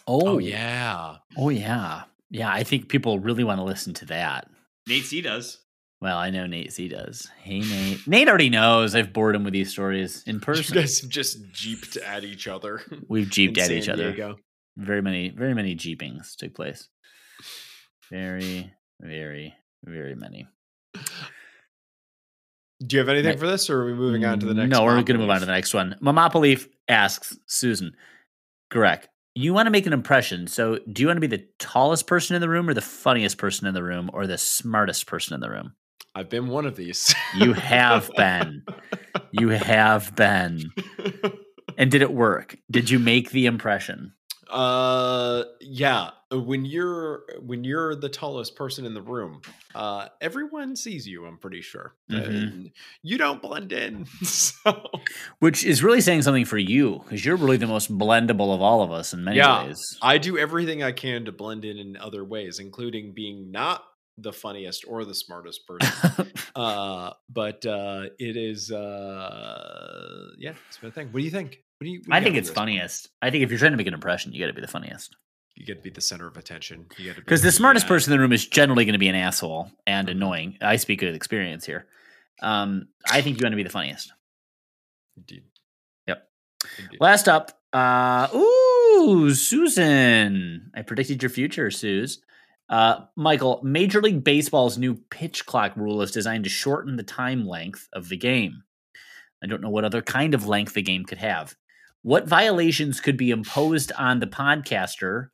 Oh, 0.07 0.37
oh 0.37 0.39
yeah, 0.39 1.19
Oh 1.35 1.49
yeah. 1.49 2.05
Yeah. 2.29 2.51
I 2.51 2.63
think 2.63 2.89
people 2.89 3.19
really 3.19 3.43
want 3.43 3.59
to 3.59 3.63
listen 3.63 3.93
to 3.95 4.05
that. 4.07 4.49
Nate 4.87 5.05
C 5.05 5.21
does. 5.21 5.64
Well, 6.05 6.19
I 6.19 6.29
know 6.29 6.45
Nate 6.45 6.71
Z 6.71 6.89
does. 6.89 7.27
Hey, 7.41 7.61
Nate. 7.61 8.01
Nate 8.07 8.29
already 8.29 8.51
knows. 8.51 8.93
I've 8.93 9.11
bored 9.11 9.35
him 9.35 9.43
with 9.43 9.53
these 9.53 9.71
stories 9.71 10.23
in 10.27 10.39
person. 10.39 10.75
You 10.75 10.81
guys 10.81 11.01
have 11.01 11.09
just 11.09 11.51
jeeped 11.51 11.97
at 11.97 12.23
each 12.23 12.47
other. 12.47 12.83
We've 13.09 13.27
jeeped 13.27 13.57
at 13.57 13.71
each 13.71 13.85
San 13.85 13.95
other. 13.95 14.11
Diego. 14.11 14.35
Very 14.77 15.01
many, 15.01 15.29
very 15.29 15.55
many 15.55 15.73
jeepings 15.73 16.35
took 16.35 16.53
place. 16.53 16.89
Very, 18.11 18.71
very, 19.01 19.55
very 19.83 20.13
many. 20.13 20.47
Do 20.93 22.95
you 22.95 22.99
have 22.99 23.09
anything 23.09 23.39
for 23.39 23.47
this, 23.47 23.67
or 23.71 23.81
are 23.81 23.85
we 23.87 23.95
moving 23.95 24.25
on 24.25 24.39
to 24.41 24.45
the 24.45 24.53
next? 24.53 24.69
No, 24.69 24.83
we're 24.83 24.91
going 24.91 25.05
to 25.05 25.17
move 25.17 25.31
on 25.31 25.39
to 25.39 25.47
the 25.47 25.53
next 25.53 25.73
one. 25.73 25.95
Mamopoleaf 26.03 26.67
asks 26.87 27.35
Susan, 27.47 27.95
Greg, 28.69 29.07
you 29.33 29.55
want 29.55 29.65
to 29.65 29.71
make 29.71 29.87
an 29.87 29.93
impression. 29.93 30.45
So, 30.45 30.77
do 30.87 31.01
you 31.01 31.07
want 31.07 31.17
to 31.17 31.27
be 31.27 31.35
the 31.35 31.47
tallest 31.57 32.05
person 32.05 32.35
in 32.35 32.41
the 32.41 32.49
room, 32.49 32.69
or 32.69 32.75
the 32.75 32.81
funniest 32.81 33.39
person 33.39 33.65
in 33.65 33.73
the 33.73 33.81
room, 33.81 34.11
or 34.13 34.27
the 34.27 34.37
smartest 34.37 35.07
person 35.07 35.33
in 35.33 35.39
the 35.39 35.49
room? 35.49 35.73
I've 36.15 36.29
been 36.29 36.47
one 36.47 36.65
of 36.65 36.75
these. 36.77 37.13
You 37.35 37.53
have 37.53 38.09
been. 38.17 38.63
You 39.31 39.49
have 39.49 40.15
been. 40.15 40.71
And 41.77 41.91
did 41.91 42.01
it 42.01 42.11
work? 42.13 42.57
Did 42.71 42.89
you 42.89 42.99
make 42.99 43.31
the 43.31 43.45
impression? 43.47 44.13
uh, 44.51 45.43
yeah. 45.59 46.11
When 46.31 46.65
you're 46.65 47.23
when 47.41 47.63
you're 47.63 47.95
the 47.95 48.09
tallest 48.09 48.55
person 48.55 48.85
in 48.85 48.93
the 48.93 49.01
room, 49.01 49.41
uh, 49.73 50.07
everyone 50.21 50.75
sees 50.75 51.07
you. 51.07 51.25
I'm 51.25 51.37
pretty 51.37 51.61
sure. 51.61 51.95
Mhm. 52.11 52.71
you 53.03 53.17
don't 53.17 53.41
blend 53.41 53.71
in. 53.71 54.05
So 54.23 54.89
Which 55.39 55.63
is 55.63 55.83
really 55.83 56.01
saying 56.01 56.23
something 56.23 56.45
for 56.45 56.57
you 56.57 57.01
because 57.03 57.23
you're 57.25 57.37
really 57.37 57.57
the 57.57 57.67
most 57.67 57.95
blendable 57.95 58.53
of 58.53 58.61
all 58.61 58.81
of 58.81 58.91
us 58.91 59.13
in 59.13 59.23
many 59.23 59.37
Yeah. 59.37 59.65
ways. 59.65 59.97
I 60.01 60.17
do 60.17 60.37
everything 60.37 60.83
I 60.83 60.91
can 60.91 61.25
to 61.25 61.31
blend 61.31 61.63
in 61.65 61.77
in 61.77 61.95
other 61.97 62.23
ways, 62.25 62.59
including 62.59 63.13
being 63.13 63.51
not 63.51 63.83
the 64.17 64.31
funniest 64.33 64.85
or 64.87 65.03
the 65.05 65.13
smartest 65.15 65.61
person. 65.67 66.31
uh, 66.55 67.11
but 67.29 67.65
uh, 67.65 68.05
it 68.19 68.37
is 68.37 68.71
uh, 68.71 70.29
yeah, 70.37 70.53
it's 70.67 70.77
been 70.77 70.89
a 70.89 70.93
thing. 70.93 71.07
What 71.11 71.19
do 71.19 71.25
you 71.25 71.31
think? 71.31 71.59
What 71.79 71.85
do 71.85 71.89
you? 71.91 72.01
what 72.05 72.15
I 72.17 72.23
think 72.23 72.35
it's 72.37 72.47
for 72.49 72.53
this 72.53 72.57
one? 72.57 72.67
funniest. 72.67 73.09
I 73.21 73.29
think 73.31 73.43
if 73.43 73.49
you're 73.49 73.59
trying 73.59 73.71
to 73.71 73.77
make 73.77 73.87
an 73.87 73.93
impression, 73.93 74.31
you 74.33 74.39
got 74.39 74.47
to 74.47 74.53
be 74.53 74.61
the 74.61 74.67
funniest. 74.67 75.15
You 75.55 75.65
got 75.65 75.75
to 75.75 75.81
be 75.81 75.89
the 75.89 76.01
center 76.01 76.27
of 76.27 76.35
attention. 76.37 76.85
You 76.97 77.07
got 77.07 77.15
to 77.15 77.21
Because 77.21 77.41
the 77.41 77.51
smartest 77.51 77.85
uh, 77.85 77.89
person 77.89 78.11
in 78.11 78.17
the 78.17 78.21
room 78.21 78.33
is 78.33 78.45
generally 78.45 78.83
going 78.85 78.93
to 78.93 78.99
be 78.99 79.07
an 79.07 79.15
asshole 79.15 79.69
and 79.87 80.07
Mhm. 80.07 80.11
annoying. 80.11 80.57
I 80.61 80.75
speak 80.75 81.01
with 81.01 81.15
experience 81.15 81.65
here. 81.65 81.87
Um, 82.41 82.89
I 83.09 83.21
think 83.21 83.39
you 83.39 83.45
want 83.45 83.53
to 83.53 83.57
be 83.57 83.63
the 83.63 83.69
funniest. 83.69 84.11
Indeed. 85.15 85.43
Yep. 86.07 86.27
Indeed. 86.79 86.97
Last 86.99 87.29
up, 87.29 87.57
uh, 87.71 88.27
ooh, 88.35 89.33
Susan. 89.33 90.71
I 90.75 90.81
predicted 90.81 91.23
your 91.23 91.29
future, 91.29 91.71
Suze. 91.71 92.19
Uh, 92.69 93.05
Michael, 93.15 93.61
Major 93.63 94.01
League 94.01 94.23
Baseball's 94.23 94.77
new 94.77 94.95
pitch 95.09 95.45
clock 95.45 95.75
rule 95.75 96.01
is 96.01 96.11
designed 96.11 96.45
to 96.45 96.49
shorten 96.49 96.95
the 96.95 97.03
time 97.03 97.47
length 97.47 97.87
of 97.93 98.09
the 98.09 98.17
game. 98.17 98.63
I 99.43 99.47
don't 99.47 99.61
know 99.61 99.69
what 99.69 99.85
other 99.85 100.01
kind 100.01 100.33
of 100.33 100.47
length 100.47 100.73
the 100.73 100.81
game 100.81 101.05
could 101.05 101.19
have. 101.19 101.55
What 102.01 102.27
violations 102.27 102.99
could 102.99 103.17
be 103.17 103.31
imposed 103.31 103.91
on 103.93 104.19
the 104.19 104.27
podcasters 104.27 105.29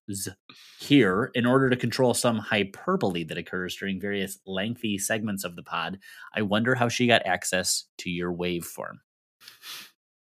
here 0.80 1.30
in 1.36 1.45
order 1.45 1.70
to 1.70 1.76
control 1.76 2.14
some 2.14 2.38
hyperbole 2.38 3.26
that 3.26 3.38
occurs 3.38 3.76
during 3.76 3.99
various 3.99 4.40
lengthy 4.45 4.98
segments 4.98 5.44
of 5.44 5.58
the 5.58 5.64
pod? 5.64 5.99
I 6.34 6.44
wonder 6.44 6.76
how 6.76 6.88
she 6.88 7.08
got 7.08 7.26
access 7.26 7.86
to 7.99 8.10
your 8.10 8.34
waveform. 8.34 8.99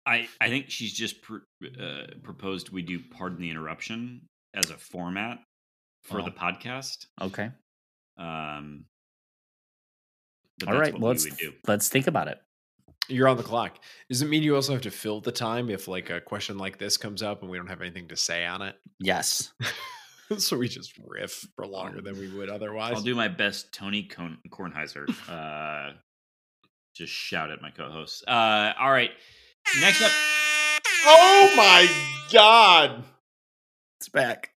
I, 0.07 0.27
I 0.41 0.49
think 0.49 0.69
she's 0.69 0.93
just 0.93 1.21
pr- 1.21 1.45
uh, 1.79 2.07
proposed 2.23 2.71
we 2.71 2.81
do 2.81 2.99
pardon 2.99 3.39
the 3.39 3.51
interruption 3.51 4.27
as 4.55 4.71
a 4.71 4.77
format 4.77 5.39
for 6.03 6.21
Oh. 6.21 6.25
the 6.25 6.31
podcast. 6.31 7.07
Okay. 7.21 7.49
Um, 8.17 8.85
but 10.59 10.67
All 10.69 10.73
that's 10.75 10.81
right. 10.81 10.93
what 10.93 11.01
Well, 11.01 11.09
we 11.11 11.15
let's 11.15 11.25
would 11.25 11.37
do. 11.37 11.53
let's 11.67 11.89
think 11.89 12.07
about 12.07 12.27
it. 12.27 12.39
You're 13.09 13.27
on 13.27 13.35
the 13.37 13.43
clock. 13.43 13.79
Does 14.09 14.21
it 14.21 14.27
mean 14.29 14.43
you 14.43 14.55
also 14.55 14.71
have 14.73 14.83
to 14.83 14.91
fill 14.91 15.19
the 15.19 15.31
time 15.31 15.69
if 15.69 15.87
like 15.87 16.09
a 16.09 16.21
question 16.21 16.57
like 16.57 16.77
this 16.77 16.95
comes 16.95 17.21
up 17.21 17.41
and 17.41 17.51
we 17.51 17.57
don't 17.57 17.67
have 17.67 17.81
anything 17.81 18.07
to 18.09 18.15
say 18.15 18.45
on 18.45 18.61
it? 18.61 18.75
Yes. 18.99 19.51
so 20.37 20.57
we 20.57 20.69
just 20.69 20.93
riff 21.05 21.45
for 21.55 21.65
longer 21.67 21.99
than 22.01 22.17
we 22.17 22.29
would 22.33 22.49
otherwise. 22.49 22.93
I'll 22.95 23.01
do 23.01 23.13
my 23.15 23.27
best, 23.27 23.73
Tony 23.73 24.03
Korn- 24.03 24.37
Kornheiser. 24.49 25.05
Uh, 25.29 25.93
just 26.95 27.11
shout 27.11 27.49
at 27.51 27.61
my 27.61 27.71
co-hosts. 27.71 28.23
Uh, 28.27 28.71
all 28.79 28.91
right. 28.91 29.09
Next 29.81 30.01
up, 30.01 30.11
Oh 31.05 31.53
my 31.57 31.87
god, 32.31 33.03
It's 33.99 34.07
back. 34.09 34.52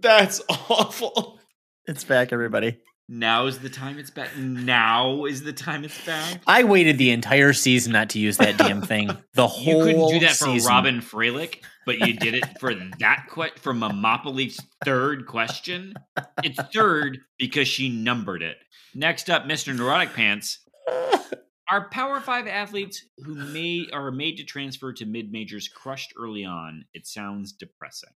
That's 0.00 0.40
awful. 0.48 1.38
It's 1.86 2.04
back, 2.04 2.32
everybody. 2.32 2.78
now 3.08 3.46
is 3.46 3.58
the 3.60 3.70
time 3.70 3.98
it's 3.98 4.10
back. 4.10 4.36
Now 4.36 5.24
is 5.24 5.42
the 5.42 5.52
time 5.52 5.84
it's 5.84 6.04
back. 6.04 6.42
I 6.46 6.64
waited 6.64 6.98
the 6.98 7.10
entire 7.10 7.52
season 7.54 7.92
not 7.92 8.10
to 8.10 8.18
use 8.18 8.36
that 8.38 8.58
damn 8.58 8.82
thing. 8.82 9.10
The 9.34 9.46
whole 9.46 9.78
You 9.78 9.84
couldn't 9.84 10.08
do 10.08 10.26
that 10.26 10.36
for 10.36 10.46
season. 10.46 10.68
Robyn 10.68 11.00
Fralick, 11.00 11.62
but 11.86 12.00
you 12.00 12.14
did 12.14 12.34
it 12.34 12.44
for 12.58 12.74
that 12.98 13.26
que- 13.32 13.52
for 13.56 13.72
Mamopoly's 13.72 14.58
third 14.84 15.26
question. 15.26 15.94
It's 16.42 16.58
third 16.74 17.18
because 17.38 17.68
she 17.68 17.88
numbered 17.88 18.42
it. 18.42 18.56
Next 18.96 19.30
up, 19.30 19.44
Mr. 19.44 19.74
Neurotic 19.76 20.12
Pants. 20.12 20.58
Are 21.70 21.88
Power 21.90 22.18
Five 22.20 22.46
athletes 22.48 23.04
who 23.18 23.34
may 23.34 23.86
are 23.92 24.10
made 24.10 24.38
to 24.38 24.44
transfer 24.44 24.92
to 24.94 25.04
mid 25.06 25.30
majors 25.30 25.68
crushed 25.68 26.14
early 26.18 26.44
on? 26.44 26.84
It 26.94 27.06
sounds 27.06 27.52
depressing. 27.52 28.10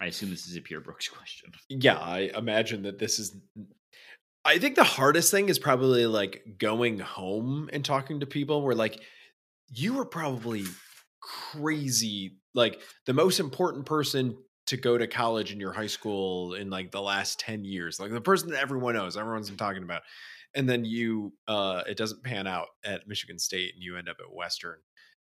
I 0.00 0.06
assume 0.06 0.30
this 0.30 0.46
is 0.46 0.56
a 0.56 0.60
Pierre 0.60 0.80
Brooks 0.80 1.08
question. 1.16 1.52
Yeah, 1.68 1.98
I 1.98 2.30
imagine 2.36 2.82
that 2.82 2.98
this 2.98 3.18
is. 3.18 3.36
I 4.46 4.58
think 4.58 4.76
the 4.76 4.84
hardest 4.84 5.30
thing 5.30 5.48
is 5.48 5.58
probably 5.58 6.06
like 6.06 6.56
going 6.58 6.98
home 6.98 7.70
and 7.72 7.82
talking 7.82 8.20
to 8.20 8.26
people 8.26 8.62
where 8.62 8.74
like 8.74 9.00
you 9.70 9.94
were 9.94 10.04
probably 10.04 10.64
crazy, 11.20 12.36
like 12.54 12.80
the 13.06 13.14
most 13.14 13.40
important 13.40 13.86
person 13.86 14.36
to 14.66 14.76
go 14.76 14.96
to 14.96 15.06
college 15.06 15.52
in 15.52 15.60
your 15.60 15.72
high 15.72 15.86
school 15.86 16.54
in 16.54 16.70
like 16.70 16.90
the 16.90 17.00
last 17.00 17.38
10 17.40 17.64
years, 17.64 18.00
like 18.00 18.10
the 18.10 18.20
person 18.20 18.50
that 18.50 18.60
everyone 18.60 18.94
knows, 18.94 19.16
everyone's 19.16 19.48
been 19.48 19.58
talking 19.58 19.82
about. 19.82 20.02
And 20.54 20.68
then 20.68 20.84
you, 20.84 21.32
uh, 21.48 21.82
it 21.88 21.96
doesn't 21.96 22.22
pan 22.22 22.46
out 22.46 22.68
at 22.84 23.08
Michigan 23.08 23.38
State 23.38 23.74
and 23.74 23.82
you 23.82 23.96
end 23.96 24.08
up 24.08 24.16
at 24.20 24.34
Western. 24.34 24.78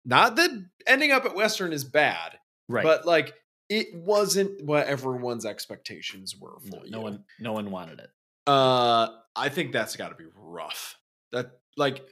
Not 0.04 0.36
that 0.36 0.50
ending 0.86 1.12
up 1.12 1.24
at 1.24 1.34
Western 1.34 1.72
is 1.72 1.84
bad, 1.84 2.38
right. 2.68 2.82
but 2.82 3.06
like 3.06 3.34
it 3.70 3.94
wasn't 3.94 4.62
what 4.64 4.86
everyone's 4.88 5.46
expectations 5.46 6.36
were 6.38 6.58
for 6.60 6.76
no, 6.80 6.84
you. 6.84 6.90
no 6.90 7.00
one 7.00 7.24
no 7.38 7.52
one 7.52 7.70
wanted 7.70 8.00
it. 8.00 8.10
Uh, 8.46 9.08
I 9.36 9.48
think 9.48 9.72
that's 9.72 9.96
got 9.96 10.08
to 10.10 10.16
be 10.16 10.28
rough. 10.34 10.96
That 11.32 11.60
like 11.76 12.04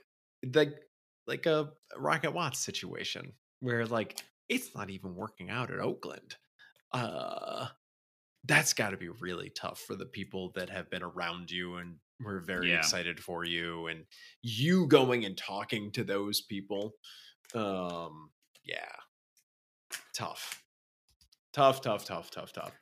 like 0.54 0.80
like 1.26 1.44
a 1.46 1.72
Rocket 1.96 2.32
Watts 2.32 2.60
situation 2.60 3.32
where 3.60 3.84
like 3.84 4.22
it's 4.48 4.74
not 4.74 4.88
even 4.88 5.14
working 5.14 5.50
out 5.50 5.70
at 5.70 5.80
Oakland. 5.80 6.36
Uh, 6.92 7.66
that's 8.44 8.72
got 8.72 8.90
to 8.90 8.96
be 8.96 9.08
really 9.08 9.50
tough 9.50 9.80
for 9.80 9.94
the 9.96 10.06
people 10.06 10.52
that 10.54 10.70
have 10.70 10.88
been 10.88 11.02
around 11.02 11.50
you 11.50 11.74
and 11.76 11.96
were 12.20 12.40
very 12.40 12.70
Yeah. 12.70 12.78
excited 12.78 13.20
for 13.20 13.44
you, 13.44 13.88
and 13.88 14.04
you 14.42 14.86
going 14.86 15.24
and 15.24 15.36
talking 15.36 15.90
to 15.92 16.04
those 16.04 16.40
people. 16.40 16.94
Um, 17.54 18.30
yeah, 18.64 18.92
tough. 20.14 20.62
Tough, 21.52 21.80
tough, 21.80 22.04
tough, 22.04 22.30
tough, 22.30 22.52
tough. 22.52 22.72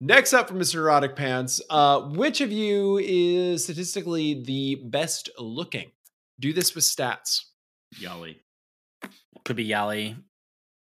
Next 0.00 0.32
up 0.34 0.48
from 0.48 0.58
Mr. 0.58 0.76
Erotic 0.76 1.16
Pants, 1.16 1.60
uh, 1.70 2.00
which 2.00 2.40
of 2.40 2.52
you 2.52 2.98
is 2.98 3.64
statistically 3.64 4.42
the 4.44 4.76
best 4.84 5.30
looking? 5.38 5.90
Do 6.38 6.52
this 6.52 6.74
with 6.74 6.84
stats. 6.84 7.44
Yali. 8.00 8.36
Could 9.44 9.56
be 9.56 9.68
Yali. 9.68 10.16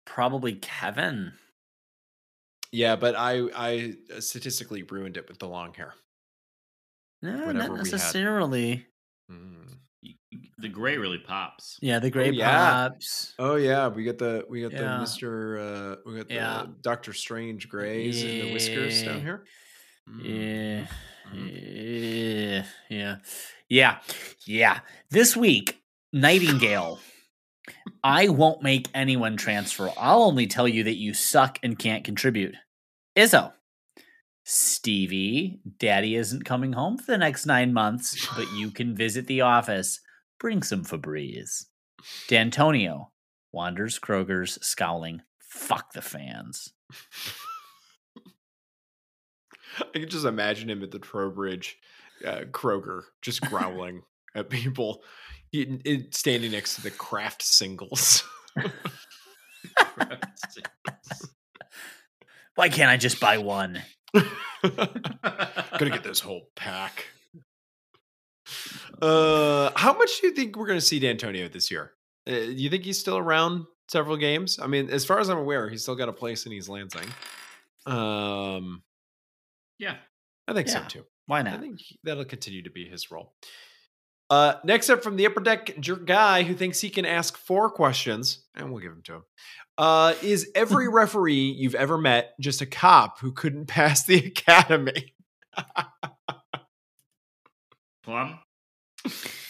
Probably 0.06 0.54
Kevin. 0.54 1.34
Yeah, 2.72 2.96
but 2.96 3.16
I 3.16 3.48
I 3.56 3.94
statistically 4.20 4.84
ruined 4.84 5.18
it 5.18 5.28
with 5.28 5.40
the 5.40 5.48
long 5.48 5.74
hair. 5.74 5.94
No, 7.22 7.32
Whatever 7.32 7.54
not 7.54 7.78
necessarily. 7.78 8.86
Mm. 9.32 9.78
Y- 10.38 10.42
y- 10.44 10.50
The 10.60 10.70
gray 10.70 10.98
really 10.98 11.18
pops. 11.20 11.78
Yeah, 11.82 12.00
the 12.00 12.10
gray 12.10 12.32
yeah. 12.32 12.90
pops. 12.90 13.34
Oh 13.40 13.56
yeah, 13.56 13.88
we 13.88 14.04
got 14.04 14.18
the 14.18 14.46
we 14.50 14.62
got 14.62 14.72
Yeah. 14.74 14.82
the 14.82 15.00
Mister 15.00 15.58
uh, 15.60 15.96
we 16.06 16.18
got 16.18 16.30
Yeah. 16.32 16.64
the 16.64 16.74
Doctor 16.82 17.14
Strange 17.14 17.68
grays 17.70 18.22
and 18.24 18.42
the 18.42 18.54
whiskers 18.54 19.04
down 19.04 19.16
Yeah. 19.18 19.22
here. 19.24 19.44
Mm. 20.10 20.88
Yeah. 21.34 22.64
Yeah. 22.64 22.66
Yeah. 22.90 23.18
Yeah. 23.70 23.98
Yeah. 24.46 24.80
This 25.10 25.36
week, 25.36 25.82
Nightingale. 26.14 27.00
I 28.04 28.30
won't 28.30 28.62
make 28.64 28.88
anyone 28.94 29.36
transfer. 29.36 29.92
I'll 29.98 30.24
only 30.24 30.48
tell 30.48 30.68
you 30.68 30.84
that 30.86 30.96
you 30.98 31.14
suck 31.14 31.60
and 31.64 31.78
can't 31.78 32.06
contribute. 32.06 32.56
Izzo. 33.18 33.52
Stevie, 34.46 35.60
daddy 35.78 36.16
isn't 36.16 36.46
coming 36.46 36.72
home 36.72 36.98
for 36.98 37.12
the 37.12 37.18
next 37.18 37.46
nine 37.46 37.74
months, 37.74 38.26
but 38.38 38.50
you 38.54 38.72
can 38.72 38.96
visit 38.96 39.28
the 39.28 39.42
office. 39.42 40.00
Bring 40.40 40.64
some 40.64 40.84
Febreze. 40.84 41.66
D'Antonio 42.28 43.12
wanders 43.52 43.98
Kroger's, 44.00 44.58
scowling. 44.66 45.22
Fuck 45.40 45.94
the 45.94 46.02
fans. 46.02 46.74
I 49.80 49.86
can 50.00 50.10
just 50.10 50.26
imagine 50.26 50.70
him 50.70 50.84
at 50.84 50.92
the 50.92 51.00
Trowbridge 51.00 51.78
uh, 52.26 52.42
Kroger, 52.52 53.04
just 53.22 53.42
growling. 53.42 54.02
at 54.36 54.50
people 54.50 55.04
he- 55.52 55.80
it- 55.86 56.14
standing 56.16 56.52
next 56.52 56.76
to 56.76 56.82
the 56.84 56.92
Kraft 56.92 57.42
singles. 57.44 58.24
Why 62.56 62.70
can't 62.70 62.90
I 62.90 62.98
just 62.98 63.20
buy 63.20 63.38
one? 63.38 63.82
Gonna 64.64 65.92
get 65.92 66.04
this 66.04 66.20
whole 66.20 66.50
pack. 66.56 67.06
Uh, 69.02 69.72
how 69.76 69.94
much 69.98 70.22
do 70.22 70.28
you 70.28 70.34
think 70.34 70.56
we're 70.56 70.68
gonna 70.68 70.82
see 70.82 71.00
D'Antonio 71.00 71.48
this 71.48 71.70
year? 71.72 71.92
Uh, 72.28 72.34
you 72.34 72.70
think 72.70 72.84
he's 72.84 73.00
still 73.00 73.18
around 73.18 73.66
several 73.88 74.18
games? 74.18 74.60
I 74.62 74.68
mean, 74.68 74.90
as 74.90 75.06
far 75.06 75.20
as 75.20 75.30
I'm 75.30 75.38
aware, 75.38 75.70
he's 75.70 75.84
still 75.84 75.96
got 75.96 76.10
a 76.10 76.14
place 76.14 76.46
in 76.46 76.54
East 76.54 76.70
Lansing. 76.70 77.08
Um, 77.86 78.84
yeah. 79.80 79.96
I 80.48 80.54
think 80.54 80.68
so 80.70 80.82
too. 80.88 81.04
Why 81.26 81.42
not? 81.42 81.56
I 81.56 81.58
think 81.58 81.80
that'll 82.04 82.26
continue 82.26 82.64
to 82.64 82.70
be 82.70 82.88
his 82.88 83.12
role. 83.12 83.34
Uh, 84.30 84.56
next 84.64 84.90
up 84.90 85.04
from 85.04 85.16
the 85.16 85.26
upper 85.26 85.40
deck, 85.40 85.78
jerk 85.80 86.06
guy 86.06 86.44
who 86.44 86.54
thinks 86.54 86.82
he 86.82 86.90
can 86.90 87.06
ask 87.06 87.38
four 87.38 87.70
questions, 87.70 88.46
and 88.56 88.72
we'll 88.72 88.82
give 88.82 88.92
him 88.92 89.02
to 89.04 89.14
him. 89.16 89.24
Uh, 89.78 90.14
is 90.22 90.50
every 90.56 90.88
referee 90.92 91.56
you've 91.58 91.76
ever 91.76 91.98
met 91.98 92.34
just 92.40 92.62
a 92.62 92.66
cop 92.66 93.20
who 93.20 93.32
couldn't 93.32 93.66
pass 93.68 94.04
the 94.04 94.18
academy? 94.18 95.14
Plum. 98.08 98.40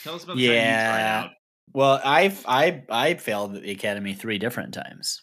Tell 0.04 0.16
us 0.16 0.24
about 0.24 0.36
the 0.36 0.48
time 0.48 0.56
you 0.56 0.80
tried 0.80 1.00
Yeah. 1.02 1.20
out. 1.26 1.30
Well, 1.74 2.02
I've 2.04 2.44
I 2.48 2.84
I 2.90 3.14
failed 3.14 3.54
the 3.54 3.70
academy 3.70 4.16
three 4.16 4.40
different 4.40 4.74
times. 4.74 5.22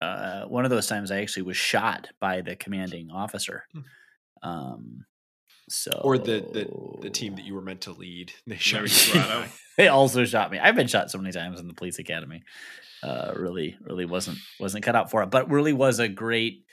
Uh, 0.00 0.44
one 0.44 0.64
of 0.64 0.70
those 0.70 0.86
times 0.86 1.10
I 1.10 1.20
actually 1.20 1.42
was 1.42 1.56
shot 1.56 2.06
by 2.20 2.42
the 2.42 2.54
commanding 2.54 3.10
officer. 3.10 3.64
Um, 4.44 5.04
so 5.68 6.00
or 6.04 6.16
the, 6.16 6.40
the 6.52 6.68
the 7.02 7.10
team 7.10 7.34
that 7.34 7.44
you 7.44 7.54
were 7.54 7.60
meant 7.60 7.80
to 7.82 7.92
lead? 7.92 8.32
They 8.46 8.56
shot 8.56 8.82
Larry 9.14 9.44
you. 9.46 9.50
They 9.76 9.88
also 9.88 10.24
shot 10.24 10.52
me. 10.52 10.60
I've 10.60 10.76
been 10.76 10.86
shot 10.86 11.10
so 11.10 11.18
many 11.18 11.32
times 11.32 11.58
in 11.58 11.66
the 11.66 11.74
police 11.74 11.98
academy. 11.98 12.44
Uh, 13.02 13.32
really, 13.34 13.76
really 13.80 14.04
wasn't 14.06 14.38
wasn't 14.60 14.84
cut 14.84 14.94
out 14.94 15.10
for 15.10 15.24
it, 15.24 15.30
but 15.30 15.50
really 15.50 15.72
was 15.72 15.98
a 15.98 16.06
great 16.08 16.64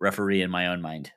referee 0.00 0.42
in 0.42 0.50
my 0.50 0.66
own 0.66 0.82
mind. 0.82 1.12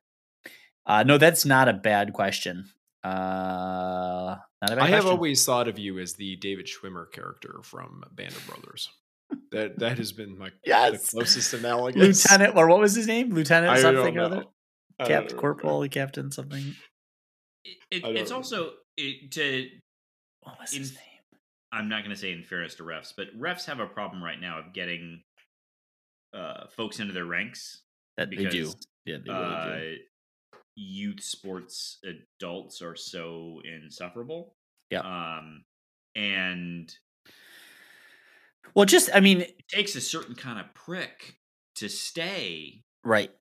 Uh, 0.85 1.01
no, 1.01 1.17
that's 1.17 1.43
not 1.43 1.67
a 1.69 1.73
bad 1.73 2.13
question. 2.13 2.65
Uh, 3.03 4.37
not 4.61 4.71
a 4.71 4.75
bad 4.75 4.79
I 4.79 4.87
have 4.87 5.05
always 5.05 5.43
thought 5.45 5.67
of 5.67 5.77
you 5.77 5.99
as 5.99 6.13
the 6.13 6.37
David 6.37 6.67
Schwimmer 6.67 7.11
character 7.11 7.59
from 7.63 8.03
Band 8.13 8.31
of 8.33 8.47
Brothers. 8.47 8.89
That 9.51 9.79
that 9.79 9.97
has 9.97 10.11
been 10.11 10.37
my 10.37 10.51
Yes. 10.65 11.11
the 11.11 11.17
closest 11.17 11.53
analogy. 11.59 11.99
Lieutenant, 11.99 12.55
or 12.55 12.67
what 12.67 12.79
was 12.79 12.95
his 12.95 13.07
name? 13.07 13.29
Lieutenant 13.31 13.73
I 13.73 13.81
something 13.81 14.17
or 14.17 14.21
other. 14.21 14.43
Captain 15.03 15.35
know. 15.35 15.41
Corporal, 15.41 15.87
Captain 15.89 16.31
something. 16.31 16.75
It, 17.65 17.77
it, 17.91 18.03
it's 18.17 18.29
know. 18.31 18.37
also 18.37 18.71
it, 18.95 19.31
to. 19.31 19.67
What 20.41 20.59
was 20.59 20.73
In- 20.73 20.79
his 20.79 20.93
name? 20.93 20.99
I'm 21.71 21.89
not 21.89 22.03
going 22.03 22.15
to 22.15 22.21
say 22.21 22.31
in 22.31 22.43
fairness 22.43 22.75
to 22.75 22.83
refs, 22.83 23.13
but 23.17 23.27
refs 23.37 23.65
have 23.65 23.79
a 23.79 23.87
problem 23.87 24.23
right 24.23 24.39
now 24.39 24.59
of 24.59 24.73
getting 24.73 25.23
uh, 26.33 26.67
folks 26.77 26.99
into 26.99 27.13
their 27.13 27.25
ranks 27.25 27.81
That 28.17 28.29
they 28.29 28.45
do. 28.45 28.71
Yeah, 29.05 29.17
they 29.25 29.31
really 29.31 29.43
uh, 29.55 29.75
do. 29.75 29.97
Youth 30.75 31.21
sports 31.21 31.99
adults 32.03 32.81
are 32.81 32.95
so 32.95 33.61
insufferable. 33.63 34.55
Yeah. 34.89 34.99
Um, 34.99 35.63
and 36.15 36.93
Well, 38.75 38.85
just 38.85 39.09
I 39.13 39.19
mean, 39.19 39.41
it 39.41 39.67
takes 39.67 39.95
a 39.95 40.01
certain 40.01 40.35
kind 40.35 40.59
of 40.59 40.73
prick 40.73 41.35
to 41.75 41.89
stay 41.89 42.83
right. 43.03 43.31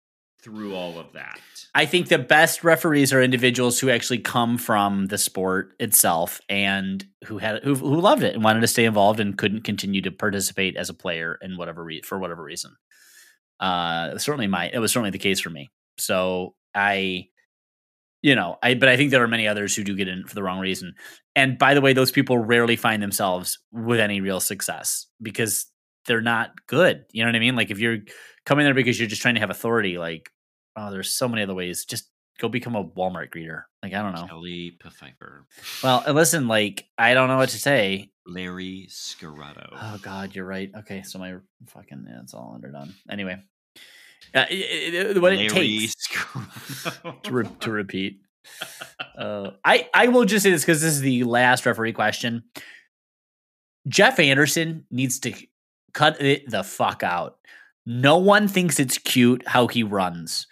through 0.42 0.74
all 0.74 0.98
of 0.98 1.12
that. 1.12 1.40
I 1.74 1.86
think 1.86 2.09
the 2.09 2.18
best 2.18 2.64
referees 2.64 3.12
are 3.12 3.22
individuals 3.22 3.78
who 3.78 3.90
actually 3.90 4.18
come 4.18 4.59
from 4.59 5.06
the 5.06 5.18
sport 5.18 5.74
itself 5.78 6.40
and 6.48 7.04
who 7.24 7.38
had 7.38 7.62
who, 7.62 7.74
who 7.74 8.00
loved 8.00 8.22
it 8.22 8.34
and 8.34 8.44
wanted 8.44 8.60
to 8.60 8.66
stay 8.66 8.84
involved 8.84 9.20
and 9.20 9.38
couldn't 9.38 9.62
continue 9.64 10.02
to 10.02 10.10
participate 10.10 10.76
as 10.76 10.88
a 10.88 10.94
player 10.94 11.38
in 11.42 11.56
whatever 11.56 11.84
re- 11.84 12.02
for 12.02 12.18
whatever 12.18 12.42
reason. 12.42 12.76
Uh, 13.60 14.18
certainly 14.18 14.46
my 14.46 14.68
it 14.72 14.78
was 14.78 14.92
certainly 14.92 15.10
the 15.10 15.18
case 15.18 15.40
for 15.40 15.50
me. 15.50 15.70
So 15.98 16.54
I, 16.74 17.28
you 18.23 18.35
know, 18.35 18.57
I 18.62 18.74
but 18.74 18.89
I 18.89 18.97
think 18.97 19.11
there 19.11 19.23
are 19.23 19.28
many 19.28 19.49
others 19.49 19.74
who 19.74 19.85
do 19.85 19.97
get 19.97 20.09
in 20.09 20.24
for 20.27 20.35
the 20.35 20.43
wrong 20.43 20.61
reason. 20.61 20.94
And 21.35 21.59
by 21.59 21.74
the 21.74 21.81
way, 21.81 21.93
those 21.93 22.11
people 22.11 22.39
rarely 22.39 22.77
find 22.77 23.03
themselves 23.03 23.59
with 23.73 24.01
any 24.01 24.20
real 24.20 24.40
success 24.40 25.07
because 25.20 25.66
they're 26.07 26.20
not 26.20 26.51
good. 26.66 27.05
You 27.12 27.23
know 27.23 27.28
what 27.28 27.36
I 27.36 27.40
mean? 27.40 27.57
Like 27.57 27.70
if 27.70 27.78
you're 27.78 27.99
coming 28.47 28.65
there 28.65 28.74
because 28.74 28.99
you're 28.99 29.09
just 29.09 29.23
trying 29.23 29.35
to 29.35 29.40
have 29.40 29.51
authority, 29.51 29.99
like 29.99 30.31
oh, 30.77 30.90
there's 30.90 31.12
so 31.12 31.28
many 31.28 31.43
other 31.43 31.55
ways. 31.55 31.85
Just 31.85 32.09
go 32.40 32.49
become 32.49 32.77
a 32.77 32.85
Walmart 32.85 33.31
greeter. 33.31 33.62
Like 33.82 33.94
I 33.94 34.03
don't 34.03 34.15
know. 34.15 34.27
Kelly 34.27 34.78
Pfeifer, 34.82 35.43
Well, 35.82 36.03
and 36.07 36.15
listen, 36.15 36.49
like 36.49 36.86
I 36.99 37.15
don't 37.15 37.28
know 37.28 37.36
what 37.36 37.51
to 37.51 37.59
say. 37.59 38.11
Larry 38.27 38.86
Scirotto. 38.89 39.70
Oh 39.73 39.99
God, 40.01 40.35
you're 40.35 40.44
right. 40.44 40.70
Okay, 40.81 41.03
so 41.03 41.19
my 41.19 41.35
fucking 41.66 42.07
yeah, 42.09 42.20
it's 42.23 42.35
all 42.35 42.53
underdone. 42.55 42.94
Anyway, 43.11 43.36
uh, 44.35 44.44
it, 44.51 44.94
it- 44.94 45.23
what 45.23 45.32
it 45.35 45.51
takes 45.51 45.94
to, 47.23 47.32
re- 47.32 47.49
to 47.61 47.70
repeat. 47.70 48.20
Uh, 49.16 49.51
I 49.65 49.89
I 49.94 50.09
will 50.09 50.24
just 50.24 50.43
say 50.43 50.51
this 50.51 50.62
because 50.62 50.81
this 50.82 50.93
is 50.93 51.01
the 51.01 51.24
last 51.24 51.65
referee 51.66 51.93
question. 51.93 52.43
Jeff 53.89 54.19
Anderson 54.19 54.85
needs 54.90 55.19
to 55.20 55.32
cut 55.93 56.20
it 56.20 56.49
the 56.51 56.62
fuck 56.62 57.03
out. 57.03 57.39
No 57.85 58.19
one 58.19 58.49
thinks 58.49 58.78
it's 58.78 58.99
cute 58.99 59.43
how 59.47 59.66
he 59.66 59.82
runs. 59.82 60.47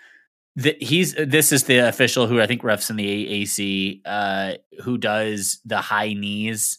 That 0.57 0.83
he's 0.83 1.15
this 1.15 1.53
is 1.53 1.65
the 1.65 1.79
official 1.79 2.27
who 2.27 2.41
I 2.41 2.47
think 2.47 2.63
refs 2.63 2.91
in 2.91 2.97
the 2.97 3.07
AAC 3.45 4.01
uh, 4.05 4.55
who 4.83 4.99
does 4.99 5.61
the 5.65 5.81
high 5.81 6.13
knees 6.13 6.79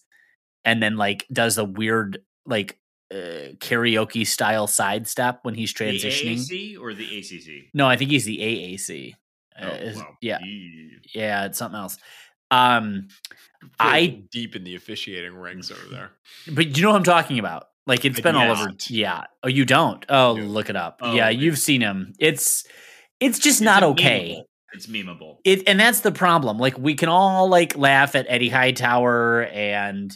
and 0.65 0.83
then 0.83 0.97
like 0.97 1.25
does 1.31 1.55
the 1.55 1.63
weird 1.65 2.19
like 2.45 2.77
uh, 3.11 3.53
karaoke 3.59 4.25
style 4.25 4.67
sidestep 4.67 5.39
when 5.43 5.53
he's 5.55 5.73
the 5.73 5.85
transitioning. 5.85 6.37
AAC 6.37 6.79
or 6.79 6.93
the 6.93 7.17
ACC? 7.19 7.69
No, 7.73 7.87
I 7.87 7.97
think 7.97 8.11
he's 8.11 8.25
the 8.25 8.37
AAC. 8.39 9.13
Uh, 9.59 9.65
Oh, 9.69 9.73
is- 9.75 9.97
wow. 9.97 10.17
Yeah, 10.21 10.39
yeah, 11.13 11.45
it's 11.45 11.57
something 11.57 11.79
else. 11.79 11.97
Um, 12.49 13.07
I- 13.79 14.23
deep 14.31 14.55
in 14.55 14.63
the 14.63 14.75
officiating 14.75 15.35
ranks 15.35 15.71
over 15.71 15.87
there. 15.89 16.11
but 16.53 16.75
you 16.77 16.83
know 16.83 16.89
what 16.91 16.97
I'm 16.97 17.03
talking 17.03 17.39
about. 17.39 17.67
Like 17.87 18.05
it's 18.05 18.19
I 18.19 18.21
been 18.21 18.35
all 18.35 18.51
over. 18.51 18.65
not. 18.67 18.89
Yeah. 18.89 19.23
Oh, 19.43 19.47
you 19.47 19.65
don't. 19.65 20.05
Oh, 20.07 20.35
No. 20.35 20.43
look 20.43 20.69
it 20.69 20.75
up. 20.75 20.99
Oh, 21.01 21.13
yeah, 21.13 21.29
okay. 21.29 21.37
you've 21.37 21.57
seen 21.57 21.81
him. 21.81 22.13
It's 22.19 22.63
it's 23.19 23.39
just 23.39 23.55
It's 23.59 23.61
not 23.61 23.83
a 23.83 23.87
okay. 23.87 24.37
memeable. 24.37 24.43
It's 24.73 24.87
memeable. 24.87 25.37
It 25.43 25.63
and 25.67 25.79
that's 25.79 25.99
the 26.01 26.11
problem. 26.11 26.57
Like 26.59 26.77
we 26.77 26.93
can 26.93 27.09
all 27.09 27.49
like 27.49 27.75
laugh 27.77 28.15
at 28.15 28.25
Eddie 28.29 28.49
Hightower 28.49 29.43
and 29.51 30.15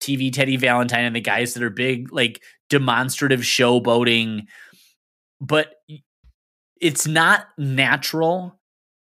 TV 0.00 0.32
Teddy 0.32 0.56
Valentine 0.56 1.04
and 1.04 1.16
the 1.16 1.20
guys 1.20 1.54
that 1.54 1.62
are 1.62 1.70
big 1.70 2.12
like 2.12 2.42
demonstrative 2.68 3.40
showboating, 3.40 4.46
but 5.40 5.74
it's 6.80 7.06
not 7.06 7.46
natural 7.58 8.58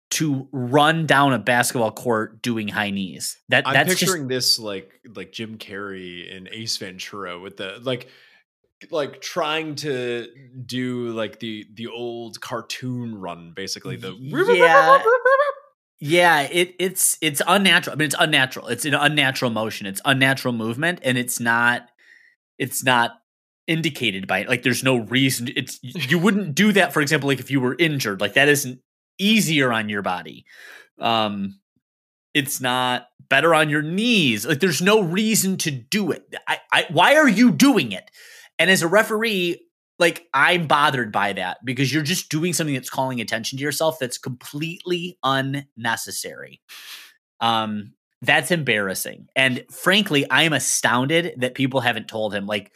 to 0.09 0.47
run 0.51 1.05
down 1.05 1.33
a 1.33 1.39
basketball 1.39 1.91
court 1.91 2.41
doing 2.41 2.67
high 2.67 2.89
knees. 2.89 3.37
That 3.49 3.67
I'm 3.67 3.73
that's 3.73 3.95
just 3.95 4.27
this 4.27 4.57
like 4.57 4.91
like 5.15 5.31
Jim 5.31 5.57
Carrey 5.57 6.35
and 6.35 6.47
Ace 6.51 6.77
Ventura 6.77 7.39
with 7.39 7.57
the 7.57 7.79
like 7.81 8.07
like 8.91 9.21
trying 9.21 9.75
to 9.75 10.27
do 10.65 11.09
like 11.09 11.39
the 11.39 11.65
the 11.73 11.87
old 11.87 12.39
cartoon 12.39 13.19
run 13.19 13.51
basically 13.55 13.95
the 13.95 14.15
Yeah. 14.19 15.03
Yeah, 15.99 16.41
it 16.41 16.75
it's 16.79 17.17
it's 17.21 17.41
unnatural. 17.47 17.95
I 17.95 17.97
mean, 17.97 18.05
it's 18.05 18.15
unnatural. 18.19 18.67
It's 18.67 18.85
an 18.85 18.93
unnatural 18.93 19.49
motion. 19.51 19.87
It's 19.87 20.01
unnatural 20.05 20.53
movement, 20.53 20.99
and 21.03 21.17
it's 21.17 21.39
not 21.39 21.89
it's 22.59 22.83
not 22.83 23.19
indicated 23.67 24.27
by 24.27 24.39
it. 24.39 24.49
Like, 24.49 24.63
there's 24.63 24.83
no 24.83 24.97
reason. 24.97 25.49
It's 25.55 25.79
you 25.81 26.19
wouldn't 26.19 26.55
do 26.55 26.71
that, 26.73 26.93
for 26.93 27.01
example, 27.01 27.27
like 27.27 27.39
if 27.39 27.51
you 27.51 27.59
were 27.59 27.75
injured. 27.77 28.21
Like 28.21 28.33
that 28.33 28.47
isn't 28.47 28.79
easier 29.17 29.71
on 29.73 29.89
your 29.89 30.01
body. 30.01 30.45
Um, 30.99 31.59
it's 32.33 32.61
not 32.61 33.07
better 33.29 33.53
on 33.53 33.69
your 33.69 33.81
knees. 33.81 34.45
Like, 34.45 34.59
there's 34.59 34.81
no 34.81 35.01
reason 35.01 35.57
to 35.57 35.71
do 35.71 36.11
it. 36.11 36.33
I, 36.47 36.59
I 36.71 36.85
why 36.89 37.15
are 37.15 37.27
you 37.27 37.51
doing 37.51 37.91
it? 37.91 38.09
And 38.59 38.69
as 38.69 38.81
a 38.81 38.87
referee, 38.87 39.66
like 39.99 40.27
I'm 40.33 40.67
bothered 40.67 41.11
by 41.11 41.33
that 41.33 41.57
because 41.63 41.93
you're 41.93 42.03
just 42.03 42.29
doing 42.29 42.53
something 42.53 42.75
that's 42.75 42.89
calling 42.89 43.21
attention 43.21 43.57
to 43.57 43.63
yourself 43.63 43.97
that's 43.99 44.17
completely 44.17 45.17
unnecessary. 45.23 46.61
Um 47.39 47.93
that's 48.21 48.49
embarrassing. 48.49 49.27
And 49.35 49.63
frankly, 49.69 50.25
I'm 50.31 50.53
astounded 50.53 51.35
that 51.37 51.53
people 51.53 51.81
haven't 51.81 52.07
told 52.07 52.33
him 52.33 52.47
like 52.47 52.71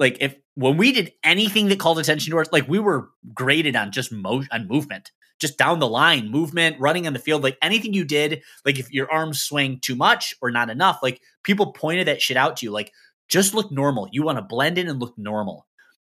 like 0.00 0.16
if 0.20 0.34
when 0.54 0.76
we 0.76 0.90
did 0.92 1.12
anything 1.22 1.68
that 1.68 1.78
called 1.78 1.98
attention 1.98 2.32
to 2.32 2.40
us 2.40 2.48
like 2.50 2.68
we 2.68 2.80
were 2.80 3.10
graded 3.32 3.76
on 3.76 3.92
just 3.92 4.10
mo- 4.10 4.42
on 4.50 4.66
movement 4.66 5.12
just 5.38 5.56
down 5.56 5.78
the 5.78 5.88
line 5.88 6.30
movement 6.30 6.76
running 6.80 7.06
on 7.06 7.12
the 7.12 7.18
field 7.18 7.42
like 7.42 7.56
anything 7.62 7.94
you 7.94 8.04
did 8.04 8.42
like 8.64 8.78
if 8.78 8.90
your 8.92 9.10
arms 9.10 9.40
swing 9.40 9.78
too 9.80 9.94
much 9.94 10.34
or 10.42 10.50
not 10.50 10.70
enough 10.70 10.98
like 11.02 11.20
people 11.44 11.72
pointed 11.72 12.08
that 12.08 12.20
shit 12.20 12.36
out 12.36 12.56
to 12.56 12.66
you 12.66 12.72
like 12.72 12.92
just 13.28 13.54
look 13.54 13.70
normal 13.70 14.08
you 14.10 14.22
want 14.22 14.38
to 14.38 14.42
blend 14.42 14.76
in 14.76 14.88
and 14.88 14.98
look 14.98 15.16
normal 15.16 15.66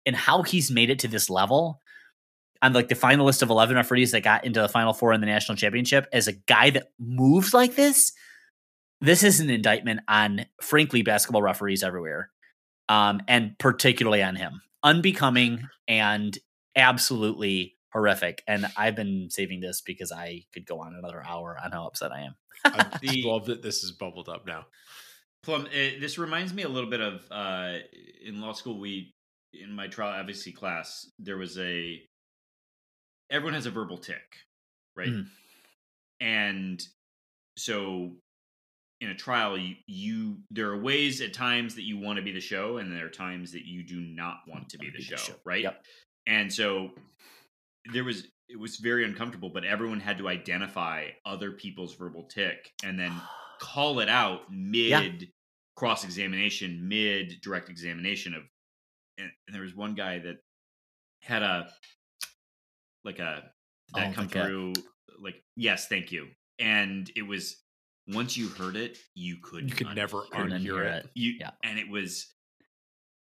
and 0.07 0.15
how 0.15 0.41
he's 0.41 0.71
made 0.71 0.89
it 0.89 0.99
to 0.99 1.07
this 1.07 1.29
level 1.29 1.81
on 2.63 2.73
like 2.73 2.87
the 2.87 2.95
final 2.95 3.27
list 3.27 3.43
of 3.43 3.51
11 3.51 3.75
referees 3.75 4.11
that 4.11 4.21
got 4.21 4.43
into 4.43 4.59
the 4.59 4.69
final 4.69 4.93
four 4.93 5.13
in 5.13 5.21
the 5.21 5.27
national 5.27 5.55
championship 5.55 6.07
as 6.11 6.27
a 6.27 6.33
guy 6.33 6.71
that 6.71 6.87
moves 6.97 7.53
like 7.53 7.75
this 7.75 8.13
this 9.01 9.23
is 9.23 9.39
an 9.39 9.49
indictment 9.49 10.01
on, 10.07 10.45
frankly, 10.61 11.01
basketball 11.01 11.41
referees 11.41 11.83
everywhere, 11.83 12.31
um, 12.89 13.21
and 13.27 13.57
particularly 13.57 14.23
on 14.23 14.35
him. 14.35 14.61
Unbecoming 14.83 15.67
and 15.87 16.37
absolutely 16.75 17.75
horrific. 17.93 18.43
And 18.47 18.67
I've 18.75 18.95
been 18.95 19.29
saving 19.29 19.59
this 19.59 19.81
because 19.81 20.11
I 20.11 20.43
could 20.53 20.65
go 20.65 20.79
on 20.79 20.95
another 20.95 21.23
hour 21.25 21.57
on 21.63 21.71
how 21.71 21.87
upset 21.87 22.11
I 22.11 22.21
am. 22.21 22.35
I 22.65 23.21
love 23.23 23.45
that 23.45 23.61
this 23.61 23.83
is 23.83 23.91
bubbled 23.91 24.29
up 24.29 24.45
now. 24.47 24.65
Plum, 25.43 25.65
uh, 25.65 25.99
this 25.99 26.17
reminds 26.17 26.53
me 26.53 26.63
a 26.63 26.69
little 26.69 26.89
bit 26.89 27.01
of 27.01 27.21
uh, 27.31 27.77
in 28.25 28.41
law 28.41 28.53
school. 28.53 28.79
We 28.79 29.13
in 29.53 29.73
my 29.73 29.87
trial 29.87 30.13
advocacy 30.13 30.51
class, 30.51 31.09
there 31.19 31.37
was 31.37 31.57
a 31.57 32.01
everyone 33.29 33.53
has 33.53 33.65
a 33.65 33.71
verbal 33.71 33.97
tick, 33.97 34.37
right? 34.95 35.09
Mhm. 35.09 35.29
And 36.19 36.81
so 37.57 38.15
in 39.01 39.09
a 39.09 39.15
trial, 39.15 39.57
you, 39.57 39.75
you 39.85 40.37
there 40.49 40.69
are 40.69 40.81
ways 40.81 41.21
at 41.21 41.33
times 41.33 41.75
that 41.75 41.83
you 41.83 41.97
want 41.99 42.17
to 42.17 42.23
be 42.23 42.31
the 42.31 42.39
show, 42.39 42.77
and 42.77 42.91
there 42.91 43.05
are 43.05 43.09
times 43.09 43.51
that 43.51 43.65
you 43.65 43.83
do 43.83 43.99
not 43.99 44.39
want 44.47 44.69
to 44.69 44.77
be 44.77 44.89
the 44.89 45.01
show, 45.01 45.35
right? 45.45 45.63
Yep. 45.63 45.85
And 46.25 46.51
so 46.51 46.91
there 47.93 48.03
was 48.03 48.27
it 48.49 48.57
was 48.57 48.77
very 48.77 49.03
uncomfortable, 49.03 49.49
but 49.49 49.65
everyone 49.65 49.99
had 49.99 50.17
to 50.19 50.29
identify 50.29 51.09
other 51.25 51.51
people's 51.51 51.95
verbal 51.95 52.23
tick 52.23 52.71
and 52.83 52.97
then 52.97 53.13
call 53.59 53.99
it 53.99 54.09
out 54.09 54.51
mid 54.51 55.29
cross 55.75 56.03
examination, 56.03 56.87
mid 56.87 57.39
direct 57.41 57.69
examination 57.69 58.33
of, 58.33 58.43
and, 59.17 59.29
and 59.47 59.55
there 59.55 59.61
was 59.63 59.75
one 59.75 59.93
guy 59.95 60.19
that 60.19 60.37
had 61.21 61.43
a 61.43 61.69
like 63.03 63.19
a 63.19 63.43
that 63.93 64.09
Oh, 64.09 64.13
come 64.13 64.27
through 64.27 64.73
like 65.21 65.35
yes, 65.55 65.87
thank 65.87 66.11
you, 66.11 66.27
and 66.59 67.09
it 67.15 67.23
was 67.23 67.57
once 68.07 68.37
you 68.37 68.47
heard 68.49 68.75
it, 68.75 68.97
you 69.15 69.37
could 69.41 69.69
You 69.69 69.75
could 69.75 69.95
never 69.95 70.23
unhear 70.33 70.85
it. 70.85 71.05
it. 71.05 71.11
you 71.15 71.33
Yeah. 71.39 71.51
and 71.63 71.77
it 71.79 71.89
was 71.89 72.27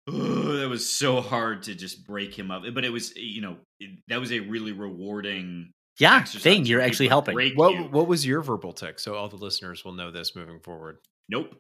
oh, 0.07 0.53
that 0.57 0.69
was 0.69 0.89
so 0.89 1.21
hard 1.21 1.63
to 1.63 1.75
just 1.75 2.05
break 2.05 2.37
him 2.37 2.49
up 2.51 2.63
but 2.73 2.83
it 2.85 2.89
was 2.89 3.11
eh, 3.11 3.21
you 3.21 3.41
know 3.41 3.57
it, 3.79 3.99
that 4.07 4.19
was 4.19 4.31
a 4.31 4.39
really 4.39 4.71
rewarding 4.71 5.71
Yeah, 5.99 6.23
thing. 6.23 6.65
You're 6.65 6.81
actually 6.81 7.07
helping. 7.09 7.35
What 7.55 7.73
you. 7.73 7.83
what 7.83 8.07
was 8.07 8.25
your 8.25 8.41
verbal 8.41 8.71
tick? 8.73 8.99
So 8.99 9.15
all 9.15 9.27
the 9.29 9.35
listeners 9.37 9.83
will 9.83 9.93
know 9.93 10.11
this 10.11 10.35
moving 10.35 10.59
forward. 10.61 10.97
nope 11.29 11.53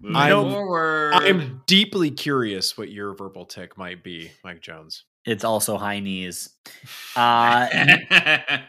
Moving 0.00 0.16
I'm- 0.16 0.50
forward 0.50 1.14
I'm 1.14 1.62
deeply 1.66 2.10
curious 2.10 2.76
what 2.78 2.90
your 2.90 3.14
verbal 3.14 3.44
tick 3.46 3.76
might 3.76 4.02
be, 4.04 4.30
Mike 4.44 4.60
Jones. 4.60 5.04
It's 5.24 5.44
also 5.44 5.76
high 5.76 6.00
knees. 6.00 6.50
Uh, 7.16 7.66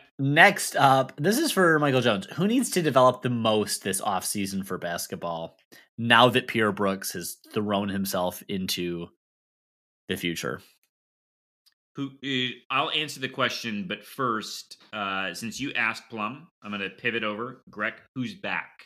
next 0.19 0.75
up, 0.75 1.13
this 1.17 1.37
is 1.37 1.51
for 1.51 1.79
Michael 1.79 2.01
Jones. 2.01 2.25
Who 2.33 2.47
needs 2.47 2.69
to 2.71 2.81
develop 2.81 3.21
the 3.21 3.29
most 3.29 3.83
this 3.83 4.01
offseason 4.01 4.65
for 4.65 4.77
basketball 4.77 5.57
now 5.97 6.29
that 6.29 6.47
Pierre 6.47 6.71
Brooks 6.71 7.13
has 7.13 7.37
thrown 7.53 7.89
himself 7.89 8.43
into 8.47 9.07
the 10.07 10.17
future? 10.17 10.61
who 11.95 12.11
uh, 12.23 12.51
I'll 12.71 12.91
answer 12.91 13.19
the 13.19 13.27
question 13.27 13.85
but 13.87 14.05
first 14.05 14.77
uh 14.93 15.33
since 15.33 15.59
you 15.59 15.73
asked 15.73 16.03
Plum 16.09 16.47
I'm 16.63 16.71
going 16.71 16.81
to 16.81 16.89
pivot 16.89 17.23
over 17.23 17.63
Greg 17.69 17.95
who's 18.15 18.35
back 18.35 18.85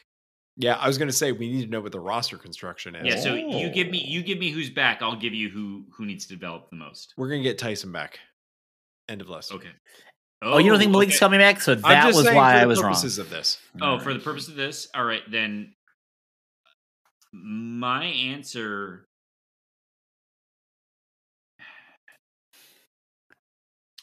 Yeah, 0.56 0.76
I 0.76 0.86
was 0.88 0.98
going 1.00 1.08
to 1.08 1.14
say 1.14 1.32
we 1.32 1.50
need 1.52 1.64
to 1.66 1.70
know 1.72 1.82
what 1.82 1.92
the 1.92 2.00
roster 2.00 2.38
construction 2.38 2.96
is. 2.96 3.06
yeah 3.06 3.20
so 3.20 3.34
you 3.34 3.70
give 3.70 3.90
me 3.90 4.04
Oh. 4.06 4.10
you 4.12 4.22
give 4.24 4.38
me 4.38 4.52
who's 4.52 4.70
back 4.70 5.02
I'll 5.02 5.16
give 5.16 5.34
you 5.34 5.50
who 5.50 5.86
who 5.96 6.06
needs 6.06 6.28
to 6.28 6.34
develop 6.34 6.70
the 6.70 6.76
most 6.76 7.14
We're 7.18 7.30
going 7.30 7.42
to 7.42 7.50
get 7.50 7.58
Tyson 7.58 7.92
back. 7.92 8.20
End 9.10 9.22
of 9.22 9.30
list. 9.30 9.52
okay 9.54 9.72
Oh, 10.46 10.58
you 10.58 10.70
don't 10.70 10.78
think 10.78 10.90
oh, 10.90 10.92
Malik's 10.92 11.14
okay. 11.14 11.20
coming 11.20 11.40
back? 11.40 11.62
So 11.62 11.74
that 11.74 12.14
was 12.14 12.26
why 12.26 12.60
I 12.60 12.66
was 12.66 12.84
wrong. 12.84 12.94
For 12.94 12.98
the 12.98 13.02
purposes 13.02 13.18
of 13.18 13.30
this. 13.30 13.58
Oh, 13.82 13.98
for 13.98 14.14
the 14.14 14.20
purpose 14.20 14.50
of 14.50 14.56
this, 14.56 14.90
all 14.94 15.06
right, 15.06 15.22
then 15.32 15.74
my 17.32 18.04
answer 18.04 19.08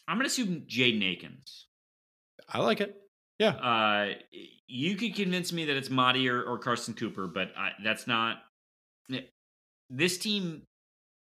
I'm 0.09 0.17
gonna 0.17 0.27
assume 0.27 0.63
Jaden 0.67 1.05
Akins. 1.13 1.67
I 2.49 2.59
like 2.61 2.81
it. 2.81 2.97
Yeah. 3.41 3.49
Uh 3.55 4.15
you 4.69 4.95
could 4.95 5.17
convince 5.17 5.53
me 5.53 5.65
that 5.65 5.77
it's 5.77 5.89
Mady 5.89 6.31
or, 6.31 6.45
or 6.45 6.57
Carson 6.59 6.95
Cooper, 6.95 7.27
but 7.27 7.51
I, 7.57 7.73
that's 7.83 8.07
not 8.07 8.37
this 9.91 10.17
team 10.19 10.63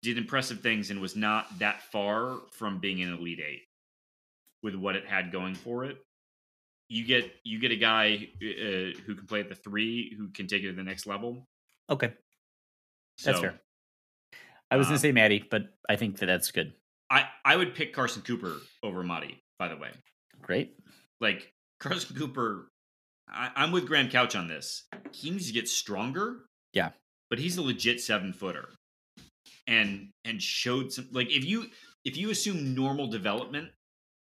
did 0.03 0.17
impressive 0.17 0.61
things 0.61 0.91
and 0.91 1.01
was 1.01 1.15
not 1.15 1.57
that 1.59 1.81
far 1.91 2.37
from 2.51 2.79
being 2.79 3.01
an 3.01 3.11
elite 3.13 3.39
eight 3.39 3.63
with 4.61 4.75
what 4.75 4.95
it 4.95 5.05
had 5.05 5.31
going 5.31 5.55
for 5.55 5.85
it. 5.85 5.97
You 6.89 7.05
get 7.05 7.31
you 7.43 7.59
get 7.59 7.71
a 7.71 7.75
guy 7.75 8.27
uh, 8.41 8.99
who 9.05 9.15
can 9.15 9.25
play 9.27 9.39
at 9.39 9.49
the 9.49 9.55
three, 9.55 10.15
who 10.15 10.29
can 10.29 10.47
take 10.47 10.63
it 10.63 10.67
to 10.67 10.73
the 10.73 10.83
next 10.83 11.07
level. 11.07 11.47
Okay, 11.89 12.13
that's 13.23 13.37
So, 13.37 13.41
fair. 13.41 13.61
I 14.71 14.77
was 14.77 14.87
uh, 14.87 14.89
going 14.89 14.97
to 14.97 15.01
say 15.01 15.11
Mady, 15.11 15.43
but 15.49 15.63
I 15.87 15.95
think 15.95 16.17
that 16.17 16.27
that's 16.27 16.51
good. 16.51 16.73
I 17.09 17.25
I 17.43 17.55
would 17.55 17.73
pick 17.75 17.93
Carson 17.93 18.21
Cooper 18.21 18.57
over 18.83 19.03
Mady. 19.03 19.37
By 19.57 19.67
the 19.67 19.75
way, 19.77 19.89
Great. 20.41 20.75
like 21.19 21.51
Carson 21.79 22.15
Cooper, 22.15 22.71
I, 23.29 23.51
I'm 23.55 23.71
with 23.71 23.87
Graham 23.87 24.09
Couch 24.09 24.35
on 24.35 24.47
this. 24.47 24.83
He 25.11 25.29
needs 25.29 25.47
to 25.47 25.53
get 25.53 25.69
stronger. 25.69 26.45
Yeah. 26.73 26.89
but 27.29 27.39
he's 27.39 27.57
a 27.57 27.61
legit 27.61 27.99
seven 28.01 28.31
footer, 28.33 28.69
and 29.67 30.09
and 30.25 30.41
showed 30.41 30.91
some 30.91 31.07
like 31.11 31.31
if 31.31 31.45
you 31.45 31.65
if 32.05 32.17
you 32.17 32.29
assume 32.29 32.75
normal 32.75 33.07
development, 33.07 33.69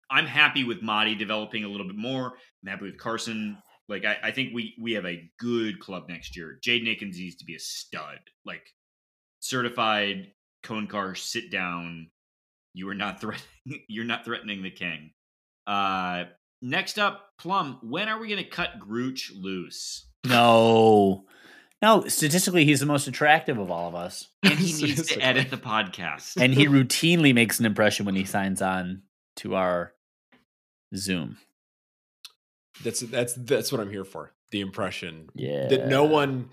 I'm 0.10 0.26
happy 0.26 0.64
with 0.64 0.82
Mady 0.82 1.18
developing 1.18 1.64
a 1.64 1.68
little 1.68 1.88
bit 1.88 1.96
more. 1.96 2.34
I'm 2.64 2.70
happy 2.70 2.86
with 2.86 2.98
Carson. 2.98 3.58
Like 3.88 4.06
I, 4.06 4.18
I 4.24 4.32
think 4.32 4.54
we 4.54 4.76
we 4.80 4.94
have 4.94 5.06
a 5.06 5.30
good 5.40 5.80
club 5.80 6.06
next 6.10 6.36
year. 6.36 6.58
Jaden 6.66 6.90
Akins 6.92 7.18
needs 7.18 7.36
to 7.38 7.46
be 7.46 7.56
a 7.56 7.60
stud, 7.60 8.20
like 8.46 8.64
certified 9.40 10.32
Coen 10.64 10.90
Carr 10.90 11.16
sit 11.16 11.52
down. 11.52 12.10
You 12.74 12.88
are 12.90 12.96
not 12.96 13.20
threatening. 13.20 13.46
You're 13.88 14.06
not 14.06 14.26
threatening 14.26 14.64
the 14.64 14.72
king. 14.72 15.12
Uh, 15.68 16.26
next 16.62 16.98
up, 17.00 17.32
Plum. 17.38 17.80
When 17.82 18.08
are 18.10 18.20
we 18.20 18.28
going 18.28 18.44
to 18.44 18.50
cut 18.50 18.80
Grooch 18.80 19.32
loose? 19.36 20.08
No, 20.28 21.26
no. 21.82 22.06
Statistically, 22.08 22.66
he's 22.66 22.80
the 22.80 22.86
most 22.86 23.08
attractive 23.08 23.58
of 23.58 23.72
all 23.72 23.88
of 23.90 23.96
us, 23.96 24.28
And 24.44 24.54
he 24.60 24.74
needs 24.86 25.08
to 25.08 25.20
edit 25.20 25.50
the 25.50 25.58
podcast. 25.58 26.38
and 26.42 26.54
he 26.54 26.68
routinely 26.68 27.34
makes 27.34 27.60
an 27.60 27.66
impression 27.66 28.06
when 28.06 28.16
he 28.16 28.26
signs 28.26 28.62
on 28.62 29.02
to 29.38 29.56
our 29.56 29.94
Zoom. 30.96 31.38
That's 32.84 33.02
that's 33.02 33.34
that's 33.34 33.72
what 33.72 33.82
I'm 33.82 33.90
here 33.92 34.06
for. 34.06 34.34
The 34.52 34.62
impression 34.62 35.30
Yeah, 35.34 35.68
that 35.70 35.88
no 35.88 36.04
one 36.04 36.50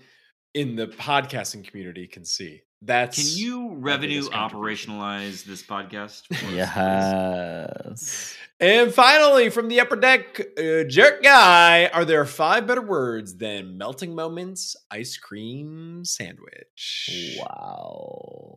in 0.53 0.75
the 0.75 0.87
podcasting 0.87 1.67
community 1.67 2.07
can 2.07 2.23
see. 2.25 2.61
That's 2.81 3.17
Can 3.17 3.37
you 3.37 3.73
revenue 3.75 4.23
operationalize 4.29 5.43
this 5.43 5.61
podcast? 5.61 6.27
for 6.33 6.45
us, 6.45 6.53
Yes. 6.53 8.35
And 8.61 8.93
finally, 8.93 9.49
from 9.49 9.67
the 9.67 9.79
upper 9.79 9.95
deck, 9.95 10.39
uh, 10.57 10.83
jerk 10.83 11.23
guy, 11.23 11.87
are 11.87 12.05
there 12.05 12.25
five 12.25 12.67
better 12.67 12.81
words 12.81 13.35
than 13.37 13.77
melting 13.77 14.15
moments 14.15 14.75
ice 14.91 15.17
cream 15.17 16.03
sandwich? 16.05 17.37
Wow. 17.39 18.49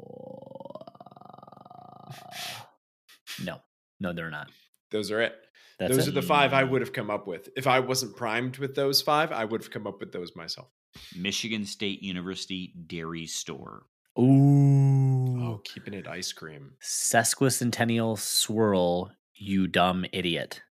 No, 3.44 3.60
no, 4.00 4.12
they're 4.12 4.30
not. 4.30 4.50
Those 4.90 5.10
are 5.10 5.20
it. 5.20 5.34
That's 5.78 5.96
those 5.96 6.06
it. 6.06 6.10
are 6.10 6.14
the 6.14 6.22
five 6.22 6.52
I 6.52 6.64
would 6.64 6.80
have 6.80 6.92
come 6.92 7.10
up 7.10 7.26
with. 7.26 7.48
If 7.56 7.66
I 7.66 7.80
wasn't 7.80 8.16
primed 8.16 8.58
with 8.58 8.74
those 8.74 9.02
five, 9.02 9.32
I 9.32 9.44
would 9.44 9.62
have 9.62 9.70
come 9.70 9.86
up 9.86 10.00
with 10.00 10.12
those 10.12 10.36
myself. 10.36 10.68
Michigan 11.16 11.64
State 11.64 12.02
University 12.02 12.74
Dairy 12.86 13.26
Store. 13.26 13.86
Ooh. 14.18 15.40
Oh, 15.42 15.60
keeping 15.64 15.94
it 15.94 16.06
ice 16.06 16.32
cream. 16.32 16.72
Sesquicentennial 16.82 18.18
swirl, 18.18 19.12
you 19.34 19.66
dumb 19.66 20.04
idiot. 20.12 20.62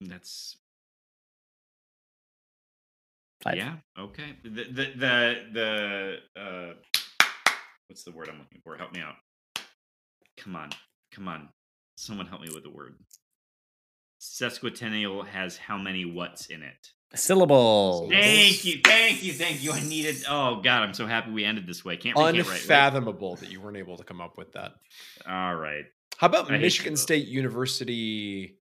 That's 0.00 0.56
Five. 3.42 3.56
yeah 3.56 3.74
okay. 3.98 4.36
The 4.42 4.48
the 4.50 4.92
the, 4.96 5.34
the 5.52 6.40
uh, 6.40 6.74
what's 7.88 8.04
the 8.04 8.12
word 8.12 8.28
I'm 8.30 8.38
looking 8.38 8.60
for? 8.62 8.76
Help 8.76 8.92
me 8.92 9.00
out. 9.00 9.16
Come 10.38 10.56
on, 10.56 10.70
come 11.12 11.28
on. 11.28 11.48
Someone 11.96 12.26
help 12.26 12.42
me 12.42 12.48
with 12.52 12.64
the 12.64 12.70
word. 12.70 12.94
Sesquicentennial 14.20 15.26
has 15.26 15.56
how 15.56 15.76
many 15.76 16.04
what's 16.04 16.46
in 16.46 16.62
it? 16.62 16.88
Syllables. 17.14 18.10
Thank 18.10 18.64
you, 18.64 18.80
thank 18.84 19.22
you, 19.22 19.32
thank 19.32 19.62
you. 19.62 19.72
I 19.72 19.80
needed. 19.80 20.16
Oh 20.28 20.60
God, 20.62 20.82
I'm 20.82 20.94
so 20.94 21.06
happy 21.06 21.30
we 21.30 21.44
ended 21.44 21.66
this 21.66 21.84
way. 21.84 21.96
Can't 21.96 22.16
write, 22.16 22.34
right? 22.34 22.38
Unfathomable 22.46 23.36
that 23.36 23.50
you 23.50 23.60
weren't 23.60 23.76
able 23.76 23.96
to 23.96 24.04
come 24.04 24.20
up 24.20 24.36
with 24.36 24.52
that. 24.52 24.72
All 25.28 25.54
right. 25.54 25.84
How 26.18 26.26
about 26.28 26.50
I 26.50 26.58
Michigan. 26.58 26.96
State 26.96 27.26
University 27.26 28.58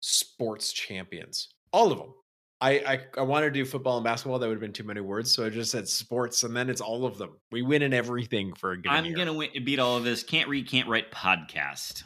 sports 0.00 0.72
champions? 0.72 1.48
All 1.72 1.92
of 1.92 1.98
them. 1.98 2.14
I, 2.60 2.70
I 2.80 3.00
I 3.18 3.22
wanted 3.22 3.46
to 3.46 3.52
do 3.52 3.64
football 3.64 3.98
and 3.98 4.04
basketball. 4.04 4.38
That 4.40 4.48
would 4.48 4.54
have 4.54 4.60
been 4.60 4.72
too 4.72 4.82
many 4.84 5.00
words, 5.00 5.30
so 5.30 5.46
I 5.46 5.48
just 5.50 5.70
said 5.70 5.88
sports, 5.88 6.42
and 6.42 6.56
then 6.56 6.68
it's 6.68 6.80
all 6.80 7.06
of 7.06 7.16
them. 7.18 7.36
We 7.52 7.62
win 7.62 7.82
in 7.82 7.92
everything 7.94 8.52
for 8.54 8.72
a 8.72 8.76
given 8.76 8.96
I'm 8.96 9.04
year. 9.04 9.16
gonna 9.16 9.32
win, 9.34 9.50
beat 9.64 9.78
all 9.78 9.96
of 9.96 10.02
this. 10.04 10.24
Can't 10.24 10.48
read, 10.48 10.68
can't 10.68 10.88
write. 10.88 11.12
Podcast. 11.12 12.02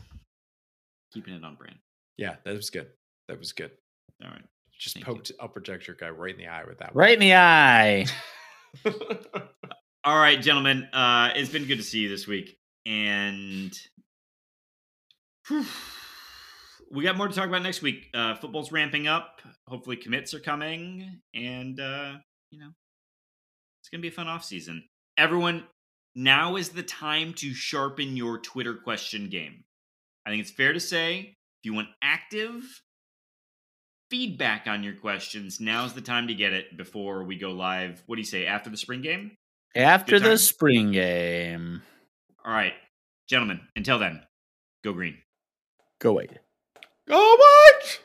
Keeping 1.14 1.35
it 1.35 1.44
on 1.44 1.55
brand. 1.55 1.77
Yeah, 2.19 2.36
that 2.44 2.55
was 2.55 2.69
good. 2.69 2.89
That 3.28 3.39
was 3.39 3.52
good. 3.52 3.70
All 4.23 4.31
right. 4.31 4.44
Just 4.82 4.96
Thank 4.96 5.06
you. 5.06 5.14
poked 5.14 5.32
upper 5.38 5.60
projector 5.60 5.94
guy 5.94 6.09
right 6.10 6.34
in 6.34 6.38
the 6.40 6.48
eye 6.48 6.64
with 6.64 6.78
that. 6.78 6.94
Right 6.94 7.14
in 7.14 7.20
the 7.20 7.34
eye. 7.34 8.06
All 10.04 10.18
right, 10.18 10.42
gentlemen. 10.42 10.88
Uh, 10.92 11.30
it's 11.36 11.50
been 11.50 11.66
good 11.66 11.76
to 11.76 11.84
see 11.84 12.00
you 12.00 12.09
this 12.09 12.26
week, 12.26 12.56
and 12.84 13.72
whew, 15.46 15.64
we 16.90 17.04
got 17.04 17.16
more 17.16 17.28
to 17.28 17.34
talk 17.34 17.46
about 17.46 17.62
next 17.62 17.80
week. 17.82 18.09
Uh, 18.12 18.34
football's 18.34 18.72
ramping 18.72 19.06
up. 19.06 19.40
Hopefully, 19.68 19.96
commits 19.96 20.34
are 20.34 20.40
coming, 20.40 21.20
and 21.32 21.78
uh, 21.78 22.14
you 22.50 22.59
know, 22.59 22.70
it's 23.80 23.88
gonna 23.88 24.02
be 24.02 24.09
a 24.09 24.12
fun 24.12 24.26
off 24.26 24.44
season. 24.44 24.82
Everyone, 25.16 25.62
now 26.16 26.56
is 26.56 26.70
the 26.70 26.82
time 26.82 27.34
to 27.34 27.54
sharpen 27.54 28.16
your 28.16 28.38
Twitter 28.38 28.74
question 28.74 29.28
game. 29.28 29.62
I 30.26 30.30
think 30.30 30.40
it's 30.40 30.50
fair 30.50 30.72
to 30.72 30.80
say 30.80 31.36
if 31.60 31.64
you 31.64 31.74
want 31.74 31.88
active 32.02 32.64
feedback 34.12 34.66
on 34.66 34.82
your 34.82 34.93
questions, 34.93 35.59
now's 35.59 35.94
the 35.94 36.01
time 36.02 36.28
to 36.28 36.34
get 36.34 36.52
it 36.52 36.76
before 36.76 37.24
we 37.24 37.39
go 37.39 37.51
live. 37.51 38.02
What 38.05 38.16
do 38.16 38.20
you 38.20 38.26
say 38.26 38.44
after 38.44 38.68
the 38.68 38.76
spring 38.76 39.01
game? 39.01 39.39
After 39.74 40.20
the 40.20 40.36
spring 40.36 40.93
game. 40.93 41.80
All 42.44 42.52
right, 42.52 42.74
gentlemen, 43.26 43.62
until 43.74 43.98
then, 43.98 44.20
go 44.84 44.93
green. 44.93 45.16
Go 45.98 46.12
white. 46.12 46.40
Go 47.09 47.36
Mike! 47.39 48.01